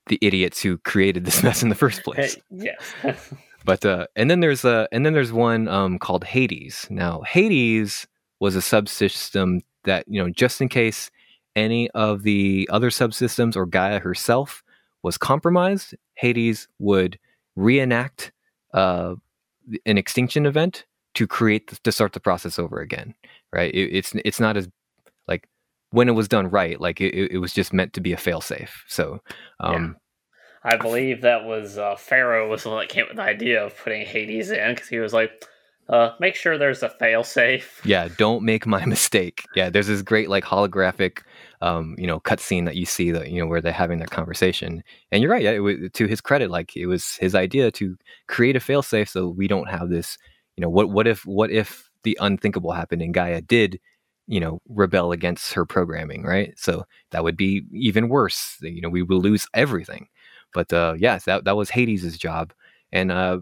the 0.07 0.19
idiots 0.21 0.61
who 0.61 0.77
created 0.79 1.25
this 1.25 1.43
mess 1.43 1.63
in 1.63 1.69
the 1.69 1.75
first 1.75 2.03
place. 2.05 2.37
yes. 2.51 2.79
but 3.65 3.83
uh, 3.83 4.05
and 4.15 4.29
then 4.29 4.39
there's 4.39 4.63
a 4.63 4.87
and 4.91 5.05
then 5.05 5.13
there's 5.13 5.33
one 5.33 5.67
um, 5.67 5.97
called 5.97 6.23
Hades. 6.23 6.85
Now 6.89 7.21
Hades 7.21 8.07
was 8.39 8.55
a 8.55 8.59
subsystem 8.59 9.61
that 9.85 10.05
you 10.07 10.21
know 10.21 10.29
just 10.29 10.61
in 10.61 10.69
case 10.69 11.09
any 11.55 11.89
of 11.91 12.23
the 12.23 12.67
other 12.71 12.89
subsystems 12.89 13.55
or 13.55 13.65
Gaia 13.65 13.99
herself 13.99 14.63
was 15.03 15.17
compromised, 15.17 15.95
Hades 16.15 16.67
would 16.79 17.17
reenact 17.55 18.31
uh, 18.73 19.15
an 19.85 19.97
extinction 19.97 20.45
event 20.45 20.85
to 21.13 21.27
create 21.27 21.69
the, 21.69 21.77
to 21.83 21.91
start 21.91 22.13
the 22.13 22.19
process 22.19 22.59
over 22.59 22.79
again. 22.79 23.15
Right? 23.53 23.73
It, 23.73 23.95
it's 23.95 24.13
it's 24.25 24.39
not 24.39 24.57
as 24.57 24.67
like 25.27 25.47
when 25.91 26.09
it 26.09 26.13
was 26.13 26.27
done 26.27 26.49
right, 26.49 26.79
like 26.79 26.99
it, 26.99 27.13
it 27.31 27.37
was 27.37 27.53
just 27.53 27.73
meant 27.73 27.93
to 27.93 28.01
be 28.01 28.13
a 28.13 28.17
failsafe. 28.17 28.71
So. 28.87 29.21
Um, 29.59 29.83
yeah. 29.83 29.99
I 30.67 30.77
believe 30.77 31.21
that 31.21 31.45
was 31.45 31.77
uh, 31.77 31.95
Faro 31.95 32.49
was 32.49 32.63
the 32.63 32.69
one 32.69 32.79
that 32.79 32.89
came 32.89 33.03
up 33.03 33.09
with 33.09 33.17
the 33.17 33.23
idea 33.23 33.63
of 33.63 33.77
putting 33.77 34.03
Hades 34.03 34.49
in 34.49 34.73
because 34.73 34.87
he 34.87 34.97
was 34.97 35.13
like, 35.13 35.45
uh, 35.87 36.11
make 36.19 36.35
sure 36.35 36.57
there's 36.57 36.83
a 36.83 36.89
fail 36.89 37.23
safe. 37.23 37.81
Yeah, 37.85 38.07
don't 38.17 38.43
make 38.43 38.65
my 38.65 38.85
mistake. 38.85 39.45
Yeah, 39.55 39.69
there's 39.69 39.87
this 39.87 40.01
great 40.01 40.29
like 40.29 40.43
holographic, 40.43 41.19
um, 41.61 41.95
you 41.97 42.07
know, 42.07 42.19
cutscene 42.19 42.65
that 42.65 42.75
you 42.75 42.85
see 42.85 43.11
that 43.11 43.29
you 43.29 43.39
know 43.39 43.47
where 43.47 43.61
they're 43.61 43.71
having 43.71 43.99
their 43.99 44.07
conversation. 44.07 44.83
And 45.11 45.21
you're 45.21 45.31
right. 45.31 45.43
Yeah, 45.43 45.59
was, 45.59 45.77
to 45.93 46.07
his 46.07 46.21
credit, 46.21 46.49
like 46.49 46.75
it 46.75 46.87
was 46.87 47.15
his 47.17 47.35
idea 47.35 47.71
to 47.71 47.95
create 48.27 48.55
a 48.55 48.59
fail 48.59 48.81
safe 48.81 49.09
so 49.09 49.29
we 49.29 49.47
don't 49.47 49.69
have 49.69 49.89
this. 49.89 50.17
You 50.57 50.61
know, 50.61 50.69
what 50.69 50.89
what 50.89 51.07
if 51.07 51.25
what 51.25 51.51
if 51.51 51.89
the 52.03 52.17
unthinkable 52.21 52.71
happened 52.71 53.01
and 53.01 53.13
Gaia 53.13 53.41
did, 53.41 53.79
you 54.27 54.39
know, 54.39 54.61
rebel 54.67 55.11
against 55.11 55.53
her 55.53 55.65
programming, 55.65 56.23
right? 56.23 56.53
So 56.57 56.85
that 57.11 57.23
would 57.23 57.37
be 57.37 57.65
even 57.73 58.09
worse. 58.09 58.57
You 58.61 58.81
know, 58.81 58.89
we 58.89 59.03
will 59.03 59.19
lose 59.19 59.47
everything. 59.53 60.07
But 60.53 60.73
uh, 60.73 60.95
yes, 60.97 61.25
that 61.25 61.45
that 61.45 61.57
was 61.57 61.69
Hades' 61.69 62.17
job. 62.17 62.53
And 62.91 63.11
uh, 63.11 63.39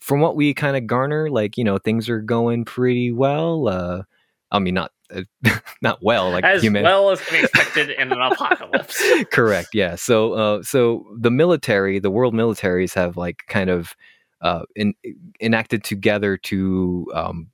from 0.00 0.20
what 0.20 0.36
we 0.36 0.54
kind 0.54 0.76
of 0.76 0.86
garner, 0.86 1.30
like 1.30 1.56
you 1.56 1.64
know, 1.64 1.78
things 1.78 2.08
are 2.08 2.20
going 2.20 2.64
pretty 2.64 3.12
well. 3.12 3.68
Uh, 3.68 4.02
I 4.50 4.58
mean, 4.58 4.74
not 4.74 4.92
uh, 5.14 5.22
not 5.82 5.98
well, 6.02 6.30
like 6.30 6.44
as 6.44 6.62
human... 6.62 6.82
well 6.82 7.10
as 7.10 7.20
can 7.20 7.40
be 7.40 7.44
expected 7.44 7.90
in 7.90 8.12
an 8.12 8.20
apocalypse. 8.20 9.02
Correct. 9.32 9.68
Yeah. 9.74 9.94
So, 9.96 10.32
uh, 10.32 10.62
so 10.62 11.06
the 11.18 11.30
military, 11.30 11.98
the 11.98 12.10
world 12.10 12.34
militaries, 12.34 12.94
have 12.94 13.16
like 13.16 13.42
kind 13.48 13.70
of 13.70 13.94
uh, 14.40 14.62
in, 14.74 14.94
enacted 15.40 15.84
together 15.84 16.36
to 16.36 17.10
um, 17.14 17.48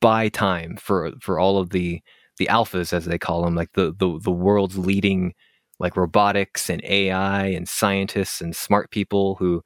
buy 0.00 0.28
time 0.28 0.76
for 0.76 1.12
for 1.20 1.38
all 1.38 1.58
of 1.58 1.70
the 1.70 2.00
the 2.38 2.46
alphas, 2.46 2.92
as 2.92 3.04
they 3.04 3.18
call 3.18 3.44
them, 3.44 3.54
like 3.54 3.72
the 3.74 3.94
the, 3.98 4.18
the 4.22 4.30
world's 4.30 4.78
leading 4.78 5.34
like 5.78 5.96
robotics 5.96 6.70
and 6.70 6.82
AI 6.84 7.46
and 7.46 7.68
scientists 7.68 8.40
and 8.40 8.54
smart 8.54 8.90
people 8.90 9.34
who 9.36 9.62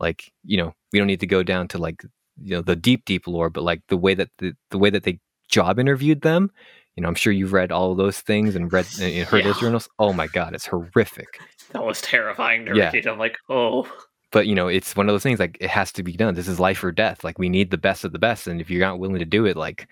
like 0.00 0.32
you 0.44 0.56
know 0.56 0.74
we 0.92 0.98
don't 0.98 1.06
need 1.06 1.20
to 1.20 1.26
go 1.26 1.42
down 1.42 1.68
to 1.68 1.78
like 1.78 2.02
you 2.42 2.56
know 2.56 2.62
the 2.62 2.76
deep 2.76 3.04
deep 3.04 3.26
lore 3.26 3.50
but 3.50 3.62
like 3.62 3.82
the 3.88 3.96
way 3.96 4.14
that 4.14 4.30
the, 4.38 4.52
the 4.70 4.78
way 4.78 4.90
that 4.90 5.04
they 5.04 5.18
job 5.48 5.78
interviewed 5.78 6.22
them 6.22 6.50
you 6.96 7.02
know 7.02 7.08
i'm 7.08 7.14
sure 7.14 7.32
you've 7.32 7.52
read 7.52 7.72
all 7.72 7.92
of 7.92 7.98
those 7.98 8.20
things 8.20 8.54
and 8.54 8.72
read 8.72 8.86
and 9.00 9.26
heard 9.26 9.38
yeah. 9.38 9.44
those 9.44 9.60
journals. 9.60 9.88
Oh 9.98 10.12
my 10.12 10.26
god 10.26 10.54
it's 10.54 10.66
horrific. 10.66 11.40
That 11.72 11.84
was 11.84 12.00
terrifying 12.00 12.66
to 12.66 12.74
yeah. 12.74 12.90
read. 12.90 13.06
I'm 13.06 13.18
like 13.18 13.38
oh. 13.48 13.90
But 14.32 14.46
you 14.46 14.54
know 14.54 14.68
it's 14.68 14.94
one 14.96 15.08
of 15.08 15.12
those 15.12 15.22
things 15.22 15.40
like 15.40 15.56
it 15.60 15.70
has 15.70 15.92
to 15.92 16.02
be 16.02 16.12
done. 16.12 16.34
This 16.34 16.48
is 16.48 16.60
life 16.60 16.82
or 16.84 16.92
death. 16.92 17.24
Like 17.24 17.38
we 17.38 17.48
need 17.48 17.70
the 17.70 17.78
best 17.78 18.04
of 18.04 18.12
the 18.12 18.18
best 18.18 18.46
and 18.46 18.60
if 18.60 18.70
you're 18.70 18.80
not 18.86 18.98
willing 18.98 19.18
to 19.18 19.24
do 19.24 19.46
it 19.46 19.56
like 19.56 19.88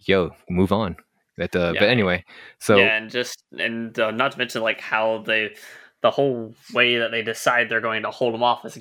yo 0.00 0.30
move 0.48 0.72
on. 0.72 0.96
But 1.36 1.56
uh, 1.56 1.72
yeah. 1.74 1.80
but 1.80 1.88
anyway 1.88 2.24
so 2.58 2.76
yeah 2.76 2.96
and 2.96 3.10
just 3.10 3.42
and 3.58 3.98
uh, 3.98 4.10
not 4.10 4.32
to 4.32 4.38
mention 4.38 4.62
like 4.62 4.80
how 4.80 5.22
they 5.26 5.54
the 6.02 6.10
whole 6.10 6.54
way 6.74 6.98
that 6.98 7.10
they 7.10 7.22
decide 7.22 7.68
they're 7.68 7.80
going 7.80 8.02
to 8.02 8.10
hold 8.10 8.34
them 8.34 8.42
off 8.42 8.64
is 8.64 8.74
to 8.74 8.80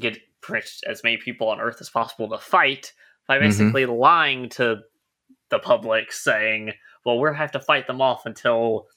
as 0.87 1.03
many 1.03 1.17
people 1.17 1.47
on 1.49 1.59
Earth 1.59 1.77
as 1.81 1.89
possible 1.89 2.29
to 2.29 2.37
fight 2.37 2.93
by 3.27 3.37
mm-hmm. 3.37 3.45
basically 3.45 3.83
mm-hmm. 3.83 3.93
lying 3.93 4.49
to 4.49 4.77
the 5.49 5.59
public, 5.59 6.11
saying, 6.11 6.73
"Well, 7.05 7.19
we'll 7.19 7.33
have 7.33 7.51
to 7.51 7.59
fight 7.59 7.87
them 7.87 8.01
off 8.01 8.25
until 8.25 8.87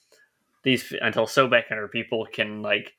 these 0.63 0.93
until 1.01 1.25
Sobek 1.25 1.65
and 1.69 1.79
her 1.79 1.87
people 1.87 2.27
can 2.31 2.61
like." 2.61 2.93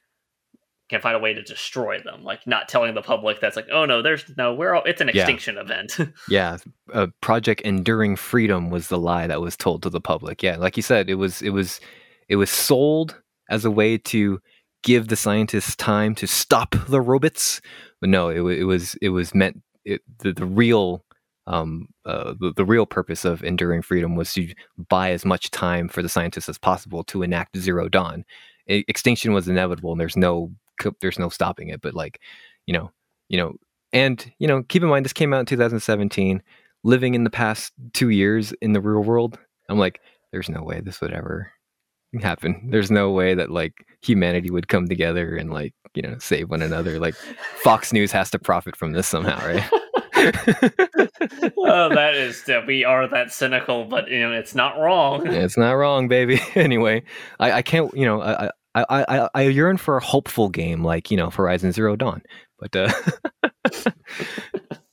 can 0.89 1.01
find 1.01 1.17
a 1.17 1.19
way 1.19 1.35
to 1.35 1.43
destroy 1.43 1.99
them 2.01 2.23
like 2.23 2.47
not 2.47 2.69
telling 2.69 2.95
the 2.95 3.03
public 3.03 3.41
that's 3.41 3.57
like 3.57 3.67
oh 3.73 3.85
no 3.85 4.03
there's 4.03 4.25
no 4.37 4.55
we're 4.55 4.73
all 4.73 4.85
it's 4.85 5.01
an 5.01 5.09
extinction 5.09 5.57
yeah. 5.57 5.61
event 5.63 5.99
yeah 6.29 6.59
uh, 6.93 7.09
project 7.21 7.61
enduring 7.63 8.15
freedom 8.15 8.71
was 8.71 8.87
the 8.87 8.97
lie 8.97 9.27
that 9.27 9.41
was 9.41 9.57
told 9.57 9.83
to 9.83 9.91
the 9.91 10.01
public 10.01 10.45
yeah 10.45 10.57
like 10.57 10.77
you 10.77 10.85
said 10.85 11.11
it 11.11 11.17
was 11.17 11.43
it 11.43 11.51
was 11.51 11.81
it 12.29 12.37
was 12.37 12.51
sold 12.51 13.21
as 13.51 13.65
a 13.65 13.71
way 13.71 13.99
to 13.99 14.41
give 14.87 15.09
the 15.09 15.17
scientists 15.17 15.75
time 15.75 16.15
to 16.15 16.29
stop 16.29 16.77
the 16.89 17.01
robots. 17.01 17.61
But 18.01 18.09
no, 18.09 18.29
it, 18.29 18.61
it 18.61 18.65
was 18.65 18.95
it 19.03 19.09
was 19.09 19.35
meant 19.35 19.61
it, 19.85 20.01
the, 20.21 20.33
the 20.33 20.47
real 20.47 21.05
um, 21.49 21.89
uh, 22.05 22.35
the, 22.39 22.53
the 22.55 22.65
real 22.65 22.87
purpose 22.87 23.25
of 23.25 23.43
enduring 23.43 23.83
freedom 23.83 24.15
was 24.15 24.33
to 24.35 24.55
buy 24.89 25.11
as 25.11 25.25
much 25.25 25.51
time 25.51 25.89
for 25.89 26.03
the 26.03 26.09
scientists 26.09 26.49
as 26.49 26.59
possible 26.59 27.03
to 27.05 27.23
enact 27.23 27.59
zero 27.59 27.89
dawn. 27.89 28.25
I, 28.71 28.85
extinction 28.87 29.33
was 29.33 29.49
inevitable, 29.49 29.91
and 29.91 30.01
there's 30.01 30.17
no 30.17 30.53
there's 31.01 31.19
no 31.19 31.31
stopping 31.31 31.69
it. 31.69 31.81
But 31.81 31.95
like, 31.95 32.21
you 32.67 32.73
know, 32.73 32.93
you 33.29 33.39
know, 33.39 33.55
and 33.93 34.33
you 34.39 34.47
know, 34.47 34.63
keep 34.63 34.85
in 34.85 34.89
mind 34.89 35.05
this 35.05 35.13
came 35.13 35.35
out 35.35 35.41
in 35.41 35.47
2017. 35.47 36.43
Living 36.85 37.15
in 37.17 37.25
the 37.25 37.31
past 37.31 37.73
two 37.95 38.11
years 38.11 38.53
in 38.63 38.73
the 38.73 38.81
real 38.81 39.03
world, 39.03 39.37
I'm 39.69 39.79
like, 39.79 40.01
there's 40.31 40.49
no 40.49 40.63
way 40.63 40.81
this 40.81 41.01
would 41.01 41.13
ever 41.13 41.51
happen. 42.21 42.69
There's 42.71 42.91
no 42.91 43.11
way 43.11 43.35
that 43.35 43.51
like 43.51 43.87
humanity 44.03 44.51
would 44.51 44.69
come 44.69 44.89
together 44.89 45.37
and 45.37 45.51
like 45.51 45.75
you 45.95 46.03
know 46.03 46.17
save 46.19 46.51
one 46.51 46.63
another. 46.63 46.99
Like 46.99 47.15
Fox 47.63 47.93
News 47.93 48.13
has 48.13 48.31
to 48.31 48.39
profit 48.39 48.77
from 48.77 48.93
this 48.93 49.07
somehow, 49.07 49.39
right? 49.47 49.65
oh, 51.57 51.89
that 51.95 52.15
is 52.15 52.45
that 52.45 52.67
we 52.67 52.85
are 52.85 53.09
that 53.09 53.33
cynical, 53.33 53.85
but 53.85 54.09
you 54.09 54.21
know 54.21 54.33
it's 54.33 54.55
not 54.55 54.79
wrong. 54.79 55.27
it's 55.27 55.57
not 55.57 55.73
wrong, 55.73 56.09
baby. 56.09 56.41
anyway, 56.55 57.03
I, 57.39 57.53
I 57.53 57.63
can't. 57.63 57.93
You 57.95 58.07
know, 58.07 58.23
I, 58.23 58.51
I 58.75 58.85
I 58.89 59.29
I 59.35 59.43
yearn 59.43 59.77
for 59.77 59.97
a 59.97 60.05
hopeful 60.05 60.49
game 60.49 60.83
like 60.83 61.11
you 61.11 61.17
know 61.17 61.31
Horizon 61.31 61.73
Zero 61.73 61.97
Dawn, 61.97 62.23
but 62.59 62.75
uh, 62.77 62.93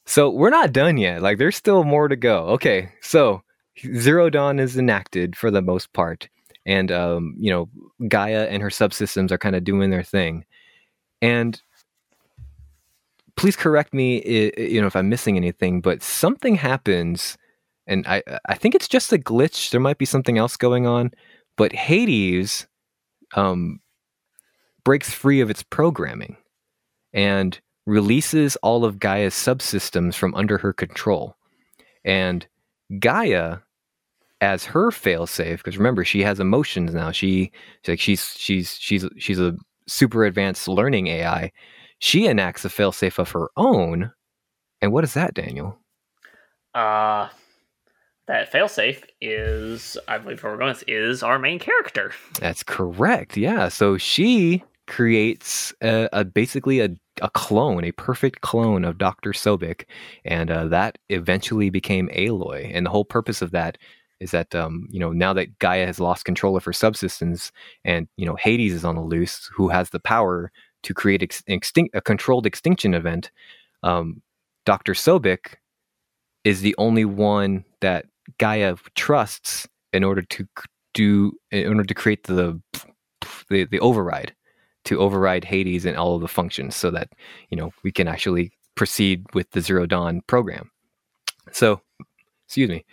so 0.05 0.29
we're 0.29 0.49
not 0.49 0.73
done 0.73 0.97
yet. 0.97 1.21
Like 1.21 1.37
there's 1.37 1.55
still 1.55 1.83
more 1.83 2.07
to 2.07 2.15
go. 2.15 2.45
Okay, 2.49 2.91
so 3.01 3.41
Zero 3.79 4.29
Dawn 4.29 4.59
is 4.59 4.77
enacted 4.77 5.35
for 5.35 5.51
the 5.51 5.61
most 5.61 5.93
part, 5.93 6.29
and 6.65 6.91
um, 6.91 7.35
you 7.39 7.51
know 7.51 7.69
Gaia 8.07 8.43
and 8.45 8.61
her 8.61 8.69
subsystems 8.69 9.31
are 9.31 9.37
kind 9.37 9.55
of 9.55 9.63
doing 9.63 9.89
their 9.89 10.03
thing, 10.03 10.45
and 11.21 11.61
please 13.35 13.55
correct 13.55 13.93
me, 13.93 14.51
you 14.57 14.79
know, 14.79 14.87
if 14.87 14.95
I'm 14.95 15.09
missing 15.09 15.37
anything, 15.37 15.81
but 15.81 16.03
something 16.03 16.55
happens, 16.55 17.37
and 17.87 18.05
I 18.07 18.23
I 18.47 18.55
think 18.55 18.75
it's 18.75 18.87
just 18.87 19.13
a 19.13 19.17
glitch. 19.17 19.71
There 19.71 19.81
might 19.81 19.97
be 19.97 20.05
something 20.05 20.37
else 20.37 20.57
going 20.57 20.87
on, 20.87 21.11
but 21.57 21.73
Hades 21.73 22.67
um, 23.35 23.79
breaks 24.83 25.11
free 25.13 25.41
of 25.41 25.49
its 25.49 25.63
programming 25.63 26.37
and 27.13 27.59
releases 27.85 28.55
all 28.57 28.85
of 28.85 28.99
Gaia's 28.99 29.33
subsystems 29.33 30.15
from 30.15 30.35
under 30.35 30.57
her 30.59 30.73
control, 30.73 31.35
and 32.05 32.47
Gaia 32.99 33.59
as 34.43 34.65
her 34.65 34.91
failsafe 34.91 35.57
because 35.57 35.77
remember 35.77 36.03
she 36.03 36.21
has 36.21 36.39
emotions 36.39 36.93
now 36.93 37.11
she 37.11 37.51
like 37.87 37.99
she's 37.99 38.33
she's 38.37 38.75
she's 38.79 39.07
she's 39.17 39.39
a 39.39 39.55
super 39.87 40.25
advanced 40.25 40.67
learning 40.67 41.07
ai 41.07 41.51
she 42.03 42.27
enacts 42.27 42.65
a 42.65 42.69
failsafe 42.69 43.17
of 43.17 43.31
her 43.31 43.47
own. 43.55 44.11
And 44.81 44.91
what 44.91 45.05
is 45.05 45.13
that, 45.13 45.33
Daniel? 45.33 45.77
Uh 46.75 47.29
that 48.27 48.51
failsafe 48.51 49.03
is, 49.21 49.97
I 50.07 50.17
believe 50.17 50.43
where 50.43 50.53
we're 50.53 50.59
going 50.59 50.75
is 50.87 51.23
our 51.23 51.39
main 51.39 51.59
character. 51.59 52.11
That's 52.39 52.63
correct. 52.63 53.37
Yeah. 53.37 53.69
So 53.69 53.97
she 53.97 54.63
creates 54.87 55.73
a, 55.81 56.09
a 56.11 56.25
basically 56.25 56.81
a, 56.81 56.89
a 57.21 57.29
clone, 57.29 57.85
a 57.85 57.91
perfect 57.93 58.41
clone 58.41 58.83
of 58.83 58.97
Dr. 58.97 59.31
Sobek, 59.31 59.85
and 60.25 60.51
uh, 60.51 60.67
that 60.67 60.97
eventually 61.09 61.69
became 61.69 62.09
Aloy. 62.09 62.69
And 62.73 62.85
the 62.85 62.89
whole 62.89 63.05
purpose 63.05 63.41
of 63.41 63.51
that 63.51 63.77
is 64.23 64.31
that 64.31 64.55
um, 64.55 64.87
you 64.89 64.99
know 64.99 65.11
now 65.11 65.33
that 65.33 65.59
Gaia 65.59 65.85
has 65.85 65.99
lost 65.99 66.25
control 66.25 66.55
of 66.57 66.63
her 66.63 66.71
subsystems, 66.71 67.51
and 67.83 68.07
you 68.17 68.25
know 68.25 68.35
Hades 68.35 68.73
is 68.73 68.85
on 68.85 68.95
the 68.95 69.01
loose, 69.01 69.49
who 69.53 69.69
has 69.69 69.89
the 69.89 69.99
power 69.99 70.51
to 70.83 70.93
create 70.93 71.21
ex- 71.21 71.43
a 71.93 72.01
controlled 72.01 72.45
extinction 72.45 72.93
event, 72.93 73.31
um, 73.83 74.21
Dr. 74.65 74.93
Sobek 74.93 75.55
is 76.43 76.61
the 76.61 76.75
only 76.77 77.05
one 77.05 77.63
that 77.81 78.05
Gaia 78.37 78.75
trusts 78.95 79.67
in 79.91 80.03
order 80.03 80.21
to 80.21 80.47
do 80.93 81.33
in 81.51 81.67
order 81.67 81.83
to 81.83 81.93
create 81.93 82.23
the 82.23 82.59
the, 83.49 83.65
the 83.65 83.79
override 83.79 84.33
to 84.85 84.99
override 84.99 85.45
Hades 85.45 85.85
and 85.85 85.95
all 85.97 86.15
of 86.15 86.21
the 86.21 86.27
functions 86.27 86.75
so 86.75 86.91
that 86.91 87.09
you 87.49 87.57
know 87.57 87.71
we 87.83 87.91
can 87.91 88.07
actually 88.07 88.51
proceed 88.75 89.25
with 89.33 89.49
the 89.51 89.61
Zero 89.61 89.85
Dawn 89.85 90.21
program. 90.27 90.71
So, 91.51 91.81
excuse 92.45 92.69
me. 92.69 92.85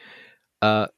Uh, 0.62 0.88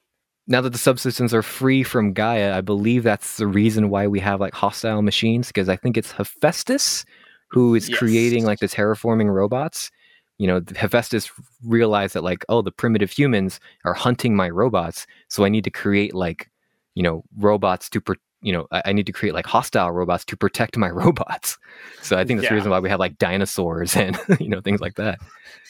now 0.47 0.61
that 0.61 0.71
the 0.71 0.79
subsystems 0.79 1.33
are 1.33 1.43
free 1.43 1.83
from 1.83 2.13
Gaia, 2.13 2.57
I 2.57 2.61
believe 2.61 3.05
that's 3.05 3.37
the 3.37 3.47
reason 3.47 3.91
why 3.91 4.07
we 4.07 4.21
have 4.21 4.41
like 4.41 4.55
hostile 4.55 5.03
machines 5.03 5.49
because 5.49 5.69
I 5.69 5.77
think 5.77 5.97
it's 5.97 6.13
Hephaestus 6.13 7.05
who 7.49 7.75
is 7.75 7.89
yes. 7.89 7.99
creating 7.99 8.45
like 8.45 8.59
the 8.59 8.67
terraforming 8.67 9.33
robots. 9.33 9.91
You 10.39 10.47
know, 10.49 10.61
Hephaestus 10.75 11.31
realized 11.63 12.15
that 12.15 12.25
like, 12.25 12.45
oh, 12.49 12.63
the 12.63 12.73
primitive 12.73 13.11
humans 13.11 13.61
are 13.85 13.95
hunting 13.95 14.35
my 14.35 14.51
robots, 14.51 15.07
so 15.29 15.45
I 15.45 15.49
need 15.49 15.65
to 15.65 15.71
create 15.71 16.15
like, 16.15 16.51
you 16.95 17.03
know, 17.03 17.23
robots 17.39 17.89
to 17.91 18.01
per- 18.01 18.17
you 18.43 18.53
know, 18.53 18.67
I, 18.71 18.83
I, 18.87 18.93
need 18.93 19.07
to 19.07 19.13
create 19.13 19.35
like 19.35 19.47
hostile 19.47 19.91
robots 19.91 20.25
to 20.27 20.37
protect 20.37 20.77
my 20.77 20.91
robots. 20.91 21.59
So 22.03 22.19
I 22.19 22.25
think 22.25 22.41
that's 22.41 22.45
yeah. 22.45 22.51
the 22.51 22.57
reason 22.57 22.71
why 22.71 22.81
we 22.81 22.91
have 22.91 23.01
like 23.01 23.17
dinosaurs 23.19 23.97
and 23.97 24.19
you 24.41 24.49
know 24.49 24.61
things 24.61 24.81
like 24.81 24.97
that. 24.97 25.19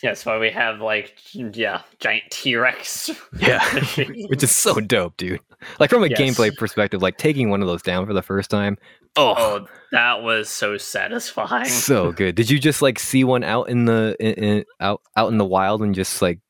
Yes, 0.02 0.26
why 0.26 0.38
we 0.38 0.50
have 0.50 0.80
like 0.80 1.14
yeah, 1.32 1.82
giant 2.00 2.24
T 2.30 2.56
Rex. 2.56 3.10
Yeah, 3.38 3.62
which 4.28 4.42
is 4.42 4.50
so 4.50 4.80
dope, 4.80 5.16
dude. 5.16 5.40
Like 5.78 5.90
from 5.90 6.02
a 6.02 6.08
yes. 6.08 6.18
gameplay 6.18 6.56
perspective, 6.56 7.02
like 7.02 7.18
taking 7.18 7.50
one 7.50 7.62
of 7.62 7.68
those 7.68 7.82
down 7.82 8.06
for 8.06 8.12
the 8.12 8.22
first 8.22 8.50
time. 8.50 8.78
Oh, 9.14 9.34
oh, 9.36 9.66
that 9.92 10.22
was 10.22 10.48
so 10.48 10.78
satisfying. 10.78 11.68
So 11.68 12.12
good. 12.12 12.34
Did 12.34 12.50
you 12.50 12.58
just 12.58 12.80
like 12.80 12.98
see 12.98 13.24
one 13.24 13.44
out 13.44 13.68
in 13.68 13.84
the 13.84 14.16
in, 14.18 14.32
in, 14.32 14.64
out 14.80 15.02
out 15.16 15.30
in 15.30 15.38
the 15.38 15.44
wild 15.44 15.82
and 15.82 15.94
just 15.94 16.22
like 16.22 16.40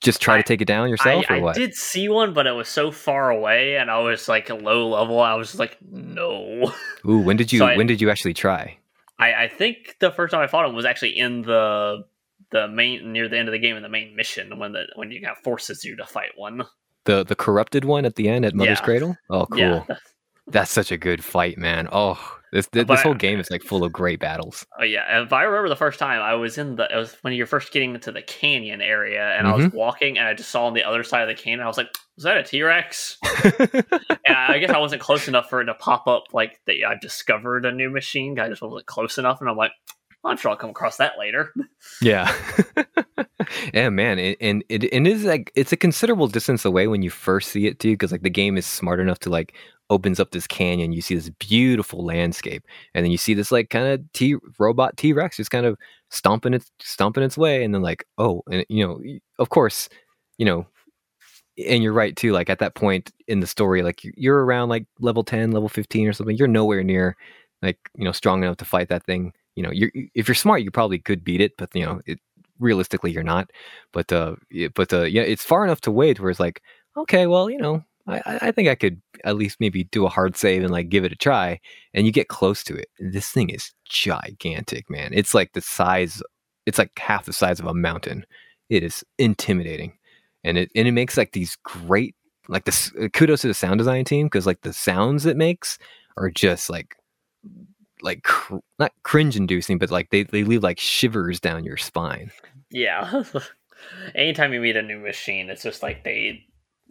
just 0.00 0.20
try 0.20 0.34
I, 0.34 0.36
to 0.38 0.42
take 0.42 0.62
it 0.62 0.66
down 0.66 0.88
yourself 0.88 1.26
I, 1.28 1.36
or 1.36 1.40
what? 1.40 1.56
I 1.56 1.58
did 1.58 1.74
see 1.74 2.08
one, 2.08 2.32
but 2.32 2.46
it 2.46 2.52
was 2.52 2.68
so 2.68 2.90
far 2.90 3.30
away, 3.30 3.76
and 3.76 3.90
I 3.90 3.98
was 4.00 4.28
like 4.28 4.48
low 4.48 4.88
level. 4.88 5.20
I 5.20 5.34
was 5.34 5.58
like, 5.58 5.76
no. 5.90 6.72
Ooh, 7.08 7.18
when 7.18 7.36
did 7.36 7.52
you 7.52 7.58
so 7.58 7.76
when 7.76 7.86
did 7.86 8.00
you 8.00 8.10
actually 8.10 8.34
try? 8.34 8.78
I, 9.18 9.44
I 9.44 9.48
think 9.48 9.96
the 10.00 10.10
first 10.10 10.32
time 10.32 10.42
I 10.42 10.46
fought 10.46 10.68
him 10.68 10.74
was 10.74 10.84
actually 10.84 11.18
in 11.18 11.42
the 11.42 12.04
the 12.50 12.68
main 12.68 13.12
near 13.12 13.28
the 13.28 13.38
end 13.38 13.48
of 13.48 13.52
the 13.52 13.58
game 13.58 13.76
in 13.76 13.82
the 13.82 13.88
main 13.88 14.16
mission 14.16 14.58
when 14.58 14.72
the 14.72 14.86
when 14.96 15.10
you 15.10 15.20
got 15.20 15.42
forces 15.42 15.84
you 15.84 15.96
to 15.96 16.06
fight 16.06 16.30
one. 16.36 16.62
The 17.04 17.24
the 17.24 17.36
corrupted 17.36 17.84
one 17.84 18.04
at 18.04 18.16
the 18.16 18.28
end 18.28 18.44
at 18.44 18.54
Mother's 18.54 18.78
yeah. 18.78 18.84
Cradle. 18.84 19.16
Oh, 19.28 19.46
cool. 19.46 19.58
Yeah. 19.58 19.84
That's 20.46 20.70
such 20.70 20.92
a 20.92 20.96
good 20.96 21.24
fight, 21.24 21.58
man. 21.58 21.88
Oh, 21.90 22.38
this 22.54 22.68
this, 22.68 22.86
this 22.86 23.02
whole 23.02 23.14
game 23.14 23.40
is 23.40 23.50
like 23.50 23.62
full 23.62 23.82
of 23.82 23.92
great 23.92 24.20
battles. 24.20 24.64
Oh 24.78 24.84
yeah, 24.84 25.22
if 25.24 25.32
I 25.32 25.42
remember 25.42 25.68
the 25.68 25.74
first 25.74 25.98
time 25.98 26.22
I 26.22 26.34
was 26.34 26.56
in 26.56 26.76
the 26.76 26.84
it 26.84 26.96
was 26.96 27.12
when 27.22 27.32
you're 27.32 27.48
first 27.48 27.72
getting 27.72 27.94
into 27.96 28.12
the 28.12 28.22
canyon 28.22 28.80
area, 28.80 29.36
and 29.36 29.44
mm-hmm. 29.44 29.52
I 29.52 29.56
was 29.56 29.66
mm-hmm. 29.66 29.76
walking, 29.76 30.18
and 30.18 30.28
I 30.28 30.34
just 30.34 30.52
saw 30.52 30.66
on 30.66 30.74
the 30.74 30.84
other 30.84 31.02
side 31.02 31.28
of 31.28 31.36
the 31.36 31.42
canyon. 31.42 31.62
I 31.62 31.66
was 31.66 31.76
like, 31.76 31.88
"Was 32.14 32.22
that 32.22 32.36
a 32.36 32.44
T 32.44 32.62
Rex?" 32.62 33.18
and 33.44 34.36
I 34.36 34.60
guess 34.60 34.70
I 34.70 34.78
wasn't 34.78 35.02
close 35.02 35.26
enough 35.26 35.50
for 35.50 35.62
it 35.62 35.64
to 35.64 35.74
pop 35.74 36.06
up 36.06 36.26
like 36.32 36.60
that. 36.66 36.76
I 36.86 36.94
discovered 37.02 37.66
a 37.66 37.72
new 37.72 37.90
machine. 37.90 38.38
I 38.38 38.48
just 38.48 38.62
wasn't 38.62 38.86
close 38.86 39.18
enough, 39.18 39.40
and 39.40 39.50
I'm 39.50 39.56
like, 39.56 39.72
I'm 40.24 40.36
sure 40.36 40.50
I'll 40.50 40.56
come 40.56 40.70
across 40.70 40.96
that 40.96 41.18
later. 41.18 41.52
yeah, 42.02 42.34
yeah, 43.74 43.90
man, 43.90 44.18
it, 44.18 44.38
and 44.40 44.64
it, 44.68 44.84
it 44.84 45.06
is 45.06 45.24
like 45.24 45.52
it's 45.54 45.72
a 45.72 45.76
considerable 45.76 46.28
distance 46.28 46.64
away 46.64 46.86
when 46.86 47.02
you 47.02 47.10
first 47.10 47.50
see 47.50 47.66
it 47.66 47.78
too, 47.78 47.92
because 47.92 48.12
like 48.12 48.22
the 48.22 48.30
game 48.30 48.56
is 48.56 48.66
smart 48.66 49.00
enough 49.00 49.18
to 49.20 49.30
like 49.30 49.54
opens 49.90 50.18
up 50.18 50.30
this 50.30 50.46
canyon. 50.46 50.92
You 50.92 51.02
see 51.02 51.14
this 51.14 51.30
beautiful 51.30 52.04
landscape, 52.04 52.64
and 52.94 53.04
then 53.04 53.10
you 53.10 53.18
see 53.18 53.34
this 53.34 53.52
like 53.52 53.70
kind 53.70 53.86
of 53.86 54.12
T 54.12 54.36
robot 54.58 54.96
T 54.96 55.12
Rex 55.12 55.36
just 55.36 55.50
kind 55.50 55.66
of 55.66 55.76
stomping 56.10 56.54
its 56.54 56.70
stomping 56.80 57.22
its 57.22 57.36
way, 57.36 57.64
and 57.64 57.74
then 57.74 57.82
like 57.82 58.06
oh, 58.18 58.42
and 58.50 58.64
you 58.68 58.86
know, 58.86 59.00
of 59.38 59.50
course, 59.50 59.88
you 60.38 60.46
know, 60.46 60.66
and 61.68 61.82
you're 61.82 61.92
right 61.92 62.16
too. 62.16 62.32
Like 62.32 62.48
at 62.50 62.60
that 62.60 62.74
point 62.74 63.12
in 63.28 63.40
the 63.40 63.46
story, 63.46 63.82
like 63.82 64.00
you're 64.16 64.44
around 64.44 64.70
like 64.70 64.86
level 65.00 65.24
ten, 65.24 65.52
level 65.52 65.68
fifteen 65.68 66.08
or 66.08 66.12
something. 66.14 66.36
You're 66.36 66.48
nowhere 66.48 66.82
near 66.82 67.16
like 67.62 67.78
you 67.96 68.04
know 68.04 68.12
strong 68.12 68.42
enough 68.42 68.56
to 68.58 68.64
fight 68.64 68.88
that 68.88 69.04
thing 69.04 69.32
you 69.56 69.62
know, 69.62 69.70
you're, 69.70 69.90
if 70.14 70.28
you're 70.28 70.34
smart, 70.34 70.62
you 70.62 70.70
probably 70.70 70.98
could 70.98 71.24
beat 71.24 71.40
it, 71.40 71.56
but 71.56 71.70
you 71.74 71.84
know, 71.84 72.00
it, 72.06 72.18
realistically, 72.58 73.10
you're 73.10 73.22
not. 73.22 73.50
But 73.92 74.12
uh, 74.12 74.36
but 74.74 74.92
uh, 74.92 75.02
yeah, 75.02 75.22
it's 75.22 75.44
far 75.44 75.64
enough 75.64 75.80
to 75.82 75.90
wait 75.90 76.20
where 76.20 76.30
it's 76.30 76.40
like, 76.40 76.62
okay, 76.96 77.26
well, 77.26 77.48
you 77.50 77.58
know, 77.58 77.84
I, 78.06 78.38
I 78.42 78.50
think 78.52 78.68
I 78.68 78.74
could 78.74 79.00
at 79.24 79.36
least 79.36 79.60
maybe 79.60 79.84
do 79.84 80.06
a 80.06 80.10
hard 80.10 80.36
save 80.36 80.62
and 80.62 80.72
like 80.72 80.88
give 80.88 81.04
it 81.04 81.12
a 81.12 81.16
try, 81.16 81.60
and 81.92 82.06
you 82.06 82.12
get 82.12 82.28
close 82.28 82.62
to 82.64 82.76
it. 82.76 82.88
This 82.98 83.30
thing 83.30 83.50
is 83.50 83.72
gigantic, 83.84 84.90
man. 84.90 85.10
It's 85.12 85.34
like 85.34 85.52
the 85.52 85.60
size, 85.60 86.22
it's 86.66 86.78
like 86.78 86.98
half 86.98 87.26
the 87.26 87.32
size 87.32 87.60
of 87.60 87.66
a 87.66 87.74
mountain. 87.74 88.26
It 88.70 88.82
is 88.82 89.04
intimidating, 89.18 89.96
and 90.42 90.58
it 90.58 90.70
and 90.74 90.88
it 90.88 90.92
makes 90.92 91.16
like 91.16 91.32
these 91.32 91.56
great 91.62 92.14
like 92.48 92.64
this. 92.64 92.92
Kudos 93.12 93.42
to 93.42 93.48
the 93.48 93.54
sound 93.54 93.78
design 93.78 94.04
team 94.04 94.26
because 94.26 94.46
like 94.46 94.62
the 94.62 94.72
sounds 94.72 95.26
it 95.26 95.36
makes 95.36 95.78
are 96.16 96.30
just 96.30 96.70
like 96.70 96.96
like 98.04 98.22
cr- 98.22 98.56
not 98.78 98.92
cringe 99.02 99.36
inducing, 99.36 99.78
but 99.78 99.90
like 99.90 100.10
they, 100.10 100.22
they 100.22 100.44
leave 100.44 100.62
like 100.62 100.78
shivers 100.78 101.40
down 101.40 101.64
your 101.64 101.76
spine. 101.76 102.30
Yeah. 102.70 103.24
Anytime 104.14 104.52
you 104.52 104.60
meet 104.60 104.76
a 104.76 104.82
new 104.82 104.98
machine, 104.98 105.50
it's 105.50 105.62
just 105.62 105.82
like 105.82 106.04
they 106.04 106.44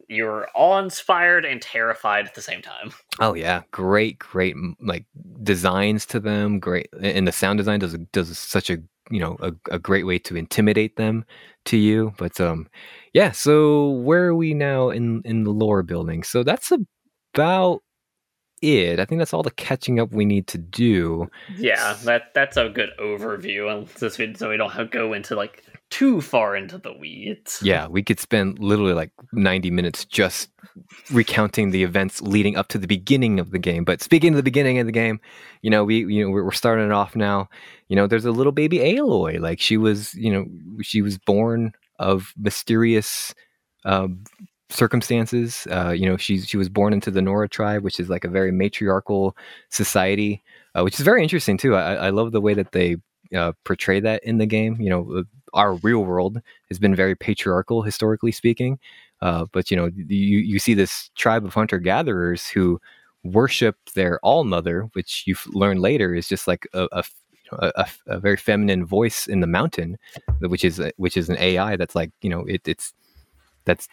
you're 0.09 0.47
all 0.53 0.77
inspired 0.79 1.45
and 1.45 1.61
terrified 1.61 2.25
at 2.25 2.35
the 2.35 2.41
same 2.41 2.61
time. 2.61 2.91
Oh 3.19 3.35
yeah, 3.35 3.61
great, 3.69 4.17
great 4.17 4.55
like 4.81 5.05
designs 5.43 6.07
to 6.07 6.19
them. 6.19 6.59
Great, 6.59 6.87
and 6.99 7.27
the 7.27 7.31
sound 7.31 7.59
design 7.59 7.79
does 7.79 7.95
does 8.11 8.39
such 8.39 8.71
a 8.71 8.79
you 9.11 9.19
know 9.19 9.37
a, 9.39 9.53
a 9.69 9.77
great 9.77 10.07
way 10.07 10.17
to 10.17 10.35
intimidate 10.35 10.95
them 10.95 11.23
to 11.65 11.77
you. 11.77 12.11
But 12.17 12.41
um, 12.41 12.67
yeah. 13.13 13.29
So 13.29 13.91
where 13.91 14.25
are 14.25 14.35
we 14.35 14.55
now 14.55 14.89
in 14.89 15.21
in 15.25 15.43
the 15.43 15.51
lore 15.51 15.83
building? 15.83 16.23
So 16.23 16.41
that's 16.41 16.71
about 17.35 17.83
it. 18.63 18.99
I 18.99 19.05
think 19.05 19.19
that's 19.19 19.33
all 19.33 19.43
the 19.43 19.51
catching 19.51 19.99
up 19.99 20.11
we 20.11 20.25
need 20.25 20.47
to 20.47 20.57
do. 20.57 21.29
Yeah, 21.57 21.95
that 22.03 22.33
that's 22.33 22.57
a 22.57 22.69
good 22.69 22.89
overview. 22.99 23.87
So 23.97 24.09
we, 24.17 24.33
so 24.35 24.49
we 24.49 24.57
don't 24.57 24.91
go 24.91 25.13
into 25.13 25.35
like 25.35 25.63
too 25.89 26.21
far 26.21 26.55
into 26.55 26.77
the 26.77 26.93
weeds. 26.93 27.59
Yeah, 27.63 27.87
we 27.87 28.01
could 28.01 28.19
spend 28.19 28.57
literally 28.57 28.93
like 28.93 29.11
90 29.31 29.69
minutes 29.69 30.05
just 30.05 30.49
recounting 31.11 31.69
the 31.69 31.83
events 31.83 32.21
leading 32.21 32.57
up 32.57 32.67
to 32.69 32.79
the 32.79 32.87
beginning 32.87 33.39
of 33.39 33.51
the 33.51 33.59
game. 33.59 33.83
But 33.83 34.01
speaking 34.01 34.29
of 34.29 34.37
the 34.37 34.43
beginning 34.43 34.79
of 34.79 34.87
the 34.87 34.91
game, 34.91 35.19
you 35.61 35.69
know, 35.69 35.83
we 35.83 36.05
you 36.05 36.25
know 36.25 36.31
we're, 36.31 36.51
starting 36.51 36.85
it 36.85 36.91
off 36.91 37.15
now. 37.15 37.49
You 37.89 37.95
know, 37.95 38.07
there's 38.07 38.25
a 38.25 38.31
little 38.31 38.51
baby 38.51 38.79
Aloy. 38.79 39.39
Like 39.39 39.59
she 39.59 39.77
was, 39.77 40.13
you 40.15 40.31
know, 40.31 40.45
she 40.81 41.01
was 41.01 41.17
born 41.17 41.73
of 41.99 42.33
mysterious 42.37 43.33
uh, 43.85 44.07
circumstances. 44.73 45.67
Uh, 45.69 45.91
you 45.91 46.05
know, 46.07 46.17
she 46.17 46.39
she 46.39 46.57
was 46.57 46.69
born 46.69 46.93
into 46.93 47.11
the 47.11 47.21
Nora 47.21 47.47
tribe, 47.47 47.83
which 47.83 47.99
is 47.99 48.09
like 48.09 48.23
a 48.23 48.29
very 48.29 48.51
matriarchal 48.51 49.35
society, 49.69 50.43
uh, 50.75 50.83
which 50.83 50.95
is 50.99 51.05
very 51.05 51.23
interesting 51.23 51.57
too. 51.57 51.75
I, 51.75 51.95
I 51.95 52.09
love 52.09 52.31
the 52.31 52.41
way 52.41 52.53
that 52.53 52.71
they 52.71 52.97
uh, 53.35 53.53
portray 53.63 53.99
that 53.99 54.23
in 54.23 54.37
the 54.37 54.45
game. 54.45 54.79
You 54.79 54.89
know, 54.89 55.13
uh, 55.19 55.23
our 55.53 55.75
real 55.75 56.03
world 56.03 56.41
has 56.69 56.79
been 56.79 56.95
very 56.95 57.15
patriarchal 57.15 57.81
historically 57.81 58.31
speaking. 58.31 58.79
Uh, 59.21 59.45
but 59.51 59.71
you 59.71 59.77
know, 59.77 59.89
you 59.95 60.39
you 60.39 60.59
see 60.59 60.73
this 60.73 61.09
tribe 61.15 61.45
of 61.45 61.53
hunter 61.53 61.79
gatherers 61.79 62.47
who 62.47 62.79
worship 63.23 63.77
their 63.95 64.19
All-Mother, 64.19 64.89
which 64.93 65.23
you 65.25 65.35
learn 65.53 65.77
later 65.77 66.13
is 66.13 66.27
just 66.27 66.47
like 66.47 66.67
a, 66.73 66.87
a 66.91 67.03
a, 67.51 67.87
a, 68.07 68.19
very 68.19 68.37
feminine 68.37 68.83
voice 68.83 69.27
in 69.27 69.39
the 69.39 69.47
mountain, 69.47 69.97
which 70.39 70.65
is 70.65 70.81
which 70.97 71.15
is 71.15 71.29
an 71.29 71.37
AI 71.37 71.75
that's 71.75 71.95
like 71.95 72.11
you 72.21 72.29
know 72.29 72.41
it, 72.45 72.67
it's 72.67 72.93
that's 73.65 73.87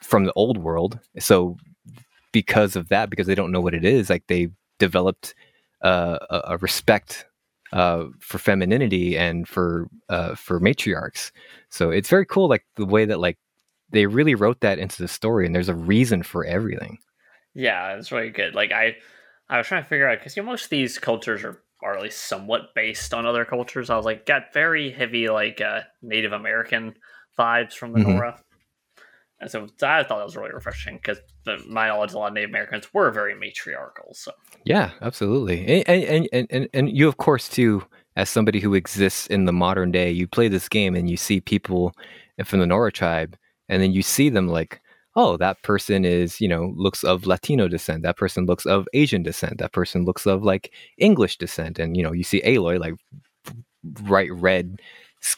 from 0.00 0.24
the 0.24 0.32
old 0.34 0.58
world. 0.58 0.98
So 1.18 1.56
because 2.32 2.76
of 2.76 2.88
that, 2.88 3.10
because 3.10 3.26
they 3.26 3.34
don't 3.34 3.52
know 3.52 3.60
what 3.60 3.74
it 3.74 3.84
is, 3.84 4.10
like 4.10 4.26
they 4.26 4.48
developed 4.78 5.34
uh, 5.82 6.18
a, 6.30 6.40
a 6.48 6.56
respect 6.58 7.26
uh, 7.72 8.06
for 8.20 8.38
femininity 8.38 9.16
and 9.16 9.48
for 9.48 9.88
uh, 10.08 10.34
for 10.34 10.60
matriarchs. 10.60 11.30
So 11.68 11.90
it's 11.90 12.08
very 12.08 12.26
cool, 12.26 12.48
like 12.48 12.64
the 12.76 12.86
way 12.86 13.04
that 13.04 13.20
like 13.20 13.38
they 13.90 14.06
really 14.06 14.34
wrote 14.34 14.60
that 14.60 14.78
into 14.78 15.00
the 15.00 15.08
story, 15.08 15.46
and 15.46 15.54
there's 15.54 15.68
a 15.68 15.74
reason 15.74 16.22
for 16.22 16.44
everything. 16.44 16.98
Yeah, 17.54 17.96
it's 17.96 18.12
really 18.12 18.30
good. 18.30 18.54
Like 18.54 18.72
I, 18.72 18.96
I 19.48 19.58
was 19.58 19.66
trying 19.66 19.82
to 19.82 19.88
figure 19.88 20.08
out 20.08 20.18
because 20.18 20.36
you 20.36 20.42
know 20.42 20.50
most 20.50 20.64
of 20.64 20.70
these 20.70 20.98
cultures 20.98 21.44
are 21.44 21.62
are 21.82 21.96
at 21.96 22.02
least 22.02 22.28
somewhat 22.28 22.74
based 22.74 23.12
on 23.12 23.26
other 23.26 23.44
cultures. 23.44 23.90
I 23.90 23.96
was 23.96 24.04
like, 24.04 24.24
got 24.24 24.52
very 24.52 24.90
heavy 24.90 25.28
like 25.28 25.60
uh, 25.60 25.80
Native 26.00 26.32
American 26.32 26.94
vibes 27.38 27.72
from 27.72 27.92
the 27.92 28.00
mm-hmm. 28.00 28.12
Nora. 28.12 28.40
And 29.42 29.50
so 29.50 29.64
I 29.64 30.04
thought 30.04 30.18
that 30.18 30.24
was 30.24 30.36
really 30.36 30.52
refreshing 30.52 30.96
because 30.96 31.18
my 31.66 31.88
knowledge, 31.88 32.12
a 32.12 32.18
lot 32.18 32.28
of 32.28 32.34
Native 32.34 32.50
Americans 32.50 32.94
were 32.94 33.10
very 33.10 33.34
matriarchal. 33.34 34.14
So. 34.14 34.30
Yeah, 34.64 34.92
absolutely, 35.02 35.82
and 35.84 35.88
and 35.88 36.28
and 36.32 36.46
and, 36.48 36.68
and 36.72 36.96
you 36.96 37.08
of 37.08 37.16
course 37.16 37.48
too, 37.48 37.84
as 38.14 38.30
somebody 38.30 38.60
who 38.60 38.74
exists 38.74 39.26
in 39.26 39.44
the 39.44 39.52
modern 39.52 39.90
day, 39.90 40.12
you 40.12 40.28
play 40.28 40.46
this 40.46 40.68
game 40.68 40.94
and 40.94 41.10
you 41.10 41.16
see 41.16 41.40
people 41.40 41.92
from 42.44 42.60
the 42.60 42.66
Nora 42.66 42.92
tribe, 42.92 43.36
and 43.68 43.82
then 43.82 43.90
you 43.92 44.00
see 44.00 44.28
them 44.28 44.46
like, 44.46 44.80
oh, 45.16 45.36
that 45.38 45.60
person 45.64 46.04
is 46.04 46.40
you 46.40 46.46
know 46.46 46.72
looks 46.76 47.02
of 47.02 47.26
Latino 47.26 47.66
descent, 47.66 48.04
that 48.04 48.16
person 48.16 48.46
looks 48.46 48.64
of 48.64 48.86
Asian 48.92 49.24
descent, 49.24 49.58
that 49.58 49.72
person 49.72 50.04
looks 50.04 50.24
of 50.24 50.44
like 50.44 50.72
English 50.98 51.38
descent, 51.38 51.80
and 51.80 51.96
you 51.96 52.04
know 52.04 52.12
you 52.12 52.22
see 52.22 52.40
Aloy 52.42 52.78
like 52.78 52.94
bright 53.82 54.32
red 54.32 54.80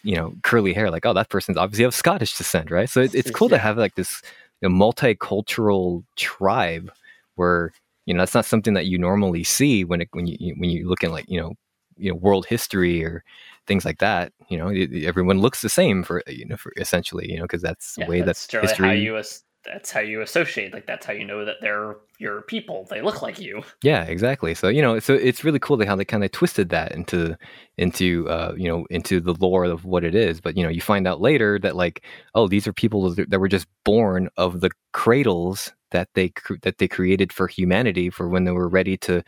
you 0.02 0.16
know 0.16 0.34
curly 0.42 0.72
hair 0.72 0.90
like 0.90 1.06
oh 1.06 1.12
that 1.12 1.28
person's 1.28 1.58
obviously 1.58 1.84
of 1.84 1.94
scottish 1.94 2.36
descent 2.36 2.70
right 2.70 2.88
so 2.88 3.00
it, 3.00 3.14
it's 3.14 3.30
cool 3.30 3.48
yeah. 3.50 3.56
to 3.56 3.62
have 3.62 3.76
like 3.76 3.94
this 3.94 4.22
you 4.60 4.68
know, 4.68 4.74
multicultural 4.74 6.04
tribe 6.16 6.90
where 7.36 7.72
you 8.06 8.14
know 8.14 8.20
that's 8.20 8.34
not 8.34 8.44
something 8.44 8.74
that 8.74 8.86
you 8.86 8.98
normally 8.98 9.44
see 9.44 9.84
when 9.84 10.00
it 10.00 10.08
when 10.12 10.26
you 10.26 10.54
when 10.58 10.70
you 10.70 10.88
look 10.88 11.04
at 11.04 11.10
like 11.10 11.28
you 11.28 11.40
know 11.40 11.52
you 11.96 12.10
know 12.10 12.16
world 12.16 12.46
history 12.46 13.04
or 13.04 13.22
things 13.66 13.84
like 13.84 13.98
that 13.98 14.32
you 14.48 14.58
know 14.58 14.68
everyone 15.06 15.38
looks 15.38 15.62
the 15.62 15.68
same 15.68 16.02
for 16.02 16.22
you 16.26 16.44
know 16.44 16.56
for 16.56 16.72
essentially 16.76 17.30
you 17.30 17.36
know 17.36 17.44
because 17.44 17.62
that's 17.62 17.96
yeah, 17.96 18.04
the 18.04 18.10
way 18.10 18.20
that's, 18.20 18.46
that's 18.46 18.70
history 18.70 18.86
how 18.86 18.92
you 18.92 19.16
that's 19.64 19.90
how 19.90 20.00
you 20.00 20.20
associate 20.20 20.72
like 20.72 20.86
that's 20.86 21.06
how 21.06 21.12
you 21.12 21.24
know 21.24 21.44
that 21.44 21.56
they're 21.60 21.96
your 22.18 22.42
people. 22.42 22.86
They 22.90 23.02
look 23.02 23.22
like 23.22 23.38
you. 23.38 23.62
Yeah 23.82 24.04
exactly. 24.04 24.54
So 24.54 24.68
you 24.68 24.82
know 24.82 24.98
so 24.98 25.14
it's 25.14 25.44
really 25.44 25.58
cool 25.58 25.84
how 25.84 25.96
they 25.96 26.04
kind 26.04 26.24
of 26.24 26.30
twisted 26.32 26.68
that 26.68 26.92
into 26.92 27.36
into 27.78 28.28
uh 28.28 28.54
you 28.56 28.68
know 28.68 28.86
into 28.90 29.20
the 29.20 29.34
lore 29.34 29.64
of 29.64 29.84
what 29.84 30.04
it 30.04 30.14
is. 30.14 30.40
But 30.40 30.56
you 30.56 30.62
know 30.62 30.68
you 30.68 30.80
find 30.80 31.06
out 31.06 31.20
later 31.20 31.58
that 31.60 31.76
like 31.76 32.04
oh 32.34 32.48
these 32.48 32.66
are 32.66 32.72
people 32.72 33.14
that 33.14 33.38
were 33.38 33.48
just 33.48 33.66
born 33.84 34.28
of 34.36 34.60
the 34.60 34.70
cradles 34.92 35.72
that 35.90 36.08
they 36.14 36.32
that 36.62 36.78
they 36.78 36.88
created 36.88 37.32
for 37.32 37.46
humanity 37.46 38.10
for 38.10 38.28
when 38.28 38.44
they 38.44 38.52
were 38.52 38.68
ready 38.68 38.96
to 38.98 39.22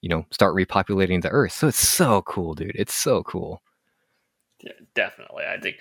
you 0.00 0.08
know 0.08 0.24
start 0.30 0.54
repopulating 0.54 1.22
the 1.22 1.30
earth. 1.30 1.52
So 1.52 1.68
it's 1.68 1.78
so 1.78 2.22
cool 2.22 2.54
dude. 2.54 2.72
It's 2.74 2.94
so 2.94 3.22
cool. 3.22 3.62
Yeah 4.62 4.72
definitely. 4.94 5.44
I 5.44 5.58
think 5.58 5.78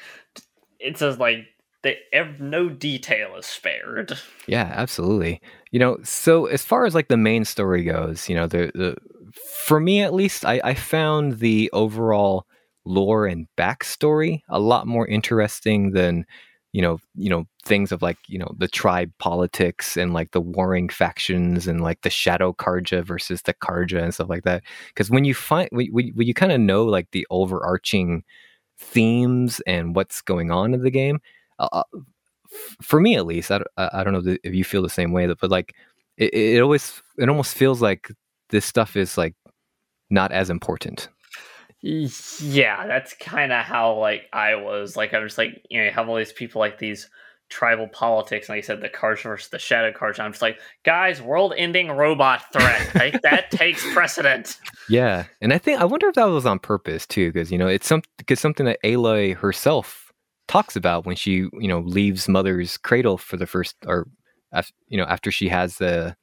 it's 0.79 0.99
just 0.99 1.19
like 1.19 1.47
they, 1.81 1.97
no 2.39 2.69
detail 2.69 3.35
is 3.37 3.45
spared. 3.45 4.17
Yeah, 4.47 4.71
absolutely. 4.75 5.41
You 5.71 5.79
know, 5.79 5.97
so 6.03 6.45
as 6.47 6.63
far 6.63 6.85
as 6.85 6.93
like 6.93 7.07
the 7.07 7.17
main 7.17 7.45
story 7.45 7.83
goes, 7.83 8.27
you 8.27 8.35
know, 8.35 8.47
the, 8.47 8.71
the 8.75 8.95
for 9.65 9.79
me 9.79 10.01
at 10.01 10.13
least, 10.13 10.45
I, 10.45 10.59
I 10.63 10.73
found 10.73 11.39
the 11.39 11.69
overall 11.71 12.45
lore 12.85 13.27
and 13.27 13.47
backstory 13.57 14.41
a 14.49 14.59
lot 14.59 14.87
more 14.87 15.07
interesting 15.07 15.91
than 15.91 16.25
you 16.71 16.81
know 16.81 16.99
you 17.15 17.29
know 17.29 17.45
things 17.63 17.91
of 17.91 18.01
like 18.01 18.17
you 18.27 18.37
know 18.37 18.51
the 18.57 18.67
tribe 18.67 19.11
politics 19.19 19.97
and 19.97 20.13
like 20.13 20.31
the 20.31 20.41
warring 20.41 20.87
factions 20.87 21.67
and 21.67 21.81
like 21.81 22.01
the 22.01 22.09
shadow 22.09 22.53
Carja 22.53 23.03
versus 23.03 23.41
the 23.41 23.53
Carja 23.53 24.01
and 24.01 24.13
stuff 24.13 24.29
like 24.29 24.43
that 24.43 24.63
because 24.89 25.09
when 25.09 25.25
you 25.25 25.33
find 25.33 25.67
when, 25.71 25.87
when 25.91 26.27
you 26.27 26.33
kind 26.33 26.51
of 26.51 26.59
know 26.59 26.85
like 26.85 27.09
the 27.11 27.27
overarching 27.29 28.23
themes 28.77 29.61
and 29.67 29.95
what's 29.95 30.21
going 30.21 30.51
on 30.51 30.73
in 30.73 30.83
the 30.83 30.91
game 30.91 31.19
uh, 31.59 31.69
uh 31.71 31.83
for 32.81 32.99
me 32.99 33.15
at 33.15 33.25
least, 33.25 33.51
I, 33.51 33.61
I 33.77 34.03
don't 34.03 34.13
know 34.13 34.35
if 34.43 34.53
you 34.53 34.63
feel 34.63 34.81
the 34.81 34.89
same 34.89 35.11
way, 35.11 35.27
but 35.27 35.51
like 35.51 35.75
it, 36.17 36.33
it 36.33 36.61
always, 36.61 37.01
it 37.17 37.29
almost 37.29 37.55
feels 37.55 37.81
like 37.81 38.11
this 38.49 38.65
stuff 38.65 38.95
is 38.95 39.17
like 39.17 39.35
not 40.09 40.31
as 40.31 40.49
important. 40.49 41.09
Yeah, 41.81 42.87
that's 42.87 43.13
kind 43.13 43.53
of 43.53 43.63
how 43.63 43.97
like 43.97 44.23
I 44.33 44.55
was. 44.55 44.97
Like 44.97 45.13
I 45.13 45.19
was 45.19 45.37
like, 45.37 45.65
you 45.69 45.79
know, 45.79 45.85
you 45.85 45.91
have 45.91 46.09
all 46.09 46.17
these 46.17 46.33
people 46.33 46.59
like 46.59 46.77
these 46.77 47.09
tribal 47.47 47.87
politics, 47.87 48.49
and 48.49 48.57
like 48.57 48.65
I 48.65 48.67
said, 48.67 48.81
the 48.81 48.89
cards 48.89 49.21
versus 49.21 49.49
the 49.49 49.59
Shadow 49.59 49.93
cards. 49.93 50.19
I'm 50.19 50.33
just 50.33 50.41
like, 50.41 50.59
guys, 50.83 51.21
world-ending 51.21 51.89
robot 51.89 52.51
threat. 52.51 52.95
like, 52.95 53.21
that 53.21 53.49
takes 53.51 53.81
precedent. 53.93 54.57
Yeah, 54.89 55.25
and 55.39 55.53
I 55.53 55.57
think 55.57 55.79
I 55.79 55.85
wonder 55.85 56.09
if 56.09 56.15
that 56.15 56.25
was 56.25 56.45
on 56.45 56.59
purpose 56.59 57.07
too, 57.07 57.31
because 57.31 57.49
you 57.49 57.57
know 57.57 57.67
it's 57.67 57.87
some 57.87 58.01
because 58.17 58.41
something 58.41 58.65
that 58.65 58.79
Aloy 58.83 59.35
herself 59.37 60.08
talks 60.49 60.75
about 60.75 61.05
when 61.05 61.15
she 61.15 61.47
you 61.53 61.67
know 61.67 61.79
leaves 61.79 62.27
mother's 62.27 62.77
cradle 62.77 63.17
for 63.17 63.37
the 63.37 63.47
first 63.47 63.75
or 63.85 64.07
you 64.87 64.97
know 64.97 65.05
after 65.05 65.31
she 65.31 65.47
has 65.47 65.77
the 65.77 66.15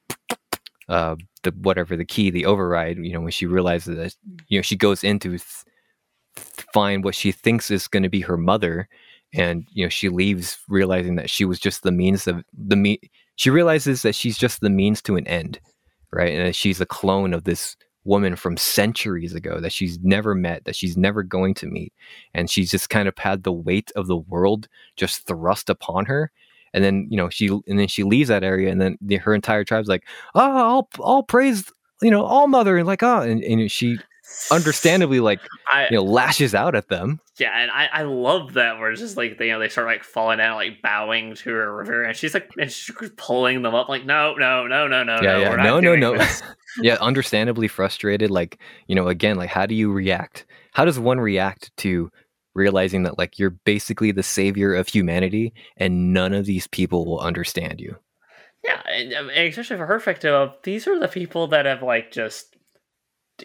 uh 0.89 1.16
the 1.43 1.51
whatever 1.62 1.97
the 1.97 2.05
key 2.05 2.29
the 2.31 2.45
override 2.45 2.99
you 2.99 3.12
know 3.12 3.20
when 3.20 3.31
she 3.31 3.47
realizes 3.47 3.97
that 3.97 4.14
you 4.49 4.59
know 4.59 4.62
she 4.62 4.77
goes 4.77 5.03
into 5.03 5.31
th- 5.31 5.43
find 6.74 7.05
what 7.05 7.14
she 7.14 7.33
thinks 7.33 7.70
is 7.70 7.89
going 7.89 8.03
to 8.03 8.11
be 8.11 8.20
her 8.20 8.37
mother 8.37 8.89
and 9.33 9.64
you 9.70 9.85
know 9.85 9.89
she 9.89 10.09
leaves 10.09 10.59
realizing 10.68 11.14
that 11.16 11.31
she 11.31 11.45
was 11.45 11.59
just 11.59 11.83
the 11.83 11.93
means 11.93 12.27
of 12.27 12.45
the 12.53 12.77
me 12.77 13.01
she 13.37 13.49
realizes 13.49 14.03
that 14.03 14.14
she's 14.14 14.37
just 14.37 14.61
the 14.61 14.70
means 14.70 15.01
to 15.01 15.16
an 15.16 15.27
end 15.27 15.59
right? 16.12 16.33
And 16.33 16.57
she's 16.57 16.81
a 16.81 16.87
clone 16.87 17.35
of 17.35 17.45
this 17.45 17.77
woman 18.07 18.36
from 18.36 18.57
centuries 18.57 19.34
ago 19.34 19.61
that 19.61 19.72
she's 19.72 19.98
never 20.00 20.34
met, 20.34 20.64
that 20.64 20.76
she's 20.76 20.96
never 20.96 21.22
going 21.22 21.54
to 21.54 21.66
meet. 21.66 21.92
And 22.32 22.48
she's 22.48 22.70
just 22.70 22.88
kind 22.88 23.09
of 23.09 23.18
had 23.18 23.42
the 23.42 23.52
weight 23.52 23.90
of 23.96 24.07
the 24.07 24.16
world 24.16 24.68
just 24.96 25.26
thrust 25.26 25.68
upon 25.68 26.07
her. 26.07 26.30
And 26.72 26.84
then, 26.84 27.07
you 27.11 27.16
know, 27.16 27.28
she 27.30 27.48
and 27.48 27.78
then 27.78 27.88
she 27.88 28.02
leaves 28.02 28.28
that 28.28 28.44
area 28.44 28.70
and 28.70 28.80
then 28.80 28.98
the, 29.00 29.16
her 29.16 29.34
entire 29.34 29.64
tribe's 29.64 29.88
like, 29.88 30.04
oh, 30.34 30.57
I'll, 30.57 30.88
I'll 31.02 31.22
praise, 31.22 31.72
you 32.02 32.11
know, 32.11 32.24
All-Mother. 32.24 32.76
And 32.76 32.86
like, 32.86 33.02
oh, 33.02 33.20
and, 33.20 33.42
and 33.42 33.70
she 33.70 33.98
understandably 34.51 35.20
like 35.20 35.41
I, 35.70 35.87
you 35.91 35.97
know 35.97 36.05
lashes 36.05 36.55
out 36.55 36.74
at 36.74 36.89
them. 36.89 37.20
Yeah, 37.39 37.57
and 37.57 37.70
I, 37.70 37.89
I 37.93 38.03
love 38.03 38.55
that 38.55 38.79
where 38.79 38.91
it's 38.91 39.01
just 39.01 39.16
like 39.16 39.39
they, 39.39 39.47
you 39.47 39.53
know 39.53 39.59
they 39.59 39.68
start 39.68 39.87
like 39.87 40.05
falling 40.05 40.39
down, 40.39 40.57
like 40.57 40.83
bowing 40.83 41.35
to 41.37 41.51
her 41.51 41.77
river, 41.77 42.03
and 42.03 42.16
she's 42.16 42.35
like 42.35 42.51
and 42.59 42.70
she's 42.70 42.95
pulling 43.16 43.62
them 43.62 43.74
up, 43.74 43.89
like 43.89 44.05
no, 44.05 44.35
no, 44.35 44.66
no, 44.66 44.87
no, 44.87 45.03
no, 45.03 45.14
yeah, 45.16 45.33
no, 45.33 45.39
yeah, 45.41 45.57
no, 45.57 45.81
no, 45.81 45.95
no. 45.95 46.27
yeah, 46.81 46.97
understandably 47.01 47.68
frustrated. 47.68 48.31
Like 48.31 48.59
you 48.87 48.95
know, 48.95 49.09
again, 49.09 49.37
like 49.37 49.51
how 49.51 49.66
do 49.66 49.74
you 49.74 49.93
react? 49.93 50.47
How 50.72 50.85
does 50.85 50.99
one 50.99 51.20
react 51.20 51.74
to 51.79 52.11
realizing 52.55 53.03
that 53.03 53.18
like 53.18 53.39
you're 53.39 53.51
basically 53.51 54.12
the 54.12 54.22
savior 54.22 54.74
of 54.74 54.89
humanity, 54.89 55.53
and 55.77 56.12
none 56.12 56.33
of 56.33 56.47
these 56.47 56.66
people 56.66 57.05
will 57.07 57.20
understand 57.20 57.81
you? 57.81 57.97
Yeah, 58.64 58.83
and, 58.91 59.14
um, 59.14 59.31
and 59.31 59.49
especially 59.49 59.77
for 59.77 59.87
her 59.87 59.95
perspective, 59.95 60.51
these 60.64 60.89
are 60.89 60.99
the 60.99 61.09
people 61.09 61.47
that 61.49 61.66
have 61.66 61.83
like 61.83 62.11
just 62.11 62.55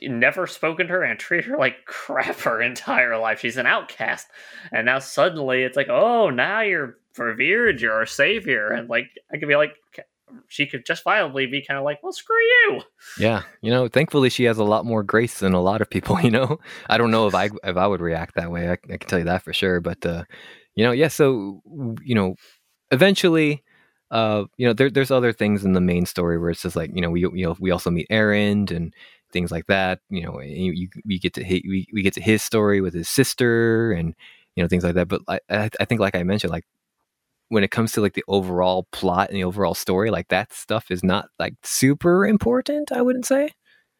never 0.01 0.47
spoken 0.47 0.87
to 0.87 0.93
her 0.93 1.03
and 1.03 1.19
treated 1.19 1.45
her 1.45 1.57
like 1.57 1.85
crap 1.85 2.39
her 2.41 2.61
entire 2.61 3.17
life. 3.17 3.39
She's 3.39 3.57
an 3.57 3.65
outcast, 3.65 4.27
and 4.71 4.85
now 4.85 4.99
suddenly 4.99 5.63
it's 5.63 5.77
like, 5.77 5.89
oh, 5.89 6.29
now 6.29 6.61
you're 6.61 6.97
revered, 7.17 7.81
you're 7.81 7.93
our 7.93 8.05
savior, 8.05 8.69
and 8.69 8.89
like 8.89 9.09
I 9.31 9.37
could 9.37 9.47
be 9.47 9.55
like, 9.55 9.75
she 10.47 10.65
could 10.65 10.85
just 10.85 11.03
violently 11.03 11.45
be 11.45 11.61
kind 11.61 11.77
of 11.77 11.83
like, 11.83 12.01
well, 12.03 12.13
screw 12.13 12.35
you. 12.35 12.81
Yeah, 13.19 13.43
you 13.61 13.71
know, 13.71 13.87
thankfully 13.87 14.29
she 14.29 14.45
has 14.45 14.57
a 14.57 14.63
lot 14.63 14.85
more 14.85 15.03
grace 15.03 15.39
than 15.39 15.53
a 15.53 15.61
lot 15.61 15.81
of 15.81 15.89
people. 15.89 16.19
You 16.21 16.31
know, 16.31 16.59
I 16.89 16.97
don't 16.97 17.11
know 17.11 17.27
if 17.27 17.35
I 17.35 17.49
if 17.63 17.77
I 17.77 17.87
would 17.87 18.01
react 18.01 18.35
that 18.35 18.51
way. 18.51 18.69
I, 18.69 18.73
I 18.73 18.97
can 18.97 18.99
tell 19.07 19.19
you 19.19 19.25
that 19.25 19.43
for 19.43 19.53
sure. 19.53 19.81
But 19.81 20.05
uh, 20.05 20.23
you 20.75 20.83
know, 20.83 20.91
yeah. 20.91 21.07
So 21.07 21.61
you 22.03 22.15
know, 22.15 22.35
eventually. 22.91 23.63
Uh, 24.11 24.43
you 24.57 24.67
know, 24.67 24.73
there, 24.73 24.89
there's 24.89 25.09
other 25.09 25.31
things 25.31 25.63
in 25.63 25.71
the 25.71 25.79
main 25.79 26.05
story 26.05 26.37
where 26.37 26.49
it's 26.49 26.63
just 26.63 26.75
like, 26.75 26.91
you 26.93 26.99
know, 26.99 27.09
we 27.09 27.21
you 27.21 27.45
know 27.45 27.55
we 27.61 27.71
also 27.71 27.89
meet 27.89 28.09
Erend 28.09 28.69
and 28.69 28.93
things 29.31 29.51
like 29.51 29.67
that. 29.67 29.99
You 30.09 30.23
know, 30.23 30.39
you, 30.41 30.71
you 30.71 30.89
we 31.05 31.19
get 31.19 31.33
to 31.35 31.43
hit, 31.43 31.63
we, 31.65 31.87
we 31.93 32.01
get 32.01 32.13
to 32.13 32.21
his 32.21 32.41
story 32.41 32.81
with 32.81 32.93
his 32.93 33.09
sister 33.09 33.91
and 33.91 34.15
you 34.55 34.63
know 34.63 34.67
things 34.67 34.83
like 34.83 34.95
that. 34.95 35.07
But 35.07 35.21
I 35.27 35.69
I 35.79 35.85
think 35.85 36.01
like 36.01 36.15
I 36.15 36.23
mentioned, 36.23 36.51
like 36.51 36.65
when 37.49 37.63
it 37.63 37.71
comes 37.71 37.91
to 37.93 38.01
like 38.01 38.13
the 38.13 38.23
overall 38.27 38.87
plot 38.91 39.29
and 39.29 39.37
the 39.37 39.43
overall 39.43 39.73
story, 39.73 40.09
like 40.09 40.29
that 40.29 40.53
stuff 40.53 40.89
is 40.89 41.03
not 41.03 41.29
like 41.39 41.55
super 41.63 42.25
important. 42.25 42.91
I 42.91 43.01
wouldn't 43.01 43.25
say. 43.25 43.51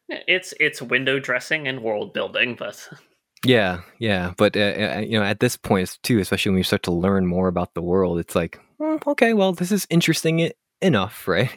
It's 0.08 0.52
it's 0.60 0.82
window 0.82 1.18
dressing 1.18 1.68
and 1.68 1.82
world 1.82 2.12
building, 2.12 2.54
but 2.58 2.88
yeah, 3.44 3.80
yeah. 3.98 4.32
But 4.36 4.56
uh, 4.56 4.60
uh 4.96 5.04
you 5.06 5.18
know, 5.18 5.24
at 5.24 5.40
this 5.40 5.56
point 5.56 5.98
too, 6.02 6.18
especially 6.18 6.50
when 6.50 6.58
you 6.58 6.64
start 6.64 6.82
to 6.84 6.92
learn 6.92 7.26
more 7.26 7.48
about 7.48 7.74
the 7.74 7.82
world, 7.82 8.18
it's 8.18 8.34
like, 8.34 8.60
mm, 8.80 9.06
okay, 9.06 9.32
well, 9.32 9.52
this 9.52 9.72
is 9.72 9.86
interesting 9.90 10.50
enough, 10.82 11.26
right? 11.28 11.50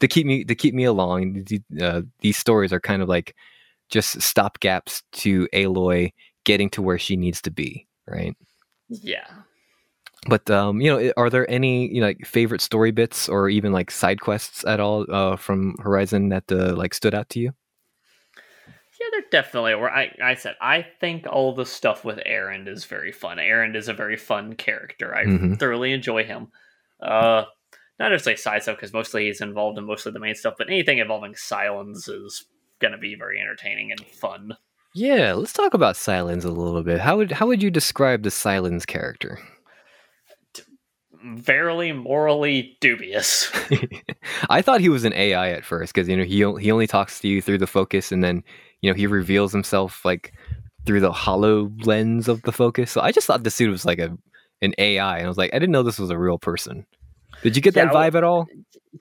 to 0.00 0.08
keep 0.08 0.26
me 0.26 0.44
to 0.44 0.54
keep 0.54 0.74
me 0.74 0.84
along. 0.84 1.46
Uh, 1.80 2.02
these 2.20 2.36
stories 2.36 2.72
are 2.72 2.80
kind 2.80 3.02
of 3.02 3.08
like 3.08 3.34
just 3.90 4.18
stopgaps 4.18 5.02
to 5.12 5.48
Aloy 5.52 6.12
getting 6.44 6.70
to 6.70 6.82
where 6.82 6.98
she 6.98 7.16
needs 7.16 7.40
to 7.42 7.50
be, 7.50 7.86
right? 8.06 8.36
Yeah. 8.88 9.26
But 10.26 10.48
um, 10.50 10.80
you 10.80 10.90
know, 10.90 11.12
are 11.16 11.30
there 11.30 11.50
any 11.50 11.92
you 11.92 12.00
know 12.00 12.08
like 12.08 12.26
favorite 12.26 12.60
story 12.60 12.90
bits 12.90 13.28
or 13.28 13.48
even 13.48 13.72
like 13.72 13.90
side 13.90 14.20
quests 14.20 14.64
at 14.64 14.80
all 14.80 15.06
uh, 15.10 15.36
from 15.36 15.76
Horizon 15.82 16.30
that 16.30 16.50
uh, 16.50 16.74
like 16.74 16.94
stood 16.94 17.14
out 17.14 17.28
to 17.30 17.40
you? 17.40 17.52
Yeah, 19.00 19.06
they're 19.10 19.42
definitely. 19.42 19.74
Where 19.74 19.90
I, 19.90 20.16
I 20.22 20.34
said, 20.34 20.56
I 20.60 20.86
think 21.00 21.26
all 21.26 21.54
the 21.54 21.66
stuff 21.66 22.04
with 22.04 22.18
Erend 22.18 22.68
is 22.68 22.84
very 22.84 23.12
fun. 23.12 23.38
Erend 23.38 23.76
is 23.76 23.88
a 23.88 23.92
very 23.94 24.16
fun 24.16 24.54
character. 24.54 25.14
I 25.14 25.24
mm-hmm. 25.24 25.54
thoroughly 25.54 25.92
enjoy 25.92 26.24
him. 26.24 26.48
Uh, 27.02 27.44
not 27.98 28.10
necessarily 28.10 28.36
side 28.36 28.62
stuff 28.62 28.76
because 28.76 28.92
mostly 28.92 29.26
he's 29.26 29.40
involved 29.40 29.78
in 29.78 29.86
mostly 29.86 30.12
the 30.12 30.20
main 30.20 30.34
stuff, 30.34 30.54
but 30.58 30.68
anything 30.68 30.98
involving 30.98 31.34
Sylens 31.34 32.08
is 32.08 32.44
going 32.80 32.92
to 32.92 32.98
be 32.98 33.14
very 33.14 33.40
entertaining 33.40 33.90
and 33.90 34.00
fun. 34.00 34.56
Yeah, 34.94 35.34
let's 35.34 35.52
talk 35.52 35.74
about 35.74 35.96
Sylens 35.96 36.44
a 36.44 36.50
little 36.50 36.82
bit. 36.82 37.00
How 37.00 37.16
would 37.16 37.32
how 37.32 37.46
would 37.46 37.62
you 37.62 37.70
describe 37.70 38.22
the 38.22 38.30
Sylens 38.30 38.86
character? 38.86 39.40
Verily 41.24 41.92
morally 41.92 42.76
dubious. 42.80 43.50
I 44.50 44.62
thought 44.62 44.80
he 44.80 44.88
was 44.88 45.04
an 45.04 45.12
AI 45.14 45.50
at 45.50 45.64
first 45.64 45.92
because 45.92 46.08
you 46.08 46.16
know 46.16 46.22
he 46.24 46.62
he 46.62 46.70
only 46.70 46.86
talks 46.86 47.18
to 47.20 47.28
you 47.28 47.42
through 47.42 47.58
the 47.58 47.66
focus, 47.66 48.12
and 48.12 48.22
then 48.22 48.44
you 48.82 48.90
know 48.90 48.94
he 48.94 49.06
reveals 49.06 49.52
himself 49.52 50.04
like 50.04 50.32
through 50.86 51.00
the 51.00 51.12
hollow 51.12 51.72
lens 51.80 52.28
of 52.28 52.42
the 52.42 52.52
focus. 52.52 52.92
So 52.92 53.00
I 53.00 53.10
just 53.10 53.26
thought 53.26 53.42
the 53.42 53.50
suit 53.50 53.70
was 53.70 53.84
like 53.84 53.98
a 53.98 54.16
an 54.62 54.74
AI, 54.78 55.16
and 55.18 55.26
I 55.26 55.28
was 55.28 55.38
like, 55.38 55.52
I 55.52 55.58
didn't 55.58 55.72
know 55.72 55.82
this 55.82 55.98
was 55.98 56.10
a 56.10 56.18
real 56.18 56.38
person. 56.38 56.86
Did 57.42 57.56
you 57.56 57.62
get 57.62 57.76
yeah, 57.76 57.86
that 57.86 57.94
vibe 57.94 58.14
at 58.14 58.24
all? 58.24 58.46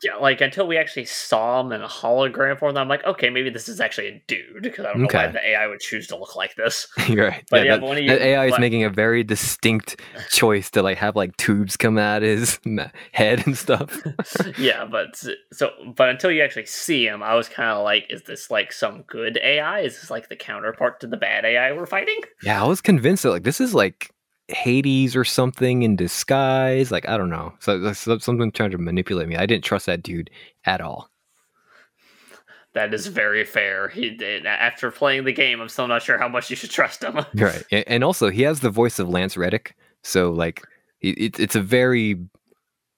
Yeah, 0.02 0.16
like 0.16 0.42
until 0.42 0.66
we 0.66 0.78
actually 0.78 1.06
saw 1.06 1.62
him 1.62 1.72
in 1.72 1.82
a 1.82 1.88
hologram 1.88 2.58
form, 2.58 2.76
I'm 2.78 2.88
like, 2.88 3.06
okay, 3.06 3.30
maybe 3.30 3.52
this 3.52 3.70
is 3.70 3.80
actually 3.80 4.08
a 4.08 4.24
dude 4.26 4.64
because 4.64 4.86
I 4.86 4.94
don't 4.94 5.06
okay. 5.06 5.18
know 5.18 5.26
why 5.26 5.32
the 5.32 5.50
AI 5.50 5.68
would 5.68 5.82
choose 5.82 6.08
to 6.08 6.18
look 6.18 6.36
like 6.36 6.56
this. 6.56 6.88
You're 7.08 7.28
right. 7.28 7.44
But 7.52 7.66
yeah, 7.66 7.76
yeah 7.76 7.78
that, 7.78 8.02
you, 8.02 8.10
that 8.10 8.22
AI 8.22 8.46
is 8.48 8.60
making 8.60 8.84
a 8.84 8.90
very 8.90 9.24
distinct 9.24 10.02
choice 10.30 10.72
to 10.72 10.82
like 10.82 10.98
have 10.98 11.16
like 11.16 11.38
tubes 11.38 11.78
come 11.78 12.00
out 12.00 12.24
of 12.24 12.30
his 12.30 12.60
head 13.12 13.46
and 13.46 13.56
stuff. 13.56 14.02
yeah, 14.58 14.86
but 14.86 15.16
so 15.52 15.70
but 15.96 16.10
until 16.10 16.32
you 16.32 16.42
actually 16.42 16.66
see 16.66 17.06
him, 17.06 17.22
I 17.22 17.36
was 17.36 17.48
kind 17.48 17.70
of 17.70 17.84
like, 17.84 18.08
is 18.10 18.24
this 18.24 18.50
like 18.50 18.72
some 18.72 19.04
good 19.04 19.38
AI? 19.44 19.82
Is 19.82 20.02
this 20.02 20.10
like 20.10 20.30
the 20.30 20.36
counterpart 20.36 21.02
to 21.02 21.08
the 21.08 21.18
bad 21.18 21.46
AI 21.46 21.72
we're 21.74 21.86
fighting? 21.86 22.20
Yeah, 22.42 22.64
I 22.64 22.68
was 22.68 22.82
convinced 22.82 23.24
that 23.24 23.30
like 23.30 23.44
this 23.44 23.62
is 23.62 23.76
like 23.76 24.12
Hades 24.54 25.16
or 25.16 25.24
something 25.24 25.84
in 25.84 25.95
disguise. 25.95 26.91
Like 26.91 27.08
I 27.08 27.18
don't 27.18 27.30
know. 27.30 27.54
So, 27.60 27.93
so 27.93 28.18
something 28.18 28.51
trying 28.51 28.72
to 28.72 28.78
manipulate 28.78 29.28
me. 29.28 29.36
I 29.36 29.45
didn't 29.45 29.64
trust 29.64 29.86
that 29.86 30.04
dude 30.04 30.30
at 30.66 30.82
all. 30.82 31.10
That 32.74 32.93
is 32.93 33.06
very 33.06 33.45
fair. 33.45 33.89
He 33.89 34.10
did. 34.10 34.47
After 34.47 34.89
playing 34.89 35.26
the 35.26 35.34
game, 35.34 35.62
I'm 35.62 35.70
still 35.70 35.88
not 35.88 36.01
sure 36.01 36.18
how 36.18 36.28
much 36.28 36.49
you 36.49 36.56
should 36.56 36.72
trust 36.72 37.04
him. 37.04 37.24
right, 37.36 37.64
and 37.72 38.04
also 38.04 38.30
he 38.30 38.41
has 38.41 38.62
the 38.62 38.72
voice 38.72 38.97
of 38.97 39.10
Lance 39.10 39.38
Reddick, 39.38 39.76
so 40.01 40.32
like 40.32 40.64
it, 41.01 41.39
it's 41.39 41.56
a 41.56 41.62
very 41.62 42.18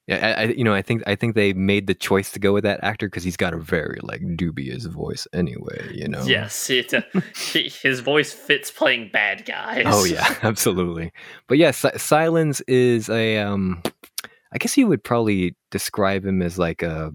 yeah, 0.06 0.36
I, 0.38 0.44
you 0.44 0.62
know, 0.62 0.72
I 0.72 0.82
think 0.82 1.02
I 1.06 1.16
think 1.16 1.34
they 1.34 1.52
made 1.52 1.88
the 1.88 1.94
choice 1.94 2.30
to 2.32 2.38
go 2.38 2.52
with 2.52 2.62
that 2.62 2.82
actor 2.84 3.08
because 3.08 3.24
he's 3.24 3.36
got 3.36 3.52
a 3.52 3.58
very 3.58 3.98
like 4.02 4.22
dubious 4.36 4.84
voice 4.84 5.26
anyway. 5.32 5.90
You 5.92 6.06
know. 6.06 6.22
Yes, 6.22 6.70
it, 6.70 6.94
uh, 6.94 7.02
his 7.34 8.00
voice 8.00 8.32
fits 8.32 8.70
playing 8.70 9.10
bad 9.12 9.44
guys. 9.44 9.84
Oh 9.86 10.04
yeah, 10.04 10.36
absolutely. 10.42 11.12
But 11.48 11.58
yes, 11.58 11.82
yeah, 11.82 11.90
Sylens 11.92 12.62
is 12.68 13.08
a. 13.08 13.38
Um, 13.38 13.82
I 14.52 14.58
guess 14.58 14.76
you 14.76 14.86
would 14.86 15.02
probably 15.02 15.56
describe 15.72 16.24
him 16.24 16.40
as 16.40 16.56
like 16.56 16.82
a 16.82 17.12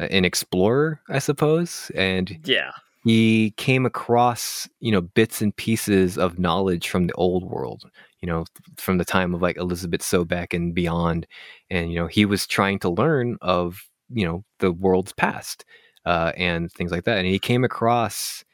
an 0.00 0.24
explorer, 0.24 1.00
I 1.08 1.20
suppose. 1.20 1.92
And 1.94 2.40
yeah, 2.44 2.72
he 3.04 3.52
came 3.52 3.86
across 3.86 4.68
you 4.80 4.90
know 4.90 5.00
bits 5.00 5.40
and 5.40 5.54
pieces 5.54 6.18
of 6.18 6.40
knowledge 6.40 6.88
from 6.88 7.06
the 7.06 7.14
old 7.14 7.44
world 7.44 7.88
you 8.20 8.26
know, 8.26 8.44
from 8.76 8.98
the 8.98 9.04
time 9.04 9.34
of 9.34 9.42
like 9.42 9.56
Elizabeth 9.56 10.02
Sobeck 10.02 10.54
and 10.54 10.74
beyond. 10.74 11.26
And, 11.70 11.90
you 11.90 11.98
know, 11.98 12.06
he 12.06 12.24
was 12.24 12.46
trying 12.46 12.78
to 12.80 12.90
learn 12.90 13.38
of, 13.40 13.88
you 14.10 14.26
know, 14.26 14.44
the 14.58 14.72
world's 14.72 15.12
past 15.12 15.64
uh, 16.04 16.32
and 16.36 16.70
things 16.72 16.90
like 16.90 17.04
that. 17.04 17.18
And 17.18 17.26
he 17.26 17.38
came 17.38 17.64
across, 17.64 18.44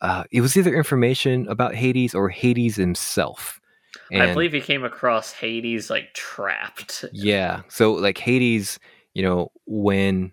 uh, 0.00 0.24
it 0.30 0.40
was 0.40 0.56
either 0.56 0.74
information 0.74 1.48
about 1.48 1.74
Hades 1.74 2.14
or 2.14 2.28
Hades 2.28 2.76
himself. 2.76 3.60
And, 4.12 4.22
I 4.22 4.32
believe 4.32 4.52
he 4.52 4.60
came 4.60 4.84
across 4.84 5.32
Hades 5.32 5.88
like 5.88 6.12
trapped. 6.12 7.04
Yeah. 7.12 7.62
So, 7.68 7.92
like, 7.92 8.18
Hades, 8.18 8.78
you 9.14 9.22
know, 9.22 9.50
when 9.64 10.32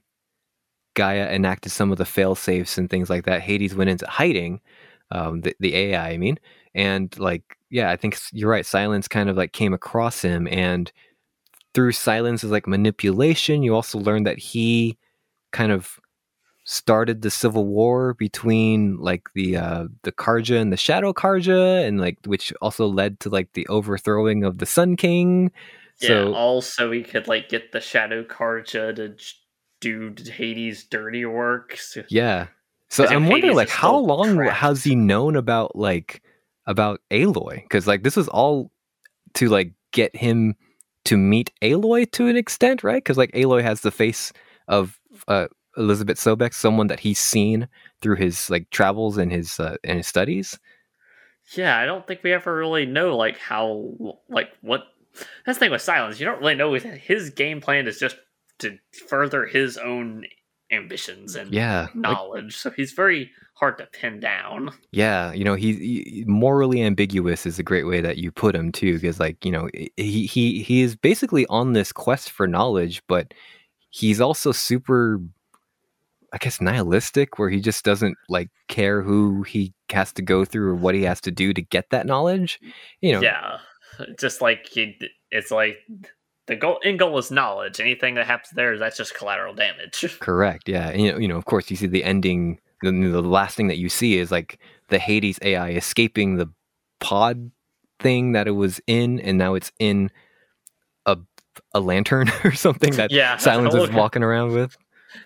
Gaia 0.96 1.30
enacted 1.30 1.72
some 1.72 1.92
of 1.92 1.98
the 1.98 2.06
fail 2.06 2.36
safes 2.36 2.78
and 2.78 2.90
things 2.90 3.10
like 3.10 3.24
that, 3.26 3.42
Hades 3.42 3.74
went 3.74 3.90
into 3.90 4.06
hiding, 4.06 4.60
um, 5.12 5.42
the, 5.42 5.56
the 5.60 5.76
AI, 5.76 6.10
I 6.10 6.18
mean, 6.18 6.40
and 6.76 7.18
like 7.20 7.58
yeah, 7.70 7.90
I 7.90 7.96
think 7.96 8.20
you're 8.32 8.50
right. 8.50 8.66
Sylens 8.66 9.10
kind 9.10 9.30
of 9.30 9.38
like 9.38 9.54
came 9.54 9.74
across 9.74 10.22
him, 10.22 10.48
and 10.48 10.92
through 11.74 11.92
Sylens 11.92 12.44
is 12.44 12.52
like 12.52 12.68
manipulation, 12.68 13.64
you 13.64 13.74
also 13.74 13.98
learn 13.98 14.24
that 14.24 14.38
he 14.38 14.98
kind 15.52 15.72
of 15.72 16.00
started 16.66 17.22
the 17.22 17.30
civil 17.30 17.66
war 17.66 18.14
between 18.14 18.98
like 18.98 19.28
the 19.34 19.58
uh 19.58 19.86
the 20.04 20.12
Carja 20.12 20.62
and 20.62 20.72
the 20.72 20.78
Shadow 20.78 21.14
Carja, 21.14 21.86
and 21.88 22.00
like 22.00 22.18
which 22.26 22.54
also 22.62 22.88
led 22.88 23.20
to 23.22 23.30
like 23.30 23.54
the 23.54 23.68
overthrowing 23.68 24.44
of 24.44 24.60
the 24.60 24.66
Sun 24.66 24.96
King. 24.96 25.52
Yeah. 26.00 26.08
So, 26.08 26.34
also, 26.34 26.92
he 26.92 27.04
could 27.04 27.28
like 27.28 27.50
get 27.50 27.72
the 27.72 27.82
Shadow 27.82 28.24
Carja 28.24 28.96
to 28.96 29.16
do 29.82 30.16
Hades' 30.32 30.84
dirty 30.84 31.26
work. 31.26 31.78
So, 31.78 32.04
yeah. 32.10 32.48
So 32.90 33.08
I'm 33.08 33.28
wondering, 33.28 33.56
like, 33.56 33.70
how 33.70 33.98
long 33.98 34.36
trapped. 34.36 34.58
has 34.58 34.84
he 34.84 34.96
known 34.96 35.36
about 35.36 35.76
like 35.76 36.22
about 36.66 37.02
Aloy 37.12 37.62
because 37.64 37.88
like 37.88 38.04
this 38.04 38.16
was 38.16 38.28
all 38.28 38.72
to 39.36 39.50
like 39.50 39.74
get 39.92 40.16
him 40.16 40.56
to 41.06 41.18
meet 41.18 41.52
Aloy 41.62 42.10
to 42.12 42.28
an 42.28 42.38
extent, 42.38 42.84
right? 42.84 43.04
Because 43.04 43.18
like 43.18 43.32
Aloy 43.34 43.62
has 43.64 43.82
the 43.82 43.92
face 43.92 44.32
of 44.68 45.00
uh, 45.28 45.48
Elizabeth 45.78 46.18
Sobeck, 46.18 46.54
someone 46.54 46.88
that 46.88 47.00
he's 47.00 47.20
seen 47.20 47.68
through 48.02 48.16
his 48.16 48.50
like 48.50 48.70
travels 48.70 49.18
and 49.18 49.32
his 49.32 49.60
uh, 49.60 49.76
and 49.84 49.98
his 49.98 50.08
studies. 50.08 50.60
Yeah, 51.56 51.78
I 51.78 51.86
don't 51.86 52.08
think 52.08 52.24
we 52.24 52.32
ever 52.32 52.56
really 52.56 52.86
know 52.86 53.18
like 53.18 53.38
how 53.38 54.20
like 54.30 54.50
what 54.62 54.84
that's 55.46 55.58
the 55.58 55.66
thing 55.66 55.72
with 55.72 55.82
Sylens. 55.82 56.20
You 56.20 56.26
don't 56.26 56.40
really 56.40 56.56
know 56.56 56.74
his 56.74 57.30
game 57.32 57.62
plan 57.62 57.88
is 57.88 58.00
just 58.00 58.16
to 58.60 58.78
further 59.08 59.46
his 59.46 59.78
own 59.78 60.26
ambitions 60.74 61.36
and 61.36 61.54
yeah, 61.54 61.88
knowledge. 61.94 62.44
Like, 62.44 62.52
so 62.52 62.70
he's 62.72 62.92
very 62.92 63.32
hard 63.54 63.78
to 63.78 63.86
pin 63.86 64.20
down. 64.20 64.72
Yeah, 64.92 65.32
you 65.32 65.44
know, 65.44 65.56
he's 65.56 65.78
he, 65.78 66.24
morally 66.28 66.82
ambiguous 66.82 67.46
is 67.46 67.60
a 67.60 67.64
great 67.64 67.86
way 67.86 68.02
that 68.02 68.18
you 68.18 68.32
put 68.32 68.56
him 68.56 68.72
too, 68.72 68.94
because 68.96 69.20
like 69.20 69.46
you 69.46 69.52
know, 69.52 69.70
he 69.96 70.26
he 70.26 70.64
he 70.64 70.82
is 70.82 70.96
basically 70.96 71.46
on 71.48 71.74
this 71.74 71.92
quest 71.92 72.32
for 72.32 72.48
knowledge, 72.48 73.02
but 73.08 73.34
he's 73.90 74.20
also 74.20 74.52
super. 74.52 75.22
I 76.36 76.40
guess 76.40 76.60
nihilistic, 76.60 77.38
where 77.38 77.52
he 77.52 77.62
just 77.62 77.86
doesn't 77.86 78.18
like 78.28 78.50
care 78.68 79.04
who 79.04 79.44
he 79.44 79.72
has 79.92 80.12
to 80.14 80.24
go 80.24 80.46
through 80.46 80.72
or 80.72 80.74
what 80.74 80.96
he 80.96 81.04
has 81.04 81.22
to 81.22 81.30
do 81.30 81.54
to 81.54 81.62
get 81.62 81.92
that 81.92 82.08
knowledge. 82.08 82.60
You 83.02 83.12
know, 83.12 83.22
yeah, 83.22 83.60
just 84.18 84.42
like 84.42 84.68
he, 84.68 85.00
it's 85.30 85.52
like 85.52 85.78
the 86.48 86.56
goal 86.56 86.80
in 86.84 86.98
goal 86.98 87.18
is 87.18 87.32
knowledge. 87.32 87.80
Anything 87.80 88.16
that 88.16 88.28
happens 88.28 88.52
there, 88.52 88.78
that's 88.78 88.98
just 88.98 89.16
collateral 89.16 89.54
damage. 89.54 90.18
Correct. 90.20 90.68
Yeah. 90.68 90.90
And, 90.90 91.02
you 91.02 91.12
know, 91.12 91.18
you 91.18 91.28
know, 91.28 91.38
of 91.38 91.46
course, 91.46 91.70
you 91.70 91.78
see 91.78 91.88
the 91.88 92.04
ending. 92.04 92.60
The, 92.82 92.92
the 92.92 93.22
last 93.22 93.56
thing 93.56 93.68
that 93.68 93.78
you 93.78 93.88
see 93.88 94.18
is 94.18 94.30
like 94.30 94.60
the 94.90 95.00
Hades 95.00 95.40
AI 95.42 95.70
escaping 95.70 96.36
the 96.36 96.50
pod 97.00 97.52
thing 98.00 98.34
that 98.34 98.48
it 98.48 98.52
was 98.52 98.82
in, 98.88 99.22
and 99.22 99.38
now 99.38 99.54
it's 99.54 99.72
in 99.80 100.12
a 101.06 101.18
a 101.74 101.80
lantern 101.80 102.30
or 102.44 102.52
something 102.52 102.94
that 102.96 103.12
Yeah, 103.12 103.38
Sylens 103.38 103.74
is 103.76 103.90
walking 103.92 104.24
around 104.24 104.52
with. 104.52 104.78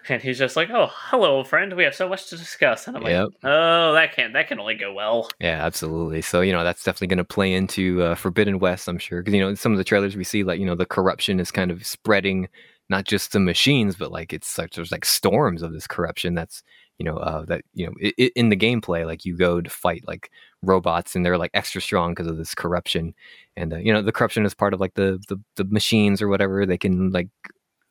And 0.09 0.21
he's 0.21 0.37
just 0.37 0.55
like, 0.55 0.69
"Oh, 0.69 0.89
hello, 0.91 1.43
friend. 1.43 1.73
We 1.73 1.83
have 1.83 1.95
so 1.95 2.07
much 2.09 2.29
to 2.29 2.37
discuss." 2.37 2.87
And 2.87 2.97
I'm 2.97 3.03
like, 3.03 3.13
"Oh, 3.43 3.93
that 3.93 4.13
can't. 4.15 4.33
that 4.33 4.47
can 4.47 4.59
only 4.59 4.75
go 4.75 4.93
well." 4.93 5.29
Yeah, 5.39 5.65
absolutely. 5.65 6.21
So 6.21 6.41
you 6.41 6.51
know 6.53 6.63
that's 6.63 6.83
definitely 6.83 7.07
going 7.07 7.17
to 7.17 7.23
play 7.23 7.53
into 7.53 8.01
uh, 8.03 8.15
Forbidden 8.15 8.59
West, 8.59 8.87
I'm 8.87 8.97
sure, 8.97 9.21
because 9.21 9.33
you 9.33 9.41
know 9.41 9.49
in 9.49 9.55
some 9.55 9.71
of 9.71 9.77
the 9.77 9.83
trailers 9.83 10.15
we 10.15 10.23
see 10.23 10.43
like 10.43 10.59
you 10.59 10.65
know 10.65 10.75
the 10.75 10.85
corruption 10.85 11.39
is 11.39 11.51
kind 11.51 11.71
of 11.71 11.85
spreading, 11.85 12.47
not 12.89 13.05
just 13.05 13.31
the 13.31 13.39
machines, 13.39 13.95
but 13.95 14.11
like 14.11 14.33
it's 14.33 14.57
like 14.57 14.71
there's 14.71 14.91
like 14.91 15.05
storms 15.05 15.61
of 15.61 15.73
this 15.73 15.87
corruption 15.87 16.35
that's 16.35 16.63
you 16.97 17.05
know 17.05 17.17
uh, 17.17 17.45
that 17.45 17.61
you 17.73 17.85
know 17.85 17.93
i 18.03 18.11
i 18.19 18.31
in 18.35 18.49
the 18.49 18.57
gameplay 18.57 19.05
like 19.05 19.25
you 19.25 19.37
go 19.37 19.61
to 19.61 19.69
fight 19.69 20.03
like 20.07 20.31
robots 20.63 21.15
and 21.15 21.23
they're 21.25 21.37
like 21.37 21.51
extra 21.53 21.79
strong 21.79 22.11
because 22.11 22.27
of 22.27 22.37
this 22.37 22.55
corruption, 22.55 23.13
and 23.55 23.73
uh, 23.73 23.77
you 23.77 23.93
know 23.93 24.01
the 24.01 24.11
corruption 24.11 24.45
is 24.45 24.53
part 24.53 24.73
of 24.73 24.79
like 24.79 24.95
the, 24.95 25.19
the 25.27 25.37
the 25.55 25.65
machines 25.65 26.21
or 26.21 26.27
whatever 26.27 26.65
they 26.65 26.77
can 26.77 27.11
like 27.11 27.29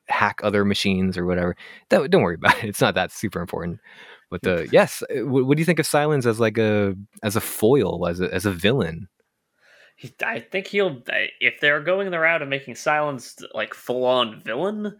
hack 0.09 0.39
other 0.43 0.65
machines 0.65 1.17
or 1.17 1.25
whatever. 1.25 1.55
Don't, 1.89 2.09
don't 2.09 2.21
worry 2.21 2.35
about 2.41 2.63
it. 2.63 2.69
It's 2.69 2.81
not 2.81 2.95
that 2.95 3.11
super 3.11 3.41
important. 3.41 3.79
But 4.29 4.45
uh, 4.45 4.63
yes, 4.71 5.03
uh, 5.03 5.25
what, 5.25 5.45
what 5.45 5.57
do 5.57 5.61
you 5.61 5.65
think 5.65 5.79
of 5.79 5.85
Sylens 5.85 6.25
as 6.25 6.39
like 6.39 6.57
a 6.57 6.95
as 7.23 7.35
a 7.35 7.41
foil, 7.41 8.07
as 8.07 8.19
a 8.19 8.33
as 8.33 8.45
a 8.45 8.51
villain? 8.51 9.07
I 10.23 10.39
think 10.39 10.67
he'll 10.67 11.01
if 11.39 11.59
they're 11.59 11.81
going 11.81 12.11
the 12.11 12.19
route 12.19 12.41
of 12.41 12.49
making 12.49 12.75
Sylens 12.75 13.41
like 13.53 13.73
full 13.73 14.05
on 14.05 14.41
villain 14.41 14.95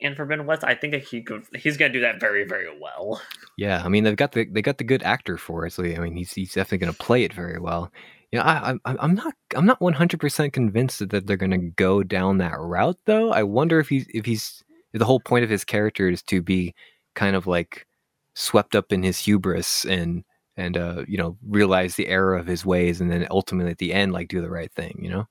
in 0.00 0.14
Forbidden 0.14 0.46
West. 0.46 0.64
I 0.64 0.74
think 0.74 0.92
that 0.92 1.02
he 1.02 1.22
could, 1.22 1.44
he's 1.54 1.76
going 1.76 1.92
to 1.92 1.98
do 1.98 2.02
that 2.02 2.20
very 2.20 2.44
very 2.44 2.68
well. 2.78 3.22
Yeah, 3.56 3.82
I 3.84 3.88
mean 3.88 4.04
they've 4.04 4.16
got 4.16 4.32
the 4.32 4.44
they 4.44 4.62
got 4.62 4.78
the 4.78 4.84
good 4.84 5.02
actor 5.02 5.38
for 5.38 5.66
it, 5.66 5.72
so 5.72 5.84
I 5.84 5.98
mean 5.98 6.14
he's 6.14 6.32
he's 6.32 6.52
definitely 6.52 6.78
going 6.78 6.92
to 6.92 6.98
play 6.98 7.24
it 7.24 7.32
very 7.32 7.58
well. 7.58 7.90
You 8.34 8.40
know, 8.40 8.46
I, 8.46 8.74
I 8.84 8.96
I'm 8.98 9.14
not 9.14 9.32
I'm 9.54 9.64
not 9.64 9.80
100 9.80 10.18
percent 10.18 10.52
convinced 10.52 11.08
that 11.08 11.24
they're 11.24 11.36
going 11.36 11.52
to 11.52 11.70
go 11.76 12.02
down 12.02 12.38
that 12.38 12.58
route 12.58 12.98
though. 13.06 13.30
I 13.30 13.44
wonder 13.44 13.78
if 13.78 13.88
he's 13.88 14.06
if 14.12 14.26
he's 14.26 14.64
if 14.92 14.98
the 14.98 15.04
whole 15.04 15.20
point 15.20 15.44
of 15.44 15.50
his 15.50 15.64
character 15.64 16.08
is 16.08 16.20
to 16.24 16.42
be 16.42 16.74
kind 17.14 17.36
of 17.36 17.46
like 17.46 17.86
swept 18.34 18.74
up 18.74 18.92
in 18.92 19.04
his 19.04 19.20
hubris 19.20 19.84
and 19.84 20.24
and 20.56 20.76
uh 20.76 21.04
you 21.06 21.16
know 21.16 21.38
realize 21.46 21.94
the 21.94 22.08
error 22.08 22.34
of 22.34 22.48
his 22.48 22.66
ways 22.66 23.00
and 23.00 23.08
then 23.08 23.24
ultimately 23.30 23.70
at 23.70 23.78
the 23.78 23.92
end 23.92 24.12
like 24.12 24.26
do 24.26 24.40
the 24.40 24.50
right 24.50 24.72
thing. 24.72 24.98
You 25.00 25.10
know, 25.10 25.28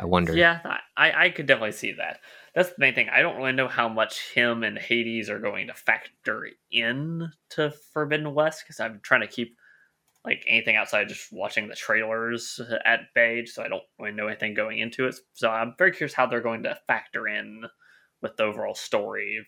I 0.00 0.06
wonder. 0.06 0.34
Yeah, 0.34 0.60
I 0.96 1.26
I 1.26 1.28
could 1.28 1.44
definitely 1.44 1.72
see 1.72 1.92
that. 1.98 2.20
That's 2.54 2.70
the 2.70 2.76
main 2.78 2.94
thing. 2.94 3.10
I 3.10 3.20
don't 3.20 3.36
really 3.36 3.52
know 3.52 3.68
how 3.68 3.90
much 3.90 4.32
him 4.32 4.62
and 4.62 4.78
Hades 4.78 5.28
are 5.28 5.38
going 5.38 5.66
to 5.66 5.74
factor 5.74 6.48
in 6.70 7.30
to 7.50 7.74
Forbidden 7.92 8.32
West 8.32 8.64
because 8.64 8.80
I'm 8.80 9.00
trying 9.02 9.20
to 9.20 9.26
keep 9.26 9.54
like 10.24 10.44
anything 10.48 10.76
outside 10.76 11.08
just 11.08 11.32
watching 11.32 11.68
the 11.68 11.74
trailers 11.74 12.60
at 12.84 13.00
bay, 13.14 13.44
so 13.46 13.62
I 13.62 13.68
don't 13.68 13.82
really 13.98 14.12
know 14.12 14.28
anything 14.28 14.54
going 14.54 14.78
into 14.78 15.06
it. 15.06 15.16
So 15.34 15.48
I'm 15.48 15.74
very 15.78 15.92
curious 15.92 16.14
how 16.14 16.26
they're 16.26 16.40
going 16.40 16.64
to 16.64 16.78
factor 16.86 17.28
in 17.28 17.62
with 18.20 18.36
the 18.36 18.44
overall 18.44 18.74
story. 18.74 19.46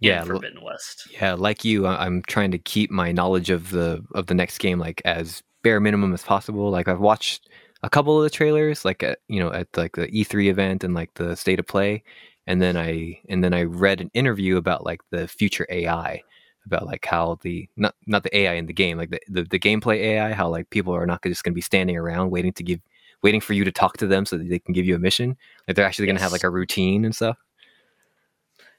Yeah, 0.00 0.24
Forbidden 0.24 0.64
West. 0.64 1.08
Yeah, 1.12 1.34
like 1.34 1.64
you, 1.64 1.86
I'm 1.86 2.22
trying 2.26 2.50
to 2.50 2.58
keep 2.58 2.90
my 2.90 3.12
knowledge 3.12 3.50
of 3.50 3.70
the 3.70 4.04
of 4.14 4.26
the 4.26 4.34
next 4.34 4.58
game 4.58 4.80
like 4.80 5.00
as 5.04 5.42
bare 5.62 5.80
minimum 5.80 6.12
as 6.12 6.24
possible. 6.24 6.70
Like 6.70 6.88
I've 6.88 7.00
watched 7.00 7.48
a 7.84 7.90
couple 7.90 8.18
of 8.18 8.24
the 8.24 8.30
trailers, 8.30 8.84
like 8.84 9.02
at 9.04 9.20
you 9.28 9.38
know 9.38 9.52
at 9.52 9.68
like 9.76 9.94
the 9.94 10.08
E3 10.08 10.46
event 10.46 10.82
and 10.82 10.94
like 10.94 11.14
the 11.14 11.36
state 11.36 11.60
of 11.60 11.66
play, 11.66 12.02
and 12.46 12.60
then 12.60 12.76
I 12.76 13.20
and 13.28 13.42
then 13.42 13.54
I 13.54 13.62
read 13.62 14.00
an 14.00 14.10
interview 14.14 14.56
about 14.56 14.84
like 14.84 15.00
the 15.10 15.28
future 15.28 15.66
AI, 15.70 16.22
about 16.66 16.86
like 16.86 17.04
how 17.04 17.38
the 17.42 17.68
not 17.76 17.94
not 18.06 18.22
the 18.22 18.36
AI 18.36 18.54
in 18.54 18.66
the 18.66 18.72
game, 18.72 18.98
like 18.98 19.10
the 19.10 19.20
the, 19.28 19.44
the 19.44 19.58
gameplay 19.58 19.98
AI, 19.98 20.32
how 20.32 20.48
like 20.48 20.70
people 20.70 20.94
are 20.94 21.06
not 21.06 21.22
just 21.22 21.44
going 21.44 21.52
to 21.52 21.56
be 21.56 21.60
standing 21.60 21.96
around 21.96 22.30
waiting 22.30 22.52
to 22.54 22.62
give 22.62 22.80
waiting 23.22 23.40
for 23.40 23.52
you 23.52 23.64
to 23.64 23.72
talk 23.72 23.96
to 23.98 24.06
them 24.06 24.26
so 24.26 24.36
that 24.36 24.48
they 24.48 24.58
can 24.58 24.74
give 24.74 24.86
you 24.86 24.96
a 24.96 24.98
mission. 24.98 25.36
Like 25.66 25.76
they're 25.76 25.86
actually 25.86 26.06
going 26.06 26.16
to 26.16 26.22
have 26.22 26.32
like 26.32 26.44
a 26.44 26.50
routine 26.50 27.04
and 27.04 27.14
stuff. 27.14 27.38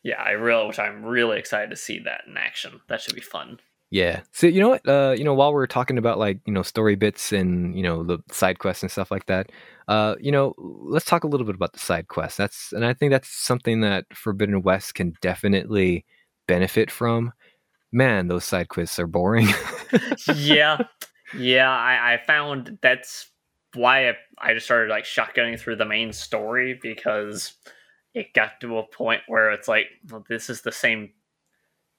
Yeah, 0.03 0.21
I 0.21 0.31
really, 0.31 0.67
which 0.67 0.79
I'm 0.79 1.03
really 1.03 1.39
excited 1.39 1.69
to 1.69 1.77
see 1.77 1.99
that 1.99 2.21
in 2.27 2.35
action. 2.35 2.81
That 2.89 2.99
should 2.99 3.15
be 3.15 3.21
fun. 3.21 3.59
Yeah. 3.89 4.21
So 4.31 4.47
you 4.47 4.59
know 4.59 4.69
what? 4.69 4.87
Uh, 4.87 5.13
you 5.15 5.23
know, 5.23 5.35
while 5.35 5.53
we're 5.53 5.67
talking 5.67 5.97
about 5.97 6.17
like 6.17 6.39
you 6.45 6.51
know 6.51 6.63
story 6.63 6.95
bits 6.95 7.31
and 7.31 7.75
you 7.75 7.83
know 7.83 8.03
the 8.03 8.17
side 8.31 8.59
quests 8.59 8.81
and 8.81 8.91
stuff 8.91 9.11
like 9.11 9.27
that, 9.27 9.51
uh, 9.87 10.15
you 10.19 10.31
know, 10.31 10.55
let's 10.57 11.05
talk 11.05 11.23
a 11.23 11.27
little 11.27 11.45
bit 11.45 11.55
about 11.55 11.73
the 11.73 11.79
side 11.79 12.07
quests. 12.07 12.37
That's 12.37 12.73
and 12.73 12.83
I 12.83 12.93
think 12.93 13.11
that's 13.11 13.29
something 13.29 13.81
that 13.81 14.05
Forbidden 14.11 14.63
West 14.63 14.95
can 14.95 15.13
definitely 15.21 16.05
benefit 16.47 16.89
from. 16.89 17.33
Man, 17.93 18.27
those 18.27 18.43
side 18.43 18.67
quests 18.67 18.99
are 18.99 19.07
boring. 19.07 19.47
yeah, 20.35 20.79
yeah. 21.37 21.69
I, 21.69 22.13
I 22.15 22.21
found 22.25 22.79
that's 22.81 23.29
why 23.75 24.09
I, 24.09 24.13
I 24.39 24.53
just 24.53 24.65
started 24.65 24.89
like 24.89 25.05
shotgunning 25.05 25.59
through 25.59 25.75
the 25.77 25.85
main 25.85 26.11
story 26.11 26.77
because 26.81 27.53
it 28.13 28.33
got 28.33 28.59
to 28.61 28.77
a 28.79 28.83
point 28.87 29.21
where 29.27 29.51
it's 29.51 29.67
like, 29.67 29.85
well, 30.09 30.25
this 30.27 30.49
is 30.49 30.61
the 30.61 30.71
same, 30.71 31.11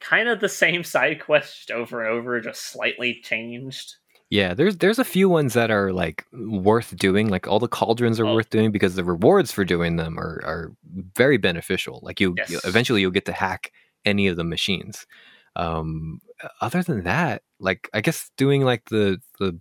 kind 0.01 0.29
of 0.29 0.41
the 0.41 0.49
same 0.49 0.83
side 0.95 1.21
quest 1.25 1.71
over 1.71 2.05
and 2.05 2.12
over, 2.12 2.41
just 2.41 2.62
slightly 2.73 3.21
changed. 3.23 3.95
yeah, 4.31 4.53
there's 4.55 4.79
there's 4.79 4.99
a 4.99 5.05
few 5.05 5.29
ones 5.29 5.55
that 5.55 5.71
are 5.71 5.93
like 5.93 6.25
worth 6.33 6.97
doing. 6.97 7.29
Like 7.29 7.47
all 7.47 7.61
the 7.61 7.69
cauldrons 7.69 8.19
are 8.19 8.27
Oh. 8.27 8.35
worth 8.35 8.51
doing 8.51 8.73
because 8.73 8.97
the 8.97 9.05
rewards 9.05 9.53
for 9.53 9.65
doing 9.65 9.95
them 9.97 10.19
are 10.19 10.41
are 10.45 10.73
very 11.16 11.37
beneficial. 11.37 12.01
Like 12.03 12.21
you, 12.21 12.35
you 12.49 12.59
eventually 12.65 13.01
you'll 13.01 13.11
get 13.12 13.27
to 13.27 13.33
hack 13.33 13.71
any 14.05 14.27
of 14.27 14.37
the 14.37 14.45
machines. 14.45 15.07
Um, 15.56 16.20
other 16.60 16.82
than 16.82 17.05
that, 17.05 17.43
like 17.60 17.89
I 17.94 18.01
guess 18.01 18.31
doing 18.36 18.62
like 18.64 18.85
the 18.90 19.18
the 19.39 19.59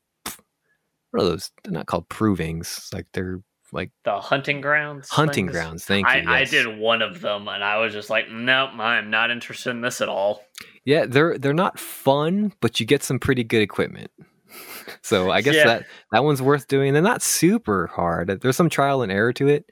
what 1.11 1.21
are 1.21 1.25
those? 1.25 1.51
They're 1.63 1.73
not 1.73 1.85
called 1.85 2.09
provings. 2.09 2.91
Like 2.93 3.05
they're 3.13 3.41
like 3.71 3.91
The 4.03 4.19
hunting 4.19 4.61
grounds. 4.61 5.09
hunting 5.09 5.45
things. 5.47 5.51
grounds. 5.51 5.85
Thank 5.85 6.07
you. 6.07 6.29
I, 6.29 6.39
I 6.41 6.43
did 6.45 6.77
one 6.79 7.01
of 7.01 7.21
them, 7.21 7.47
and 7.47 7.63
I 7.63 7.77
was 7.77 7.93
just 7.93 8.09
like, 8.09 8.29
nope, 8.29 8.71
I'm 8.79 9.09
not 9.09 9.31
interested 9.31 9.69
in 9.71 9.81
this 9.81 10.01
at 10.01 10.09
all. 10.09 10.43
Yeah, 10.85 11.05
they're 11.07 11.37
they're 11.37 11.53
not 11.53 11.79
fun, 11.79 12.53
but 12.61 12.79
you 12.79 12.85
get 12.85 13.03
some 13.03 13.19
pretty 13.19 13.43
good 13.43 13.61
equipment. 13.61 14.11
so 15.01 15.31
I 15.31 15.41
guess 15.41 15.55
Yeah. 15.55 15.65
that 15.65 15.85
that 16.11 16.23
one's 16.23 16.41
worth 16.41 16.67
doing. 16.67 16.93
They're 16.93 17.01
not 17.01 17.21
super 17.21 17.87
hard. 17.87 18.27
There's 18.41 18.55
some 18.57 18.69
trial 18.69 19.01
and 19.03 19.11
error 19.11 19.33
to 19.33 19.47
it, 19.47 19.65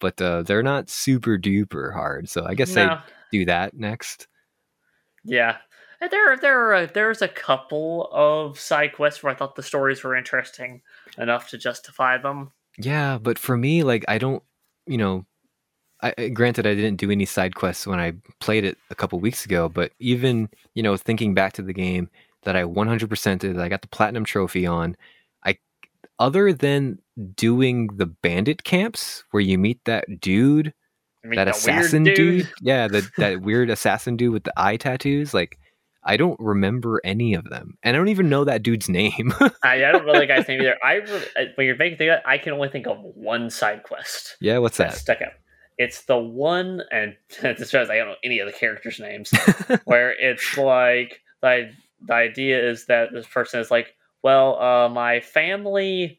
but 0.00 0.20
uh, 0.20 0.42
they're 0.42 0.62
not 0.62 0.88
super 0.88 1.38
duper 1.38 1.92
hard. 1.92 2.28
So 2.28 2.44
I 2.44 2.54
guess 2.54 2.74
No. 2.74 2.84
I 2.86 3.02
do 3.32 3.44
that 3.46 3.74
next. 3.74 4.26
Yeah. 5.24 5.56
There, 6.00 6.36
there, 6.36 6.74
are, 6.74 6.86
there's 6.86 7.22
a 7.22 7.28
couple 7.28 8.08
of 8.12 8.58
side 8.58 8.92
quests 8.92 9.22
where 9.22 9.32
I 9.32 9.36
thought 9.36 9.56
the 9.56 9.62
stories 9.62 10.04
were 10.04 10.14
interesting 10.14 10.82
enough 11.16 11.50
to 11.50 11.58
justify 11.58 12.18
them. 12.18 12.52
Yeah, 12.78 13.18
but 13.18 13.38
for 13.38 13.56
me, 13.56 13.82
like 13.82 14.04
I 14.06 14.18
don't, 14.18 14.42
you 14.86 14.96
know, 14.96 15.26
I 16.00 16.28
granted 16.28 16.66
I 16.66 16.74
didn't 16.74 16.96
do 16.96 17.10
any 17.10 17.24
side 17.24 17.56
quests 17.56 17.86
when 17.86 17.98
I 17.98 18.12
played 18.40 18.64
it 18.64 18.78
a 18.90 18.94
couple 18.94 19.18
weeks 19.18 19.44
ago, 19.44 19.68
but 19.68 19.92
even 19.98 20.48
you 20.74 20.82
know 20.82 20.96
thinking 20.96 21.34
back 21.34 21.54
to 21.54 21.62
the 21.62 21.72
game 21.72 22.08
that 22.44 22.54
I 22.54 22.62
100% 22.62 23.38
did, 23.40 23.58
I 23.58 23.68
got 23.68 23.82
the 23.82 23.88
platinum 23.88 24.24
trophy 24.24 24.64
on. 24.64 24.96
I 25.44 25.58
other 26.20 26.52
than 26.52 27.00
doing 27.34 27.88
the 27.96 28.06
bandit 28.06 28.62
camps 28.62 29.24
where 29.32 29.40
you 29.40 29.58
meet 29.58 29.84
that 29.86 30.20
dude, 30.20 30.72
mean, 31.24 31.36
that 31.36 31.48
assassin 31.48 32.04
weird 32.04 32.16
dude. 32.16 32.52
yeah, 32.62 32.86
that 32.86 33.10
that 33.16 33.40
weird 33.42 33.70
assassin 33.70 34.16
dude 34.16 34.32
with 34.32 34.44
the 34.44 34.52
eye 34.56 34.76
tattoos, 34.76 35.34
like. 35.34 35.58
I 36.04 36.16
don't 36.16 36.38
remember 36.38 37.00
any 37.04 37.34
of 37.34 37.44
them, 37.44 37.76
and 37.82 37.94
I 37.94 37.98
don't 37.98 38.08
even 38.08 38.28
know 38.28 38.44
that 38.44 38.62
dude's 38.62 38.88
name. 38.88 39.34
I, 39.62 39.84
I 39.84 39.92
don't 39.92 40.06
know 40.06 40.18
the 40.18 40.26
guy's 40.26 40.48
name 40.48 40.60
either. 40.60 40.76
I 40.82 41.00
when 41.56 41.66
you're 41.66 41.76
making 41.76 41.98
think, 41.98 42.12
I 42.24 42.38
can 42.38 42.52
only 42.52 42.68
think 42.68 42.86
of 42.86 42.98
one 43.00 43.50
side 43.50 43.82
quest 43.82 44.36
yeah, 44.40 44.58
what's 44.58 44.76
that 44.78 44.92
that? 44.92 44.98
stuck 44.98 45.22
out. 45.22 45.32
It's 45.76 46.02
the 46.04 46.18
one, 46.18 46.82
and 46.90 47.16
this 47.42 47.70
shows 47.70 47.90
I 47.90 47.96
don't 47.96 48.08
know 48.08 48.14
any 48.24 48.40
of 48.40 48.46
the 48.46 48.52
characters' 48.52 49.00
names. 49.00 49.32
where 49.84 50.10
it's 50.10 50.56
like 50.56 51.20
the 51.40 51.70
the 52.06 52.14
idea 52.14 52.68
is 52.68 52.86
that 52.86 53.12
this 53.12 53.26
person 53.26 53.60
is 53.60 53.70
like, 53.70 53.94
well, 54.22 54.60
uh, 54.60 54.88
my 54.88 55.20
family, 55.20 56.18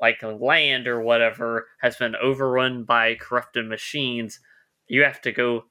like 0.00 0.22
land 0.22 0.86
or 0.86 1.00
whatever, 1.00 1.66
has 1.80 1.96
been 1.96 2.14
overrun 2.16 2.84
by 2.84 3.14
corrupted 3.14 3.66
machines. 3.66 4.40
You 4.88 5.04
have 5.04 5.20
to 5.22 5.32
go. 5.32 5.64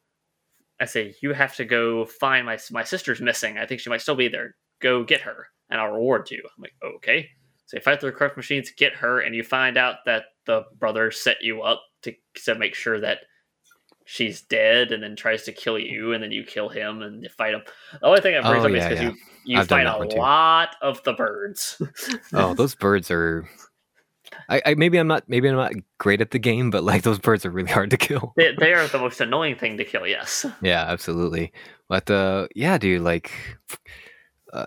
I 0.80 0.86
say 0.86 1.16
you 1.22 1.34
have 1.34 1.56
to 1.56 1.66
go 1.66 2.06
find 2.06 2.46
my 2.46 2.58
my 2.72 2.84
sister's 2.84 3.22
missing. 3.22 3.58
I 3.58 3.66
think 3.66 3.82
she 3.82 3.90
might 3.90 4.02
still 4.02 4.16
be 4.16 4.28
there. 4.28 4.56
Go 4.80 5.04
get 5.04 5.22
her, 5.22 5.48
and 5.70 5.82
I'll 5.82 5.92
reward 5.92 6.30
you. 6.32 6.44
I'm 6.46 6.62
like, 6.62 6.74
okay. 6.98 7.30
So 7.66 7.78
you 7.78 7.82
fight 7.82 8.00
the 8.00 8.12
corrupt 8.12 8.38
machines, 8.38 8.72
get 8.78 8.96
her, 8.96 9.20
and 9.20 9.36
you 9.36 9.44
find 9.44 9.78
out 9.78 9.98
that 10.06 10.26
the 10.46 10.64
brother 10.80 11.12
set 11.12 11.38
you 11.42 11.62
up 11.64 11.82
to 12.04 12.14
to 12.46 12.56
make 12.56 12.76
sure 12.76 13.00
that 13.02 13.20
she's 14.06 14.42
dead, 14.44 14.92
and 14.92 15.04
then 15.04 15.16
tries 15.16 15.44
to 15.44 15.52
kill 15.52 15.78
you, 15.80 16.14
and 16.14 16.24
then 16.24 16.32
you 16.32 16.44
kill 16.44 16.70
him, 16.70 17.02
and 17.02 17.24
you 17.24 17.30
fight 17.30 17.54
him. 17.54 17.64
The 18.00 18.06
only 18.08 18.22
thing 18.22 18.34
that 18.36 18.44
brings 18.44 18.64
Oh, 18.64 18.70
up 18.70 18.74
is 18.76 18.84
because 18.84 19.02
yeah. 19.02 19.10
you 19.10 19.16
you 19.46 19.60
I've 19.60 19.68
fight 19.68 19.88
a 19.88 19.98
lot 20.18 20.76
of 20.82 21.02
the 21.04 21.14
birds. 21.14 21.82
oh, 22.34 22.54
those 22.54 22.76
birds 22.76 23.10
are 23.10 23.50
I, 24.50 24.62
I 24.66 24.76
maybe 24.76 24.98
I'm 24.98 25.08
not 25.08 25.24
maybe 25.28 25.48
I'm 25.48 25.56
not 25.56 25.74
great 25.98 26.22
at 26.22 26.32
the 26.32 26.40
game, 26.40 26.70
but 26.70 26.84
like 26.84 27.04
those 27.04 27.20
birds 27.20 27.46
are 27.46 27.52
really 27.52 27.72
hard 27.72 27.90
to 27.92 27.98
kill. 27.98 28.34
They, 28.38 28.54
they 28.58 28.74
are 28.74 28.88
the 28.88 29.00
most 29.00 29.22
annoying 29.22 29.56
thing 29.56 29.78
to 29.78 29.84
kill. 29.84 30.08
Yes. 30.08 30.46
Yeah, 30.62 30.84
absolutely. 30.88 31.52
But 31.88 32.10
uh, 32.10 32.48
yeah, 32.56 32.78
dude, 32.78 33.02
like, 33.02 33.32
uh, 34.54 34.66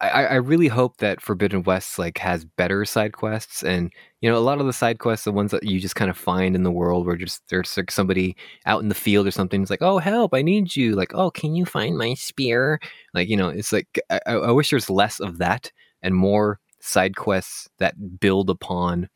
I 0.00 0.24
I 0.26 0.34
really 0.34 0.68
hope 0.68 0.98
that 0.98 1.20
Forbidden 1.20 1.62
West 1.64 1.98
like 1.98 2.18
has 2.18 2.44
better 2.44 2.84
side 2.84 3.12
quests, 3.12 3.62
and 3.62 3.92
you 4.20 4.30
know, 4.30 4.36
a 4.36 4.40
lot 4.40 4.60
of 4.60 4.66
the 4.66 4.72
side 4.72 4.98
quests, 4.98 5.24
the 5.24 5.32
ones 5.32 5.50
that 5.50 5.64
you 5.64 5.80
just 5.80 5.96
kind 5.96 6.10
of 6.10 6.16
find 6.16 6.54
in 6.54 6.62
the 6.62 6.70
world, 6.70 7.06
where 7.06 7.16
just 7.16 7.42
there's 7.48 7.76
like 7.76 7.90
somebody 7.90 8.36
out 8.66 8.82
in 8.82 8.88
the 8.88 8.94
field 8.94 9.26
or 9.26 9.30
something, 9.30 9.62
it's 9.62 9.70
like, 9.70 9.82
oh 9.82 9.98
help, 9.98 10.34
I 10.34 10.42
need 10.42 10.76
you. 10.76 10.94
Like, 10.94 11.14
oh, 11.14 11.30
can 11.30 11.54
you 11.54 11.64
find 11.64 11.96
my 11.96 12.14
spear? 12.14 12.80
Like, 13.14 13.28
you 13.28 13.36
know, 13.36 13.48
it's 13.48 13.72
like 13.72 14.00
I, 14.10 14.20
I 14.26 14.50
wish 14.50 14.70
there's 14.70 14.90
less 14.90 15.20
of 15.20 15.38
that 15.38 15.72
and 16.02 16.14
more 16.14 16.60
side 16.80 17.16
quests 17.16 17.68
that 17.78 18.20
build 18.20 18.50
upon 18.50 19.08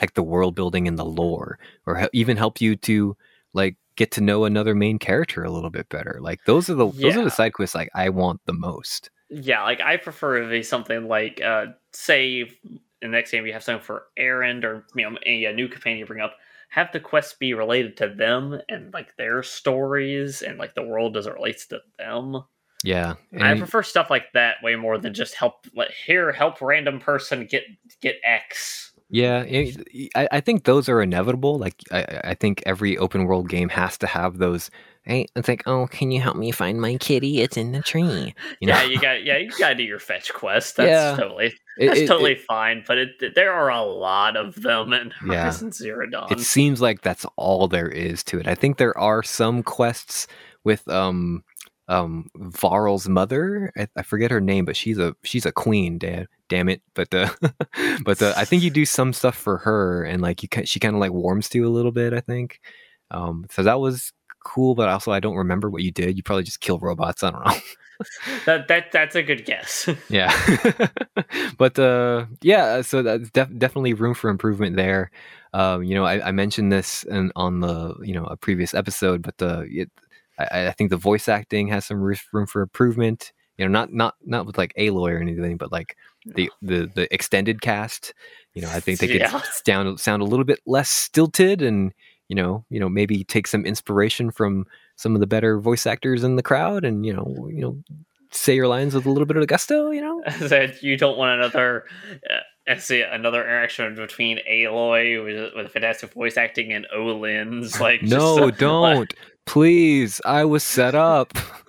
like 0.00 0.14
the 0.14 0.22
world 0.22 0.54
building 0.54 0.86
and 0.86 0.98
the 0.98 1.04
lore 1.04 1.58
or 1.86 2.08
even 2.12 2.36
help 2.36 2.60
you 2.60 2.76
to 2.76 3.16
like 3.52 3.76
get 3.96 4.10
to 4.12 4.20
know 4.20 4.44
another 4.44 4.74
main 4.74 4.98
character 4.98 5.42
a 5.42 5.50
little 5.50 5.70
bit 5.70 5.88
better. 5.88 6.18
Like 6.20 6.40
those 6.46 6.70
are 6.70 6.74
the 6.74 6.88
yeah. 6.88 7.02
those 7.02 7.16
are 7.16 7.24
the 7.24 7.30
side 7.30 7.52
quests 7.52 7.74
like 7.74 7.90
i 7.94 8.08
want 8.08 8.40
the 8.46 8.52
most. 8.52 9.10
Yeah 9.28 9.62
like 9.62 9.80
i 9.80 9.96
prefer 9.96 10.42
to 10.42 10.48
be 10.48 10.62
something 10.62 11.06
like 11.06 11.40
uh 11.40 11.66
say 11.92 12.50
in 13.02 13.10
the 13.10 13.16
next 13.16 13.30
game 13.30 13.46
you 13.46 13.52
have 13.52 13.62
something 13.62 13.84
for 13.84 14.04
erend 14.18 14.64
or 14.64 14.84
you 14.94 15.08
know 15.08 15.16
a, 15.26 15.44
a 15.46 15.52
new 15.52 15.68
companion 15.68 15.98
you 16.00 16.06
bring 16.06 16.20
up 16.20 16.34
have 16.68 16.92
the 16.92 17.00
quests 17.00 17.34
be 17.34 17.52
related 17.52 17.96
to 17.96 18.08
them 18.08 18.60
and 18.68 18.92
like 18.94 19.16
their 19.16 19.42
stories 19.42 20.42
and 20.42 20.58
like 20.58 20.74
the 20.74 20.82
world 20.82 21.16
as 21.16 21.26
it 21.26 21.34
relates 21.34 21.66
to 21.66 21.80
them 21.98 22.42
yeah, 22.84 23.14
I 23.38 23.56
prefer 23.56 23.82
stuff 23.82 24.10
like 24.10 24.32
that 24.34 24.56
way 24.62 24.76
more 24.76 24.98
than 24.98 25.14
just 25.14 25.34
help. 25.34 25.66
Let 25.74 25.90
here 25.90 26.32
help 26.32 26.60
random 26.60 27.00
person 27.00 27.46
get 27.46 27.64
get 28.00 28.16
X. 28.24 28.92
Yeah, 29.10 29.44
I, 30.14 30.28
I 30.30 30.40
think 30.40 30.64
those 30.64 30.88
are 30.88 31.02
inevitable. 31.02 31.58
Like 31.58 31.74
I, 31.90 32.20
I 32.24 32.34
think 32.34 32.62
every 32.64 32.96
open 32.96 33.24
world 33.24 33.48
game 33.48 33.68
has 33.70 33.98
to 33.98 34.06
have 34.06 34.38
those. 34.38 34.70
Hey, 35.02 35.26
it's 35.34 35.48
like, 35.48 35.66
oh, 35.66 35.88
can 35.88 36.12
you 36.12 36.20
help 36.20 36.36
me 36.36 36.52
find 36.52 36.80
my 36.80 36.96
kitty? 36.96 37.40
It's 37.40 37.56
in 37.56 37.72
the 37.72 37.80
tree. 37.80 38.34
You 38.60 38.68
know? 38.68 38.74
Yeah, 38.74 38.84
you 38.84 39.00
got 39.00 39.24
yeah, 39.24 39.38
you 39.38 39.50
got 39.58 39.70
to 39.70 39.74
do 39.74 39.82
your 39.82 39.98
fetch 39.98 40.32
quest. 40.32 40.76
That's 40.76 40.88
yeah. 40.88 41.16
totally 41.16 41.52
that's 41.76 42.00
it, 42.00 42.06
totally 42.06 42.32
it, 42.32 42.42
fine. 42.42 42.84
But 42.86 42.98
it, 42.98 43.34
there 43.34 43.52
are 43.52 43.70
a 43.70 43.82
lot 43.82 44.36
of 44.36 44.54
them 44.62 44.92
in 44.92 45.12
yeah. 45.26 45.42
Horizon 45.42 45.72
Zero 45.72 46.06
Dawn. 46.08 46.28
It 46.30 46.40
seems 46.40 46.80
like 46.80 47.02
that's 47.02 47.26
all 47.36 47.66
there 47.66 47.88
is 47.88 48.22
to 48.24 48.38
it. 48.38 48.46
I 48.46 48.54
think 48.54 48.76
there 48.76 48.96
are 48.96 49.22
some 49.22 49.62
quests 49.62 50.26
with 50.62 50.86
um 50.88 51.42
um 51.90 52.30
Varl's 52.36 53.08
mother. 53.08 53.72
I, 53.76 53.88
I, 53.96 54.02
forget 54.02 54.30
her 54.30 54.40
name, 54.40 54.64
but 54.64 54.76
she's 54.76 54.96
a 54.96 55.14
she's 55.24 55.44
a 55.44 55.52
queen. 55.52 55.98
Damn, 55.98 56.26
damn 56.48 56.68
it! 56.68 56.82
But 56.94 57.12
uh, 57.12 57.28
but 58.04 58.22
uh, 58.22 58.32
I 58.36 58.44
think 58.44 58.62
you 58.62 58.70
do 58.70 58.86
some 58.86 59.12
stuff 59.12 59.36
for 59.36 59.58
her, 59.58 60.04
and 60.04 60.22
like 60.22 60.42
you 60.42 60.48
she 60.64 60.80
kind 60.80 60.94
of 60.94 61.00
like 61.00 61.12
warms 61.12 61.48
to 61.50 61.58
you 61.58 61.66
a 61.66 61.68
little 61.68 61.92
bit. 61.92 62.14
I 62.14 62.20
think. 62.20 62.60
Um, 63.10 63.46
so 63.50 63.64
that 63.64 63.80
was 63.80 64.12
cool, 64.44 64.74
but 64.74 64.88
also 64.88 65.10
I 65.10 65.20
don't 65.20 65.36
remember 65.36 65.68
what 65.68 65.82
you 65.82 65.90
did. 65.90 66.16
You 66.16 66.22
probably 66.22 66.44
just 66.44 66.60
kill 66.60 66.78
robots. 66.78 67.24
I 67.24 67.30
don't 67.32 67.44
know. 67.44 67.54
that 68.46 68.68
that 68.68 68.92
that's 68.92 69.16
a 69.16 69.22
good 69.22 69.44
guess. 69.44 69.88
yeah, 70.08 70.32
but 71.58 71.76
uh, 71.76 72.26
yeah, 72.40 72.82
so 72.82 73.02
that's 73.02 73.30
def- 73.30 73.58
definitely 73.58 73.94
room 73.94 74.14
for 74.14 74.30
improvement 74.30 74.76
there. 74.76 75.10
Um, 75.52 75.82
you 75.82 75.96
know, 75.96 76.04
I, 76.04 76.28
I 76.28 76.30
mentioned 76.30 76.70
this 76.70 77.02
in, 77.02 77.32
on 77.34 77.60
the 77.60 77.96
you 78.02 78.14
know 78.14 78.24
a 78.26 78.36
previous 78.36 78.74
episode, 78.74 79.22
but 79.22 79.36
the 79.38 79.66
it, 79.68 79.90
I, 80.50 80.68
I 80.68 80.70
think 80.72 80.90
the 80.90 80.96
voice 80.96 81.28
acting 81.28 81.68
has 81.68 81.86
some 81.86 82.00
room 82.00 82.46
for 82.46 82.62
improvement. 82.62 83.32
You 83.58 83.66
know, 83.66 83.70
not 83.70 83.92
not 83.92 84.14
not 84.24 84.46
with 84.46 84.56
like 84.56 84.72
Aloy 84.78 85.12
or 85.12 85.18
anything, 85.18 85.56
but 85.56 85.70
like 85.70 85.96
the 86.24 86.50
the 86.62 86.90
the 86.94 87.12
extended 87.12 87.60
cast. 87.60 88.14
You 88.54 88.62
know, 88.62 88.70
I 88.70 88.80
think 88.80 88.98
they 88.98 89.06
could 89.06 89.20
yeah. 89.20 89.42
sound 89.64 90.00
sound 90.00 90.22
a 90.22 90.24
little 90.24 90.44
bit 90.44 90.60
less 90.66 90.88
stilted, 90.88 91.62
and 91.62 91.92
you 92.28 92.36
know, 92.36 92.64
you 92.70 92.80
know, 92.80 92.88
maybe 92.88 93.24
take 93.24 93.46
some 93.46 93.66
inspiration 93.66 94.30
from 94.30 94.66
some 94.96 95.14
of 95.14 95.20
the 95.20 95.26
better 95.26 95.58
voice 95.58 95.86
actors 95.86 96.24
in 96.24 96.36
the 96.36 96.42
crowd, 96.42 96.84
and 96.84 97.04
you 97.04 97.12
know, 97.12 97.48
you 97.52 97.60
know, 97.60 97.76
say 98.30 98.54
your 98.54 98.68
lines 98.68 98.94
with 98.94 99.06
a 99.06 99.10
little 99.10 99.26
bit 99.26 99.36
of 99.36 99.46
gusto. 99.46 99.90
You 99.90 100.00
know, 100.00 100.22
that 100.48 100.82
you 100.82 100.96
don't 100.96 101.18
want 101.18 101.40
another. 101.40 101.84
Uh, 102.70 102.78
see 102.78 103.02
another 103.02 103.42
interaction 103.42 103.94
between 103.94 104.38
Aloy 104.48 105.24
with, 105.24 105.54
with 105.54 105.72
fantastic 105.72 106.12
voice 106.12 106.36
acting 106.36 106.72
and 106.72 106.86
Olin's 106.94 107.80
like 107.80 108.02
no, 108.02 108.48
just, 108.48 108.58
don't. 108.60 108.98
Like, 109.00 109.16
please, 109.46 110.20
I 110.24 110.44
was 110.44 110.62
set 110.62 110.94
up. 110.94 111.32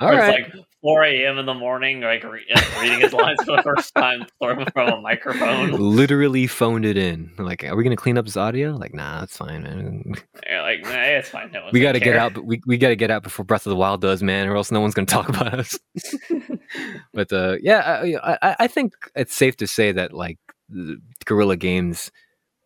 All 0.00 0.12
right. 0.12 0.40
It's 0.40 0.54
like 0.54 0.64
4 0.82 1.04
a.m. 1.04 1.38
in 1.38 1.46
the 1.46 1.54
morning, 1.54 2.00
like 2.00 2.24
re- 2.24 2.46
reading 2.80 3.00
his 3.00 3.12
lines 3.12 3.42
for 3.44 3.56
the 3.56 3.62
first 3.62 3.94
time 3.94 4.24
throwing 4.42 4.66
from 4.72 4.88
a 4.88 5.00
microphone. 5.00 5.72
Literally 5.72 6.46
phoned 6.46 6.86
it 6.86 6.96
in. 6.96 7.30
Like, 7.38 7.64
are 7.64 7.76
we 7.76 7.84
gonna 7.84 7.96
clean 7.96 8.16
up 8.16 8.24
his 8.24 8.36
audio? 8.36 8.72
Like, 8.72 8.94
nah, 8.94 9.22
it's 9.22 9.36
fine, 9.36 9.62
man. 9.62 10.14
Yeah, 10.46 10.62
like, 10.62 10.82
nah, 10.82 11.02
it's 11.02 11.28
fine. 11.28 11.50
No 11.52 11.68
we 11.72 11.80
got 11.80 11.92
to 11.92 12.00
get 12.00 12.16
out. 12.16 12.32
But 12.32 12.44
we 12.44 12.62
we 12.66 12.78
got 12.78 12.88
to 12.88 12.96
get 12.96 13.10
out 13.10 13.22
before 13.22 13.44
Breath 13.44 13.66
of 13.66 13.70
the 13.70 13.76
Wild 13.76 14.00
does, 14.00 14.22
man, 14.22 14.48
or 14.48 14.56
else 14.56 14.70
no 14.70 14.80
one's 14.80 14.94
gonna 14.94 15.06
talk 15.06 15.28
about 15.28 15.58
us. 15.58 15.78
But 17.12 17.32
uh, 17.32 17.56
yeah, 17.60 18.02
I, 18.22 18.38
I, 18.42 18.56
I 18.60 18.66
think 18.66 18.92
it's 19.14 19.34
safe 19.34 19.56
to 19.58 19.66
say 19.66 19.92
that 19.92 20.12
like 20.12 20.38
Guerrilla 21.24 21.56
Games 21.56 22.10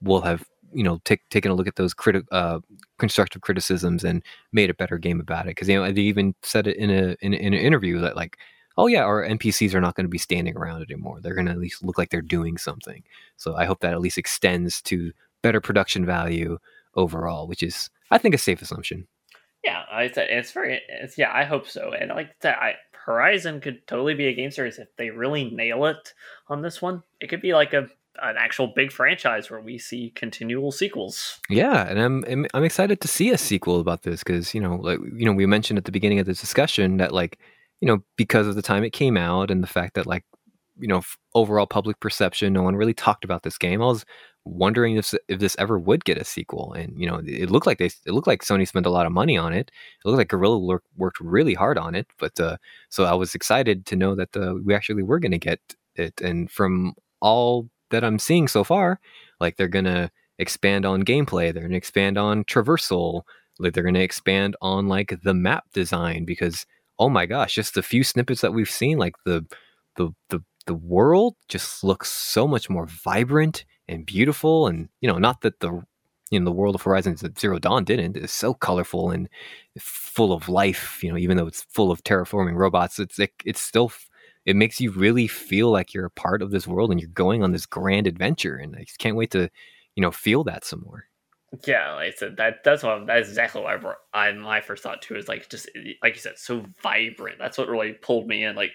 will 0.01 0.21
have 0.21 0.45
you 0.73 0.83
know 0.83 1.01
take, 1.05 1.27
taken 1.31 1.51
a 1.51 1.55
look 1.55 1.69
at 1.69 1.77
those 1.77 1.95
criti- 1.95 2.27
uh, 2.33 2.61
constructive 2.99 3.43
criticisms 3.43 4.05
and 4.05 4.23
made 4.53 4.71
a 4.71 4.75
better 4.75 4.99
game 4.99 5.21
about 5.21 5.47
it. 5.47 5.51
Because 5.51 5.69
you 5.69 5.81
know 5.81 5.91
they 5.91 6.03
even 6.03 6.35
said 6.43 6.67
it 6.67 6.77
in 6.77 6.91
a 6.91 7.17
in, 7.21 7.33
in 7.33 7.55
an 7.55 7.61
interview 7.61 7.99
that 8.01 8.17
like 8.17 8.37
oh 8.77 8.89
yeah 8.89 9.03
our 9.03 9.27
npcs 9.27 9.73
are 9.73 9.81
not 9.81 9.95
going 9.95 10.05
to 10.05 10.11
be 10.11 10.19
standing 10.19 10.57
around 10.57 10.83
anymore. 10.83 11.21
They're 11.21 11.35
going 11.35 11.47
to 11.47 11.53
at 11.53 11.59
least 11.59 11.85
look 11.85 11.97
like 11.97 12.11
they're 12.11 12.21
doing 12.21 12.59
something. 12.59 13.03
So 13.37 13.57
i 13.57 13.65
hope 13.65 13.81
that 13.81 13.95
at 13.95 14.01
least 14.01 14.19
extends 14.19 14.83
to 14.83 15.13
better 15.43 15.61
production 15.61 16.07
value 16.07 16.59
overall 16.97 17.47
which 17.49 17.63
is 17.63 17.91
i 18.11 18.19
think 18.19 18.35
a 18.35 18.39
safe 18.39 18.63
assumption. 18.63 19.07
Yeah 19.63 19.85
it's, 20.01 20.19
it's 20.19 20.53
very 20.53 20.81
it's, 20.89 21.17
yeah 21.17 21.31
i 21.33 21.45
hope 21.45 21.69
so. 21.69 21.93
And 21.93 22.11
like 22.11 22.39
that 22.41 22.59
I, 22.59 22.75
horizon 23.05 23.61
could 23.61 23.87
totally 23.87 24.15
be 24.15 24.27
a 24.27 24.35
game 24.35 24.51
series 24.51 24.79
if 24.79 24.89
they 24.97 25.11
really 25.11 25.51
nail 25.51 25.85
it 25.85 26.15
on 26.49 26.63
this 26.63 26.81
one 26.81 27.03
it 27.21 27.29
could 27.29 27.43
be 27.43 27.53
like 27.53 27.73
a 27.73 27.89
an 28.23 28.37
actual 28.39 28.69
big 28.69 28.93
franchise 28.93 29.51
where 29.51 29.61
we 29.61 29.79
see 29.79 30.13
continual 30.15 30.71
sequels. 30.71 31.41
Yeah, 31.49 31.87
and 31.89 31.99
I'm 31.99 32.47
I'm 32.55 32.65
excited 32.65 33.01
to 33.01 33.09
see 33.09 33.31
a 33.31 33.39
sequel 33.39 33.81
about 33.81 34.03
this 34.03 34.23
because 34.23 34.55
you 34.55 34.61
know, 34.61 34.77
like 34.77 34.99
you 35.17 35.25
know, 35.25 35.33
we 35.33 35.47
mentioned 35.47 35.79
at 35.79 35.85
the 35.85 35.93
beginning 35.93 36.21
of 36.21 36.27
this 36.27 36.41
discussion 36.41 36.99
that 36.99 37.13
like 37.13 37.39
you 37.81 37.89
know 37.89 38.05
because 38.17 38.47
of 38.47 38.55
the 38.55 38.63
time 38.63 38.85
it 38.85 38.93
came 38.93 39.17
out 39.17 39.51
and 39.51 39.63
the 39.63 39.69
fact 39.69 39.95
that 39.95 40.07
like 40.07 40.25
you 40.79 40.89
know 40.89 41.03
overall 41.35 41.67
public 41.67 41.99
perception, 42.01 42.53
no 42.53 42.63
one 42.63 42.77
really 42.77 42.95
talked 42.95 43.25
about 43.25 43.43
this 43.43 43.59
game. 43.59 43.83
I 43.83 43.87
was 43.87 44.05
wondering 44.45 44.97
if 44.97 45.15
if 45.29 45.39
this 45.39 45.57
ever 45.59 45.79
would 45.79 46.05
get 46.05 46.19
a 46.19 46.25
sequel, 46.25 46.73
and 46.75 46.99
you 46.99 47.07
know, 47.09 47.21
it 47.27 47.51
looked 47.51 47.67
like 47.67 47.79
they 47.79 47.87
it 47.87 48.13
looked 48.13 48.27
like 48.27 48.43
Sony 48.43 48.67
spent 48.67 48.87
a 48.87 48.91
lot 48.91 49.07
of 49.07 49.13
money 49.13 49.37
on 49.37 49.53
it. 49.53 49.71
It 50.05 50.09
looked 50.09 50.19
like 50.19 50.29
Guerrilla 50.29 50.59
work, 50.59 50.85
worked 50.97 51.21
really 51.21 51.55
hard 51.55 51.79
on 51.79 51.95
it, 51.95 52.07
but 52.19 52.39
uh, 52.41 52.57
so 52.89 53.05
I 53.05 53.15
was 53.15 53.35
excited 53.35 53.87
to 53.87 53.97
know 53.97 54.15
that 54.15 54.37
uh, 54.37 54.55
we 54.65 54.75
actually 54.75 55.03
were 55.03 55.19
going 55.19 55.33
to 55.33 55.39
get 55.39 55.61
it, 55.97 56.21
and 56.21 56.51
from 56.51 56.95
all 57.21 57.69
that 57.91 58.05
I'm 58.05 58.19
seeing 58.19 58.49
so 58.49 58.65
far, 58.65 59.01
like 59.41 59.57
they're 59.57 59.69
gonna 59.69 60.11
expand 60.39 60.85
on 60.87 61.05
gameplay, 61.05 61.53
they're 61.53 61.63
gonna 61.63 61.77
expand 61.77 62.19
on 62.19 62.45
traversal, 62.45 63.23
like 63.59 63.75
they're 63.75 63.85
gonna 63.85 64.01
expand 64.01 64.57
on 64.61 64.89
like 64.89 65.21
the 65.23 65.35
map 65.35 65.65
design 65.73 66.25
because 66.25 66.67
oh 66.99 67.09
my 67.09 67.27
gosh, 67.27 67.55
just 67.55 67.75
the 67.75 67.83
few 67.83 68.05
snippets 68.05 68.41
that 68.43 68.53
we've 68.55 68.71
seen, 68.71 68.99
like 68.99 69.15
the 69.25 69.45
the 69.97 70.11
the 70.31 70.41
the 70.67 70.75
world 70.75 71.37
just 71.49 71.85
looks 71.85 72.11
so 72.11 72.49
much 72.49 72.71
more 72.71 72.87
vibrant 72.87 73.65
and 73.89 74.07
beautiful 74.07 74.67
and 74.67 74.89
you 75.01 75.09
know 75.09 75.19
not 75.19 75.41
that 75.43 75.61
the 75.61 75.83
know 76.41 76.45
the 76.45 76.53
world 76.53 76.75
of 76.75 76.83
horizon 76.83 77.17
zero 77.39 77.59
dawn 77.59 77.85
didn't 77.85 78.17
it's 78.17 78.33
so 78.33 78.53
colorful 78.53 79.11
and 79.11 79.29
full 79.79 80.33
of 80.33 80.49
life 80.49 80.99
you 81.03 81.11
know 81.11 81.19
even 81.19 81.37
though 81.37 81.47
it's 81.47 81.63
full 81.71 81.93
of 81.93 82.03
terraforming 82.03 82.57
robots 82.57 82.99
it's 82.99 83.19
it, 83.19 83.33
it's 83.45 83.61
still 83.61 83.93
it 84.45 84.57
makes 84.57 84.81
you 84.81 84.91
really 84.91 85.27
feel 85.27 85.71
like 85.71 85.95
you're 85.95 86.05
a 86.05 86.11
part 86.11 86.43
of 86.43 86.51
this 86.51 86.67
world 86.67 86.91
and 86.91 87.01
you're 87.01 87.09
going 87.11 87.43
on 87.43 87.53
this 87.53 87.67
grand 87.67 88.07
adventure. 88.07 88.57
And 88.57 88.77
I 88.77 88.81
just 88.81 88.99
can't 88.99 89.17
wait 89.17 89.31
to, 89.31 89.51
you 89.95 90.03
know, 90.03 90.11
feel 90.11 90.45
that 90.45 90.65
some 90.65 90.83
more. 90.83 91.07
Yeah, 91.67 91.95
like 91.95 92.09
I 92.09 92.17
said, 92.17 92.37
that 92.39 92.65
that's 92.65 92.83
what 92.83 93.07
that's 93.07 93.29
exactly 93.29 93.63
what 93.63 93.75
I, 93.75 93.77
brought, 93.77 94.37
my 94.37 94.61
first 94.61 94.83
thought 94.83 95.01
too 95.01 95.15
is 95.15 95.29
like 95.29 95.49
just 95.49 95.71
like 96.03 96.15
you 96.15 96.21
said, 96.21 96.37
so 96.37 96.67
vibrant. 96.83 97.39
That's 97.39 97.57
what 97.57 97.69
really 97.69 97.93
pulled 97.93 98.27
me 98.27 98.43
in. 98.43 98.57
Like, 98.57 98.73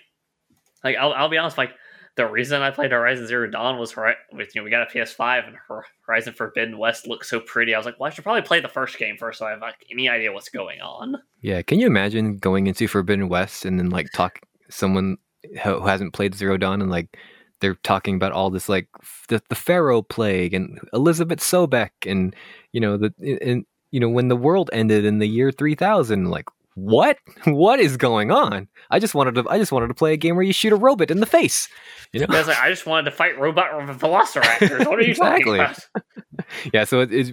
like 0.81 0.95
I'll, 0.95 1.11
I'll 1.11 1.30
be 1.30 1.38
honest, 1.38 1.57
like 1.57 1.73
the 2.15 2.27
reason 2.27 2.61
I 2.61 2.72
played 2.72 2.91
Horizon 2.91 3.27
Zero 3.27 3.49
Dawn 3.49 3.80
was 3.80 3.95
with 3.95 4.56
you 4.56 4.61
know 4.61 4.64
we 4.64 4.69
got 4.69 4.90
a 4.90 4.94
PS5 4.94 5.48
and 5.48 5.57
Horizon 6.06 6.34
Forbidden 6.34 6.77
West 6.77 7.07
looked 7.07 7.26
so 7.26 7.40
pretty. 7.40 7.73
I 7.73 7.77
was 7.77 7.86
like, 7.86 7.99
well, 7.99 8.07
I 8.07 8.14
should 8.14 8.23
probably 8.23 8.41
play 8.41 8.60
the 8.60 8.68
first 8.68 8.98
game 8.98 9.18
first 9.18 9.40
so 9.40 9.45
I 9.45 9.52
have 9.52 9.61
like 9.61 9.86
any 9.91 10.10
idea 10.10 10.34
what's 10.34 10.49
going 10.49 10.81
on. 10.81 11.15
Yeah, 11.41 11.61
can 11.61 11.80
you 11.80 11.88
imagine 11.88 12.38
going 12.38 12.68
into 12.68 12.88
Forbidden 12.88 13.30
West 13.30 13.65
and 13.65 13.80
then 13.80 13.90
like 13.90 14.11
talk 14.14 14.40
someone 14.69 15.18
who 15.64 15.86
hasn't 15.86 16.14
played 16.14 16.36
Zero 16.36 16.57
Dawn 16.57 16.81
and 16.81 16.91
like 16.91 17.18
they're 17.61 17.76
talking 17.76 18.15
about 18.15 18.31
all 18.31 18.49
this 18.49 18.69
like 18.69 18.88
the, 19.27 19.41
the 19.49 19.56
Faro 19.56 20.02
plague 20.02 20.53
and 20.53 20.80
Elizabeth 20.94 21.40
Sobeck 21.40 21.90
and 22.06 22.36
you 22.72 22.80
know 22.80 22.98
the 22.98 23.14
and 23.41 23.65
you 23.91 23.99
know 23.99 24.10
when 24.10 24.27
the 24.27 24.36
world 24.36 24.69
ended 24.73 25.06
in 25.06 25.19
the 25.19 25.27
year 25.27 25.52
3000 25.52 26.30
like 26.30 26.45
what? 26.80 27.18
What 27.46 27.80
is 27.80 27.98
going 27.98 28.32
on? 28.32 28.68
I 28.90 29.00
just 29.00 29.16
wanted 29.16 29.36
to. 29.36 29.46
I 29.50 29.58
just 29.58 29.72
wanted 29.72 29.88
to 29.88 29.94
play 29.94 30.14
a 30.14 30.18
game 30.18 30.36
where 30.36 30.46
you 30.46 30.54
shoot 30.54 30.74
a 30.74 30.76
robot 30.76 31.12
in 31.12 31.20
the 31.20 31.26
face. 31.26 31.68
You 32.14 32.22
know, 32.22 32.28
I 32.30 32.42
like, 32.42 32.60
I 32.60 32.70
just 32.70 32.86
wanted 32.86 33.10
to 33.10 33.16
fight 33.16 33.40
robot 33.40 33.72
velociraptors. 34.00 34.88
What 34.88 35.00
are 35.00 35.02
you 35.02 35.12
Exactly. 35.12 35.58
talking 35.58 35.84
about? 35.94 36.46
yeah. 36.74 36.84
So 36.84 37.02
it, 37.02 37.14
it's 37.14 37.32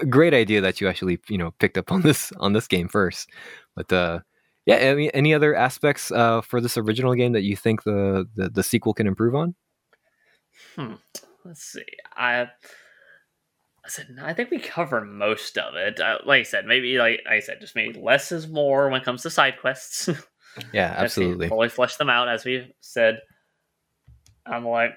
a 0.00 0.06
great 0.06 0.34
idea 0.34 0.60
that 0.60 0.80
you 0.80 0.88
actually 0.88 1.18
you 1.28 1.38
know 1.38 1.52
picked 1.58 1.78
up 1.78 1.90
on 1.92 2.02
this 2.02 2.32
on 2.38 2.52
this 2.52 2.66
game 2.66 2.88
first. 2.88 3.30
But 3.76 3.92
uh, 3.92 4.20
yeah, 4.66 4.94
mean, 4.94 5.10
any 5.14 5.34
other 5.34 5.54
aspects 5.54 6.10
uh, 6.10 6.40
for 6.42 6.60
this 6.60 6.76
original 6.76 7.14
game 7.14 7.32
that 7.32 7.42
you 7.42 7.56
think 7.56 7.84
the 7.84 8.26
the, 8.34 8.50
the 8.50 8.62
sequel 8.62 8.94
can 8.94 9.06
improve 9.06 9.34
on? 9.34 9.54
Hmm. 10.76 10.94
Let's 11.44 11.62
see. 11.62 11.84
I. 12.16 12.48
I 13.90 13.92
said, 13.92 14.10
no, 14.10 14.24
I 14.24 14.34
think 14.34 14.50
we 14.50 14.60
covered 14.60 15.04
most 15.06 15.58
of 15.58 15.74
it. 15.74 15.98
Uh, 15.98 16.18
like 16.24 16.40
I 16.40 16.44
said, 16.44 16.64
maybe 16.64 16.96
like 16.98 17.20
I 17.28 17.40
said, 17.40 17.60
just 17.60 17.74
maybe 17.74 17.98
less 17.98 18.30
is 18.30 18.46
more 18.46 18.88
when 18.88 19.00
it 19.00 19.04
comes 19.04 19.22
to 19.22 19.30
side 19.30 19.58
quests. 19.60 20.08
Yeah, 20.72 20.92
absolutely. 20.96 21.48
fully 21.48 21.68
flesh 21.68 21.94
them 21.94 22.10
out, 22.10 22.28
as 22.28 22.44
we 22.44 22.74
said. 22.80 23.20
I'm 24.44 24.66
like, 24.66 24.92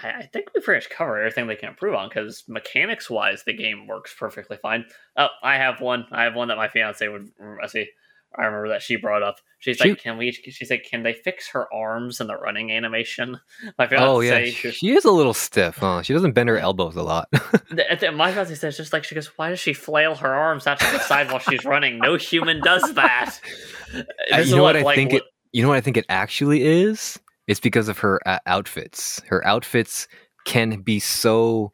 I, 0.00 0.10
I 0.10 0.26
think 0.26 0.50
we 0.54 0.60
pretty 0.60 0.78
much 0.78 0.96
covered 0.96 1.18
everything 1.18 1.48
they 1.48 1.56
can 1.56 1.70
improve 1.70 1.96
on 1.96 2.08
because 2.08 2.44
mechanics 2.46 3.10
wise, 3.10 3.42
the 3.42 3.52
game 3.52 3.88
works 3.88 4.14
perfectly 4.16 4.56
fine. 4.56 4.84
Oh, 5.16 5.26
I 5.42 5.56
have 5.56 5.80
one. 5.80 6.06
I 6.12 6.22
have 6.22 6.36
one 6.36 6.48
that 6.48 6.56
my 6.56 6.68
fiance 6.68 7.06
would. 7.08 7.32
I 7.60 7.66
see. 7.66 7.88
I 8.38 8.44
remember 8.44 8.68
that 8.68 8.82
she 8.82 8.96
brought 8.96 9.22
up. 9.22 9.36
She's 9.58 9.80
like, 9.80 9.98
"Can 10.00 10.18
we?" 10.18 10.32
She 10.32 10.64
said, 10.64 10.80
"Can 10.88 11.02
they 11.02 11.12
fix 11.12 11.48
her 11.50 11.72
arms 11.72 12.20
and 12.20 12.28
the 12.28 12.36
running 12.36 12.70
animation?" 12.70 13.38
My 13.78 13.86
fiance, 13.86 14.06
Oh 14.06 14.20
yeah, 14.20 14.44
she- 14.44 14.70
she 14.70 14.90
is 14.90 15.04
a 15.04 15.10
little 15.10 15.34
stiff, 15.34 15.78
huh? 15.78 16.02
She 16.02 16.12
doesn't 16.12 16.32
bend 16.32 16.48
her 16.48 16.58
elbows 16.58 16.96
a 16.96 17.02
lot. 17.02 17.28
the- 17.32 17.96
the- 17.98 18.12
my 18.12 18.32
fiance 18.32 18.54
says 18.54 18.76
just 18.76 18.92
like 18.92 19.04
she 19.04 19.14
goes, 19.14 19.26
"Why 19.36 19.50
does 19.50 19.60
she 19.60 19.72
flail 19.72 20.14
her 20.16 20.34
arms 20.34 20.66
out 20.66 20.78
to 20.80 20.90
the 20.92 20.98
side 21.00 21.30
while 21.30 21.40
she's 21.40 21.64
running? 21.64 21.98
No 21.98 22.16
human 22.16 22.60
does 22.60 22.94
that." 22.94 23.40
Is 24.32 24.50
you 24.50 24.56
know 24.56 24.62
what 24.62 24.76
I 24.76 24.82
like, 24.82 24.96
think 24.96 25.12
it. 25.12 25.22
You 25.52 25.62
know 25.62 25.68
what 25.68 25.76
I 25.76 25.80
think 25.80 25.96
it 25.96 26.06
actually 26.08 26.62
is. 26.62 27.18
It's 27.46 27.60
because 27.60 27.88
of 27.88 27.98
her 27.98 28.20
uh, 28.26 28.40
outfits. 28.46 29.22
Her 29.28 29.46
outfits 29.46 30.08
can 30.44 30.80
be 30.82 30.98
so 31.00 31.72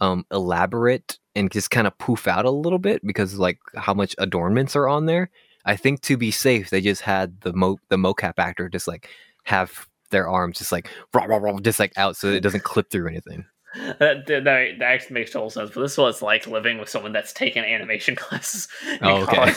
um, 0.00 0.24
elaborate 0.32 1.18
and 1.34 1.50
just 1.50 1.70
kind 1.70 1.86
of 1.86 1.96
poof 1.98 2.26
out 2.26 2.44
a 2.46 2.50
little 2.50 2.78
bit 2.78 3.06
because 3.06 3.38
like 3.38 3.58
how 3.76 3.94
much 3.94 4.14
adornments 4.18 4.74
are 4.74 4.88
on 4.88 5.06
there. 5.06 5.30
I 5.64 5.76
think 5.76 6.00
to 6.02 6.16
be 6.16 6.30
safe, 6.30 6.70
they 6.70 6.80
just 6.80 7.02
had 7.02 7.40
the 7.42 7.52
mo 7.52 7.78
the 7.88 7.96
mocap 7.96 8.34
actor 8.38 8.68
just 8.68 8.88
like 8.88 9.08
have 9.44 9.86
their 10.10 10.28
arms 10.28 10.58
just 10.58 10.72
like 10.72 10.88
rah, 11.14 11.24
rah, 11.24 11.36
rah, 11.36 11.58
just 11.60 11.78
like 11.78 11.92
out 11.96 12.16
so 12.16 12.28
it 12.28 12.40
doesn't 12.40 12.64
clip 12.64 12.90
through 12.90 13.08
anything. 13.08 13.44
That, 13.74 14.26
that, 14.26 14.44
that 14.44 14.82
actually 14.82 15.14
makes 15.14 15.30
total 15.30 15.48
sense. 15.48 15.70
But 15.72 15.82
this 15.82 15.96
was 15.96 16.22
like 16.22 16.46
living 16.46 16.78
with 16.78 16.88
someone 16.88 17.12
that's 17.12 17.32
taken 17.32 17.64
animation 17.64 18.16
classes. 18.16 18.68
in 18.88 18.98
Oh, 19.02 19.22
okay. 19.22 19.54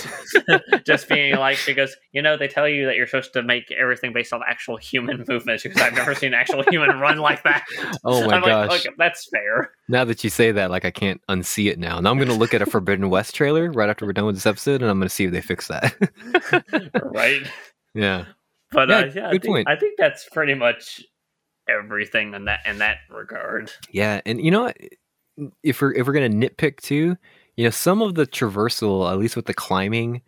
Just 0.85 1.10
being 1.10 1.35
like, 1.35 1.57
because 1.65 1.95
you 2.11 2.22
know 2.22 2.38
they 2.38 2.48
tell 2.48 2.68
you 2.68 2.85
that 2.85 2.95
you're 2.95 3.07
supposed 3.07 3.34
to 3.34 3.41
make 3.41 3.72
everything 3.72 4.14
based 4.14 4.31
on 4.31 4.41
actual 4.48 4.77
human 4.77 5.26
movements. 5.27 5.64
Because 5.64 5.81
I've 5.81 5.94
never 5.94 6.14
seen 6.14 6.34
an 6.34 6.40
actual 6.40 6.64
human 6.69 6.99
run 6.99 7.18
like 7.18 7.44
that. 7.44 7.65
Oh 8.03 8.27
my 8.27 8.35
I'm 8.35 8.44
gosh! 8.44 8.69
Like, 8.69 8.80
okay, 8.81 8.95
that's 8.98 9.27
fair. 9.30 9.72
Now 9.90 10.06
that 10.06 10.23
you 10.23 10.30
say 10.30 10.52
that, 10.52 10.69
like 10.69 10.85
I 10.85 10.91
can't 10.91 11.22
unsee 11.30 11.72
it 11.72 11.80
now. 11.80 11.99
Now 11.99 12.11
I'm 12.11 12.19
gonna 12.19 12.34
look 12.34 12.53
at 12.53 12.61
a 12.61 12.65
Forbidden 12.65 13.10
West 13.10 13.34
trailer 13.34 13.72
right 13.72 13.90
after 13.90 14.06
we're 14.06 14.14
done 14.14 14.26
with 14.26 14.35
this 14.35 14.45
episode, 14.45 14.81
and 14.81 14.91
I'm 14.91 14.99
gonna 14.99 15.10
see 15.10 15.26
if 15.26 15.31
they 15.31 15.41
fix 15.41 15.68
that. 15.69 15.95
right. 17.03 17.41
yeah. 17.94 18.26
But 18.72 18.90
Yeah, 18.90 18.95
uh, 18.98 19.11
yeah, 19.15 19.27
I 19.27 19.31
think, 19.31 19.45
point. 19.45 19.68
I 19.68 19.76
think 19.76 19.95
that's 19.98 20.27
pretty 20.30 20.56
much 20.56 21.03
everything 21.68 22.34
in 22.34 22.45
that 22.45 22.61
in 22.65 22.80
that 22.80 22.98
regard. 23.10 23.72
Yeah, 23.91 24.22
and 24.26 24.40
you 24.44 24.52
know? 24.52 24.72
If 25.64 25.81
we're 25.81 25.94
if 25.94 26.06
we're 26.06 26.14
gonna 26.14 26.30
nitpick 26.30 26.80
too, 26.80 27.18
you 27.56 27.64
know, 27.64 27.72
some 27.72 28.03
of 28.03 28.14
the 28.14 28.27
traversal, 28.27 29.11
at 29.11 29.18
least 29.18 29.35
with 29.35 29.48
the 29.48 29.53
climbing, 29.56 30.22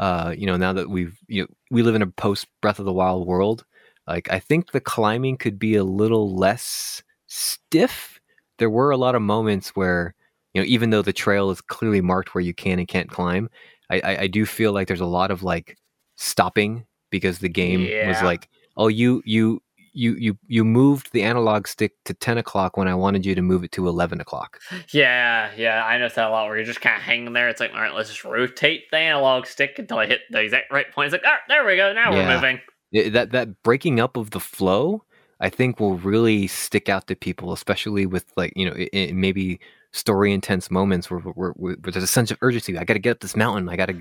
uh, 0.00 0.34
you 0.36 0.46
know, 0.46 0.56
now 0.56 0.72
that 0.72 0.90
we've 0.90 1.16
you 1.28 1.42
know, 1.42 1.48
we 1.70 1.84
live 1.84 1.94
in 1.94 2.02
a 2.02 2.08
post 2.08 2.48
Breath 2.60 2.80
of 2.80 2.84
the 2.84 2.92
Wild 2.92 3.24
world, 3.24 3.64
like 4.08 4.28
I 4.32 4.40
think 4.40 4.72
the 4.72 4.80
climbing 4.80 5.36
could 5.36 5.60
be 5.60 5.76
a 5.76 5.84
little 5.84 6.34
less 6.34 7.04
stiff. 7.28 8.18
There 8.58 8.68
were 8.68 8.90
a 8.90 8.96
lot 8.96 9.14
of 9.14 9.22
moments 9.22 9.76
where, 9.76 10.12
you 10.54 10.60
know, 10.60 10.66
even 10.66 10.90
though 10.90 11.02
the 11.02 11.12
trail 11.12 11.50
is 11.50 11.60
clearly 11.60 12.00
marked 12.00 12.34
where 12.34 12.42
you 12.42 12.52
can 12.52 12.80
and 12.80 12.88
can't 12.88 13.08
climb, 13.08 13.48
I 13.90 14.00
I, 14.00 14.18
I 14.22 14.26
do 14.26 14.44
feel 14.44 14.72
like 14.72 14.88
there's 14.88 15.00
a 15.00 15.06
lot 15.06 15.30
of 15.30 15.44
like 15.44 15.78
stopping 16.16 16.84
because 17.10 17.38
the 17.38 17.48
game 17.48 17.82
was 18.08 18.20
like, 18.22 18.48
oh, 18.76 18.88
you 18.88 19.22
you 19.24 19.62
you 19.98 20.14
you 20.14 20.38
you 20.46 20.64
moved 20.64 21.12
the 21.12 21.22
analog 21.22 21.66
stick 21.66 21.92
to 22.04 22.14
10 22.14 22.38
o'clock 22.38 22.76
when 22.76 22.86
I 22.88 22.94
wanted 22.94 23.26
you 23.26 23.34
to 23.34 23.42
move 23.42 23.64
it 23.64 23.72
to 23.72 23.88
11 23.88 24.20
o'clock. 24.20 24.60
Yeah, 24.92 25.50
yeah, 25.56 25.84
I 25.84 25.98
noticed 25.98 26.16
that 26.16 26.28
a 26.28 26.30
lot. 26.30 26.46
Where 26.46 26.56
you're 26.56 26.64
just 26.64 26.80
kind 26.80 26.96
of 26.96 27.02
hanging 27.02 27.32
there. 27.32 27.48
It's 27.48 27.60
like, 27.60 27.72
all 27.72 27.80
right, 27.80 27.94
let's 27.94 28.08
just 28.08 28.24
rotate 28.24 28.90
the 28.90 28.98
analog 28.98 29.46
stick 29.46 29.78
until 29.78 29.98
I 29.98 30.06
hit 30.06 30.20
the 30.30 30.40
exact 30.40 30.72
right 30.72 30.90
point. 30.92 31.06
It's 31.06 31.12
like, 31.12 31.24
all 31.24 31.32
right, 31.32 31.40
there 31.48 31.66
we 31.66 31.76
go. 31.76 31.92
Now 31.92 32.12
we're 32.12 32.22
moving. 32.34 32.60
It- 32.92 33.12
that 33.12 33.32
that 33.32 33.62
breaking 33.62 34.00
up 34.00 34.16
of 34.16 34.30
the 34.30 34.40
flow, 34.40 35.04
I 35.40 35.50
think, 35.50 35.78
will 35.80 35.96
really 35.96 36.46
stick 36.46 36.88
out 36.88 37.06
to 37.08 37.16
people, 37.16 37.52
especially 37.52 38.06
with 38.06 38.24
like 38.36 38.52
you 38.56 38.66
know 38.70 38.74
i 38.76 38.88
i- 38.94 39.12
maybe 39.12 39.60
story 39.98 40.32
intense 40.32 40.70
moments 40.70 41.10
where, 41.10 41.20
where, 41.20 41.50
where 41.52 41.76
there's 41.80 41.96
a 42.02 42.06
sense 42.06 42.30
of 42.30 42.38
urgency. 42.40 42.76
I 42.78 42.84
got 42.84 42.94
to 42.94 42.98
get 43.00 43.10
up 43.12 43.20
this 43.20 43.36
mountain. 43.36 43.68
I 43.68 43.76
got 43.76 43.86
to 43.86 43.94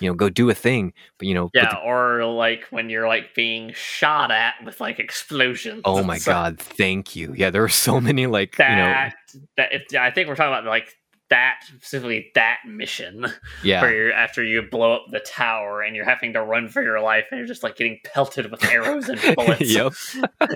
you 0.00 0.08
know 0.10 0.14
go 0.14 0.28
do 0.28 0.50
a 0.50 0.54
thing. 0.54 0.92
But 1.18 1.28
you 1.28 1.34
know, 1.34 1.50
Yeah, 1.54 1.70
the- 1.70 1.78
or 1.80 2.24
like 2.24 2.64
when 2.70 2.90
you're 2.90 3.08
like 3.08 3.34
being 3.34 3.72
shot 3.74 4.30
at 4.30 4.54
with 4.64 4.80
like 4.80 4.98
explosions. 4.98 5.82
oh 5.84 6.02
my 6.02 6.18
So 6.18 6.32
god, 6.32 6.58
thank 6.58 7.14
you. 7.16 7.34
Yeah, 7.36 7.50
there 7.50 7.64
are 7.64 7.68
so 7.68 8.00
many 8.08 8.26
like 8.26 8.58
you 8.58 8.64
know, 8.64 8.74
That 8.76 9.14
that 9.56 9.72
if, 9.72 9.82
I 9.98 10.10
think 10.10 10.28
we're 10.28 10.36
talking 10.36 10.52
about 10.52 10.64
like 10.66 10.88
that 11.30 11.60
specifically 11.66 12.30
that 12.34 12.58
mission 12.66 13.26
yeah. 13.64 13.80
where 13.80 13.94
you're 13.94 14.12
after 14.12 14.44
you 14.44 14.60
blow 14.60 14.92
up 14.92 15.06
the 15.10 15.20
tower 15.20 15.80
and 15.80 15.96
you're 15.96 16.04
having 16.04 16.34
to 16.34 16.42
run 16.42 16.68
for 16.68 16.82
your 16.82 17.00
life 17.00 17.24
and 17.30 17.38
you're 17.38 17.46
just 17.46 17.62
like 17.62 17.76
getting 17.76 17.98
pelted 18.04 18.50
with 18.50 18.62
arrows 18.66 19.08
and 19.08 19.18
bullets. 19.34 19.74
yep. 19.74 19.92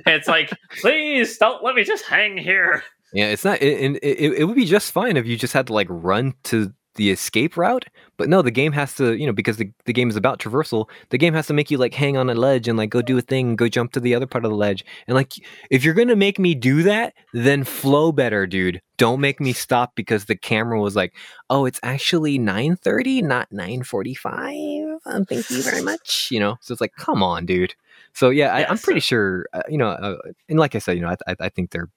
it's 0.06 0.28
like, 0.28 0.50
please 0.80 1.38
don't 1.38 1.64
let 1.64 1.74
me 1.74 1.84
just 1.84 2.04
hang 2.04 2.36
here. 2.36 2.82
Yeah, 3.12 3.26
it's 3.26 3.44
not, 3.44 3.62
it- 3.62 3.80
and 3.85 3.97
it, 3.97 4.18
it, 4.20 4.32
it 4.40 4.44
would 4.44 4.56
be 4.56 4.64
just 4.64 4.93
fine 4.93 5.16
if 5.16 5.26
you 5.26 5.36
just 5.36 5.52
had 5.55 5.66
to 5.68 5.72
like 5.72 5.86
run 5.90 6.35
to 6.44 6.72
the 6.97 7.10
escape 7.10 7.56
route. 7.56 7.85
But 8.16 8.28
no, 8.28 8.43
the 8.43 8.51
game 8.51 8.72
has 8.72 8.94
to, 8.97 9.14
you 9.16 9.24
know, 9.26 9.32
because 9.32 9.56
the, 9.56 9.70
the 9.85 9.93
game 9.93 10.10
is 10.10 10.16
about 10.16 10.40
traversal, 10.40 10.86
the 11.10 11.18
game 11.18 11.32
has 11.32 11.47
to 11.47 11.55
make 11.55 11.70
you 11.70 11.78
like 11.78 11.94
hang 11.94 12.16
on 12.16 12.28
a 12.28 12.35
ledge 12.35 12.66
and 12.66 12.76
like 12.76 12.90
go 12.90 13.01
do 13.01 13.16
a 13.16 13.20
thing, 13.22 13.55
go 13.55 13.68
jump 13.68 13.93
to 13.93 14.01
the 14.01 14.14
other 14.16 14.26
part 14.26 14.44
of 14.44 14.51
the 14.51 14.56
ledge. 14.56 14.85
And 15.06 15.14
like, 15.14 15.32
if 15.70 15.85
you're 15.85 15.94
going 15.94 16.09
to 16.09 16.16
make 16.16 16.39
me 16.40 16.55
do 16.56 16.82
that, 16.82 17.14
then 17.32 17.62
flow 17.64 18.10
better, 18.10 18.47
dude. 18.47 18.82
Don't 18.97 19.20
make 19.20 19.40
me 19.40 19.52
stop 19.52 19.94
because 19.94 20.24
the 20.24 20.35
camera 20.36 20.80
was 20.80 20.97
like, 20.97 21.14
oh, 21.51 21.66
it's 21.66 21.78
actually 21.85 22.36
9.30, 22.39 23.22
not 23.22 23.48
9.45. 23.52 24.98
Um, 25.06 25.24
thank 25.24 25.48
you 25.51 25.62
very 25.62 25.82
much. 25.82 26.28
You 26.32 26.40
know, 26.40 26.56
so 26.60 26.72
it's 26.72 26.80
like, 26.80 26.94
come 26.97 27.22
on, 27.22 27.47
dude. 27.47 27.74
So 28.12 28.30
yeah, 28.30 28.52
I, 28.52 28.66
I'm 28.68 28.78
pretty 28.78 29.01
sure, 29.01 29.47
uh, 29.52 29.62
you 29.68 29.78
know, 29.78 29.89
uh, 29.90 30.16
and 30.48 30.59
like 30.59 30.74
I 30.74 30.78
said, 30.78 30.97
you 30.97 31.02
know, 31.02 31.10
I, 31.10 31.16
I, 31.32 31.36
I 31.43 31.48
think 31.48 31.70
they're 31.70 31.89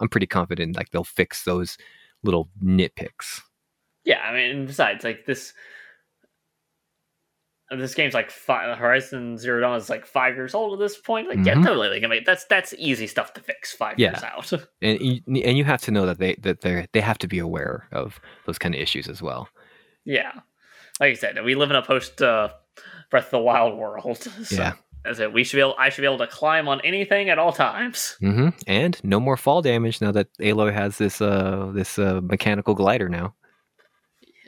I'm 0.00 0.08
pretty 0.08 0.26
confident 0.26 0.76
like 0.76 0.90
they'll 0.90 1.04
fix 1.04 1.44
those 1.44 1.76
little 2.22 2.48
nitpicks. 2.62 3.40
Yeah, 4.04 4.20
I 4.20 4.32
mean, 4.32 4.66
besides, 4.66 5.04
like 5.04 5.26
this, 5.26 5.52
this 7.70 7.94
game's 7.94 8.14
like 8.14 8.30
five, 8.30 8.78
Horizon 8.78 9.36
Zero 9.36 9.60
Dawn 9.60 9.76
is 9.76 9.90
like 9.90 10.06
five 10.06 10.34
years 10.36 10.54
old 10.54 10.72
at 10.72 10.78
this 10.78 10.96
point. 10.96 11.28
Like, 11.28 11.44
yeah, 11.44 11.54
Mhm. 11.54 11.64
totally. 11.64 11.88
Like, 11.90 12.02
I 12.02 12.06
mean, 12.06 12.22
that's 12.24 12.46
that's 12.46 12.72
easy 12.78 13.06
stuff 13.06 13.34
to 13.34 13.42
fix 13.42 13.74
five 13.74 13.98
Yeah. 13.98 14.12
years 14.12 14.22
out. 14.22 14.52
And 14.82 15.00
you, 15.00 15.20
and 15.44 15.58
you 15.58 15.64
have 15.64 15.82
to 15.82 15.90
know 15.90 16.06
that 16.06 16.18
they 16.18 16.36
that 16.36 16.62
they 16.62 16.86
they 16.92 17.00
have 17.02 17.18
to 17.18 17.28
be 17.28 17.38
aware 17.38 17.86
of 17.92 18.20
those 18.46 18.58
kind 18.58 18.74
of 18.74 18.80
issues 18.80 19.06
as 19.08 19.20
well. 19.20 19.48
yeah, 20.06 20.32
like 20.98 21.10
I 21.10 21.14
said, 21.14 21.44
we 21.44 21.54
live 21.54 21.68
in 21.70 21.76
a 21.76 21.82
post 21.82 22.22
uh, 22.22 22.48
Breath 23.10 23.26
of 23.26 23.30
the 23.32 23.38
Wild 23.40 23.76
world. 23.76 24.16
So, 24.44 24.56
Yeah. 24.56 24.72
As 25.04 25.20
it, 25.20 25.32
we 25.32 25.44
should 25.44 25.56
be 25.56 25.60
able, 25.60 25.76
I 25.78 25.88
should 25.88 26.02
be 26.02 26.06
able 26.06 26.18
to 26.18 26.26
climb 26.26 26.68
on 26.68 26.80
anything 26.82 27.30
at 27.30 27.38
all 27.38 27.52
times. 27.52 28.16
hmm 28.20 28.48
And 28.66 28.98
no 29.04 29.20
more 29.20 29.36
fall 29.36 29.62
damage 29.62 30.00
now 30.00 30.12
that 30.12 30.28
Aloy 30.38 30.72
has 30.72 30.98
this 30.98 31.20
uh 31.20 31.70
this 31.74 31.98
uh 31.98 32.20
mechanical 32.22 32.74
glider 32.74 33.08
now. 33.08 33.34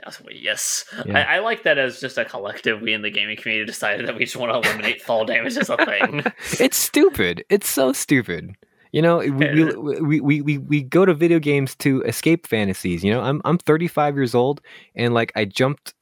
Yes, 0.04 0.22
Yes, 0.30 0.84
Yeah. 1.06 1.18
I, 1.18 1.36
I 1.36 1.38
like 1.40 1.62
that 1.64 1.78
as 1.78 2.00
just 2.00 2.16
a 2.18 2.24
collective. 2.24 2.80
We 2.80 2.92
in 2.92 3.02
the 3.02 3.10
gaming 3.10 3.36
community 3.36 3.66
decided 3.66 4.06
that 4.06 4.16
we 4.16 4.24
just 4.24 4.36
want 4.36 4.52
to 4.52 4.68
eliminate 4.68 5.02
fall 5.06 5.24
damage 5.24 5.56
as 5.56 5.68
a 5.70 5.76
thing. 5.76 6.24
it's 6.58 6.76
stupid. 6.76 7.44
It's 7.50 7.68
so 7.68 7.92
stupid. 7.92 8.56
You 8.92 9.02
know, 9.02 9.18
we, 9.18 9.30
we, 9.30 9.64
we, 10.00 10.20
we, 10.20 10.40
we, 10.40 10.58
we 10.58 10.82
go 10.82 11.04
to 11.04 11.14
video 11.14 11.38
games 11.38 11.76
to 11.76 12.02
escape 12.02 12.46
fantasies. 12.46 13.04
You 13.04 13.12
know, 13.12 13.20
I'm 13.20 13.40
I'm 13.44 13.58
35 13.58 14.16
years 14.16 14.34
old 14.34 14.60
and 14.96 15.14
like 15.14 15.32
I 15.36 15.44
jumped 15.44 15.94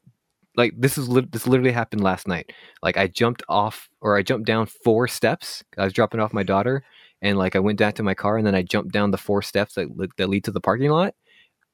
like 0.58 0.74
this 0.76 0.98
is 0.98 1.08
lit- 1.08 1.32
this 1.32 1.46
literally 1.46 1.72
happened 1.72 2.02
last 2.02 2.28
night. 2.28 2.52
Like 2.82 2.98
I 2.98 3.06
jumped 3.06 3.42
off 3.48 3.88
or 4.02 4.18
I 4.18 4.22
jumped 4.22 4.46
down 4.46 4.66
four 4.66 5.08
steps. 5.08 5.64
I 5.78 5.84
was 5.84 5.92
dropping 5.92 6.20
off 6.20 6.34
my 6.34 6.42
daughter 6.42 6.82
and 7.22 7.38
like 7.38 7.56
I 7.56 7.60
went 7.60 7.78
back 7.78 7.94
to 7.94 8.02
my 8.02 8.14
car 8.14 8.36
and 8.36 8.46
then 8.46 8.56
I 8.56 8.62
jumped 8.62 8.92
down 8.92 9.12
the 9.12 9.18
four 9.18 9.40
steps 9.40 9.74
that 9.74 9.96
li- 9.96 10.08
that 10.18 10.28
lead 10.28 10.44
to 10.44 10.50
the 10.50 10.60
parking 10.60 10.90
lot. 10.90 11.14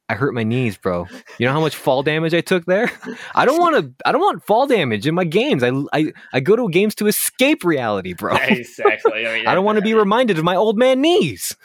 I 0.06 0.15
hurt 0.15 0.35
my 0.35 0.43
knees, 0.43 0.77
bro. 0.77 1.06
You 1.39 1.47
know 1.47 1.55
how 1.55 1.62
much 1.62 1.77
fall 1.77 2.02
damage 2.02 2.35
I 2.35 2.43
took 2.43 2.66
there? 2.66 2.90
I 3.35 3.47
don't 3.47 3.59
want 3.59 3.77
to 3.77 4.06
I 4.06 4.12
don't 4.12 4.20
want 4.20 4.44
fall 4.44 4.66
damage 4.66 5.06
in 5.06 5.15
my 5.15 5.24
games. 5.24 5.62
I 5.62 5.70
I 5.94 6.12
I 6.35 6.40
go 6.40 6.55
to 6.55 6.69
games 6.69 6.94
to 6.97 7.06
escape 7.06 7.65
reality, 7.65 8.12
bro. 8.12 8.36
exactly. 8.36 9.27
I, 9.27 9.35
mean, 9.35 9.47
I 9.47 9.55
don't 9.55 9.65
want 9.65 9.77
to 9.77 9.82
be 9.82 9.94
reminded 9.94 10.36
of 10.36 10.44
my 10.44 10.56
old 10.56 10.77
man 10.77 11.01
knees. 11.01 11.56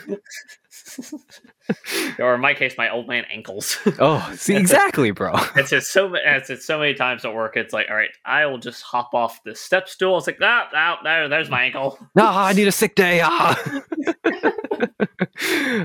or 2.20 2.36
in 2.36 2.42
my 2.42 2.54
case, 2.54 2.76
my 2.78 2.90
old 2.90 3.08
man 3.08 3.26
ankles. 3.32 3.78
oh, 4.00 4.32
see, 4.36 4.56
exactly, 4.56 5.12
bro. 5.12 5.34
it's 5.56 5.70
just 5.70 5.92
so 5.92 6.14
it's, 6.16 6.50
it's 6.50 6.66
so 6.66 6.80
many 6.80 6.94
times 6.94 7.26
at 7.26 7.34
work. 7.34 7.58
It's 7.58 7.74
like, 7.74 7.88
all 7.90 7.96
right, 7.96 8.10
I 8.26 8.46
will 8.46 8.58
just 8.58 8.82
hop 8.84 9.14
off 9.14 9.42
the 9.44 9.56
step 9.56 9.90
stool. 9.90 10.18
It's 10.18 10.28
like, 10.28 10.40
ah, 10.42 10.70
ah, 10.74 11.00
there, 11.04 11.30
there's 11.30 11.50
my 11.50 11.64
ankle. 11.64 11.98
Ah, 12.18 12.46
I 12.46 12.54
need 12.54 12.68
a 12.68 12.72
sick 12.72 12.96
day. 12.96 13.22
Ah. 13.24 13.82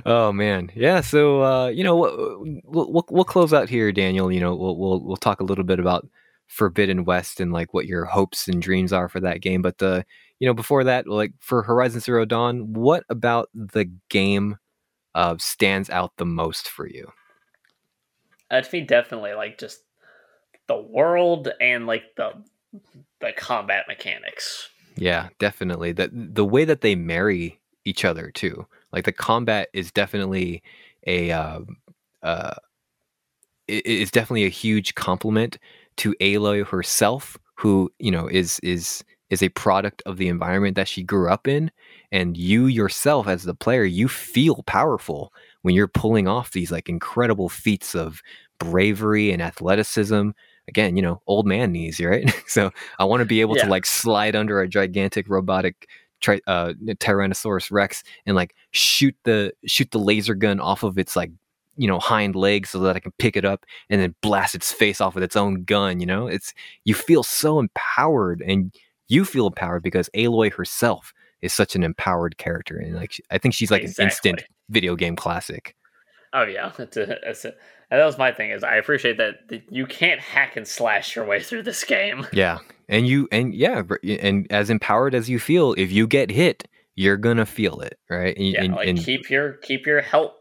oh 0.06 0.32
man, 0.32 0.70
yeah. 0.74 1.00
So 1.00 1.42
uh, 1.42 1.68
you 1.68 1.84
know, 1.84 1.96
we'll, 1.96 2.88
we'll 2.90 3.04
we'll 3.10 3.24
close 3.24 3.52
out 3.52 3.68
here, 3.68 3.92
Daniel. 3.92 4.32
You 4.32 4.40
know, 4.40 4.54
we'll 4.54 4.76
we'll 4.76 5.00
we'll 5.04 5.16
talk 5.16 5.40
a 5.40 5.44
little 5.44 5.64
bit 5.64 5.80
about 5.80 6.06
Forbidden 6.46 7.04
West 7.04 7.40
and 7.40 7.52
like 7.52 7.74
what 7.74 7.86
your 7.86 8.04
hopes 8.04 8.48
and 8.48 8.60
dreams 8.60 8.92
are 8.92 9.08
for 9.08 9.20
that 9.20 9.40
game. 9.40 9.62
But 9.62 9.78
the 9.78 10.04
you 10.38 10.46
know 10.46 10.54
before 10.54 10.84
that, 10.84 11.06
like 11.06 11.32
for 11.40 11.62
Horizon 11.62 12.00
Zero 12.00 12.24
Dawn, 12.24 12.72
what 12.72 13.04
about 13.08 13.48
the 13.54 13.90
game 14.08 14.56
uh, 15.14 15.36
stands 15.38 15.90
out 15.90 16.16
the 16.16 16.26
most 16.26 16.68
for 16.68 16.86
you? 16.86 17.12
Uh, 18.50 18.60
to 18.60 18.68
me, 18.72 18.82
definitely 18.82 19.34
like 19.34 19.58
just 19.58 19.80
the 20.66 20.80
world 20.80 21.48
and 21.60 21.86
like 21.86 22.14
the 22.16 22.32
the 23.20 23.32
combat 23.36 23.84
mechanics. 23.88 24.68
Yeah, 24.96 25.28
definitely. 25.38 25.92
That 25.92 26.10
the 26.12 26.44
way 26.44 26.64
that 26.64 26.80
they 26.80 26.94
marry 26.94 27.60
each 27.84 28.04
other 28.04 28.30
too. 28.30 28.66
Like 28.92 29.04
the 29.04 29.12
combat 29.12 29.68
is 29.72 29.90
definitely 29.90 30.62
a 31.06 31.30
uh, 31.32 31.60
uh, 32.22 32.54
is 33.68 34.10
definitely 34.10 34.44
a 34.44 34.50
huge 34.50 34.94
compliment 34.94 35.58
to 35.96 36.14
Aloy 36.20 36.66
herself, 36.66 37.38
who 37.54 37.92
you 37.98 38.10
know 38.10 38.28
is 38.28 38.60
is 38.62 39.04
is 39.30 39.42
a 39.42 39.48
product 39.50 40.02
of 40.06 40.16
the 40.16 40.28
environment 40.28 40.76
that 40.76 40.88
she 40.88 41.02
grew 41.02 41.28
up 41.30 41.48
in, 41.48 41.70
and 42.14 42.36
you 42.36 42.66
yourself 42.66 43.26
as 43.26 43.42
the 43.42 43.56
player, 43.56 43.82
you 43.82 44.06
feel 44.06 44.62
powerful 44.68 45.32
when 45.62 45.74
you're 45.74 45.88
pulling 45.88 46.28
off 46.28 46.52
these 46.52 46.70
like 46.70 46.88
incredible 46.88 47.48
feats 47.48 47.96
of 47.96 48.22
bravery 48.58 49.32
and 49.32 49.42
athleticism. 49.42 50.30
Again, 50.68 50.94
you 50.94 51.02
know, 51.02 51.20
old 51.26 51.44
man 51.44 51.72
knees, 51.72 51.98
right? 51.98 52.32
so 52.46 52.70
I 53.00 53.04
want 53.04 53.22
to 53.22 53.26
be 53.26 53.40
able 53.40 53.56
yeah. 53.56 53.64
to 53.64 53.68
like 53.68 53.84
slide 53.84 54.36
under 54.36 54.60
a 54.60 54.68
gigantic 54.68 55.28
robotic 55.28 55.88
tri- 56.20 56.40
uh, 56.46 56.74
Tyrannosaurus 56.86 57.72
Rex 57.72 58.04
and 58.26 58.36
like 58.36 58.54
shoot 58.70 59.16
the 59.24 59.52
shoot 59.66 59.90
the 59.90 59.98
laser 59.98 60.36
gun 60.36 60.60
off 60.60 60.84
of 60.84 60.96
its 60.98 61.16
like 61.16 61.32
you 61.76 61.88
know 61.88 61.98
hind 61.98 62.36
leg 62.36 62.68
so 62.68 62.78
that 62.78 62.94
I 62.94 63.00
can 63.00 63.12
pick 63.18 63.36
it 63.36 63.44
up 63.44 63.66
and 63.90 64.00
then 64.00 64.14
blast 64.20 64.54
its 64.54 64.70
face 64.70 65.00
off 65.00 65.16
with 65.16 65.24
its 65.24 65.34
own 65.34 65.64
gun. 65.64 65.98
You 65.98 66.06
know, 66.06 66.28
it's 66.28 66.54
you 66.84 66.94
feel 66.94 67.24
so 67.24 67.58
empowered 67.58 68.40
and 68.40 68.72
you 69.08 69.24
feel 69.24 69.48
empowered 69.48 69.82
because 69.82 70.08
Aloy 70.14 70.52
herself 70.52 71.12
is 71.44 71.52
such 71.52 71.76
an 71.76 71.82
empowered 71.82 72.38
character 72.38 72.76
and 72.76 72.94
like 72.94 73.12
I 73.30 73.38
think 73.38 73.54
she's 73.54 73.70
like 73.70 73.82
exactly. 73.82 74.04
an 74.04 74.10
instant 74.10 74.44
video 74.70 74.96
game 74.96 75.16
classic. 75.16 75.76
Oh 76.34 76.42
yeah, 76.42 76.72
it's 76.78 76.96
a, 76.96 77.28
it's 77.28 77.44
a, 77.44 77.52
that 77.90 78.04
was 78.04 78.18
my 78.18 78.32
thing. 78.32 78.50
Is 78.50 78.64
I 78.64 78.74
appreciate 78.74 79.18
that 79.18 79.62
you 79.70 79.86
can't 79.86 80.20
hack 80.20 80.56
and 80.56 80.66
slash 80.66 81.14
your 81.14 81.24
way 81.24 81.40
through 81.40 81.62
this 81.62 81.84
game. 81.84 82.26
Yeah, 82.32 82.58
and 82.88 83.06
you 83.06 83.28
and 83.30 83.54
yeah, 83.54 83.82
and 84.02 84.46
as 84.50 84.68
empowered 84.68 85.14
as 85.14 85.30
you 85.30 85.38
feel, 85.38 85.74
if 85.78 85.92
you 85.92 86.08
get 86.08 86.30
hit, 86.30 86.66
you're 86.96 87.16
gonna 87.16 87.46
feel 87.46 87.80
it, 87.80 87.98
right? 88.10 88.36
And, 88.36 88.46
yeah, 88.46 88.62
and, 88.64 88.74
like 88.74 88.88
and, 88.88 88.98
keep 88.98 89.30
your 89.30 89.54
keep 89.54 89.86
your 89.86 90.00
health 90.00 90.32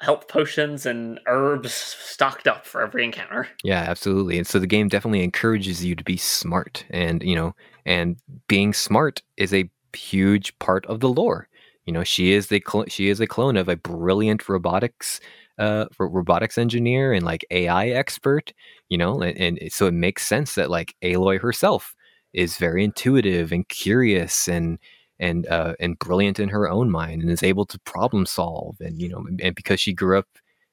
health 0.00 0.26
potions 0.26 0.86
and 0.86 1.20
herbs 1.28 1.72
stocked 1.72 2.48
up 2.48 2.66
for 2.66 2.82
every 2.82 3.04
encounter. 3.04 3.46
Yeah, 3.62 3.84
absolutely. 3.88 4.38
And 4.38 4.46
so 4.46 4.58
the 4.58 4.66
game 4.66 4.88
definitely 4.88 5.22
encourages 5.22 5.84
you 5.84 5.94
to 5.94 6.02
be 6.02 6.16
smart, 6.16 6.84
and 6.90 7.22
you 7.22 7.36
know, 7.36 7.54
and 7.86 8.16
being 8.48 8.72
smart 8.72 9.22
is 9.36 9.54
a 9.54 9.70
huge 9.94 10.56
part 10.58 10.86
of 10.86 11.00
the 11.00 11.08
lore. 11.08 11.48
You 11.86 11.92
know, 11.92 12.04
she 12.04 12.32
is 12.32 12.48
the 12.48 12.62
cl- 12.66 12.86
she 12.88 13.08
is 13.08 13.20
a 13.20 13.26
clone 13.26 13.56
of 13.56 13.68
a 13.68 13.76
brilliant 13.76 14.48
robotics 14.48 15.20
uh 15.58 15.86
robotics 15.98 16.56
engineer 16.58 17.12
and 17.12 17.24
like 17.24 17.44
AI 17.50 17.88
expert. 17.88 18.52
You 18.88 18.98
know, 18.98 19.20
and, 19.22 19.58
and 19.60 19.72
so 19.72 19.86
it 19.86 19.94
makes 19.94 20.26
sense 20.26 20.54
that 20.54 20.70
like 20.70 20.94
Aloy 21.02 21.40
herself 21.40 21.94
is 22.32 22.56
very 22.58 22.84
intuitive 22.84 23.52
and 23.52 23.68
curious 23.68 24.48
and 24.48 24.78
and 25.20 25.46
uh, 25.48 25.74
and 25.80 25.98
brilliant 25.98 26.38
in 26.38 26.48
her 26.50 26.68
own 26.70 26.90
mind 26.90 27.22
and 27.22 27.30
is 27.30 27.42
able 27.42 27.66
to 27.66 27.78
problem 27.80 28.26
solve 28.26 28.76
and 28.80 29.00
you 29.00 29.08
know 29.08 29.24
and 29.42 29.54
because 29.56 29.80
she 29.80 29.92
grew 29.92 30.18
up 30.18 30.28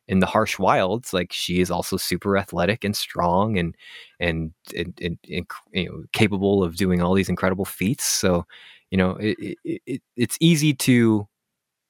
in 0.07 0.19
the 0.19 0.25
harsh 0.27 0.59
wilds 0.59 1.13
like 1.13 1.33
she 1.33 1.59
is 1.61 1.71
also 1.71 1.97
super 1.97 2.37
athletic 2.37 2.83
and 2.83 2.95
strong 2.95 3.57
and 3.57 3.75
and 4.19 4.51
and, 4.77 4.93
and, 5.01 5.17
and 5.31 5.47
you 5.73 5.89
know, 5.89 6.03
capable 6.13 6.63
of 6.63 6.75
doing 6.75 7.01
all 7.01 7.13
these 7.15 7.29
incredible 7.29 7.65
feats 7.65 8.03
so 8.05 8.45
you 8.91 8.97
know 8.97 9.11
it, 9.11 9.57
it, 9.63 9.81
it, 9.85 10.01
it's 10.15 10.37
easy 10.39 10.73
to 10.73 11.27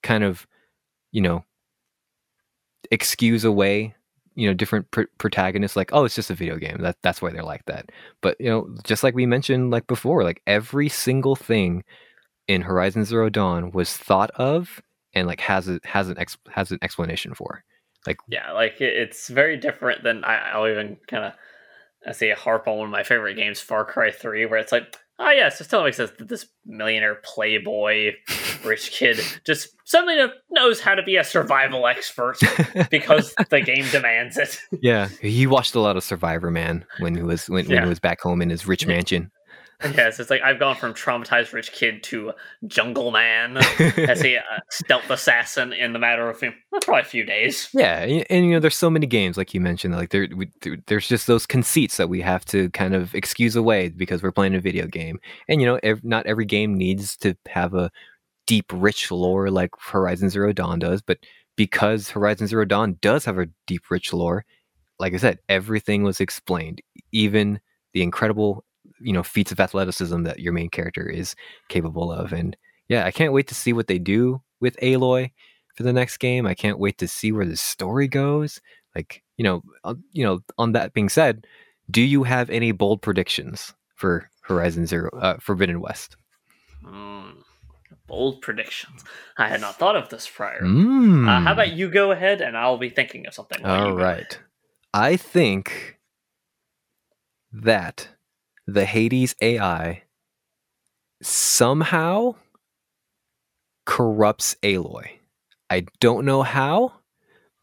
kind 0.03 0.23
of 0.23 0.47
you 1.11 1.21
know 1.21 1.43
excuse 2.91 3.43
away 3.43 3.95
you 4.35 4.47
know 4.47 4.53
different 4.53 4.89
pr- 4.91 5.03
protagonists 5.17 5.75
like 5.75 5.89
oh 5.93 6.05
it's 6.05 6.15
just 6.15 6.29
a 6.29 6.35
video 6.35 6.57
game 6.57 6.77
that 6.81 6.97
that's 7.01 7.21
why 7.21 7.31
they're 7.31 7.43
like 7.43 7.65
that. 7.65 7.89
But 8.21 8.39
you 8.39 8.49
know 8.49 8.69
just 8.83 9.03
like 9.03 9.15
we 9.15 9.25
mentioned 9.25 9.71
like 9.71 9.87
before 9.87 10.23
like 10.23 10.41
every 10.45 10.89
single 10.89 11.35
thing 11.35 11.83
in 12.47 12.61
Horizon 12.61 13.05
Zero 13.05 13.29
Dawn 13.29 13.71
was 13.71 13.95
thought 13.95 14.31
of 14.31 14.81
and 15.13 15.27
like 15.27 15.39
has 15.41 15.67
a 15.67 15.79
has 15.83 16.09
an 16.09 16.19
ex, 16.19 16.37
has 16.49 16.71
an 16.71 16.79
explanation 16.81 17.33
for 17.33 17.63
like 18.05 18.17
yeah 18.27 18.51
like 18.51 18.79
it's 18.81 19.29
very 19.29 19.57
different 19.57 20.03
than 20.03 20.23
I, 20.23 20.51
i'll 20.51 20.67
even 20.67 20.97
kind 21.07 21.23
of 21.23 21.33
I 22.05 22.11
say 22.11 22.29
harp 22.31 22.67
on 22.67 22.77
one 22.77 22.87
of 22.87 22.91
my 22.91 23.03
favorite 23.03 23.35
games, 23.35 23.59
Far 23.59 23.83
Cry 23.83 24.11
3, 24.11 24.45
where 24.45 24.59
it's 24.59 24.71
like, 24.71 24.95
oh 25.19 25.31
yes, 25.31 25.61
it 25.61 25.65
totally 25.65 25.87
makes 25.87 25.97
sense 25.97 26.11
that 26.17 26.27
this 26.27 26.47
millionaire 26.65 27.15
playboy 27.23 28.11
rich 28.63 28.91
kid 28.91 29.19
just 29.45 29.69
suddenly 29.85 30.15
knows 30.51 30.81
how 30.81 30.95
to 30.95 31.03
be 31.03 31.17
a 31.17 31.23
survival 31.23 31.87
expert 31.87 32.37
because 32.89 33.33
the 33.49 33.61
game 33.61 33.85
demands 33.91 34.37
it. 34.37 34.59
Yeah, 34.81 35.07
he 35.21 35.47
watched 35.47 35.75
a 35.75 35.79
lot 35.79 35.97
of 35.97 36.03
Survivor 36.03 36.51
Man 36.51 36.85
when 36.99 37.15
he 37.15 37.21
was 37.21 37.49
when, 37.49 37.65
yeah. 37.65 37.75
when 37.75 37.83
he 37.83 37.89
was 37.89 37.99
back 37.99 38.21
home 38.21 38.41
in 38.41 38.49
his 38.49 38.67
rich 38.67 38.87
mansion. 38.87 39.31
Yes, 39.93 40.19
it's 40.19 40.29
like 40.29 40.41
I've 40.41 40.59
gone 40.59 40.75
from 40.75 40.93
traumatized 40.93 41.53
rich 41.53 41.71
kid 41.71 42.03
to 42.03 42.33
jungle 42.67 43.11
man. 43.11 43.57
As 43.97 44.23
a 44.23 44.37
uh, 44.37 44.41
stealth 44.69 45.09
assassin 45.09 45.73
in 45.73 45.93
the 45.93 45.99
matter 45.99 46.29
of 46.29 46.43
probably 46.81 47.01
a 47.01 47.05
few 47.05 47.23
days. 47.23 47.69
Yeah, 47.73 47.99
and, 47.99 48.25
and, 48.29 48.45
you 48.45 48.51
know, 48.51 48.59
there's 48.59 48.75
so 48.75 48.89
many 48.89 49.07
games 49.07 49.37
like 49.37 49.53
you 49.53 49.61
mentioned, 49.61 49.95
like 49.95 50.09
there, 50.09 50.27
we, 50.35 50.49
there's 50.87 51.07
just 51.07 51.27
those 51.27 51.45
conceits 51.45 51.97
that 51.97 52.09
we 52.09 52.21
have 52.21 52.45
to 52.45 52.69
kind 52.71 52.93
of 52.93 53.13
excuse 53.15 53.55
away 53.55 53.89
because 53.89 54.21
we're 54.23 54.31
playing 54.31 54.55
a 54.55 54.59
video 54.59 54.87
game, 54.87 55.19
and 55.47 55.61
you 55.61 55.67
know, 55.67 55.79
ev- 55.83 56.03
not 56.03 56.25
every 56.25 56.45
game 56.45 56.75
needs 56.75 57.15
to 57.17 57.35
have 57.47 57.73
a 57.73 57.91
deep, 58.47 58.65
rich 58.73 59.11
lore 59.11 59.49
like 59.49 59.71
Horizon 59.79 60.29
Zero 60.29 60.53
Dawn 60.53 60.79
does, 60.79 61.01
but 61.01 61.19
because 61.55 62.09
Horizon 62.09 62.47
Zero 62.47 62.65
Dawn 62.65 62.97
does 63.01 63.25
have 63.25 63.39
a 63.39 63.47
deep, 63.65 63.89
rich 63.89 64.13
lore, 64.13 64.45
like 64.99 65.13
I 65.13 65.17
said, 65.17 65.39
everything 65.49 66.03
was 66.03 66.19
explained, 66.19 66.81
even 67.11 67.59
the 67.93 68.01
incredible 68.01 68.64
you 68.99 69.13
know 69.13 69.23
feats 69.23 69.51
of 69.51 69.59
athleticism 69.59 70.23
that 70.23 70.39
your 70.39 70.53
main 70.53 70.69
character 70.69 71.07
is 71.07 71.35
capable 71.69 72.11
of 72.11 72.31
and 72.33 72.55
yeah 72.87 73.05
i 73.05 73.11
can't 73.11 73.33
wait 73.33 73.47
to 73.47 73.55
see 73.55 73.73
what 73.73 73.87
they 73.87 73.99
do 73.99 74.41
with 74.59 74.77
aloy 74.77 75.31
for 75.75 75.83
the 75.83 75.93
next 75.93 76.17
game. 76.17 76.45
I 76.47 76.53
can't 76.53 76.79
wait 76.79 76.97
to 76.99 77.07
see 77.07 77.31
where 77.31 77.45
the 77.45 77.57
story 77.57 78.07
goes. 78.07 78.61
Like 78.95 79.21
you 79.37 79.43
know 79.43 79.61
uh, 79.83 79.95
you 80.11 80.23
know 80.23 80.39
on 80.57 80.71
that 80.71 80.93
being 80.93 81.09
said 81.09 81.45
do 81.91 82.01
you 82.01 82.23
have 82.23 82.49
any 82.49 82.71
bold 82.71 83.01
predictions 83.01 83.73
for 83.95 84.29
horizon 84.41 84.85
zero 84.87 85.09
uh, 85.19 85.37
forbidden 85.37 85.81
west? 85.81 86.15
Mm, 86.83 87.43
bold 88.07 88.41
predictions. 88.41 89.03
I 89.37 89.49
had 89.49 89.61
not 89.61 89.77
thought 89.77 89.95
of 89.95 90.09
this 90.09 90.27
prior. 90.27 90.61
Mm. 90.61 91.27
uh, 91.27 91.41
how 91.41 91.53
about 91.53 91.73
you 91.73 91.89
go 91.89 92.11
ahead 92.11 92.41
and 92.41 92.57
i'll 92.57 92.77
be 92.77 92.89
thinking 92.89 93.27
of 93.27 93.33
something 93.33 93.65
all 93.65 93.93
right 93.93 94.39
i 94.93 95.17
think 95.17 95.99
that 97.51 98.14
the 98.67 98.85
Hades 98.85 99.35
AI 99.41 100.03
somehow 101.21 102.35
corrupts 103.85 104.55
Aloy. 104.63 105.09
I 105.69 105.85
don't 105.99 106.25
know 106.25 106.43
how, 106.43 106.93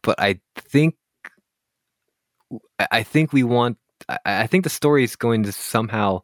but 0.01 0.19
I 0.19 0.39
think 0.55 0.95
I 2.91 3.03
think 3.03 3.33
we 3.33 3.43
want 3.43 3.77
I 4.25 4.47
think 4.47 4.63
the 4.63 4.69
story 4.69 5.03
is 5.03 5.15
going 5.15 5.43
to 5.43 5.51
somehow 5.51 6.21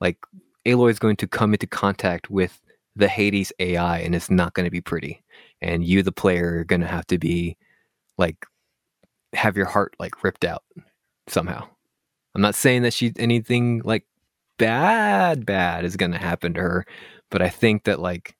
like 0.00 0.18
Aloy 0.66 0.90
is 0.90 0.98
going 0.98 1.16
to 1.16 1.28
come 1.28 1.52
into 1.52 1.66
contact 1.66 2.30
with 2.30 2.60
the 2.96 3.08
Hades 3.08 3.52
AI 3.58 4.00
and 4.00 4.14
it's 4.14 4.30
not 4.30 4.54
going 4.54 4.64
to 4.64 4.70
be 4.70 4.80
pretty. 4.80 5.22
And 5.62 5.84
you 5.84 6.02
the 6.02 6.12
player 6.12 6.58
are 6.58 6.64
going 6.64 6.80
to 6.80 6.86
have 6.86 7.06
to 7.08 7.18
be 7.18 7.56
like 8.18 8.46
have 9.32 9.56
your 9.56 9.66
heart 9.66 9.94
like 9.98 10.24
ripped 10.24 10.44
out 10.44 10.64
somehow. 11.28 11.66
I'm 12.34 12.42
not 12.42 12.54
saying 12.54 12.82
that 12.82 12.92
she's 12.92 13.12
anything 13.16 13.82
like 13.84 14.04
bad, 14.60 15.46
bad 15.46 15.84
is 15.84 15.96
going 15.96 16.12
to 16.12 16.18
happen 16.18 16.54
to 16.54 16.60
her. 16.60 16.86
But 17.30 17.42
I 17.42 17.48
think 17.48 17.84
that 17.84 17.98
like 17.98 18.36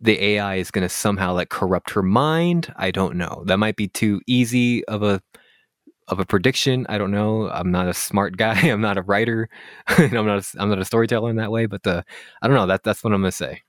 the 0.00 0.22
AI 0.24 0.56
is 0.56 0.70
going 0.70 0.82
to 0.82 0.88
somehow 0.88 1.34
like 1.34 1.50
corrupt 1.50 1.90
her 1.90 2.02
mind. 2.02 2.72
I 2.76 2.90
don't 2.92 3.16
know. 3.16 3.42
That 3.46 3.58
might 3.58 3.76
be 3.76 3.88
too 3.88 4.20
easy 4.26 4.84
of 4.86 5.02
a 5.02 5.20
of 6.08 6.20
a 6.20 6.24
prediction. 6.24 6.86
I 6.88 6.98
don't 6.98 7.10
know. 7.10 7.50
I'm 7.50 7.70
not 7.70 7.88
a 7.88 7.94
smart 7.94 8.36
guy. 8.38 8.60
I'm 8.68 8.80
not 8.80 8.98
a 8.98 9.02
writer. 9.02 9.48
I'm 9.88 10.12
not. 10.12 10.54
A, 10.54 10.62
I'm 10.62 10.70
not 10.70 10.78
a 10.78 10.84
storyteller 10.84 11.30
in 11.30 11.36
that 11.36 11.50
way. 11.52 11.66
But 11.66 11.82
the 11.82 12.04
I 12.40 12.46
don't 12.46 12.56
know. 12.56 12.66
That 12.66 12.84
that's 12.84 13.02
what 13.02 13.12
I'm 13.12 13.20
gonna 13.20 13.32
say. 13.32 13.62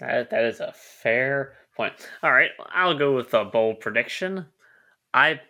That, 0.00 0.30
that 0.30 0.44
is 0.44 0.60
a 0.60 0.74
fair 0.74 1.54
point. 1.76 1.94
All 2.22 2.32
right, 2.32 2.50
I'll 2.70 2.98
go 2.98 3.16
with 3.16 3.32
a 3.32 3.44
bold 3.44 3.80
prediction. 3.80 4.46
I 5.14 5.40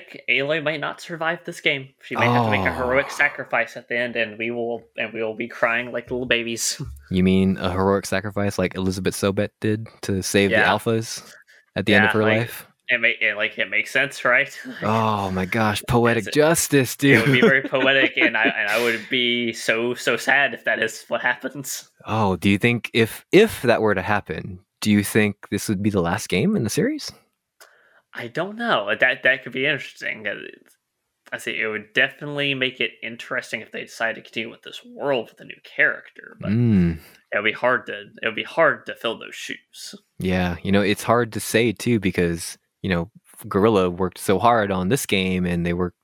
think 0.00 0.20
Aloy 0.28 0.62
might 0.62 0.80
not 0.80 1.00
survive 1.00 1.40
this 1.44 1.60
game. 1.60 1.90
She 2.02 2.16
may 2.16 2.24
have 2.26 2.44
to 2.46 2.50
make 2.50 2.66
a 2.66 2.74
heroic 2.74 3.06
Oh. 3.10 3.14
sacrifice 3.14 3.76
at 3.76 3.88
the 3.88 3.96
end, 3.96 4.16
and 4.16 4.38
we 4.38 4.50
will 4.50 4.82
and 4.96 5.12
we 5.12 5.22
will 5.22 5.34
be 5.36 5.48
crying 5.48 5.92
like 5.92 6.10
little 6.10 6.26
babies. 6.26 6.80
You 7.10 7.22
mean 7.22 7.58
a 7.58 7.70
heroic 7.70 8.06
sacrifice 8.06 8.58
like 8.58 8.74
Elizabeth 8.74 9.14
Sobeck 9.14 9.50
did 9.60 9.86
to 10.02 10.22
save 10.22 10.50
Yeah. 10.50 10.62
the 10.62 10.68
alphas 10.78 11.22
at 11.76 11.84
the 11.86 11.94
end 11.94 12.06
of 12.06 12.12
her 12.12 12.22
like- 12.22 12.38
life? 12.38 12.66
it 12.88 13.00
may 13.00 13.10
it, 13.20 13.36
like 13.36 13.58
it 13.58 13.70
makes 13.70 13.90
sense, 13.90 14.24
right? 14.24 14.50
Oh 14.82 15.30
my 15.30 15.44
gosh, 15.46 15.82
poetic 15.88 16.32
justice, 16.32 16.96
dude. 16.96 17.18
it 17.18 17.26
would 17.26 17.32
be 17.32 17.40
very 17.40 17.62
poetic, 17.62 18.16
and 18.16 18.36
I 18.36 18.44
and 18.44 18.68
I 18.68 18.82
would 18.82 19.00
be 19.10 19.52
so 19.52 19.94
so 19.94 20.16
sad 20.16 20.52
if 20.54 20.64
that 20.64 20.82
is 20.82 21.04
what 21.08 21.20
happens. 21.22 21.90
Oh, 22.06 22.36
do 22.36 22.48
you 22.50 22.58
think 22.58 22.90
if 22.94 23.24
if 23.32 23.62
that 23.62 23.80
were 23.82 23.94
to 23.94 24.02
happen, 24.02 24.60
do 24.80 24.90
you 24.90 25.04
think 25.04 25.36
this 25.50 25.68
would 25.68 25.82
be 25.82 25.90
the 25.90 26.02
last 26.02 26.28
game 26.28 26.56
in 26.56 26.64
the 26.64 26.70
series? 26.70 27.12
I 28.14 28.28
don't 28.28 28.56
know. 28.56 28.94
That 28.98 29.22
that 29.22 29.42
could 29.42 29.52
be 29.52 29.66
interesting. 29.66 30.26
Uh, 30.26 30.34
I 31.32 31.38
see. 31.38 31.58
It 31.58 31.66
would 31.66 31.92
definitely 31.94 32.54
make 32.54 32.80
it 32.80 32.92
interesting 33.02 33.60
if 33.62 33.70
they 33.72 33.82
decide 33.84 34.16
to 34.16 34.22
continue 34.22 34.50
with 34.50 34.62
this 34.62 34.82
world 34.84 35.30
with 35.30 35.40
a 35.40 35.44
new 35.44 35.56
character, 35.64 36.36
but 36.40 36.50
Mm, 36.50 36.98
it 37.32 37.36
would 37.36 37.44
be 37.44 37.52
hard 37.52 37.86
to 37.86 38.02
it 38.22 38.26
would 38.26 38.34
be 38.34 38.42
hard 38.42 38.84
to 38.86 38.94
fill 38.94 39.18
those 39.18 39.34
shoes. 39.34 39.94
yeah, 40.18 40.56
you 40.62 40.70
know, 40.72 40.82
it's 40.82 41.02
hard 41.02 41.32
to 41.32 41.40
say 41.40 41.72
too 41.72 41.98
because, 42.00 42.58
you 42.82 42.90
know, 42.90 43.10
Guerrilla 43.48 43.88
worked 43.90 44.18
so 44.18 44.38
hard 44.38 44.70
on 44.70 44.88
this 44.88 45.06
game 45.06 45.46
and 45.46 45.64
they 45.64 45.72
worked 45.72 45.96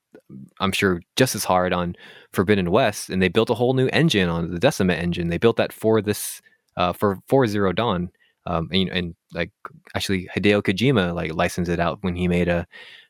I'm 0.61 0.73
sure 0.73 1.01
just 1.17 1.35
as 1.35 1.45
hard 1.45 1.73
on 1.73 1.95
Forbidden 2.33 2.71
West 2.71 3.11
and 3.11 3.21
they 3.23 3.29
built 3.29 3.51
a 3.51 3.55
whole 3.55 3.75
new 3.75 3.89
engine 3.89 4.29
on 4.29 4.51
the 4.51 4.59
Decima 4.59 4.95
engine. 4.95 5.29
They 5.29 5.39
built 5.39 5.57
that 5.59 5.73
for 5.73 6.01
this 6.01 6.41
uh 6.77 6.93
for 6.95 7.19
for 7.29 7.47
Zero 7.47 7.73
Dawn. 7.73 8.11
Um 8.49 8.69
and, 8.73 8.89
and 8.89 9.15
like 9.33 9.53
actually 9.95 10.29
Hideo 10.35 10.63
Kojima 10.63 11.15
like 11.15 11.35
licensed 11.35 11.71
it 11.71 11.81
out 11.81 11.99
when 12.03 12.17
he 12.17 12.29
made 12.29 12.49
a 12.49 12.67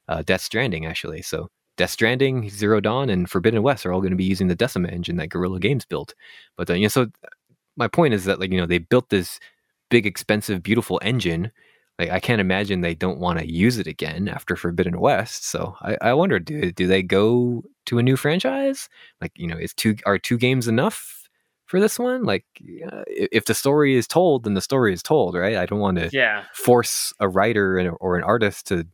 uh, 0.08 0.22
Death 0.22 0.40
Stranding 0.42 0.86
actually. 0.86 1.22
So 1.22 1.48
Death 1.76 1.90
Stranding, 1.90 2.50
Zero 2.50 2.80
Dawn, 2.80 3.08
and 3.08 3.30
Forbidden 3.30 3.62
West 3.62 3.86
are 3.86 3.92
all 3.92 4.00
going 4.00 4.10
to 4.10 4.16
be 4.16 4.24
using 4.24 4.48
the 4.48 4.56
Decima 4.56 4.88
engine 4.88 5.16
that 5.16 5.28
Guerrilla 5.28 5.60
Games 5.60 5.84
built. 5.84 6.14
But 6.56 6.68
uh, 6.68 6.74
you 6.74 6.82
know, 6.82 6.88
so 6.88 7.06
my 7.76 7.88
point 7.88 8.14
is 8.14 8.24
that 8.24 8.40
like 8.40 8.50
you 8.50 8.60
know 8.60 8.66
they 8.66 8.78
built 8.78 9.08
this 9.10 9.38
big, 9.90 10.06
expensive, 10.06 10.62
beautiful 10.62 11.00
engine. 11.02 11.50
Like 11.98 12.10
I 12.10 12.20
can't 12.20 12.40
imagine 12.40 12.80
they 12.80 12.94
don't 12.94 13.18
want 13.20 13.38
to 13.38 13.50
use 13.50 13.78
it 13.78 13.86
again 13.86 14.28
after 14.28 14.56
Forbidden 14.56 15.00
West. 15.00 15.46
So 15.46 15.74
I, 15.80 15.96
I 16.02 16.14
wonder, 16.14 16.38
do 16.38 16.72
do 16.72 16.86
they 16.86 17.02
go 17.02 17.62
to 17.86 17.98
a 17.98 18.02
new 18.02 18.16
franchise? 18.16 18.88
Like 19.20 19.32
you 19.36 19.46
know, 19.46 19.56
is 19.56 19.74
two 19.74 19.96
are 20.06 20.18
two 20.18 20.36
games 20.36 20.68
enough 20.68 21.17
for 21.68 21.78
this 21.78 21.98
one? 21.98 22.24
Like 22.24 22.44
uh, 22.90 23.04
if 23.06 23.44
the 23.44 23.54
story 23.54 23.94
is 23.94 24.08
told, 24.08 24.42
then 24.44 24.54
the 24.54 24.60
story 24.60 24.92
is 24.92 25.02
told, 25.02 25.36
right? 25.36 25.56
I 25.56 25.66
don't 25.66 25.78
want 25.78 25.98
to 25.98 26.10
Yeah, 26.12 26.44
force 26.54 27.12
a 27.20 27.28
writer 27.28 27.78
and, 27.78 27.96
or 28.00 28.16
an 28.16 28.24
artist 28.24 28.66
to 28.68 28.86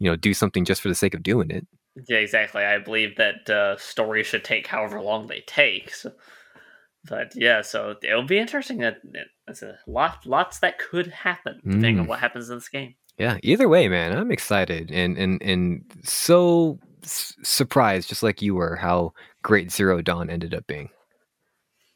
you 0.00 0.10
know 0.10 0.16
do 0.16 0.34
something 0.34 0.64
just 0.64 0.80
for 0.80 0.88
the 0.88 0.94
sake 0.96 1.14
of 1.14 1.22
doing 1.22 1.50
it. 1.50 1.66
yeah, 2.08 2.18
exactly. 2.18 2.64
I 2.64 2.78
believe 2.78 3.16
that 3.16 3.48
uh, 3.48 3.76
stories 3.76 4.26
should 4.26 4.44
take 4.44 4.66
however 4.66 5.00
long 5.00 5.26
they 5.28 5.42
take. 5.46 5.94
So, 5.94 6.12
but 7.04 7.32
yeah, 7.36 7.62
so 7.62 7.94
it'll 8.02 8.22
be 8.26 8.38
interesting. 8.38 8.78
That 8.78 8.98
that's 9.46 9.62
a 9.62 9.78
lot, 9.86 10.24
lots 10.26 10.58
that 10.60 10.78
could 10.78 11.08
happen 11.08 11.60
depending 11.64 11.98
on 12.00 12.06
Mm. 12.06 12.08
what 12.08 12.20
happens 12.20 12.48
in 12.48 12.56
this 12.56 12.68
game. 12.68 12.94
Yeah, 13.18 13.38
either 13.42 13.68
way, 13.68 13.88
man, 13.88 14.16
I'm 14.16 14.32
excited 14.32 14.90
and 14.90 15.18
and 15.18 15.42
and 15.42 15.82
so 16.02 16.78
s- 17.04 17.34
surprised, 17.42 18.08
just 18.08 18.22
like 18.22 18.40
you 18.40 18.54
were, 18.54 18.76
how 18.76 19.12
great 19.42 19.70
Zero 19.70 20.00
Dawn 20.00 20.30
ended 20.30 20.54
up 20.54 20.66
being. 20.66 20.88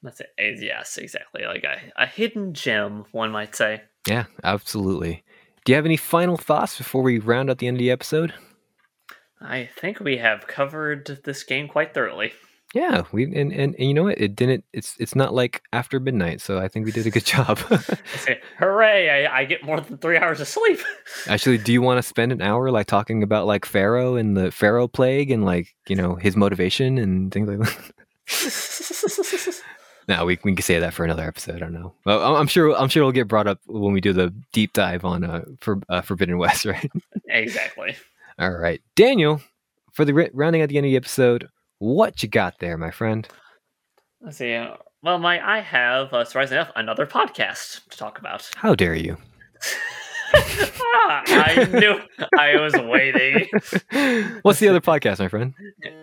That's 0.02 0.20
it. 0.20 0.30
Yes, 0.38 0.98
exactly. 0.98 1.44
Like 1.44 1.64
a, 1.64 1.78
a 1.96 2.06
hidden 2.06 2.54
gem, 2.54 3.06
one 3.12 3.30
might 3.30 3.54
say. 3.54 3.82
Yeah, 4.06 4.24
absolutely. 4.44 5.24
Do 5.64 5.72
you 5.72 5.76
have 5.76 5.86
any 5.86 5.96
final 5.96 6.36
thoughts 6.36 6.78
before 6.78 7.02
we 7.02 7.18
round 7.18 7.50
out 7.50 7.58
the 7.58 7.66
end 7.66 7.76
of 7.76 7.80
the 7.80 7.90
episode? 7.90 8.34
I 9.40 9.68
think 9.76 10.00
we 10.00 10.18
have 10.18 10.46
covered 10.46 11.20
this 11.24 11.42
game 11.42 11.68
quite 11.68 11.92
thoroughly. 11.92 12.32
Yeah, 12.74 13.04
we 13.12 13.24
and, 13.24 13.52
and, 13.52 13.74
and 13.74 13.88
you 13.88 13.94
know 13.94 14.04
what? 14.04 14.20
It 14.20 14.34
didn't. 14.34 14.64
It's 14.72 14.96
it's 14.98 15.14
not 15.14 15.32
like 15.32 15.62
after 15.72 16.00
midnight, 16.00 16.40
so 16.40 16.58
I 16.58 16.68
think 16.68 16.84
we 16.84 16.92
did 16.92 17.06
a 17.06 17.10
good 17.10 17.24
job. 17.24 17.58
Say, 18.16 18.40
hooray! 18.58 19.24
I, 19.24 19.40
I 19.40 19.44
get 19.44 19.64
more 19.64 19.80
than 19.80 19.98
three 19.98 20.18
hours 20.18 20.40
of 20.40 20.48
sleep. 20.48 20.80
Actually, 21.26 21.58
do 21.58 21.72
you 21.72 21.80
want 21.80 21.98
to 21.98 22.02
spend 22.02 22.32
an 22.32 22.42
hour 22.42 22.70
like 22.70 22.86
talking 22.86 23.22
about 23.22 23.46
like 23.46 23.64
Faro 23.64 24.16
and 24.16 24.36
the 24.36 24.50
Faro 24.50 24.88
plague 24.88 25.30
and 25.30 25.44
like 25.44 25.74
you 25.88 25.96
know 25.96 26.16
his 26.16 26.36
motivation 26.36 26.98
and 26.98 27.32
things 27.32 27.48
like 27.48 27.58
that? 27.60 27.92
No, 30.08 30.24
we, 30.24 30.38
we 30.44 30.54
can 30.54 30.62
say 30.62 30.78
that 30.78 30.94
for 30.94 31.04
another 31.04 31.24
episode. 31.24 31.56
I 31.56 31.58
don't 31.58 31.72
know. 31.72 31.92
Well, 32.04 32.36
I'm- 32.36 32.46
sure. 32.46 32.76
I'm 32.76 32.88
sure 32.88 33.02
it'll 33.02 33.12
get 33.12 33.26
brought 33.28 33.46
up 33.48 33.58
when 33.66 33.92
we 33.92 34.00
do 34.00 34.12
the 34.12 34.32
deep 34.52 34.72
dive 34.72 35.04
on 35.04 35.24
uh, 35.24 35.44
for 35.60 35.80
uh, 35.88 36.00
Forbidden 36.00 36.38
West, 36.38 36.64
right? 36.66 36.90
exactly. 37.28 37.96
All 38.38 38.52
right, 38.52 38.80
Daniel. 38.94 39.40
For 39.92 40.04
the 40.04 40.12
rounding 40.34 40.60
at 40.62 40.68
the 40.68 40.76
end 40.76 40.84
of 40.86 40.90
the 40.90 40.96
episode, 40.96 41.48
what 41.78 42.22
you 42.22 42.28
got 42.28 42.58
there, 42.58 42.76
my 42.76 42.90
friend? 42.90 43.26
Let's 44.20 44.36
see. 44.36 44.62
Well, 45.02 45.18
my 45.18 45.40
I 45.44 45.60
have, 45.60 46.12
uh, 46.12 46.24
surprisingly 46.24 46.60
enough, 46.60 46.72
another 46.76 47.06
podcast 47.06 47.88
to 47.88 47.96
talk 47.98 48.18
about. 48.18 48.50
How 48.56 48.74
dare 48.74 48.94
you? 48.94 49.16
ah, 50.34 51.22
I 51.26 51.68
knew 51.72 52.00
I 52.38 52.56
was 52.60 52.74
waiting. 52.74 53.48
What's 54.42 54.58
the 54.58 54.68
other 54.68 54.80
podcast, 54.80 55.18
my 55.18 55.28
friend? 55.28 55.54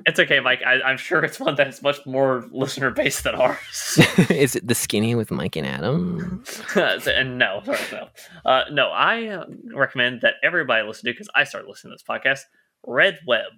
It's 0.05 0.19
okay, 0.19 0.39
Mike. 0.39 0.61
I, 0.65 0.81
I'm 0.81 0.97
sure 0.97 1.23
it's 1.23 1.39
one 1.39 1.55
that's 1.55 1.81
much 1.81 2.05
more 2.05 2.45
listener 2.51 2.91
based 2.91 3.23
than 3.23 3.35
ours. 3.35 3.99
Is 4.29 4.55
it 4.55 4.67
the 4.67 4.75
skinny 4.75 5.15
with 5.15 5.31
Mike 5.31 5.55
and 5.55 5.67
Adam? 5.67 6.43
and 6.75 7.37
no, 7.37 7.61
sorry, 7.65 7.79
no, 7.91 8.07
uh, 8.45 8.63
no. 8.71 8.89
I 8.89 9.27
uh, 9.27 9.45
recommend 9.73 10.21
that 10.21 10.35
everybody 10.43 10.85
listen 10.85 11.05
to 11.05 11.13
because 11.13 11.29
I 11.35 11.43
started 11.43 11.67
listening 11.67 11.91
to 11.91 11.95
this 11.95 12.03
podcast. 12.07 12.41
Red 12.85 13.19
Web. 13.27 13.51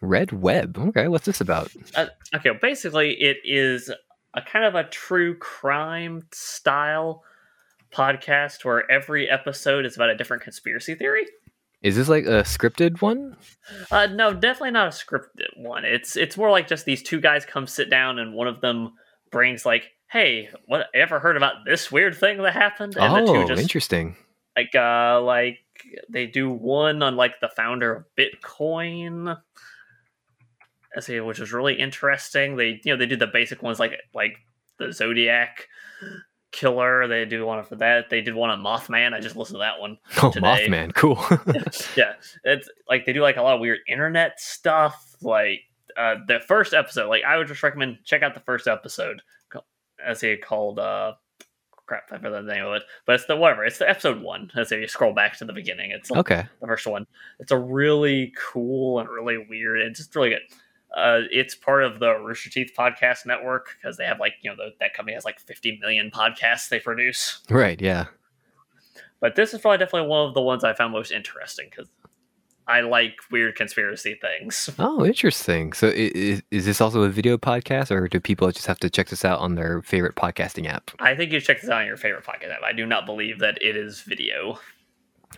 Red 0.00 0.32
Web. 0.32 0.78
Okay, 0.78 1.08
what's 1.08 1.26
this 1.26 1.40
about? 1.40 1.70
Uh, 1.94 2.06
okay, 2.34 2.50
basically, 2.60 3.12
it 3.14 3.38
is 3.44 3.90
a 4.34 4.42
kind 4.42 4.64
of 4.64 4.74
a 4.74 4.84
true 4.84 5.36
crime 5.36 6.22
style 6.32 7.24
podcast 7.92 8.64
where 8.64 8.90
every 8.90 9.28
episode 9.28 9.84
is 9.84 9.96
about 9.96 10.10
a 10.10 10.16
different 10.16 10.42
conspiracy 10.42 10.94
theory. 10.94 11.26
Is 11.82 11.96
this 11.96 12.08
like 12.08 12.24
a 12.24 12.42
scripted 12.42 13.00
one? 13.00 13.36
Uh, 13.90 14.06
no, 14.06 14.34
definitely 14.34 14.72
not 14.72 14.88
a 14.88 14.90
scripted 14.90 15.48
one. 15.56 15.84
It's 15.84 16.14
it's 16.14 16.36
more 16.36 16.50
like 16.50 16.68
just 16.68 16.84
these 16.84 17.02
two 17.02 17.20
guys 17.20 17.46
come 17.46 17.66
sit 17.66 17.88
down 17.88 18.18
and 18.18 18.34
one 18.34 18.48
of 18.48 18.60
them 18.60 18.92
brings 19.30 19.64
like, 19.64 19.90
"Hey, 20.10 20.50
what 20.66 20.88
ever 20.94 21.20
heard 21.20 21.38
about 21.38 21.64
this 21.64 21.90
weird 21.90 22.14
thing 22.14 22.42
that 22.42 22.52
happened?" 22.52 22.96
And 22.98 23.26
the 23.26 23.30
oh, 23.30 23.42
two 23.42 23.48
just 23.48 23.62
interesting. 23.62 24.16
like 24.56 24.74
uh 24.74 25.22
like 25.22 25.58
they 26.10 26.26
do 26.26 26.50
one 26.50 27.02
on 27.02 27.16
like 27.16 27.40
the 27.40 27.48
founder 27.48 27.94
of 27.94 28.04
Bitcoin. 28.18 29.38
I 30.94 31.00
see, 31.00 31.18
which 31.20 31.40
is 31.40 31.52
really 31.52 31.74
interesting. 31.74 32.56
They 32.56 32.80
you 32.84 32.92
know 32.92 32.98
they 32.98 33.06
do 33.06 33.16
the 33.16 33.26
basic 33.26 33.62
ones 33.62 33.80
like 33.80 33.94
like 34.12 34.36
the 34.78 34.92
Zodiac 34.92 35.66
killer. 36.52 37.06
They 37.06 37.24
do 37.24 37.44
one 37.46 37.62
for 37.64 37.76
that. 37.76 38.10
They 38.10 38.20
did 38.20 38.34
one 38.34 38.50
on 38.50 38.62
Mothman. 38.62 39.14
I 39.14 39.20
just 39.20 39.36
listened 39.36 39.56
to 39.56 39.60
that 39.60 39.80
one. 39.80 39.98
Oh, 40.22 40.30
today. 40.30 40.66
Mothman, 40.68 40.94
cool. 40.94 41.16
yeah, 41.96 42.14
it's 42.44 42.68
like 42.88 43.06
they 43.06 43.12
do 43.12 43.22
like 43.22 43.36
a 43.36 43.42
lot 43.42 43.54
of 43.54 43.60
weird 43.60 43.78
internet 43.88 44.38
stuff. 44.40 45.16
Like 45.22 45.60
uh, 45.96 46.16
the 46.26 46.40
first 46.40 46.74
episode, 46.74 47.08
like 47.08 47.24
I 47.24 47.36
would 47.36 47.48
just 47.48 47.62
recommend 47.62 47.98
check 48.04 48.22
out 48.22 48.34
the 48.34 48.40
first 48.40 48.66
episode. 48.66 49.22
I 50.06 50.14
see 50.14 50.28
it 50.28 50.42
called 50.42 50.78
uh, 50.78 51.12
crap. 51.86 52.04
I 52.10 52.16
forgot 52.16 52.46
the 52.46 52.54
name 52.54 52.64
of 52.64 52.74
it, 52.74 52.82
but 53.04 53.16
it's 53.16 53.26
the 53.26 53.36
whatever. 53.36 53.64
It's 53.64 53.78
the 53.78 53.88
episode 53.88 54.22
one. 54.22 54.50
As 54.56 54.70
you 54.70 54.86
scroll 54.88 55.12
back 55.12 55.36
to 55.38 55.44
the 55.44 55.52
beginning, 55.52 55.90
it's 55.90 56.10
like 56.10 56.20
okay. 56.20 56.46
the 56.60 56.66
first 56.66 56.86
one. 56.86 57.06
It's 57.38 57.50
a 57.50 57.58
really 57.58 58.32
cool 58.38 59.00
and 59.00 59.08
really 59.08 59.44
weird 59.48 59.80
and 59.82 59.94
just 59.94 60.14
really 60.14 60.30
good. 60.30 60.42
Uh, 60.96 61.20
it's 61.30 61.54
part 61.54 61.84
of 61.84 62.00
the 62.00 62.18
Rooster 62.18 62.50
Teeth 62.50 62.72
podcast 62.76 63.24
network 63.24 63.76
because 63.80 63.96
they 63.96 64.04
have 64.04 64.18
like 64.18 64.34
you 64.42 64.50
know 64.50 64.56
the, 64.56 64.70
that 64.80 64.94
company 64.94 65.14
has 65.14 65.24
like 65.24 65.38
50 65.38 65.78
million 65.80 66.10
podcasts 66.10 66.68
they 66.68 66.80
produce. 66.80 67.40
Right. 67.48 67.80
Yeah. 67.80 68.06
But 69.20 69.36
this 69.36 69.52
is 69.52 69.60
probably 69.60 69.78
definitely 69.78 70.08
one 70.08 70.28
of 70.28 70.34
the 70.34 70.40
ones 70.40 70.64
I 70.64 70.72
found 70.72 70.92
most 70.92 71.12
interesting 71.12 71.68
because 71.70 71.88
I 72.66 72.82
like 72.82 73.16
weird 73.32 73.56
conspiracy 73.56 74.18
things. 74.20 74.70
Oh, 74.78 75.04
interesting. 75.04 75.72
So, 75.72 75.88
is, 75.88 76.42
is 76.50 76.64
this 76.64 76.80
also 76.80 77.02
a 77.02 77.08
video 77.08 77.36
podcast, 77.36 77.90
or 77.90 78.08
do 78.08 78.18
people 78.18 78.50
just 78.50 78.66
have 78.66 78.78
to 78.80 78.88
check 78.88 79.08
this 79.08 79.24
out 79.24 79.40
on 79.40 79.56
their 79.56 79.82
favorite 79.82 80.14
podcasting 80.14 80.66
app? 80.66 80.90
I 81.00 81.14
think 81.14 81.32
you 81.32 81.40
check 81.40 81.60
this 81.60 81.68
out 81.68 81.82
on 81.82 81.86
your 81.86 81.96
favorite 81.96 82.24
podcast 82.24 82.54
app. 82.54 82.62
I 82.62 82.72
do 82.72 82.86
not 82.86 83.06
believe 83.06 83.40
that 83.40 83.60
it 83.60 83.76
is 83.76 84.00
video. 84.02 84.58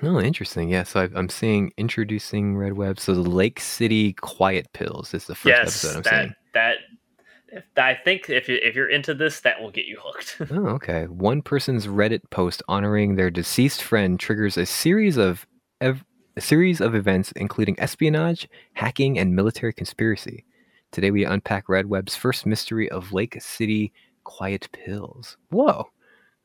Oh, 0.02 0.20
interesting. 0.20 0.68
Yeah. 0.68 0.82
So 0.82 1.00
I, 1.02 1.08
I'm 1.14 1.28
seeing 1.28 1.72
introducing 1.76 2.56
Red 2.56 2.72
Web. 2.74 2.98
So 2.98 3.14
the 3.14 3.20
Lake 3.20 3.60
City 3.60 4.14
Quiet 4.14 4.72
Pills 4.72 5.14
is 5.14 5.26
the 5.26 5.34
first 5.34 5.46
yes, 5.46 5.84
episode 5.84 5.96
I'm 5.96 6.02
that 6.02 6.24
seeing. 6.24 6.34
that. 6.54 6.76
If, 7.54 7.64
I 7.76 7.94
think 7.94 8.30
if 8.30 8.48
you, 8.48 8.58
if 8.62 8.74
you're 8.74 8.88
into 8.88 9.12
this, 9.12 9.40
that 9.40 9.60
will 9.60 9.70
get 9.70 9.84
you 9.84 9.98
hooked. 10.02 10.38
Oh, 10.50 10.68
okay. 10.68 11.04
One 11.04 11.42
person's 11.42 11.86
Reddit 11.86 12.22
post 12.30 12.62
honoring 12.66 13.16
their 13.16 13.30
deceased 13.30 13.82
friend 13.82 14.18
triggers 14.18 14.56
a 14.56 14.64
series 14.64 15.18
of 15.18 15.46
ev- 15.80 16.04
a 16.36 16.40
series 16.40 16.80
of 16.80 16.94
events, 16.94 17.30
including 17.36 17.78
espionage, 17.78 18.48
hacking, 18.72 19.18
and 19.18 19.36
military 19.36 19.74
conspiracy. 19.74 20.46
Today 20.92 21.10
we 21.10 21.24
unpack 21.26 21.68
Red 21.68 21.86
Web's 21.86 22.16
first 22.16 22.46
mystery 22.46 22.90
of 22.90 23.12
Lake 23.12 23.36
City 23.40 23.92
Quiet 24.24 24.68
Pills. 24.72 25.36
Whoa. 25.50 25.88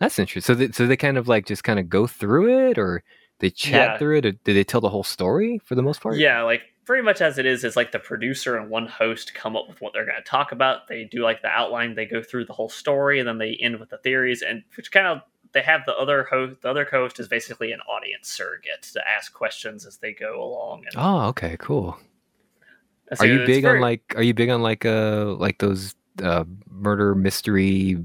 That's 0.01 0.19
interesting. 0.19 0.55
So, 0.55 0.59
they, 0.59 0.71
so 0.73 0.87
they 0.87 0.97
kind 0.97 1.17
of 1.17 1.27
like 1.29 1.45
just 1.45 1.63
kind 1.63 1.79
of 1.79 1.89
go 1.89 2.05
through 2.05 2.69
it, 2.69 2.77
or 2.77 3.01
they 3.39 3.49
chat 3.49 3.73
Yeah. 3.91 3.97
through 3.97 4.17
it, 4.17 4.25
or 4.25 4.31
did 4.31 4.55
they 4.55 4.63
tell 4.63 4.81
the 4.81 4.89
whole 4.89 5.03
story 5.03 5.59
for 5.63 5.75
the 5.75 5.83
most 5.83 6.01
part? 6.01 6.17
Yeah, 6.17 6.41
like 6.43 6.61
pretty 6.85 7.03
much 7.03 7.21
as 7.21 7.37
it 7.37 7.45
is, 7.45 7.63
is 7.63 7.75
like 7.75 7.91
the 7.91 7.99
producer 7.99 8.55
and 8.57 8.69
one 8.69 8.87
host 8.87 9.33
come 9.33 9.55
up 9.57 9.67
with 9.67 9.81
what 9.81 9.93
they're 9.93 10.05
going 10.05 10.17
to 10.17 10.23
talk 10.23 10.51
about. 10.51 10.87
They 10.87 11.03
do 11.03 11.21
like 11.21 11.41
the 11.41 11.49
outline, 11.49 11.95
they 11.95 12.05
go 12.05 12.21
through 12.23 12.45
the 12.45 12.53
whole 12.53 12.69
story, 12.69 13.19
and 13.19 13.27
then 13.27 13.37
they 13.37 13.55
end 13.61 13.79
with 13.79 13.89
the 13.89 13.97
theories, 13.97 14.41
and 14.41 14.63
which 14.75 14.91
kind 14.91 15.05
of 15.07 15.21
they 15.53 15.61
have 15.61 15.81
the 15.85 15.95
other 15.95 16.23
host. 16.23 16.61
The 16.61 16.69
other 16.69 16.85
co-host 16.85 17.19
is 17.19 17.27
basically 17.27 17.71
an 17.71 17.79
audience 17.81 18.27
surrogate 18.29 18.83
to 18.93 19.01
ask 19.07 19.33
questions 19.33 19.85
as 19.85 19.97
they 19.97 20.13
go 20.13 20.41
along. 20.43 20.83
And 20.85 20.93
Oh, 20.97 21.27
okay, 21.29 21.55
cool. 21.59 21.97
so 23.13 23.23
Are 23.23 23.27
you 23.27 23.45
big 23.45 23.63
very- 23.63 23.77
on 23.77 23.81
like? 23.81 24.13
Are 24.15 24.21
you 24.23 24.33
big 24.33 24.49
on 24.49 24.61
like 24.61 24.85
uh 24.85 25.35
like 25.37 25.59
those 25.59 25.95
uh 26.23 26.43
murder 26.69 27.15
mystery 27.15 28.03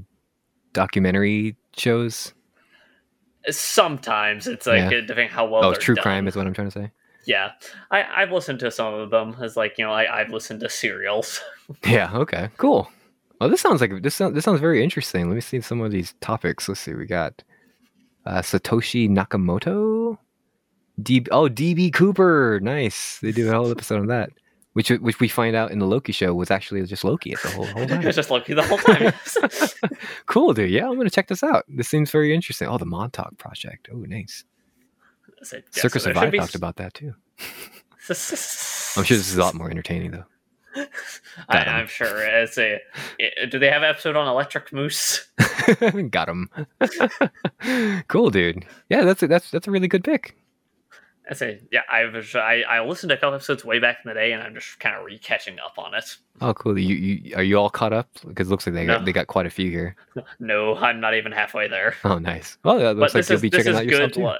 documentary 0.73 1.55
shows? 1.75 2.33
Sometimes 3.49 4.47
it's 4.47 4.65
like 4.67 4.91
Yeah. 4.91 5.01
depending 5.01 5.29
how 5.29 5.45
well. 5.47 5.65
oh, 5.65 5.73
true 5.73 5.95
done. 5.95 6.03
crime 6.03 6.27
is 6.27 6.35
what 6.35 6.47
I'm 6.47 6.53
trying 6.53 6.69
to 6.69 6.79
say. 6.79 6.91
Yeah, 7.25 7.51
I, 7.89 8.03
I've 8.03 8.31
listened 8.33 8.59
to 8.59 8.69
some 8.71 8.93
of 8.93 9.09
them. 9.09 9.35
As 9.41 9.55
like 9.55 9.77
you 9.77 9.85
know, 9.85 9.91
I, 9.91 10.19
I've 10.21 10.29
listened 10.29 10.59
to 10.61 10.69
serials. 10.69 11.41
Yeah. 11.87 12.11
Okay. 12.13 12.49
Cool. 12.57 12.91
Well, 13.39 13.49
this 13.49 13.61
sounds 13.61 13.79
like 13.79 14.01
this. 14.03 14.15
Sounds, 14.15 14.35
this 14.35 14.43
sounds 14.43 14.59
very 14.59 14.83
interesting. 14.83 15.29
Let 15.29 15.35
me 15.35 15.41
see 15.41 15.61
some 15.61 15.79
of 15.79 15.91
these 15.91 16.13
topics. 16.19 16.67
Let's 16.67 16.81
see. 16.81 16.93
We 16.93 17.05
got 17.05 17.41
uh, 18.25 18.41
Satoshi 18.41 19.09
Nakamoto. 19.09 20.17
D. 21.01 21.25
Oh, 21.31 21.47
DB 21.49 21.91
Cooper. 21.93 22.59
Nice. 22.61 23.19
They 23.21 23.31
do 23.31 23.49
a 23.49 23.53
whole 23.53 23.71
episode 23.71 24.01
on 24.01 24.07
that, 24.07 24.29
which 24.73 24.89
which 24.89 25.19
we 25.19 25.27
find 25.27 25.55
out 25.55 25.71
in 25.71 25.79
the 25.79 25.85
Loki 25.87 26.11
show 26.11 26.33
was 26.33 26.51
actually 26.51 26.83
just 26.85 27.03
Loki 27.03 27.33
at 27.33 27.41
the 27.41 27.49
whole 27.49 27.65
whole 27.65 27.85
time. 27.87 28.05
it's 28.05 28.15
just 28.15 28.29
Loki 28.31 28.53
the 28.53 28.63
whole 28.63 28.77
time. 28.77 29.13
cool, 30.25 30.53
dude. 30.53 30.69
Yeah, 30.71 30.87
I'm 30.89 30.97
gonna 30.97 31.09
check 31.09 31.27
this 31.27 31.43
out. 31.43 31.65
This 31.67 31.87
seems 31.87 32.11
very 32.11 32.33
interesting. 32.33 32.67
Oh, 32.67 32.77
the 32.77 32.85
Montauk 32.85 33.37
Project. 33.37 33.89
Oh, 33.93 33.97
nice. 33.97 34.43
So, 35.43 35.57
yeah, 35.57 35.61
so 35.71 35.81
Circa 35.81 35.99
Survive 35.99 36.23
should 36.23 36.31
be 36.31 36.37
talked 36.39 36.55
about 36.55 36.75
that 36.77 36.93
too. 36.93 37.13
I'm 38.09 39.03
sure 39.03 39.17
this 39.17 39.29
is 39.31 39.37
a 39.37 39.41
lot 39.41 39.53
more 39.55 39.69
entertaining 39.69 40.11
though. 40.11 40.25
I, 41.49 41.57
I'm 41.59 41.87
sure. 41.87 42.23
It's 42.25 42.57
a. 42.57 42.79
i- 43.19 43.45
Do 43.45 43.59
they 43.59 43.69
have 43.69 43.83
an 43.83 43.89
episode 43.89 44.15
on 44.15 44.27
Electric 44.27 44.73
Moose? 44.73 45.27
Got 46.09 46.29
him. 46.29 46.49
cool, 48.07 48.29
dude. 48.31 48.65
Yeah, 48.89 49.03
that's 49.03 49.21
a, 49.23 49.27
that's 49.27 49.51
that's 49.51 49.67
a 49.67 49.71
really 49.71 49.87
good 49.87 50.03
pick. 50.03 50.35
I 51.33 51.37
say, 51.37 51.61
yeah. 51.71 51.81
I 51.89 52.05
was. 52.05 52.35
I, 52.35 52.61
I 52.67 52.79
listened 52.85 53.09
to 53.09 53.15
a 53.15 53.17
couple 53.17 53.35
episodes 53.35 53.65
way 53.65 53.79
back 53.79 53.99
in 54.03 54.09
the 54.09 54.13
day, 54.13 54.31
and 54.33 54.41
I'm 54.41 54.53
just 54.53 54.79
kind 54.79 54.95
of 54.95 55.03
re 55.03 55.17
catching 55.17 55.59
up 55.59 55.77
on 55.77 55.93
it. 55.93 56.17
Oh, 56.41 56.53
cool. 56.53 56.77
You, 56.77 56.95
you 56.95 57.35
are 57.35 57.43
you 57.43 57.57
all 57.57 57.69
caught 57.69 57.93
up? 57.93 58.07
Because 58.27 58.47
it 58.47 58.51
looks 58.51 58.67
like 58.67 58.75
they 58.75 58.85
got 58.85 59.05
they 59.05 59.11
got 59.11 59.27
quite 59.27 59.45
a 59.45 59.49
few 59.49 59.69
here. 59.69 59.95
No, 60.39 60.75
I'm 60.75 60.99
not 60.99 61.15
even 61.15 61.31
halfway 61.31 61.67
there. 61.67 61.95
Oh, 62.03 62.17
nice. 62.19 62.57
Well, 62.63 62.77
that 62.79 62.97
looks 62.97 63.13
but 63.13 63.19
like 63.19 63.29
you'll 63.29 63.35
is 63.35 63.41
be 63.41 63.49
checking 63.49 63.75
out 63.75 63.85
yourself 63.85 64.11
good. 64.11 64.21
too. 64.21 64.33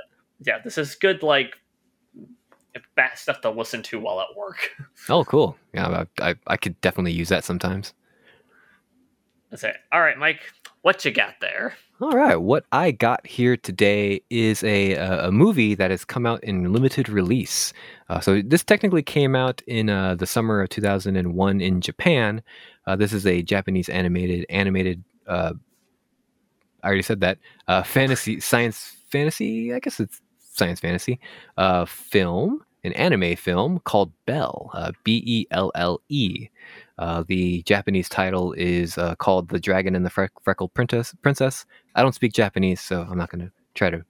Yeah, 0.45 0.59
this 0.63 0.77
is 0.77 0.95
good. 0.95 1.23
Like 1.23 1.55
bad 2.95 3.17
stuff 3.17 3.41
to 3.41 3.49
listen 3.49 3.81
to 3.83 3.99
while 3.99 4.21
at 4.21 4.35
work. 4.35 4.69
Oh, 5.09 5.25
cool. 5.25 5.57
Yeah, 5.73 6.05
I, 6.21 6.29
I 6.29 6.35
I 6.47 6.55
could 6.57 6.79
definitely 6.79 7.11
use 7.11 7.27
that 7.27 7.43
sometimes. 7.43 7.93
I 9.53 9.55
say, 9.55 9.75
all 9.91 10.01
right, 10.01 10.17
Mike, 10.17 10.41
what 10.81 11.05
you 11.05 11.11
got 11.11 11.35
there? 11.39 11.75
All 12.01 12.11
right, 12.11 12.35
what 12.35 12.65
I 12.71 12.89
got 12.89 13.25
here 13.25 13.55
today 13.55 14.21
is 14.31 14.63
a 14.63 14.95
a 14.95 15.31
movie 15.31 15.75
that 15.75 15.91
has 15.91 16.03
come 16.03 16.25
out 16.25 16.43
in 16.43 16.73
limited 16.73 17.07
release. 17.07 17.71
Uh, 18.09 18.19
so 18.19 18.41
this 18.41 18.63
technically 18.63 19.03
came 19.03 19.35
out 19.35 19.61
in 19.67 19.89
uh, 19.89 20.15
the 20.15 20.25
summer 20.25 20.61
of 20.61 20.69
2001 20.69 21.61
in 21.61 21.81
Japan. 21.81 22.41
Uh, 22.87 22.95
this 22.95 23.13
is 23.13 23.27
a 23.27 23.43
Japanese 23.43 23.89
animated 23.89 24.45
animated. 24.49 25.03
Uh, 25.27 25.53
I 26.81 26.87
already 26.87 27.03
said 27.03 27.21
that 27.21 27.37
uh, 27.67 27.83
fantasy 27.83 28.39
science 28.39 28.97
fantasy. 29.09 29.71
I 29.71 29.79
guess 29.79 29.99
it's 29.99 30.19
science 30.39 30.79
fantasy 30.79 31.19
uh, 31.57 31.85
film, 31.85 32.65
an 32.83 32.93
anime 32.93 33.35
film 33.35 33.79
called 33.79 34.11
Bell, 34.25 34.71
B 35.03 35.23
E 35.25 35.45
L 35.51 35.71
L 35.75 36.01
E. 36.09 36.49
Uh, 36.97 37.23
the 37.27 37.63
Japanese 37.63 38.07
title 38.07 38.53
is 38.53 38.97
uh, 38.97 39.15
called 39.15 39.49
The 39.49 39.59
Dragon 39.59 39.95
and 39.95 40.05
the 40.05 40.09
Fre- 40.09 40.25
Freckled 40.43 40.73
Princess. 40.73 41.15
Princess. 41.21 41.65
I 41.95 42.01
don't 42.01 42.13
speak 42.13 42.33
Japanese, 42.33 42.81
so 42.81 43.01
I'm 43.09 43.17
not 43.17 43.29
going 43.29 43.45
to 43.45 43.51
try 43.73 43.89
to 43.89 44.05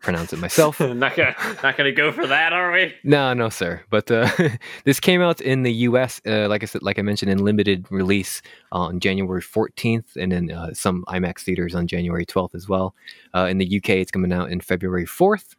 pronounce 0.00 0.32
it 0.32 0.38
myself. 0.38 0.80
not 0.80 1.14
gonna 1.16 1.34
not 1.62 1.76
gonna 1.76 1.92
go 1.92 2.10
for 2.12 2.26
that, 2.26 2.52
are 2.52 2.72
we? 2.72 2.94
No, 3.04 3.32
no, 3.34 3.48
sir. 3.48 3.82
But 3.90 4.10
uh, 4.10 4.28
this 4.84 5.00
came 5.00 5.22
out 5.22 5.40
in 5.40 5.62
the 5.62 5.72
U.S. 5.72 6.20
Uh, 6.26 6.48
like 6.48 6.62
I 6.62 6.66
said, 6.66 6.82
like 6.82 6.98
I 6.98 7.02
mentioned, 7.02 7.30
in 7.30 7.38
limited 7.38 7.86
release 7.90 8.42
on 8.72 9.00
January 9.00 9.42
14th, 9.42 10.16
and 10.16 10.32
in 10.32 10.50
uh, 10.50 10.72
some 10.74 11.04
IMAX 11.08 11.40
theaters 11.40 11.74
on 11.74 11.86
January 11.86 12.26
12th 12.26 12.54
as 12.54 12.68
well. 12.68 12.94
Uh, 13.34 13.46
in 13.46 13.58
the 13.58 13.76
UK, 13.76 13.90
it's 13.90 14.10
coming 14.10 14.32
out 14.32 14.50
in 14.50 14.60
February 14.60 15.06
4th. 15.06 15.54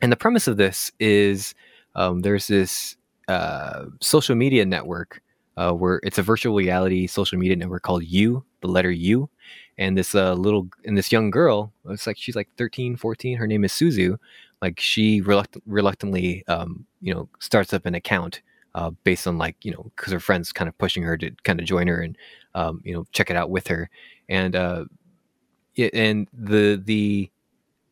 And 0.00 0.12
the 0.12 0.16
premise 0.16 0.46
of 0.46 0.56
this 0.56 0.92
is 1.00 1.54
um, 1.96 2.20
there's 2.20 2.46
this 2.46 2.96
uh, 3.26 3.86
social 4.00 4.36
media 4.36 4.64
network 4.64 5.22
uh, 5.58 5.72
where 5.72 6.00
it's 6.02 6.18
a 6.18 6.22
virtual 6.22 6.54
reality 6.54 7.06
social 7.06 7.38
media 7.38 7.56
network 7.56 7.82
called 7.82 8.04
U, 8.04 8.44
the 8.62 8.68
letter 8.68 8.90
U. 8.90 9.28
And 9.76 9.96
this 9.96 10.14
uh, 10.14 10.34
little 10.34 10.68
and 10.84 10.96
this 10.96 11.12
young 11.12 11.30
girl, 11.30 11.72
it's 11.88 12.06
like 12.06 12.16
she's 12.16 12.36
like 12.36 12.48
13, 12.56 12.96
14. 12.96 13.36
Her 13.36 13.46
name 13.46 13.64
is 13.64 13.72
Suzu 13.72 14.18
like 14.62 14.80
she 14.80 15.22
reluct- 15.22 15.60
reluctantly 15.66 16.44
um, 16.48 16.86
you 17.00 17.14
know 17.14 17.28
starts 17.38 17.72
up 17.72 17.86
an 17.86 17.94
account 17.94 18.42
uh, 18.74 18.90
based 19.04 19.26
on 19.26 19.38
like 19.38 19.56
you 19.64 19.72
know 19.72 19.90
because 19.96 20.12
her 20.12 20.20
friends 20.20 20.52
kind 20.52 20.68
of 20.68 20.76
pushing 20.78 21.02
her 21.02 21.16
to 21.16 21.30
kind 21.44 21.60
of 21.60 21.66
join 21.66 21.86
her 21.86 22.00
and 22.00 22.16
um, 22.54 22.80
you 22.84 22.94
know 22.94 23.04
check 23.12 23.30
it 23.30 23.36
out 23.36 23.50
with 23.50 23.66
her 23.66 23.90
and 24.28 24.56
uh, 24.56 24.84
it, 25.76 25.94
and 25.94 26.28
the 26.32 26.80
the 26.84 27.30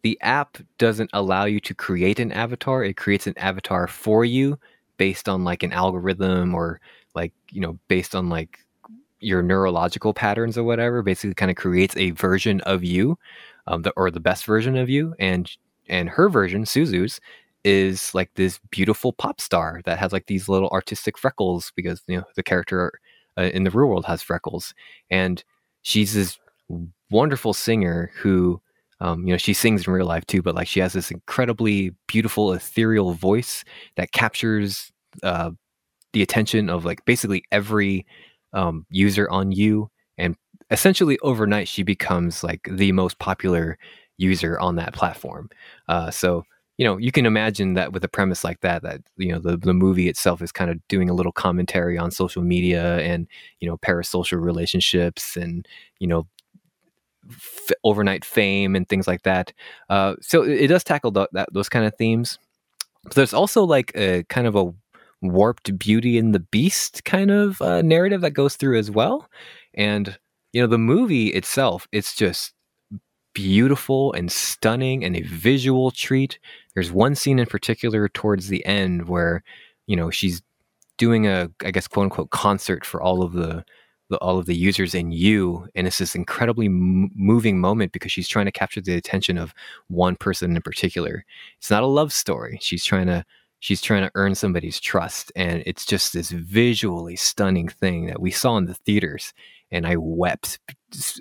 the 0.02 0.18
app 0.22 0.58
doesn't 0.78 1.10
allow 1.12 1.44
you 1.44 1.60
to 1.60 1.74
create 1.74 2.20
an 2.20 2.32
avatar 2.32 2.84
it 2.84 2.96
creates 2.96 3.26
an 3.26 3.36
avatar 3.38 3.86
for 3.86 4.24
you 4.24 4.58
based 4.96 5.28
on 5.28 5.44
like 5.44 5.62
an 5.62 5.72
algorithm 5.72 6.54
or 6.54 6.80
like 7.16 7.32
you 7.50 7.60
know 7.60 7.78
based 7.88 8.14
on 8.14 8.28
like 8.28 8.60
your 9.20 9.42
neurological 9.42 10.14
patterns 10.14 10.58
or 10.58 10.64
whatever 10.64 11.02
basically 11.02 11.34
kind 11.34 11.50
of 11.50 11.56
creates 11.56 11.96
a 11.96 12.10
version 12.12 12.60
of 12.62 12.84
you 12.84 13.18
um, 13.66 13.82
the, 13.82 13.90
or 13.96 14.10
the 14.10 14.20
best 14.20 14.44
version 14.44 14.76
of 14.76 14.88
you 14.88 15.14
and 15.18 15.50
and 15.88 16.08
her 16.10 16.28
version 16.28 16.66
suzu's 16.66 17.20
is 17.64 18.14
like 18.14 18.30
this 18.34 18.60
beautiful 18.70 19.12
pop 19.12 19.40
star 19.40 19.80
that 19.84 19.98
has 19.98 20.12
like 20.12 20.26
these 20.26 20.48
little 20.48 20.68
artistic 20.68 21.18
freckles 21.18 21.72
because 21.74 22.02
you 22.06 22.16
know 22.16 22.24
the 22.36 22.42
character 22.42 22.92
uh, 23.38 23.42
in 23.42 23.64
the 23.64 23.70
real 23.70 23.88
world 23.88 24.04
has 24.04 24.22
freckles 24.22 24.74
and 25.10 25.42
she's 25.82 26.14
this 26.14 26.38
wonderful 27.10 27.54
singer 27.54 28.10
who 28.14 28.60
um, 29.00 29.26
you 29.26 29.32
know 29.32 29.38
she 29.38 29.54
sings 29.54 29.86
in 29.86 29.92
real 29.92 30.06
life 30.06 30.26
too 30.26 30.42
but 30.42 30.54
like 30.54 30.68
she 30.68 30.80
has 30.80 30.92
this 30.92 31.10
incredibly 31.10 31.92
beautiful 32.06 32.52
ethereal 32.52 33.12
voice 33.14 33.64
that 33.96 34.12
captures 34.12 34.92
uh, 35.22 35.50
the 36.16 36.22
attention 36.22 36.70
of 36.70 36.86
like 36.86 37.04
basically 37.04 37.44
every 37.52 38.06
um, 38.54 38.86
user 38.88 39.28
on 39.28 39.52
you 39.52 39.90
and 40.16 40.34
essentially 40.70 41.18
overnight 41.18 41.68
she 41.68 41.82
becomes 41.82 42.42
like 42.42 42.66
the 42.70 42.90
most 42.92 43.18
popular 43.18 43.78
user 44.16 44.58
on 44.58 44.76
that 44.76 44.94
platform. 44.94 45.50
Uh, 45.88 46.10
so 46.10 46.42
you 46.78 46.86
know 46.86 46.96
you 46.96 47.12
can 47.12 47.26
imagine 47.26 47.74
that 47.74 47.92
with 47.92 48.02
a 48.02 48.08
premise 48.08 48.44
like 48.44 48.60
that 48.60 48.82
that 48.82 49.02
you 49.18 49.30
know 49.30 49.38
the, 49.38 49.58
the 49.58 49.74
movie 49.74 50.08
itself 50.08 50.40
is 50.40 50.52
kind 50.52 50.70
of 50.70 50.78
doing 50.88 51.10
a 51.10 51.14
little 51.14 51.32
commentary 51.32 51.98
on 51.98 52.10
social 52.10 52.42
media 52.42 52.96
and 53.00 53.26
you 53.60 53.68
know 53.68 53.76
parasocial 53.76 54.40
relationships 54.40 55.36
and 55.36 55.68
you 55.98 56.06
know 56.06 56.26
f- 57.30 57.72
overnight 57.84 58.24
fame 58.24 58.74
and 58.74 58.88
things 58.88 59.06
like 59.06 59.22
that. 59.24 59.52
Uh, 59.90 60.14
so 60.22 60.42
it, 60.42 60.62
it 60.62 60.66
does 60.68 60.82
tackle 60.82 61.12
th- 61.12 61.28
that, 61.32 61.52
those 61.52 61.68
kind 61.68 61.84
of 61.84 61.94
themes. 61.98 62.38
But 63.04 63.14
there's 63.14 63.34
also 63.34 63.64
like 63.64 63.92
a 63.94 64.24
kind 64.24 64.46
of 64.46 64.56
a 64.56 64.72
warped 65.32 65.78
beauty 65.78 66.18
and 66.18 66.34
the 66.34 66.40
beast 66.40 67.04
kind 67.04 67.30
of 67.30 67.60
uh, 67.62 67.82
narrative 67.82 68.20
that 68.22 68.32
goes 68.32 68.56
through 68.56 68.78
as 68.78 68.90
well. 68.90 69.28
And 69.74 70.18
you 70.52 70.62
know 70.62 70.66
the 70.66 70.78
movie 70.78 71.28
itself 71.28 71.86
it's 71.92 72.14
just 72.14 72.54
beautiful 73.34 74.14
and 74.14 74.32
stunning 74.32 75.04
and 75.04 75.14
a 75.14 75.20
visual 75.20 75.90
treat. 75.90 76.38
There's 76.74 76.90
one 76.90 77.14
scene 77.14 77.38
in 77.38 77.44
particular 77.44 78.08
towards 78.08 78.48
the 78.48 78.64
end 78.64 79.08
where 79.08 79.42
you 79.86 79.96
know 79.96 80.10
she's 80.10 80.40
doing 80.96 81.26
a 81.26 81.50
i 81.62 81.70
guess 81.70 81.86
quote 81.86 82.04
unquote 82.04 82.30
concert 82.30 82.86
for 82.86 83.02
all 83.02 83.22
of 83.22 83.34
the, 83.34 83.62
the 84.08 84.16
all 84.18 84.38
of 84.38 84.46
the 84.46 84.56
users 84.56 84.94
in 84.94 85.12
you. 85.12 85.68
And 85.74 85.86
it's 85.86 85.98
this 85.98 86.14
incredibly 86.14 86.66
m- 86.66 87.10
moving 87.14 87.60
moment 87.60 87.92
because 87.92 88.10
she's 88.10 88.28
trying 88.28 88.46
to 88.46 88.52
capture 88.52 88.80
the 88.80 88.94
attention 88.94 89.36
of 89.36 89.52
one 89.88 90.16
person 90.16 90.56
in 90.56 90.62
particular. 90.62 91.26
It's 91.58 91.70
not 91.70 91.82
a 91.82 91.86
love 91.86 92.14
story. 92.14 92.58
She's 92.62 92.84
trying 92.86 93.08
to 93.08 93.26
she's 93.60 93.80
trying 93.80 94.02
to 94.02 94.10
earn 94.14 94.34
somebody's 94.34 94.80
trust 94.80 95.32
and 95.36 95.62
it's 95.66 95.86
just 95.86 96.12
this 96.12 96.30
visually 96.30 97.16
stunning 97.16 97.68
thing 97.68 98.06
that 98.06 98.20
we 98.20 98.30
saw 98.30 98.56
in 98.56 98.66
the 98.66 98.74
theaters 98.74 99.32
and 99.70 99.86
i 99.86 99.96
wept 99.96 100.58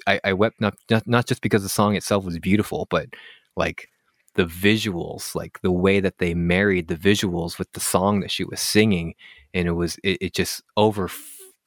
i, 0.07 0.19
I 0.23 0.33
wept 0.33 0.59
not, 0.61 0.75
not 0.89 1.07
not 1.07 1.25
just 1.25 1.41
because 1.41 1.63
the 1.63 1.69
song 1.69 1.95
itself 1.95 2.25
was 2.25 2.39
beautiful 2.39 2.87
but 2.89 3.07
like 3.55 3.89
the 4.35 4.45
visuals 4.45 5.33
like 5.33 5.61
the 5.61 5.71
way 5.71 5.99
that 5.99 6.17
they 6.17 6.33
married 6.33 6.87
the 6.87 6.95
visuals 6.95 7.57
with 7.57 7.71
the 7.71 7.79
song 7.79 8.19
that 8.19 8.31
she 8.31 8.43
was 8.43 8.59
singing 8.59 9.15
and 9.53 9.67
it 9.67 9.71
was 9.71 9.97
it, 10.03 10.17
it 10.21 10.33
just 10.33 10.61
over 10.77 11.09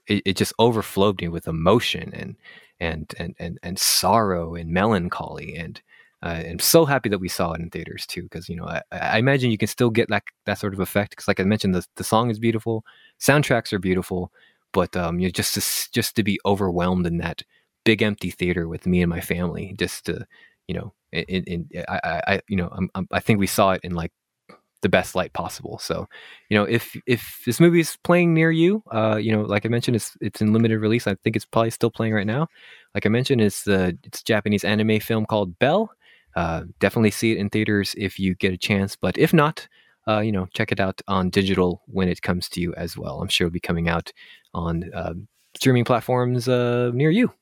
it, 0.07 0.23
it 0.25 0.37
just 0.37 0.53
overflowed 0.59 1.21
me 1.21 1.29
with 1.29 1.49
emotion 1.49 2.13
and 2.15 2.37
and 2.81 3.15
and 3.19 3.35
and, 3.39 3.59
and 3.63 3.79
sorrow 3.79 4.55
and 4.55 4.71
melancholy 4.71 5.57
and 5.57 5.81
uh, 6.23 6.43
I'm 6.49 6.59
so 6.59 6.85
happy 6.85 7.09
that 7.11 7.21
we 7.21 7.29
saw 7.29 7.53
it 7.53 7.61
in 7.61 7.71
theaters 7.71 8.07
too, 8.07 8.23
because 8.23 8.49
you 8.49 8.57
know 8.57 8.67
I, 8.67 8.83
I, 8.91 9.19
imagine 9.19 9.51
you 9.51 9.59
can 9.59 9.69
still 9.69 9.91
get 9.91 10.09
that 10.09 10.25
that 10.47 10.59
sort 10.59 10.75
of 10.75 10.81
effect. 10.81 11.11
Because 11.11 11.29
like 11.29 11.39
I 11.39 11.45
mentioned, 11.45 11.75
the 11.75 11.87
the 11.95 12.05
song 12.05 12.31
is 12.31 12.39
beautiful, 12.39 12.85
soundtracks 13.21 13.73
are 13.73 13.79
beautiful, 13.79 14.33
but 14.73 14.97
um, 14.97 15.21
you 15.21 15.29
know, 15.29 15.31
just 15.31 15.55
to, 15.55 15.93
just 15.93 16.17
to 16.17 16.25
be 16.25 16.41
overwhelmed 16.45 17.07
in 17.07 17.19
that 17.19 17.43
big 17.85 18.03
empty 18.03 18.31
theater 18.31 18.67
with 18.69 18.87
me 18.87 19.01
and 19.03 19.11
my 19.11 19.21
family, 19.21 19.75
just 19.79 20.07
to 20.07 20.27
you 20.67 20.75
know, 20.75 20.93
in, 21.13 21.45
in 21.45 21.69
I, 21.89 22.23
I 22.27 22.41
you 22.49 22.57
know 22.57 22.69
I'm, 22.73 22.91
I'm, 22.97 23.09
I 23.13 23.21
think 23.21 23.39
we 23.39 23.47
saw 23.47 23.73
it 23.73 23.81
in 23.85 23.95
like 23.95 24.13
the 24.83 24.89
best 24.89 25.15
light 25.15 25.33
possible. 25.33 25.79
So, 25.79 26.09
you 26.49 26.57
know, 26.57 26.65
if 26.65 26.97
if 27.07 27.43
this 27.47 27.61
movie 27.61 27.81
is 27.81 27.97
playing 28.05 28.35
near 28.35 28.51
you, 28.51 28.83
uh, 28.93 29.17
you 29.17 29.33
know, 29.33 29.43
like 29.43 29.67
I 29.67 29.69
mentioned, 29.69 29.97
it's 29.97 30.17
it's 30.21 30.41
in 30.41 30.53
limited 30.53 30.79
release. 30.81 31.07
I 31.07 31.15
think 31.17 31.37
it's 31.37 31.45
probably 31.45 31.71
still 31.71 31.91
playing 31.91 32.15
right 32.15 32.27
now. 32.27 32.49
Like 32.95 33.07
I 33.07 33.09
mentioned, 33.09 33.41
it's 33.41 33.65
the 33.65 33.97
it's 34.05 34.23
Japanese 34.23 34.65
anime 34.65 35.01
film 35.01 35.27
called 35.27 35.59
Belle. 35.59 35.91
Uh, 36.39 36.63
definitely 36.79 37.11
see 37.11 37.33
it 37.33 37.39
in 37.39 37.51
theaters 37.51 37.97
if 37.99 38.17
you 38.17 38.33
get 38.37 38.53
a 38.53 38.57
chance. 38.57 38.95
But 38.95 39.19
if 39.19 39.35
not, 39.35 39.67
uh, 40.07 40.21
you 40.21 40.31
know, 40.31 40.47
check 40.55 40.71
it 40.71 40.79
out 40.79 41.03
on 41.09 41.31
digital 41.31 41.83
when 41.87 42.09
it 42.09 42.23
comes 42.23 42.49
to 42.51 42.61
you 42.61 42.73
as 42.77 42.97
well. 42.97 43.21
I'm 43.21 43.27
sure 43.27 43.49
it'll 43.49 43.53
be 43.53 43.59
coming 43.59 43.89
out 43.89 44.13
on 44.55 44.89
uh, 44.95 45.15
streaming 45.57 45.85
platforms 45.85 46.49
uh, 46.49 46.93
near 46.95 47.11
you. 47.11 47.33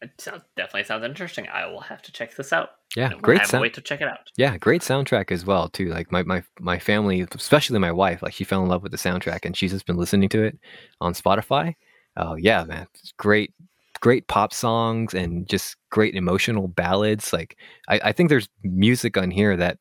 It 0.00 0.12
sounds, 0.18 0.44
definitely 0.56 0.84
sounds 0.84 1.04
interesting. 1.04 1.46
I 1.52 1.66
will 1.66 1.80
have 1.80 2.00
to 2.00 2.10
check 2.10 2.34
this 2.34 2.54
out. 2.54 2.70
Yeah, 2.96 3.12
great. 3.20 3.44
sound- 3.46 3.60
wait 3.60 3.74
to 3.74 3.82
check 3.82 4.00
it 4.00 4.08
out. 4.08 4.30
Yeah, 4.38 4.56
great 4.56 4.80
soundtrack 4.80 5.30
as 5.30 5.44
well 5.44 5.68
too. 5.68 5.90
Like 5.90 6.10
my, 6.10 6.22
my 6.22 6.42
my 6.58 6.78
family, 6.78 7.26
especially 7.34 7.78
my 7.80 7.92
wife, 7.92 8.22
like 8.22 8.32
she 8.32 8.44
fell 8.44 8.62
in 8.62 8.70
love 8.70 8.82
with 8.82 8.92
the 8.92 8.98
soundtrack 8.98 9.44
and 9.44 9.54
she's 9.54 9.72
just 9.72 9.84
been 9.84 9.98
listening 9.98 10.30
to 10.30 10.42
it 10.42 10.58
on 11.02 11.12
Spotify. 11.12 11.74
Oh 12.16 12.36
yeah, 12.36 12.64
man, 12.64 12.86
it's 12.94 13.12
great 13.12 13.52
great 14.00 14.26
pop 14.28 14.52
songs 14.52 15.14
and 15.14 15.48
just 15.48 15.76
great 15.90 16.14
emotional 16.14 16.68
ballads. 16.68 17.32
Like 17.32 17.56
I, 17.88 18.00
I 18.04 18.12
think 18.12 18.28
there's 18.28 18.48
music 18.62 19.16
on 19.16 19.30
here 19.30 19.56
that 19.56 19.78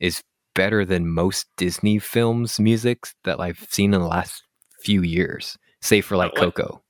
is 0.00 0.22
better 0.54 0.84
than 0.84 1.08
most 1.08 1.46
Disney 1.56 1.98
films 1.98 2.58
music 2.58 3.06
that 3.24 3.40
I've 3.40 3.66
seen 3.70 3.94
in 3.94 4.00
the 4.00 4.06
last 4.06 4.42
few 4.82 5.02
years, 5.02 5.56
save 5.82 6.04
for 6.04 6.16
like 6.16 6.32
what, 6.32 6.40
Coco. 6.40 6.82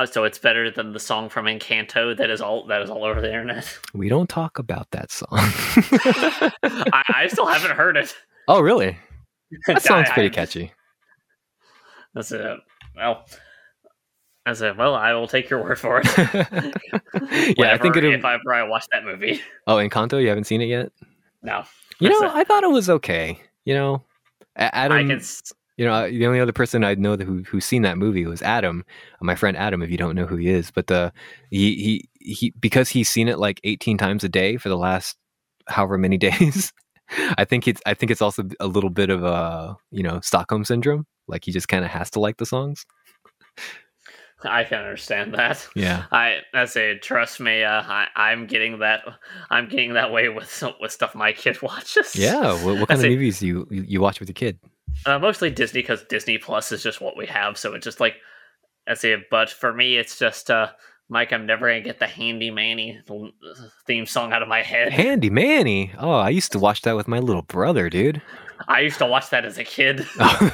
Oh, 0.00 0.04
so 0.04 0.22
it's 0.22 0.38
better 0.38 0.70
than 0.70 0.92
the 0.92 1.00
song 1.00 1.28
from 1.28 1.46
Encanto 1.46 2.16
that 2.16 2.30
is 2.30 2.40
all 2.40 2.66
that 2.68 2.82
is 2.82 2.88
all 2.90 3.04
over 3.04 3.20
the 3.20 3.28
internet. 3.28 3.78
We 3.94 4.08
don't 4.08 4.28
talk 4.28 4.58
about 4.58 4.88
that 4.92 5.10
song. 5.10 5.28
I, 5.32 7.02
I, 7.08 7.26
still 7.26 7.46
haven't 7.46 7.76
heard 7.76 7.96
it. 7.96 8.14
Oh, 8.46 8.60
really? 8.60 8.96
That 9.66 9.82
song's 9.82 10.10
pretty 10.10 10.28
catchy. 10.28 10.72
That's 12.14 12.30
it. 12.32 12.58
Well, 12.94 13.24
I 14.48 14.54
said, 14.54 14.78
"Well, 14.78 14.94
I 14.94 15.12
will 15.12 15.28
take 15.28 15.50
your 15.50 15.62
word 15.62 15.78
for 15.78 16.00
it." 16.02 16.06
yeah, 17.58 17.74
I 17.74 17.78
think 17.78 17.96
it. 17.96 18.04
If 18.04 18.24
I 18.24 18.34
ever 18.34 18.54
I 18.54 18.62
watch 18.62 18.86
that 18.92 19.04
movie. 19.04 19.42
Oh, 19.66 19.76
Encanto, 19.76 20.20
you 20.20 20.28
haven't 20.28 20.44
seen 20.44 20.62
it 20.62 20.66
yet? 20.66 20.90
No. 21.42 21.64
You 22.00 22.08
know, 22.08 22.30
I 22.32 22.44
thought 22.44 22.64
it 22.64 22.70
was 22.70 22.88
okay. 22.88 23.38
You 23.64 23.74
know, 23.74 24.04
Adam. 24.56 25.08
Can... 25.08 25.20
You 25.76 25.84
know, 25.84 26.10
the 26.10 26.26
only 26.26 26.40
other 26.40 26.52
person 26.52 26.82
I 26.82 26.94
know 26.94 27.16
who 27.16 27.44
who's 27.44 27.64
seen 27.64 27.82
that 27.82 27.98
movie 27.98 28.26
was 28.26 28.42
Adam, 28.42 28.84
my 29.20 29.36
friend 29.36 29.56
Adam. 29.56 29.82
If 29.82 29.90
you 29.90 29.96
don't 29.96 30.16
know 30.16 30.26
who 30.26 30.36
he 30.36 30.48
is, 30.48 30.70
but 30.72 30.88
the 30.88 31.12
he 31.50 31.74
he 31.74 32.08
he 32.34 32.52
because 32.58 32.88
he's 32.88 33.08
seen 33.08 33.28
it 33.28 33.38
like 33.38 33.60
eighteen 33.62 33.96
times 33.96 34.24
a 34.24 34.28
day 34.28 34.56
for 34.56 34.70
the 34.70 34.76
last 34.76 35.16
however 35.68 35.98
many 35.98 36.16
days. 36.28 36.72
I 37.36 37.44
think 37.44 37.68
it's 37.68 37.80
I 37.86 37.94
think 37.94 38.10
it's 38.10 38.22
also 38.22 38.48
a 38.58 38.66
little 38.66 38.90
bit 38.90 39.10
of 39.10 39.22
a 39.22 39.76
you 39.92 40.02
know 40.02 40.20
Stockholm 40.20 40.64
syndrome. 40.64 41.06
Like 41.28 41.44
he 41.44 41.52
just 41.52 41.68
kind 41.68 41.84
of 41.84 41.90
has 41.90 42.10
to 42.10 42.20
like 42.20 42.38
the 42.38 42.46
songs. 42.46 42.84
I 44.44 44.64
can 44.64 44.78
understand 44.78 45.34
that. 45.34 45.66
Yeah. 45.74 46.04
I 46.12 46.40
I 46.54 46.66
say 46.66 46.98
trust 46.98 47.40
me. 47.40 47.64
Uh, 47.64 47.82
I 47.82 48.06
I'm 48.14 48.46
getting 48.46 48.78
that. 48.80 49.02
I'm 49.50 49.68
getting 49.68 49.94
that 49.94 50.12
way 50.12 50.28
with 50.28 50.64
with 50.80 50.92
stuff 50.92 51.14
my 51.14 51.32
kid 51.32 51.60
watches. 51.62 52.14
Yeah. 52.14 52.52
What, 52.64 52.78
what 52.78 52.88
kind 52.88 52.90
I 52.90 52.94
of 52.94 53.00
say, 53.00 53.08
movies 53.10 53.42
you 53.42 53.66
you 53.70 54.00
watch 54.00 54.20
with 54.20 54.28
your 54.28 54.34
kid? 54.34 54.58
Uh, 55.06 55.18
mostly 55.18 55.50
Disney 55.50 55.82
because 55.82 56.04
Disney 56.04 56.38
Plus 56.38 56.72
is 56.72 56.82
just 56.82 57.00
what 57.00 57.16
we 57.16 57.26
have. 57.26 57.58
So 57.58 57.74
it's 57.74 57.84
just 57.84 58.00
like 58.00 58.16
I 58.88 58.94
say. 58.94 59.16
But 59.30 59.50
for 59.50 59.72
me, 59.72 59.96
it's 59.96 60.18
just 60.18 60.50
uh, 60.50 60.68
Mike. 61.08 61.32
I'm 61.32 61.46
never 61.46 61.68
gonna 61.68 61.80
get 61.80 61.98
the 61.98 62.06
Handy 62.06 62.50
Manny 62.50 63.00
theme 63.86 64.06
song 64.06 64.32
out 64.32 64.42
of 64.42 64.48
my 64.48 64.62
head. 64.62 64.92
Handy 64.92 65.30
Manny. 65.30 65.92
Oh, 65.98 66.12
I 66.12 66.30
used 66.30 66.52
to 66.52 66.58
watch 66.58 66.82
that 66.82 66.96
with 66.96 67.08
my 67.08 67.18
little 67.18 67.42
brother, 67.42 67.90
dude. 67.90 68.22
I 68.66 68.80
used 68.80 68.98
to 68.98 69.06
watch 69.06 69.30
that 69.30 69.44
as 69.44 69.58
a 69.58 69.64
kid. 69.64 70.06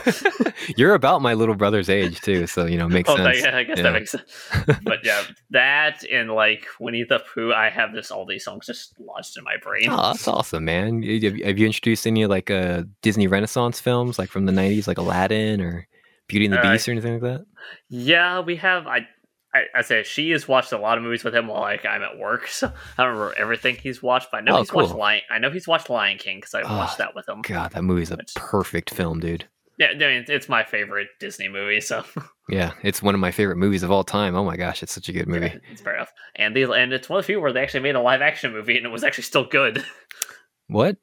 You're 0.76 0.94
about 0.94 1.22
my 1.22 1.34
little 1.34 1.54
brother's 1.54 1.88
age 1.88 2.20
too, 2.20 2.46
so 2.46 2.66
you 2.66 2.76
know 2.76 2.88
makes 2.88 3.08
oh, 3.08 3.16
sense. 3.16 3.40
Yeah, 3.40 3.56
I 3.56 3.64
guess 3.64 3.78
yeah. 3.78 3.82
that 3.82 3.92
makes 3.92 4.10
sense. 4.10 4.48
but 4.82 5.04
yeah, 5.04 5.22
that 5.50 6.04
and 6.10 6.30
like 6.30 6.66
Winnie 6.78 7.04
the 7.04 7.22
Pooh, 7.32 7.52
I 7.52 7.70
have 7.70 7.92
this 7.92 8.10
all 8.10 8.26
these 8.26 8.44
songs 8.44 8.66
just 8.66 8.94
lodged 8.98 9.38
in 9.38 9.44
my 9.44 9.56
brain. 9.62 9.88
Oh, 9.90 10.12
that's 10.12 10.28
awesome, 10.28 10.64
man! 10.64 11.02
Have, 11.02 11.58
you 11.58 11.66
introduced 11.66 12.06
any 12.06 12.26
like 12.26 12.50
uh, 12.50 12.82
Disney 13.00 13.26
Renaissance 13.26 13.80
films, 13.80 14.18
like 14.18 14.28
from 14.28 14.46
the 14.46 14.52
'90s, 14.52 14.86
like 14.86 14.98
Aladdin 14.98 15.60
or 15.60 15.86
Beauty 16.28 16.46
and 16.46 16.54
the 16.54 16.60
uh, 16.60 16.72
Beast 16.72 16.88
or 16.88 16.92
anything 16.92 17.14
like 17.14 17.22
that? 17.22 17.46
Yeah, 17.88 18.40
we 18.40 18.56
have. 18.56 18.86
I 18.86 19.06
I, 19.54 19.66
I 19.74 19.82
say 19.82 20.02
she 20.02 20.30
has 20.30 20.48
watched 20.48 20.72
a 20.72 20.78
lot 20.78 20.98
of 20.98 21.04
movies 21.04 21.22
with 21.22 21.34
him 21.34 21.46
while 21.46 21.60
like 21.60 21.86
I'm 21.86 22.02
at 22.02 22.18
work, 22.18 22.46
so 22.48 22.72
I 22.98 23.04
don't 23.04 23.14
remember 23.14 23.34
everything 23.38 23.76
he's 23.76 24.02
watched. 24.02 24.30
But 24.30 24.38
I 24.38 24.40
know 24.40 24.56
oh, 24.56 24.58
he's 24.58 24.70
cool. 24.70 24.82
watched 24.82 24.94
Lion. 24.94 25.22
I 25.30 25.38
know 25.38 25.50
he's 25.50 25.68
watched 25.68 25.88
Lion 25.88 26.18
King 26.18 26.38
because 26.38 26.54
I 26.54 26.62
oh, 26.62 26.76
watched 26.76 26.98
that 26.98 27.14
with 27.14 27.28
him. 27.28 27.42
God, 27.42 27.72
that 27.72 27.82
movie's 27.82 28.10
a 28.10 28.16
Which, 28.16 28.34
perfect 28.34 28.90
film, 28.90 29.20
dude. 29.20 29.46
Yeah, 29.78 29.88
I 29.88 29.94
mean, 29.94 30.24
it's 30.28 30.48
my 30.48 30.62
favorite 30.62 31.08
Disney 31.18 31.48
movie. 31.48 31.80
So 31.80 32.04
yeah, 32.48 32.72
it's 32.82 33.02
one 33.02 33.14
of 33.14 33.20
my 33.20 33.30
favorite 33.30 33.56
movies 33.56 33.82
of 33.82 33.90
all 33.90 34.04
time. 34.04 34.34
Oh 34.34 34.44
my 34.44 34.56
gosh, 34.56 34.82
it's 34.82 34.92
such 34.92 35.08
a 35.08 35.12
good 35.12 35.28
movie. 35.28 35.46
Yeah, 35.46 35.58
it's 35.70 35.80
fair 35.80 35.96
enough. 35.96 36.12
And 36.36 36.54
the 36.54 36.70
and 36.72 36.92
it's 36.92 37.08
one 37.08 37.18
of 37.18 37.24
the 37.24 37.26
few 37.26 37.40
where 37.40 37.52
they 37.52 37.62
actually 37.62 37.80
made 37.80 37.94
a 37.94 38.00
live 38.00 38.22
action 38.22 38.52
movie 38.52 38.76
and 38.76 38.86
it 38.86 38.90
was 38.90 39.04
actually 39.04 39.24
still 39.24 39.46
good. 39.46 39.84
What? 40.66 40.96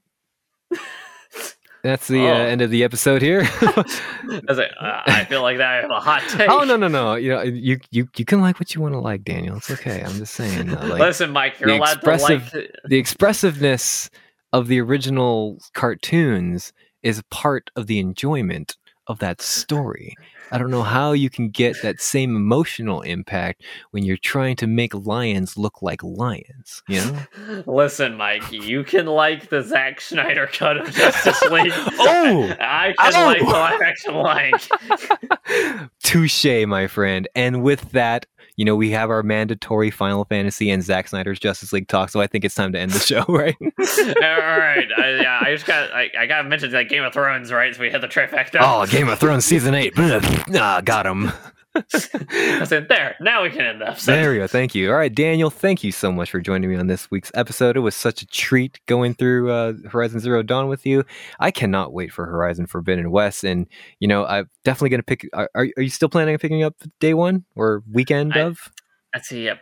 That's 1.84 2.08
the 2.08 2.28
uh, 2.28 2.32
oh. 2.32 2.34
uh, 2.34 2.46
end 2.46 2.62
of 2.62 2.70
the 2.70 2.84
episode 2.84 3.22
here. 3.22 3.42
I, 3.62 4.44
like, 4.50 4.72
uh, 4.80 5.02
I 5.08 5.26
feel 5.26 5.42
like 5.42 5.58
that 5.58 5.68
I 5.68 5.76
have 5.82 5.90
a 5.90 6.00
hot 6.00 6.22
take. 6.30 6.50
Oh 6.50 6.64
no 6.64 6.76
no 6.76 6.88
no! 6.88 7.16
You 7.16 7.30
know 7.30 7.42
you 7.42 7.80
you 7.90 8.08
you 8.16 8.26
can 8.26 8.42
like 8.42 8.60
what 8.60 8.76
you 8.76 8.82
want 8.82 8.94
to 8.94 9.00
like, 9.00 9.24
Daniel. 9.24 9.58
It's 9.58 9.72
okay. 9.72 10.04
I'm 10.04 10.14
just 10.14 10.34
saying. 10.36 10.70
Uh, 10.70 10.88
like, 10.88 11.00
Listen, 11.00 11.32
Mike, 11.32 11.60
you're 11.60 11.70
allowed 11.70 12.02
to 12.02 12.18
like 12.18 12.52
the 12.86 12.98
expressiveness 12.98 14.10
of 14.54 14.68
the 14.68 14.80
original 14.80 15.60
cartoons 15.74 16.74
is 17.02 17.22
part 17.32 17.72
of 17.76 17.88
the 17.88 18.00
enjoyment 18.00 18.78
of 19.08 19.20
that 19.20 19.42
story. 19.42 20.16
I 20.54 20.58
don't 20.58 20.70
know 20.70 20.84
how 20.84 21.14
you 21.14 21.30
can 21.30 21.50
get 21.50 21.82
that 21.82 22.02
same 22.02 22.36
emotional 22.36 23.02
impact 23.02 23.64
when 23.92 24.04
you're 24.04 24.18
trying 24.18 24.58
to 24.58 24.68
make 24.68 24.94
lions 24.94 25.58
look 25.58 25.82
like 25.82 26.04
lions. 26.04 26.84
You 26.90 27.00
know? 27.00 27.64
Listen, 27.68 28.18
Mike, 28.18 28.52
you 28.52 28.84
can 28.84 29.06
like 29.06 29.50
the 29.50 29.62
Zack 29.64 30.02
Snyder 30.02 30.48
cut 30.48 30.76
of 30.76 30.92
Justice 30.92 31.42
League. 31.52 31.72
oh, 31.74 32.54
I 32.60 32.94
can 32.98 33.14
oh. 33.16 33.26
like 33.26 33.40
the 33.40 33.46
live 33.46 33.82
action 33.82 34.14
Lion. 34.16 35.90
Touche, 36.04 36.66
my 36.68 36.88
friend. 36.88 37.30
And 37.34 37.64
with 37.64 37.92
that, 37.92 38.26
you 38.56 38.66
know, 38.66 38.76
we 38.76 38.92
have 38.92 39.10
our 39.10 39.24
mandatory 39.24 39.90
Final 39.92 40.26
Fantasy 40.26 40.70
and 40.70 40.84
Zack 40.84 41.08
Snyder's 41.08 41.40
Justice 41.40 41.74
League 41.74 41.88
talk, 41.88 42.10
so 42.10 42.22
I 42.22 42.28
think 42.28 42.46
it's 42.46 42.56
time 42.56 42.72
to 42.74 42.80
end 42.80 42.92
the 42.92 43.00
show, 43.00 43.24
right? 43.30 43.56
All 43.62 44.58
right. 44.58 44.88
I, 44.98 45.20
yeah, 45.22 45.40
I 45.42 45.54
just 45.54 45.66
got 45.66 45.92
I, 45.94 46.10
I 46.18 46.26
got 46.26 46.42
to 46.42 46.50
mention 46.50 46.72
that 46.72 46.90
Game 46.90 47.04
of 47.04 47.14
Thrones, 47.14 47.52
right? 47.52 47.74
So 47.74 47.82
we 47.82 47.90
had 47.90 48.02
the 48.02 48.08
trifecta. 48.08 48.60
Oh, 48.62 48.86
Game 48.86 49.10
of 49.10 49.20
Thrones 49.20 49.46
season 49.46 49.76
eight. 49.76 49.94
ah, 49.98 50.82
got 50.84 51.06
him. 51.06 51.32
I 51.74 52.66
said, 52.66 52.88
there, 52.90 53.16
now 53.22 53.44
we 53.44 53.50
can 53.50 53.62
end 53.62 53.82
the 53.82 53.90
episode. 53.90 54.12
There 54.12 54.32
we 54.32 54.38
go. 54.40 54.48
Thank 54.48 54.76
you. 54.76 54.92
All 54.92 54.98
right, 54.98 55.14
Daniel, 55.14 55.50
thank 55.50 55.84
you 55.84 55.92
so 55.92 56.12
much 56.12 56.30
for 56.30 56.42
joining 56.42 56.70
me 56.70 56.76
on 56.76 56.88
this 56.88 57.10
week's 57.10 57.32
episode. 57.34 57.78
It 57.78 57.80
was 57.80 57.96
such 57.96 58.22
a 58.22 58.28
treat 58.28 58.80
going 58.88 59.14
through 59.14 59.52
uh, 59.52 59.74
Horizon 59.90 60.20
Zero 60.20 60.44
Dawn 60.44 60.68
with 60.68 60.86
you. 60.86 61.06
I 61.40 61.52
cannot 61.52 61.94
wait 61.94 62.12
for 62.12 62.26
Horizon 62.26 62.68
Forbidden 62.68 63.10
West. 63.10 63.46
And, 63.46 63.68
you 64.00 64.08
know, 64.08 64.26
I'm 64.26 64.50
definitely 64.66 64.90
going 64.90 65.00
to 65.00 65.06
pick. 65.06 65.30
Are, 65.34 65.50
are 65.56 65.82
you 65.82 65.90
still 65.90 66.10
planning 66.10 66.34
on 66.36 66.40
picking 66.40 66.64
up 66.64 66.76
day 67.00 67.14
one 67.14 67.46
or 67.56 67.84
weekend 67.90 68.34
I, 68.34 68.42
of? 68.42 68.70
Let's 69.14 69.30
see. 69.30 69.46
Yep. 69.46 69.62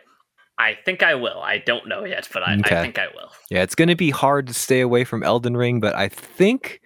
I 0.58 0.76
think 0.84 1.02
I 1.02 1.14
will. 1.14 1.40
I 1.40 1.58
don't 1.58 1.88
know 1.88 2.04
yet, 2.04 2.28
but 2.32 2.42
I, 2.42 2.54
okay. 2.56 2.78
I 2.78 2.82
think 2.82 2.98
I 2.98 3.06
will. 3.14 3.30
Yeah, 3.50 3.62
it's 3.62 3.74
going 3.74 3.88
to 3.88 3.96
be 3.96 4.10
hard 4.10 4.48
to 4.48 4.54
stay 4.54 4.80
away 4.80 5.04
from 5.04 5.22
Elden 5.22 5.56
Ring, 5.56 5.80
but 5.80 5.94
I 5.94 6.08
think 6.08 6.82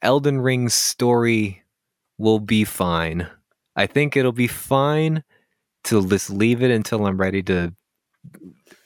Elden 0.00 0.40
Ring's 0.40 0.74
story 0.74 1.62
will 2.16 2.38
be 2.38 2.64
fine. 2.64 3.28
I 3.76 3.86
think 3.86 4.16
it'll 4.16 4.32
be 4.32 4.46
fine 4.46 5.22
to 5.84 6.06
just 6.06 6.30
leave 6.30 6.62
it 6.62 6.70
until 6.70 7.06
I'm 7.06 7.18
ready 7.18 7.42
to 7.44 7.74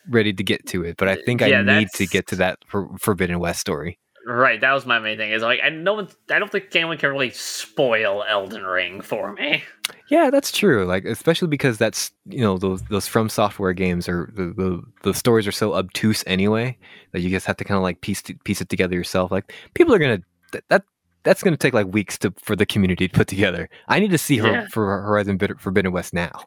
ready 0.08 0.32
to 0.32 0.42
get 0.42 0.66
to 0.68 0.84
it. 0.84 0.96
But 0.96 1.08
I 1.08 1.16
think 1.16 1.40
yeah, 1.40 1.60
I 1.60 1.78
need 1.80 1.88
to 1.94 2.06
get 2.06 2.26
to 2.28 2.36
that 2.36 2.58
for, 2.66 2.88
Forbidden 2.98 3.38
West 3.38 3.60
story. 3.60 3.98
Right, 4.26 4.58
that 4.60 4.72
was 4.72 4.86
my 4.86 4.98
main 4.98 5.18
thing. 5.18 5.32
Is 5.32 5.42
like 5.42 5.60
I 5.62 5.68
no 5.68 5.94
one, 5.94 6.08
I 6.30 6.38
don't 6.38 6.50
think 6.50 6.74
anyone 6.74 6.96
can 6.96 7.10
really 7.10 7.30
spoil 7.30 8.24
Elden 8.26 8.64
Ring 8.64 9.02
for 9.02 9.32
me. 9.34 9.62
Yeah, 10.08 10.30
that's 10.30 10.50
true. 10.50 10.86
Like 10.86 11.04
especially 11.04 11.48
because 11.48 11.76
that's 11.76 12.10
you 12.24 12.40
know 12.40 12.56
those 12.56 12.82
those 12.84 13.06
From 13.06 13.28
Software 13.28 13.74
games 13.74 14.08
are 14.08 14.32
the 14.34 14.44
the, 14.56 14.82
the 15.02 15.14
stories 15.14 15.46
are 15.46 15.52
so 15.52 15.74
obtuse 15.74 16.24
anyway 16.26 16.78
that 17.12 17.20
you 17.20 17.28
just 17.28 17.44
have 17.44 17.58
to 17.58 17.64
kind 17.64 17.76
of 17.76 17.82
like 17.82 18.00
piece 18.00 18.22
piece 18.44 18.62
it 18.62 18.70
together 18.70 18.96
yourself. 18.96 19.30
Like 19.30 19.52
people 19.74 19.94
are 19.94 19.98
gonna 19.98 20.20
that, 20.52 20.64
that 20.70 20.84
that's 21.24 21.42
going 21.42 21.54
to 21.54 21.58
take 21.58 21.74
like 21.74 21.86
weeks 21.88 22.16
to 22.18 22.32
for 22.38 22.54
the 22.54 22.66
community 22.66 23.08
to 23.08 23.14
put 23.14 23.26
together. 23.28 23.68
I 23.88 23.98
need 24.00 24.10
to 24.12 24.18
see 24.18 24.36
her 24.38 24.50
Yeah. 24.52 24.66
for 24.68 24.84
Horizon 25.02 25.38
Forbidden 25.58 25.92
West 25.92 26.14
now. 26.14 26.44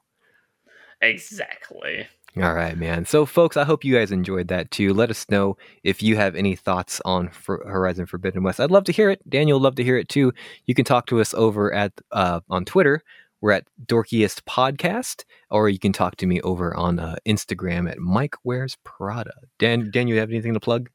Exactly. 1.02 2.08
All 2.38 2.54
right, 2.54 2.78
man. 2.78 3.06
So, 3.06 3.26
folks, 3.26 3.58
I 3.58 3.64
hope 3.64 3.84
you 3.84 3.96
guys 3.96 4.12
enjoyed 4.12 4.48
that 4.50 4.70
too. 4.70 4.94
Let 4.94 5.10
us 5.10 5.26
know 5.30 5.58
if 5.84 6.04
you 6.04 6.16
have 6.18 6.36
any 6.36 6.56
thoughts 6.56 7.02
on 7.04 7.30
for 7.30 7.64
Horizon 7.68 8.06
Forbidden 8.06 8.44
West. 8.44 8.60
I'd 8.60 8.70
love 8.72 8.84
to 8.86 8.92
hear 8.92 9.10
it. 9.10 9.28
Daniel 9.28 9.58
would 9.60 9.64
love 9.64 9.76
to 9.76 9.84
hear 9.84 9.98
it 9.98 10.08
too. 10.10 10.34
You 10.66 10.76
can 10.76 10.86
talk 10.86 11.08
to 11.08 11.20
us 11.20 11.34
over 11.34 11.74
at 11.74 11.94
uh, 12.12 12.42
on 12.50 12.64
Twitter. 12.66 13.02
We're 13.42 13.52
at 13.54 13.68
Dorkiest 13.86 14.42
Podcast, 14.44 15.24
or 15.52 15.70
you 15.70 15.78
can 15.80 15.94
talk 15.94 16.16
to 16.18 16.26
me 16.28 16.42
over 16.42 16.76
on 16.76 17.00
uh, 17.00 17.16
Instagram 17.28 17.90
at 17.90 18.00
Mike 18.00 18.36
Wears 18.44 18.78
Prada. 18.84 19.34
Dan, 19.60 19.90
Dan, 19.92 20.08
you 20.08 20.18
have 20.20 20.30
anything 20.30 20.54
to 20.56 20.60
plug? 20.60 20.90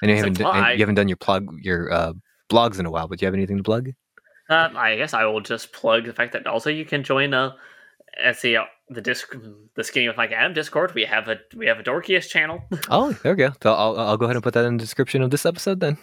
And 0.00 0.10
you 0.10 0.16
haven't 0.16 0.36
plug- 0.38 0.72
you 0.74 0.80
haven't 0.80 0.94
done 0.96 1.08
your 1.08 1.16
plug 1.18 1.46
your 1.62 1.92
uh, 1.92 2.12
blogs 2.52 2.78
in 2.78 2.86
a 2.86 2.90
while, 2.90 3.08
but 3.08 3.18
do 3.18 3.24
you 3.24 3.26
have 3.26 3.34
anything 3.34 3.56
to 3.56 3.62
plug? 3.62 3.90
Um, 4.48 4.76
I 4.76 4.96
guess 4.96 5.14
I 5.14 5.24
will 5.24 5.40
just 5.40 5.72
plug 5.72 6.04
the 6.04 6.12
fact 6.12 6.32
that 6.32 6.46
also 6.46 6.68
you 6.68 6.84
can 6.84 7.02
join 7.04 7.32
uh, 7.32 7.52
let's 8.24 8.40
see 8.40 8.56
uh, 8.56 8.64
the 8.88 9.00
disc 9.00 9.34
the 9.74 9.84
skinny 9.84 10.08
with 10.08 10.16
Mike 10.16 10.32
Adam 10.32 10.52
Discord. 10.52 10.94
We 10.94 11.04
have 11.04 11.28
a 11.28 11.38
we 11.56 11.66
have 11.66 11.78
a 11.78 11.82
dorkiest 11.82 12.28
channel. 12.28 12.62
Oh, 12.90 13.12
there 13.22 13.32
we 13.32 13.38
go. 13.38 13.52
So 13.62 13.72
I'll, 13.72 13.98
I'll 13.98 14.16
go 14.16 14.26
ahead 14.26 14.36
and 14.36 14.42
put 14.42 14.54
that 14.54 14.64
in 14.64 14.76
the 14.76 14.82
description 14.82 15.22
of 15.22 15.30
this 15.30 15.46
episode 15.46 15.80
then. 15.80 15.96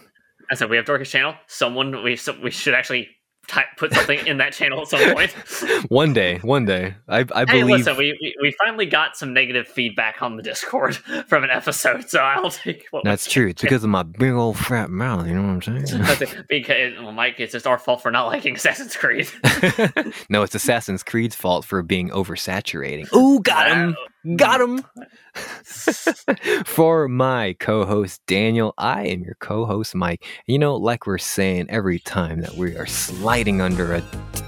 I 0.52 0.56
said 0.56 0.70
we 0.70 0.78
have 0.78 0.86
dorkiest 0.86 1.12
channel. 1.12 1.36
Someone 1.48 2.04
we 2.04 2.16
so 2.16 2.36
we 2.42 2.52
should 2.52 2.74
actually 2.74 3.10
type, 3.50 3.66
put 3.78 3.94
something 3.94 4.26
in 4.26 4.38
that 4.38 4.54
channel 4.54 4.82
at 4.82 4.88
some 4.88 5.14
point. 5.14 5.32
One 5.90 6.14
day, 6.14 6.38
one 6.38 6.66
day. 6.66 6.96
I, 7.08 7.26
I 7.34 7.46
hey, 7.48 7.62
believe. 7.62 7.78
listen, 7.80 7.98
we, 7.98 8.18
we 8.22 8.36
we 8.42 8.56
finally 8.64 8.86
got 8.86 9.18
some 9.18 9.34
negative 9.34 9.68
feedback 9.68 10.22
on 10.22 10.38
the 10.38 10.44
Discord 10.44 10.96
from 11.28 11.44
an 11.44 11.50
episode, 11.50 12.10
so 12.10 12.20
I'll 12.20 12.52
take 12.52 12.86
what 12.92 13.04
That's 13.04 13.30
true. 13.30 13.48
It's 13.48 13.62
because 13.62 13.84
of 13.84 13.90
my 13.90 14.04
big 14.20 14.32
old 14.32 14.58
fat 14.58 14.90
mouth. 14.90 15.28
You 15.28 15.36
know 15.36 15.42
what 15.42 15.68
I'm 15.68 15.86
saying? 15.86 16.46
Because 16.48 16.94
well, 17.00 17.12
Mike, 17.12 17.40
it's 17.40 17.54
just 17.54 17.66
our 17.66 17.80
fault 17.80 18.02
for 18.02 18.12
not 18.12 18.28
liking 18.28 18.56
Assassin's 18.56 18.96
Creed. 18.96 19.30
no, 20.30 20.44
it's 20.44 20.56
Assassin's 20.56 21.04
Creed's 21.04 21.36
fault 21.36 21.66
for 21.66 21.82
being 21.82 22.10
oversaturating. 22.10 23.12
Ooh, 23.14 23.42
got 23.42 23.72
him! 23.72 23.96
Hmm. 24.24 24.36
Got 24.36 24.62
him! 24.62 24.84
for 26.66 27.08
my 27.08 27.56
co-host 27.60 28.22
Daniel, 28.28 28.74
I 28.78 29.06
am 29.08 29.22
your 29.22 29.36
co-host 29.40 29.96
Mike. 29.96 30.26
You 30.46 30.60
know, 30.60 30.76
like 30.76 31.08
we're 31.08 31.18
saying 31.18 31.68
every 31.70 32.00
time 32.00 32.42
that 32.42 32.56
we 32.56 32.76
are 32.76 32.86
sliding 32.86 33.62
under 33.62 33.94
a, 33.94 34.04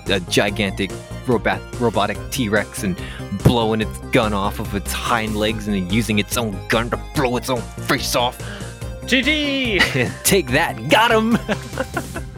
a 0.07 0.19
gigantic 0.22 0.91
robot, 1.26 1.61
robotic 1.80 2.18
T-Rex 2.31 2.84
and 2.84 2.99
blowing 3.43 3.80
its 3.81 3.98
gun 4.11 4.34
off 4.34 4.60
of 4.60 4.76
its 4.76 4.91
hind 4.91 5.38
legs 5.38 5.68
and 5.68 5.91
using 5.91 6.19
its 6.19 6.35
own 6.35 6.57
gun 6.68 6.89
to 6.89 6.99
blow 7.15 7.38
its 7.38 7.49
own 7.49 7.61
face 7.61 8.15
off. 8.15 8.38
GG. 9.03 10.23
Take 10.23 10.48
that, 10.48 10.89
got 10.89 11.11
him! 11.11 11.38